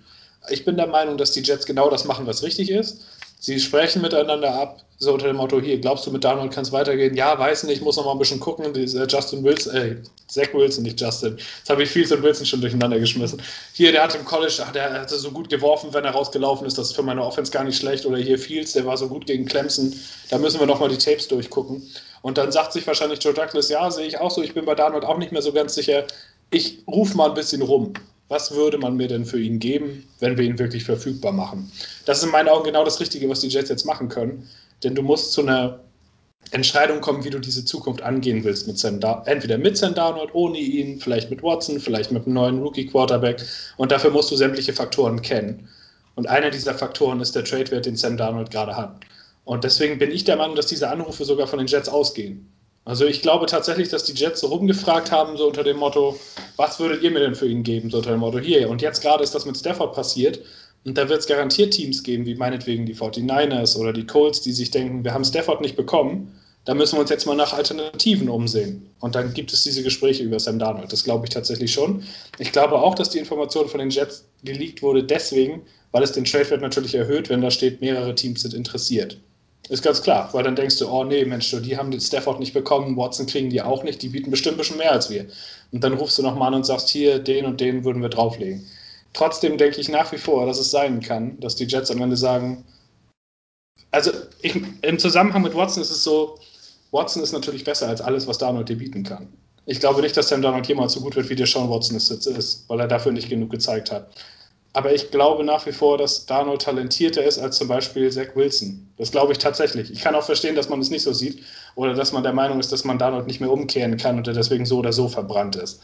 Ich 0.50 0.64
bin 0.64 0.76
der 0.76 0.86
Meinung, 0.86 1.18
dass 1.18 1.32
die 1.32 1.42
Jets 1.42 1.66
genau 1.66 1.88
das 1.88 2.04
machen, 2.04 2.26
was 2.26 2.42
richtig 2.42 2.70
ist. 2.70 3.04
Sie 3.38 3.60
sprechen 3.60 4.02
miteinander 4.02 4.54
ab, 4.54 4.80
so 4.98 5.12
unter 5.12 5.26
dem 5.26 5.36
Motto, 5.36 5.60
hier, 5.60 5.78
glaubst 5.78 6.06
du, 6.06 6.10
mit 6.10 6.24
Darnold 6.24 6.52
kann 6.52 6.62
es 6.62 6.72
weitergehen? 6.72 7.14
Ja, 7.14 7.38
weiß 7.38 7.64
nicht, 7.64 7.82
muss 7.82 7.96
noch 7.96 8.06
mal 8.06 8.12
ein 8.12 8.18
bisschen 8.18 8.40
gucken. 8.40 8.72
Dieser 8.72 9.06
Justin 9.06 9.44
Wilson, 9.44 9.76
äh, 9.76 9.96
Zach 10.26 10.54
Wilson, 10.54 10.84
nicht 10.84 10.98
Justin. 10.98 11.36
Jetzt 11.36 11.68
habe 11.68 11.82
ich 11.82 11.90
Fields 11.90 12.12
und 12.12 12.22
Wilson 12.22 12.46
schon 12.46 12.62
durcheinander 12.62 12.98
geschmissen. 12.98 13.42
Hier, 13.74 13.92
der 13.92 14.04
hat 14.04 14.14
im 14.14 14.24
College, 14.24 14.62
ach, 14.64 14.72
der 14.72 14.92
hatte 14.94 15.18
so 15.18 15.30
gut 15.30 15.50
geworfen, 15.50 15.92
wenn 15.92 16.04
er 16.04 16.12
rausgelaufen 16.12 16.66
ist, 16.66 16.78
das 16.78 16.88
ist 16.88 16.96
für 16.96 17.02
meine 17.02 17.22
Offense 17.22 17.52
gar 17.52 17.64
nicht 17.64 17.78
schlecht. 17.78 18.06
Oder 18.06 18.16
hier 18.16 18.38
Fields, 18.38 18.72
der 18.72 18.86
war 18.86 18.96
so 18.96 19.06
gut 19.08 19.26
gegen 19.26 19.44
Clemson. 19.44 19.94
Da 20.30 20.38
müssen 20.38 20.58
wir 20.58 20.66
noch 20.66 20.80
mal 20.80 20.88
die 20.88 20.98
Tapes 20.98 21.28
durchgucken. 21.28 21.82
Und 22.22 22.38
dann 22.38 22.50
sagt 22.50 22.72
sich 22.72 22.86
wahrscheinlich 22.86 23.22
Joe 23.22 23.34
Douglas, 23.34 23.68
ja, 23.68 23.90
sehe 23.90 24.06
ich 24.06 24.18
auch 24.18 24.30
so, 24.30 24.42
ich 24.42 24.54
bin 24.54 24.64
bei 24.64 24.74
Darnold 24.74 25.04
auch 25.04 25.18
nicht 25.18 25.32
mehr 25.32 25.42
so 25.42 25.52
ganz 25.52 25.74
sicher. 25.74 26.06
Ich 26.50 26.78
rufe 26.88 27.16
mal 27.16 27.28
ein 27.28 27.34
bisschen 27.34 27.60
rum 27.60 27.92
was 28.28 28.52
würde 28.52 28.78
man 28.78 28.96
mir 28.96 29.08
denn 29.08 29.24
für 29.24 29.40
ihn 29.40 29.58
geben, 29.58 30.08
wenn 30.20 30.36
wir 30.36 30.44
ihn 30.44 30.58
wirklich 30.58 30.84
verfügbar 30.84 31.32
machen? 31.32 31.70
Das 32.04 32.18
ist 32.18 32.24
in 32.24 32.30
meinen 32.30 32.48
Augen 32.48 32.64
genau 32.64 32.84
das 32.84 33.00
Richtige, 33.00 33.28
was 33.28 33.40
die 33.40 33.48
Jets 33.48 33.68
jetzt 33.68 33.84
machen 33.84 34.08
können. 34.08 34.48
Denn 34.82 34.94
du 34.94 35.02
musst 35.02 35.32
zu 35.32 35.42
einer 35.42 35.80
Entscheidung 36.50 37.00
kommen, 37.00 37.24
wie 37.24 37.30
du 37.30 37.38
diese 37.38 37.64
Zukunft 37.64 38.02
angehen 38.02 38.44
willst. 38.44 38.66
Mit 38.66 38.78
Sam 38.78 39.00
entweder 39.26 39.58
mit 39.58 39.76
Sam 39.76 39.94
Darnold, 39.94 40.34
ohne 40.34 40.58
ihn, 40.58 41.00
vielleicht 41.00 41.30
mit 41.30 41.42
Watson, 41.42 41.80
vielleicht 41.80 42.12
mit 42.12 42.24
einem 42.24 42.34
neuen 42.34 42.62
Rookie-Quarterback. 42.62 43.42
Und 43.76 43.92
dafür 43.92 44.10
musst 44.10 44.30
du 44.30 44.36
sämtliche 44.36 44.72
Faktoren 44.72 45.22
kennen. 45.22 45.68
Und 46.14 46.28
einer 46.28 46.50
dieser 46.50 46.74
Faktoren 46.74 47.20
ist 47.20 47.34
der 47.34 47.44
Trade-Wert, 47.44 47.86
den 47.86 47.96
Sam 47.96 48.16
Darnold 48.16 48.50
gerade 48.50 48.76
hat. 48.76 49.00
Und 49.44 49.64
deswegen 49.64 49.98
bin 49.98 50.10
ich 50.10 50.24
der 50.24 50.36
Meinung, 50.36 50.56
dass 50.56 50.66
diese 50.66 50.88
Anrufe 50.88 51.24
sogar 51.24 51.46
von 51.46 51.58
den 51.58 51.68
Jets 51.68 51.88
ausgehen. 51.88 52.48
Also 52.86 53.04
ich 53.04 53.20
glaube 53.20 53.46
tatsächlich, 53.46 53.88
dass 53.88 54.04
die 54.04 54.12
Jets 54.12 54.40
so 54.40 54.46
rumgefragt 54.46 55.10
haben, 55.10 55.36
so 55.36 55.48
unter 55.48 55.64
dem 55.64 55.76
Motto, 55.76 56.18
was 56.54 56.78
würdet 56.78 57.02
ihr 57.02 57.10
mir 57.10 57.18
denn 57.18 57.34
für 57.34 57.48
ihn 57.48 57.64
geben? 57.64 57.90
So 57.90 57.98
unter 57.98 58.12
dem 58.12 58.20
Motto, 58.20 58.38
hier. 58.38 58.70
Und 58.70 58.80
jetzt 58.80 59.02
gerade 59.02 59.24
ist 59.24 59.34
das 59.34 59.44
mit 59.44 59.58
Stafford 59.58 59.92
passiert. 59.92 60.40
Und 60.84 60.96
da 60.96 61.08
wird 61.08 61.18
es 61.18 61.26
garantiert 61.26 61.74
Teams 61.74 62.04
geben, 62.04 62.26
wie 62.26 62.36
meinetwegen 62.36 62.86
die 62.86 62.94
49ers 62.94 63.76
oder 63.76 63.92
die 63.92 64.06
Colts, 64.06 64.40
die 64.40 64.52
sich 64.52 64.70
denken, 64.70 65.02
wir 65.02 65.12
haben 65.12 65.24
Stafford 65.24 65.62
nicht 65.62 65.74
bekommen, 65.74 66.38
da 66.64 66.74
müssen 66.74 66.94
wir 66.94 67.00
uns 67.00 67.10
jetzt 67.10 67.26
mal 67.26 67.34
nach 67.34 67.52
Alternativen 67.52 68.28
umsehen. 68.28 68.88
Und 69.00 69.16
dann 69.16 69.34
gibt 69.34 69.52
es 69.52 69.64
diese 69.64 69.82
Gespräche 69.82 70.22
über 70.22 70.38
Sam 70.38 70.60
Darnold. 70.60 70.92
Das 70.92 71.02
glaube 71.02 71.26
ich 71.26 71.30
tatsächlich 71.30 71.72
schon. 71.72 72.04
Ich 72.38 72.52
glaube 72.52 72.76
auch, 72.76 72.94
dass 72.94 73.10
die 73.10 73.18
Information 73.18 73.68
von 73.68 73.80
den 73.80 73.90
Jets 73.90 74.28
geleakt 74.44 74.80
wurde 74.82 75.02
deswegen, 75.02 75.62
weil 75.90 76.04
es 76.04 76.12
den 76.12 76.24
Trade-Wert 76.24 76.62
natürlich 76.62 76.94
erhöht, 76.94 77.30
wenn 77.30 77.40
da 77.40 77.50
steht, 77.50 77.80
mehrere 77.80 78.14
Teams 78.14 78.42
sind 78.42 78.54
interessiert. 78.54 79.18
Ist 79.68 79.82
ganz 79.82 80.00
klar, 80.00 80.32
weil 80.32 80.44
dann 80.44 80.54
denkst 80.54 80.78
du, 80.78 80.88
oh 80.88 81.02
nee, 81.02 81.24
Mensch, 81.24 81.50
die 81.50 81.76
haben 81.76 81.90
den 81.90 82.00
Stafford 82.00 82.38
nicht 82.38 82.54
bekommen, 82.54 82.96
Watson 82.96 83.26
kriegen 83.26 83.50
die 83.50 83.60
auch 83.60 83.82
nicht, 83.82 84.00
die 84.00 84.08
bieten 84.08 84.30
bestimmt 84.30 84.54
ein 84.54 84.58
bisschen 84.58 84.78
mehr 84.78 84.92
als 84.92 85.10
wir. 85.10 85.26
Und 85.72 85.82
dann 85.82 85.94
rufst 85.94 86.18
du 86.18 86.22
nochmal 86.22 86.48
an 86.48 86.54
und 86.54 86.66
sagst, 86.66 86.88
hier, 86.88 87.18
den 87.18 87.46
und 87.46 87.60
den 87.60 87.84
würden 87.84 88.00
wir 88.00 88.08
drauflegen. 88.08 88.64
Trotzdem 89.12 89.58
denke 89.58 89.80
ich 89.80 89.88
nach 89.88 90.12
wie 90.12 90.18
vor, 90.18 90.46
dass 90.46 90.58
es 90.58 90.70
sein 90.70 91.00
kann, 91.00 91.40
dass 91.40 91.56
die 91.56 91.64
Jets 91.64 91.90
am 91.90 92.00
Ende 92.00 92.16
sagen, 92.16 92.64
also 93.90 94.12
ich, 94.42 94.60
im 94.82 94.98
Zusammenhang 94.98 95.42
mit 95.42 95.54
Watson 95.54 95.82
ist 95.82 95.90
es 95.90 96.04
so, 96.04 96.38
Watson 96.92 97.22
ist 97.22 97.32
natürlich 97.32 97.64
besser 97.64 97.88
als 97.88 98.00
alles, 98.00 98.26
was 98.26 98.38
Darnold 98.38 98.68
dir 98.68 98.76
bieten 98.76 99.02
kann. 99.02 99.28
Ich 99.64 99.80
glaube 99.80 100.00
nicht, 100.00 100.16
dass 100.16 100.28
Sam 100.28 100.42
Darnold 100.42 100.68
jemals 100.68 100.92
so 100.92 101.00
gut 101.00 101.16
wird, 101.16 101.28
wie 101.28 101.34
der 101.34 101.46
Sean 101.46 101.68
Watson 101.68 101.96
es 101.96 102.08
jetzt 102.08 102.26
ist, 102.26 102.68
weil 102.68 102.78
er 102.78 102.86
dafür 102.86 103.10
nicht 103.10 103.28
genug 103.28 103.50
gezeigt 103.50 103.90
hat. 103.90 104.10
Aber 104.76 104.92
ich 104.92 105.10
glaube 105.10 105.42
nach 105.42 105.64
wie 105.64 105.72
vor, 105.72 105.96
dass 105.96 106.26
Darnold 106.26 106.60
talentierter 106.60 107.24
ist 107.24 107.38
als 107.38 107.56
zum 107.56 107.66
Beispiel 107.66 108.12
Zach 108.12 108.34
Wilson. 108.36 108.86
Das 108.98 109.10
glaube 109.10 109.32
ich 109.32 109.38
tatsächlich. 109.38 109.90
Ich 109.90 110.02
kann 110.02 110.14
auch 110.14 110.24
verstehen, 110.24 110.54
dass 110.54 110.68
man 110.68 110.80
es 110.80 110.90
nicht 110.90 111.02
so 111.02 111.14
sieht 111.14 111.42
oder 111.76 111.94
dass 111.94 112.12
man 112.12 112.22
der 112.22 112.34
Meinung 112.34 112.60
ist, 112.60 112.72
dass 112.72 112.84
man 112.84 112.98
Darnold 112.98 113.26
nicht 113.26 113.40
mehr 113.40 113.50
umkehren 113.50 113.96
kann 113.96 114.18
und 114.18 114.28
er 114.28 114.34
deswegen 114.34 114.66
so 114.66 114.76
oder 114.76 114.92
so 114.92 115.08
verbrannt 115.08 115.56
ist. 115.56 115.80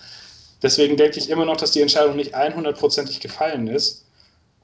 Deswegen 0.63 0.99
denke 0.99 1.19
ich 1.19 1.31
immer 1.31 1.47
noch, 1.47 1.57
dass 1.57 1.71
die 1.71 1.81
Entscheidung 1.81 2.17
nicht 2.17 2.37
100%ig 2.37 3.19
gefallen 3.19 3.67
ist. 3.67 4.05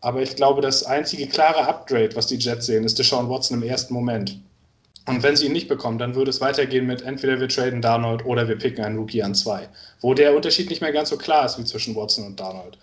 Aber 0.03 0.21
ich 0.21 0.37
glaube, 0.37 0.61
das 0.61 0.85
einzige 0.85 1.27
klare 1.27 1.67
Upgrade, 1.67 2.15
was 2.15 2.27
die 2.27 2.37
Jets 2.37 2.67
sehen, 2.67 2.85
ist 2.85 2.99
Deshaun 2.99 3.31
Watson 3.31 3.63
im 3.63 3.67
ersten 3.67 3.95
Moment. 3.95 4.39
Und 5.07 5.23
wenn 5.23 5.37
sie 5.37 5.47
ihn 5.47 5.55
nicht 5.55 5.69
bekommen, 5.69 5.97
dann 5.97 6.15
würde 6.15 6.29
es 6.29 6.43
weitergehen 6.43 6.87
mit 6.87 7.01
entweder 7.01 7.41
wir 7.41 7.49
traden 7.49 7.81
Darnold 7.81 8.27
oder 8.27 8.47
wir 8.47 8.59
picken 8.59 8.85
einen 8.85 8.99
Rookie 8.99 9.23
an 9.23 9.35
zwei. 9.35 9.71
Wo 10.03 10.13
der 10.13 10.37
Unterschied 10.37 10.69
nicht 10.69 10.83
mehr 10.83 10.93
ganz 10.93 11.09
so 11.09 11.17
klar 11.17 11.47
ist 11.47 11.59
wie 11.59 11.65
zwischen 11.65 11.97
Watson 11.97 12.27
und 12.27 12.39
Darnold. 12.39 12.77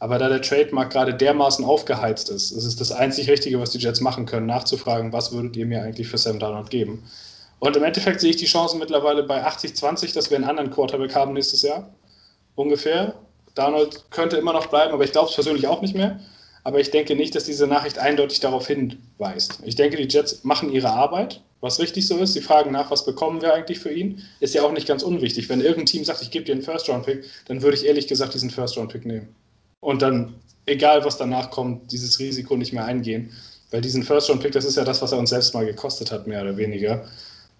Aber 0.00 0.18
da 0.18 0.28
der 0.28 0.42
Trademark 0.42 0.92
gerade 0.92 1.12
dermaßen 1.14 1.64
aufgeheizt 1.64 2.30
ist, 2.30 2.52
ist 2.52 2.64
es 2.64 2.76
das 2.76 2.92
einzig 2.92 3.28
Richtige, 3.28 3.58
was 3.58 3.70
die 3.70 3.78
Jets 3.78 4.00
machen 4.00 4.26
können, 4.26 4.46
nachzufragen, 4.46 5.12
was 5.12 5.32
würdet 5.32 5.56
ihr 5.56 5.66
mir 5.66 5.82
eigentlich 5.82 6.06
für 6.06 6.18
Sam 6.18 6.38
Darnold 6.38 6.70
geben? 6.70 7.02
Und 7.58 7.76
im 7.76 7.82
Endeffekt 7.82 8.20
sehe 8.20 8.30
ich 8.30 8.36
die 8.36 8.46
Chancen 8.46 8.78
mittlerweile 8.78 9.24
bei 9.24 9.44
80-20, 9.44 10.14
dass 10.14 10.30
wir 10.30 10.36
einen 10.36 10.48
anderen 10.48 10.70
Quarterback 10.70 11.14
haben 11.16 11.32
nächstes 11.32 11.62
Jahr. 11.62 11.92
Ungefähr. 12.54 13.14
Darnold 13.56 14.04
könnte 14.10 14.36
immer 14.36 14.52
noch 14.52 14.66
bleiben, 14.66 14.92
aber 14.92 15.02
ich 15.02 15.10
glaube 15.10 15.28
es 15.28 15.34
persönlich 15.34 15.66
auch 15.66 15.82
nicht 15.82 15.96
mehr. 15.96 16.20
Aber 16.62 16.78
ich 16.78 16.92
denke 16.92 17.16
nicht, 17.16 17.34
dass 17.34 17.44
diese 17.44 17.66
Nachricht 17.66 17.98
eindeutig 17.98 18.38
darauf 18.38 18.68
hinweist. 18.68 19.58
Ich 19.64 19.74
denke, 19.74 19.96
die 19.96 20.06
Jets 20.06 20.44
machen 20.44 20.70
ihre 20.70 20.90
Arbeit, 20.90 21.40
was 21.60 21.80
richtig 21.80 22.06
so 22.06 22.18
ist. 22.18 22.34
Sie 22.34 22.40
fragen 22.40 22.70
nach, 22.70 22.92
was 22.92 23.04
bekommen 23.04 23.42
wir 23.42 23.54
eigentlich 23.54 23.80
für 23.80 23.90
ihn. 23.90 24.22
Ist 24.38 24.54
ja 24.54 24.62
auch 24.62 24.70
nicht 24.70 24.86
ganz 24.86 25.02
unwichtig. 25.02 25.48
Wenn 25.48 25.60
irgendein 25.60 25.86
Team 25.86 26.04
sagt, 26.04 26.22
ich 26.22 26.30
gebe 26.30 26.44
dir 26.44 26.52
einen 26.52 26.62
First-Round-Pick, 26.62 27.24
dann 27.46 27.62
würde 27.62 27.76
ich 27.76 27.86
ehrlich 27.86 28.06
gesagt 28.06 28.34
diesen 28.34 28.50
First-Round-Pick 28.50 29.04
nehmen 29.04 29.34
und 29.80 30.02
dann, 30.02 30.34
egal 30.66 31.04
was 31.04 31.16
danach 31.16 31.50
kommt, 31.50 31.92
dieses 31.92 32.18
Risiko 32.18 32.56
nicht 32.56 32.72
mehr 32.72 32.84
eingehen. 32.84 33.32
Weil 33.70 33.80
diesen 33.80 34.02
First-Round-Pick, 34.02 34.52
das 34.52 34.64
ist 34.64 34.76
ja 34.76 34.84
das, 34.84 35.02
was 35.02 35.12
er 35.12 35.18
uns 35.18 35.30
selbst 35.30 35.52
mal 35.54 35.66
gekostet 35.66 36.10
hat, 36.10 36.26
mehr 36.26 36.42
oder 36.42 36.56
weniger. 36.56 37.06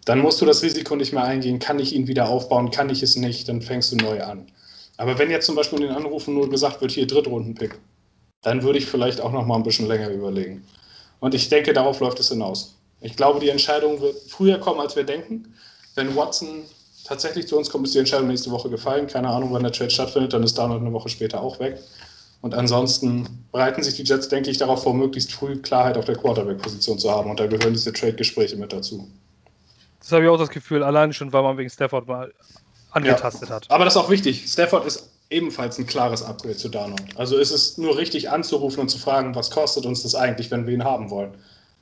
Dann 0.07 0.21
musst 0.21 0.41
du 0.41 0.47
das 0.47 0.63
Risiko 0.63 0.97
nicht 0.97 1.13
mehr 1.13 1.25
eingehen. 1.25 1.59
Kann 1.59 1.79
ich 1.79 1.95
ihn 1.95 2.07
wieder 2.07 2.29
aufbauen? 2.29 2.71
Kann 2.71 2.89
ich 2.89 3.03
es 3.03 3.17
nicht? 3.17 3.49
Dann 3.49 3.61
fängst 3.61 3.93
du 3.93 3.97
neu 3.97 4.23
an. 4.23 4.47
Aber 4.97 5.19
wenn 5.19 5.31
jetzt 5.31 5.47
zum 5.47 5.55
Beispiel 5.55 5.81
in 5.81 5.89
den 5.89 5.97
Anrufen 5.97 6.35
nur 6.35 6.49
gesagt 6.49 6.81
wird, 6.81 6.93
hier 6.93 7.07
Drittrunden-Pick, 7.07 7.79
dann 8.43 8.63
würde 8.63 8.79
ich 8.79 8.87
vielleicht 8.87 9.21
auch 9.21 9.33
noch 9.33 9.47
mal 9.47 9.57
ein 9.57 9.63
bisschen 9.63 9.87
länger 9.87 10.09
überlegen. 10.09 10.65
Und 11.21 11.35
ich 11.35 11.49
denke, 11.49 11.73
darauf 11.73 12.01
läuft 12.01 12.21
es 12.21 12.31
hinaus. 12.31 12.77
Ich 13.01 13.17
glaube, 13.17 13.39
die 13.41 13.51
Entscheidung 13.51 14.01
wird 14.01 14.17
früher 14.29 14.59
kommen, 14.59 14.81
als 14.81 14.97
wir 14.97 15.05
denken. 15.05 15.55
Wenn 15.95 16.17
Watson 16.17 16.65
tatsächlich 17.05 17.47
zu 17.47 17.57
uns 17.57 17.71
kommt, 17.71 17.87
ist 17.87 17.95
die 17.95 17.99
Entscheidung 17.99 18.29
nächste 18.29 18.51
Woche 18.51 18.71
gefallen. 18.71 19.07
Keine 19.07 19.29
Ahnung, 19.29 19.53
wann 19.53 19.63
der 19.63 19.73
Trade 19.73 19.91
stattfindet, 19.91 20.33
dann 20.33 20.43
ist 20.43 20.57
Darnold 20.57 20.81
eine 20.81 20.93
Woche 20.93 21.09
später 21.09 21.43
auch 21.43 21.59
weg. 21.61 21.81
Und 22.41 22.55
ansonsten 22.55 23.45
bereiten 23.51 23.83
sich 23.83 23.95
die 23.97 24.05
Jets, 24.05 24.29
denke 24.29 24.51
ich, 24.51 24.59
darauf 24.59 24.85
vor, 24.85 24.95
möglichst 24.95 25.33
früh 25.33 25.57
Klarheit 25.57 25.97
auf 25.97 26.05
der 26.05 26.17
Quarterback-Position 26.17 26.99
zu 26.99 27.11
haben. 27.11 27.31
Und 27.31 27.41
da 27.41 27.47
gehören 27.47 27.73
diese 27.73 27.93
Trade-Gespräche 27.93 28.57
mit 28.57 28.73
dazu. 28.73 29.09
Das 30.01 30.13
habe 30.13 30.25
ich 30.25 30.31
auch 30.31 30.39
das 30.39 30.51
Gefühl, 30.51 30.83
allein 30.83 31.13
schon, 31.13 31.33
weil 31.33 31.43
man 31.43 31.59
wegen 31.59 31.69
Stafford 31.69 32.07
mal 32.07 32.33
angetastet 32.93 33.49
ja. 33.49 33.57
hat. 33.57 33.71
Aber 33.71 33.85
das 33.85 33.95
ist 33.95 34.01
auch 34.01 34.11
wichtig. 34.11 34.47
Stafford 34.47 34.87
ist 34.87 35.11
ebenfalls 35.31 35.79
ein 35.79 35.87
klares 35.87 36.23
Upgrade 36.23 36.57
zu 36.57 36.69
Darnold. 36.69 37.17
Also 37.17 37.37
ist 37.37 37.51
es 37.51 37.77
nur 37.77 37.99
richtig 37.99 38.31
anzurufen 38.31 38.81
und 38.81 38.89
zu 38.89 38.99
fragen, 38.99 39.35
was 39.35 39.51
kostet 39.51 39.85
uns 39.85 40.03
das 40.03 40.15
eigentlich, 40.15 40.51
wenn 40.51 40.67
wir 40.67 40.75
ihn 40.75 40.85
haben 40.85 41.11
wollen. 41.11 41.35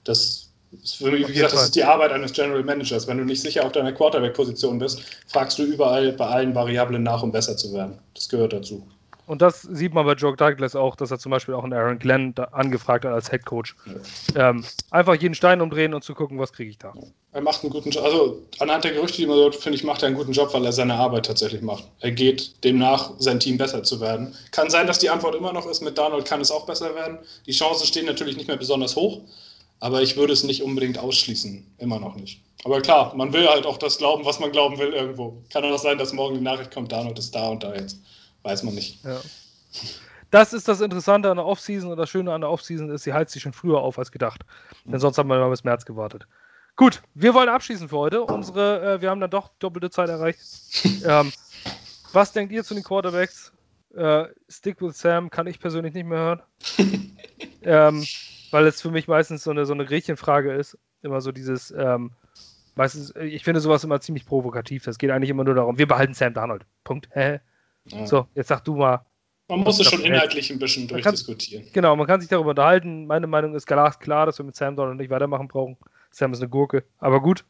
Das 0.05 0.49
ist 0.83 0.97
für 0.97 1.11
mich, 1.11 1.29
wie 1.29 1.33
gesagt, 1.33 1.53
das 1.53 1.65
ist 1.65 1.77
die 1.77 1.85
Arbeit 1.85 2.13
eines 2.13 2.33
General 2.33 2.63
Managers. 2.65 3.07
Wenn 3.07 3.19
du 3.19 3.25
nicht 3.25 3.43
sicher 3.43 3.65
auf 3.65 3.73
deiner 3.73 3.93
Quarterback-Position 3.93 4.79
bist, 4.79 5.03
fragst 5.29 5.59
du 5.59 5.65
überall 5.65 6.13
bei 6.13 6.27
allen 6.27 6.55
Variablen 6.55 7.03
nach, 7.03 7.23
um 7.23 7.31
besser 7.31 7.57
zu 7.57 7.73
werden. 7.73 7.99
Das 8.15 8.29
gehört 8.29 8.53
dazu. 8.53 8.87
Und 9.27 9.43
das 9.43 9.63
sieht 9.63 9.93
man 9.93 10.07
bei 10.07 10.13
Joe 10.13 10.37
Douglas 10.37 10.77
auch, 10.77 10.95
dass 10.95 11.11
er 11.11 11.19
zum 11.19 11.31
Beispiel 11.31 11.55
auch 11.55 11.65
einen 11.65 11.73
Aaron 11.73 11.99
Glenn 11.99 12.33
angefragt 12.53 13.05
hat 13.05 13.13
als 13.13 13.29
Head 13.29 13.45
Coach. 13.45 13.75
Ähm, 14.37 14.65
einfach 14.91 15.15
jeden 15.17 15.35
Stein 15.35 15.61
umdrehen 15.61 15.95
und 15.95 16.05
zu 16.05 16.15
gucken, 16.15 16.39
was 16.39 16.53
kriege 16.53 16.71
ich 16.71 16.79
da. 16.79 16.95
Er 17.33 17.43
macht 17.43 17.63
einen 17.63 17.73
guten 17.73 17.91
Job. 17.91 18.05
Also 18.05 18.41
anhand 18.61 18.85
der 18.85 18.93
Gerüchte, 18.93 19.19
die 19.19 19.27
man 19.27 19.37
hört, 19.37 19.57
finde 19.57 19.77
ich, 19.77 19.85
macht 19.85 20.03
er 20.03 20.07
einen 20.07 20.17
guten 20.17 20.33
Job, 20.33 20.55
weil 20.55 20.65
er 20.65 20.73
seine 20.73 20.95
Arbeit 20.95 21.27
tatsächlich 21.27 21.61
macht. 21.61 21.85
Er 22.01 22.13
geht 22.13 22.65
demnach, 22.65 23.11
sein 23.19 23.41
Team 23.41 23.59
besser 23.59 23.83
zu 23.83 24.01
werden. 24.01 24.35
Kann 24.53 24.71
sein, 24.71 24.87
dass 24.87 25.01
die 25.01 25.11
Antwort 25.11 25.35
immer 25.35 25.53
noch 25.53 25.67
ist, 25.67 25.83
mit 25.83 25.99
Donald 25.99 26.25
kann 26.25 26.41
es 26.41 26.53
auch 26.53 26.65
besser 26.65 26.95
werden. 26.95 27.19
Die 27.47 27.53
Chancen 27.53 27.87
stehen 27.87 28.07
natürlich 28.07 28.37
nicht 28.37 28.47
mehr 28.47 28.57
besonders 28.57 28.95
hoch, 28.95 29.21
aber 29.81 30.03
ich 30.03 30.17
würde 30.17 30.33
es 30.33 30.45
nicht 30.45 30.63
unbedingt 30.63 30.99
ausschließen. 30.99 31.67
Immer 31.79 31.99
noch 31.99 32.15
nicht. 32.15 32.41
Aber 32.65 32.81
klar, 32.81 33.13
man 33.15 33.33
will 33.33 33.49
halt 33.49 33.67
auch 33.67 33.77
das 33.77 33.99
glauben, 33.99 34.25
was 34.25 34.41
man 34.41 34.53
glauben 34.53 34.79
will 34.79 34.93
irgendwo. 34.93 35.37
Kann 35.53 35.65
auch 35.65 35.79
sein, 35.79 35.99
dass 35.99 36.13
morgen 36.13 36.37
die 36.37 36.41
Nachricht 36.41 36.73
kommt, 36.73 36.93
Donald 36.93 37.19
ist 37.19 37.35
da 37.35 37.49
und 37.49 37.63
da 37.63 37.75
jetzt. 37.75 37.99
Weiß 38.47 38.63
man 38.63 38.77
nicht. 38.77 39.05
Ja. 39.05 39.21
Das 40.31 40.53
ist 40.53 40.69
das 40.69 40.81
Interessante 40.81 41.29
an 41.31 41.37
der 41.37 41.47
Offseason 41.47 41.91
und 41.91 41.97
das 41.97 42.09
Schöne 42.09 42.33
an 42.33 42.43
der 42.43 42.51
Offseason 42.51 42.91
ist, 42.91 43.03
sie 43.03 43.13
heizt 43.13 43.33
sich 43.33 43.43
schon 43.43 43.53
früher 43.53 43.81
auf 43.81 43.99
als 43.99 44.13
gedacht. 44.13 44.45
Mhm. 44.85 44.93
Denn 44.93 45.01
sonst 45.01 45.19
haben 45.19 45.29
wir 45.29 45.37
mal 45.37 45.51
bis 45.51 45.65
März 45.65 45.85
gewartet. 45.85 46.29
Gut, 46.77 47.03
wir 47.15 47.35
wollen 47.35 47.49
abschließen 47.49 47.89
für 47.89 47.97
heute. 47.97 48.23
Unsere, 48.23 48.95
äh, 48.95 49.01
wir 49.01 49.11
haben 49.11 49.21
dann 49.21 49.31
doch 49.31 49.51
doppelte 49.59 49.91
Zeit 49.91 50.11
erreicht. 50.11 50.39
ähm, 51.05 51.33
was 52.13 52.33
denkt 52.33 52.53
ihr 52.53 52.63
zu 52.63 52.75
den 52.75 52.85
Quarterbacks? 52.85 53.53
Äh, 53.97 54.27
Stick 54.49 54.81
with 54.81 54.97
Sam 54.97 55.29
kann 55.29 55.49
ich 55.49 55.59
persönlich 55.59 55.95
nicht 55.95 56.07
mehr 56.07 56.19
hören. 56.19 56.43
ähm, 57.63 58.07
weil 58.53 58.67
es 58.69 58.81
für 58.81 58.93
mich 58.93 59.09
meistens 59.09 59.43
so 59.43 59.51
eine, 59.51 59.67
so 59.67 59.73
eine 59.73 59.87
Gretchenfrage 59.87 60.53
ist. 60.53 60.79
Immer 61.03 61.21
so 61.21 61.33
dieses, 61.33 61.73
ähm, 61.73 62.13
meistens, 62.77 63.13
ich 63.17 63.43
finde 63.43 63.61
sowas 63.61 63.83
immer 63.83 64.01
ziemlich 64.01 64.25
provokativ. 64.25 64.85
Das 64.85 64.99
geht 64.99 65.11
eigentlich 65.11 65.31
immer 65.31 65.43
nur 65.43 65.57
darum, 65.57 65.79
wir 65.79 65.89
behalten 65.89 66.15
Sam 66.15 66.33
Darnold. 66.33 66.65
Punkt. 66.85 67.09
Ja. 67.87 68.07
So, 68.07 68.27
jetzt 68.35 68.49
sag 68.49 68.65
du 68.65 68.77
mal. 68.77 69.05
Man 69.49 69.61
muss 69.61 69.79
es 69.79 69.87
schon 69.87 70.01
inhaltlich 70.01 70.51
ein 70.51 70.59
bisschen 70.59 70.89
durchdiskutieren. 70.89 71.65
Kann, 71.65 71.73
genau, 71.73 71.95
man 71.95 72.07
kann 72.07 72.21
sich 72.21 72.29
darüber 72.29 72.51
unterhalten. 72.51 73.07
Meine 73.07 73.29
Meinung 73.29 73.55
ist 73.55 73.67
klar, 73.67 74.27
dass 74.27 74.39
wir 74.39 74.45
mit 74.45 74.57
Sam 74.57 74.75
Donald 74.75 74.99
nicht 74.99 75.11
weitermachen 75.11 75.47
brauchen. 75.47 75.77
Sam 76.11 76.33
ist 76.33 76.41
eine 76.41 76.49
Gurke, 76.49 76.85
aber 76.99 77.21
gut. 77.21 77.45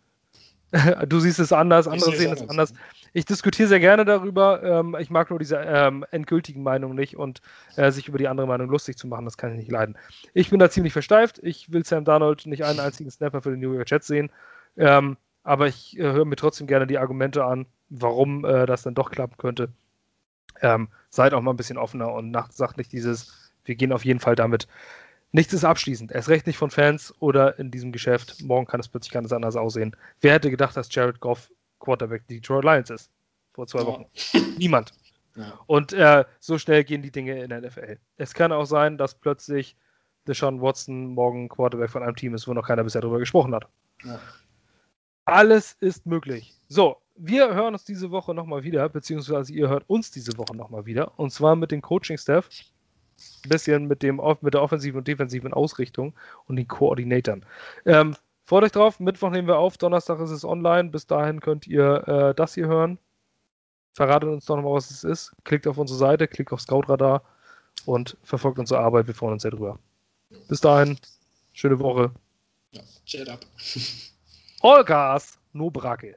du 1.09 1.21
siehst 1.21 1.39
es 1.39 1.53
anders, 1.53 1.87
andere 1.87 2.15
sehen 2.15 2.33
es 2.33 2.49
anders. 2.49 2.75
Ich 3.13 3.25
diskutiere 3.25 3.69
sehr 3.69 3.81
gerne 3.81 4.05
darüber. 4.05 4.63
Ähm, 4.63 4.97
ich 4.99 5.11
mag 5.11 5.31
nur 5.31 5.39
diese 5.39 5.57
ähm, 5.57 6.05
endgültigen 6.11 6.63
Meinungen 6.63 6.97
nicht 6.97 7.17
und 7.17 7.41
äh, 7.77 7.91
sich 7.91 8.09
über 8.09 8.19
die 8.19 8.29
andere 8.29 8.47
Meinung 8.47 8.69
lustig 8.69 8.97
zu 8.97 9.07
machen, 9.07 9.25
das 9.25 9.37
kann 9.37 9.53
ich 9.53 9.59
nicht 9.59 9.71
leiden. 9.71 9.97
Ich 10.35 10.51
bin 10.51 10.59
da 10.59 10.69
ziemlich 10.69 10.93
versteift. 10.93 11.39
Ich 11.43 11.73
will 11.73 11.85
Sam 11.85 12.05
Darnold 12.05 12.47
nicht 12.47 12.65
einen 12.65 12.81
einzigen 12.81 13.11
Snapper 13.11 13.43
für 13.43 13.51
den 13.51 13.61
New 13.61 13.73
York 13.73 13.91
Jets 13.91 14.09
sehen. 14.09 14.31
Ähm, 14.77 15.17
aber 15.45 15.69
ich 15.69 15.97
äh, 15.99 16.03
höre 16.03 16.25
mir 16.25 16.37
trotzdem 16.37 16.67
gerne 16.67 16.87
die 16.87 16.99
Argumente 16.99 17.45
an, 17.45 17.67
warum 17.89 18.45
äh, 18.45 18.67
das 18.67 18.83
dann 18.83 18.95
doch 18.95 19.11
klappen 19.11 19.37
könnte. 19.39 19.71
Ähm, 20.63 20.89
seid 21.11 21.35
auch 21.35 21.41
mal 21.41 21.53
ein 21.53 21.57
bisschen 21.57 21.79
offener 21.79 22.13
und 22.13 22.31
nach, 22.31 22.51
sagt 22.51 22.79
nicht 22.79 22.93
dieses, 22.93 23.53
wir 23.65 23.75
gehen 23.75 23.93
auf 23.93 24.05
jeden 24.05 24.21
Fall 24.21 24.37
damit. 24.37 24.69
Nichts 25.33 25.53
ist 25.53 25.65
abschließend. 25.65 26.13
Erst 26.13 26.29
recht 26.29 26.47
nicht 26.47 26.57
von 26.57 26.71
Fans 26.71 27.15
oder 27.21 27.59
in 27.59 27.71
diesem 27.71 27.93
Geschäft. 27.93 28.43
Morgen 28.43 28.67
kann 28.67 28.81
es 28.81 28.89
plötzlich 28.89 29.13
ganz 29.13 29.33
anders 29.33 29.57
aussehen. 29.57 29.97
Wer 30.21 30.35
hätte 30.35 30.51
gedacht, 30.51 30.77
dass 30.77 30.95
Jared 30.95 31.21
Goff 31.21 31.51
Quarterback 31.81 32.27
Detroit 32.29 32.65
Lions 32.65 32.91
ist? 32.91 33.11
Vor 33.53 33.67
zwei 33.67 33.85
Wochen. 33.85 34.07
Ja. 34.33 34.41
Niemand. 34.59 34.93
Ja. 35.35 35.59
Und 35.67 35.93
äh, 35.93 36.25
so 36.41 36.59
schnell 36.59 36.85
gehen 36.85 37.03
die 37.03 37.11
Dinge 37.11 37.43
in 37.43 37.51
der 37.51 37.61
NFL. 37.61 37.99
Es 38.17 38.33
kann 38.33 38.53
auch 38.53 38.65
sein, 38.65 38.97
dass 38.97 39.15
plötzlich 39.15 39.77
Deshaun 40.27 40.61
Watson 40.61 41.09
morgen 41.09 41.49
Quarterback 41.49 41.91
von 41.91 42.03
einem 42.03 42.17
Team 42.17 42.35
ist, 42.35 42.49
wo 42.49 42.55
noch 42.55 42.67
keiner 42.67 42.85
bisher 42.85 43.03
drüber 43.03 43.19
gesprochen 43.19 43.55
hat. 43.55 43.67
Ja. 44.05 44.19
Alles 45.25 45.77
ist 45.81 46.07
möglich. 46.07 46.55
So, 46.69 46.97
wir 47.17 47.55
hören 47.55 47.75
uns 47.75 47.85
diese 47.85 48.11
Woche 48.11 48.35
nochmal 48.35 48.63
wieder, 48.63 48.89
beziehungsweise 48.89 49.53
ihr 49.53 49.69
hört 49.69 49.85
uns 49.89 50.11
diese 50.11 50.37
Woche 50.39 50.57
nochmal 50.57 50.87
wieder. 50.87 51.19
Und 51.19 51.33
zwar 51.33 51.57
mit 51.57 51.71
dem 51.71 51.83
Coaching-Staff, 51.83 52.49
ein 53.45 53.49
bisschen 53.49 53.87
mit, 53.87 54.03
dem, 54.03 54.21
mit 54.41 54.55
der 54.55 54.63
offensiven 54.63 54.99
und 54.99 55.09
defensiven 55.09 55.53
Ausrichtung 55.55 56.15
und 56.47 56.57
den 56.57 56.69
Koordinatoren. 56.69 57.45
Ähm, 57.85 58.15
freut 58.45 58.65
euch 58.65 58.73
drauf, 58.73 59.01
Mittwoch 59.01 59.31
nehmen 59.31 59.49
wir 59.49 59.59
auf, 59.59 59.79
Donnerstag 59.79 60.21
ist 60.21 60.31
es 60.31 60.45
online. 60.45 60.91
Bis 60.91 61.07
dahin 61.07 61.41
könnt 61.41 61.67
ihr 61.67 62.07
äh, 62.07 62.35
das 62.35 62.55
hier 62.55 62.67
hören. 62.67 62.99
Verratet 63.95 64.29
uns 64.29 64.45
doch 64.45 64.57
nochmal, 64.57 64.75
was 64.75 64.91
es 64.91 65.05
ist. 65.05 65.33
Klickt 65.45 65.67
auf 65.67 65.79
unsere 65.79 65.99
Seite, 65.99 66.29
klickt 66.29 66.53
auf 66.53 66.61
Scoutradar 66.61 67.23
und 67.87 68.19
verfolgt 68.23 68.59
unsere 68.59 68.81
Arbeit. 68.81 69.07
Wir 69.07 69.15
freuen 69.15 69.35
uns 69.35 69.43
sehr 69.43 69.53
drüber. 69.53 69.79
Bis 70.49 70.61
dahin, 70.61 70.99
schöne 71.55 71.79
Woche. 71.79 72.11
Ja, 72.73 72.83
chat 73.07 73.29
up. 73.29 73.41
All 74.61 74.85
gas, 74.85 75.39
no 75.55 75.71
Bracke. 75.71 76.17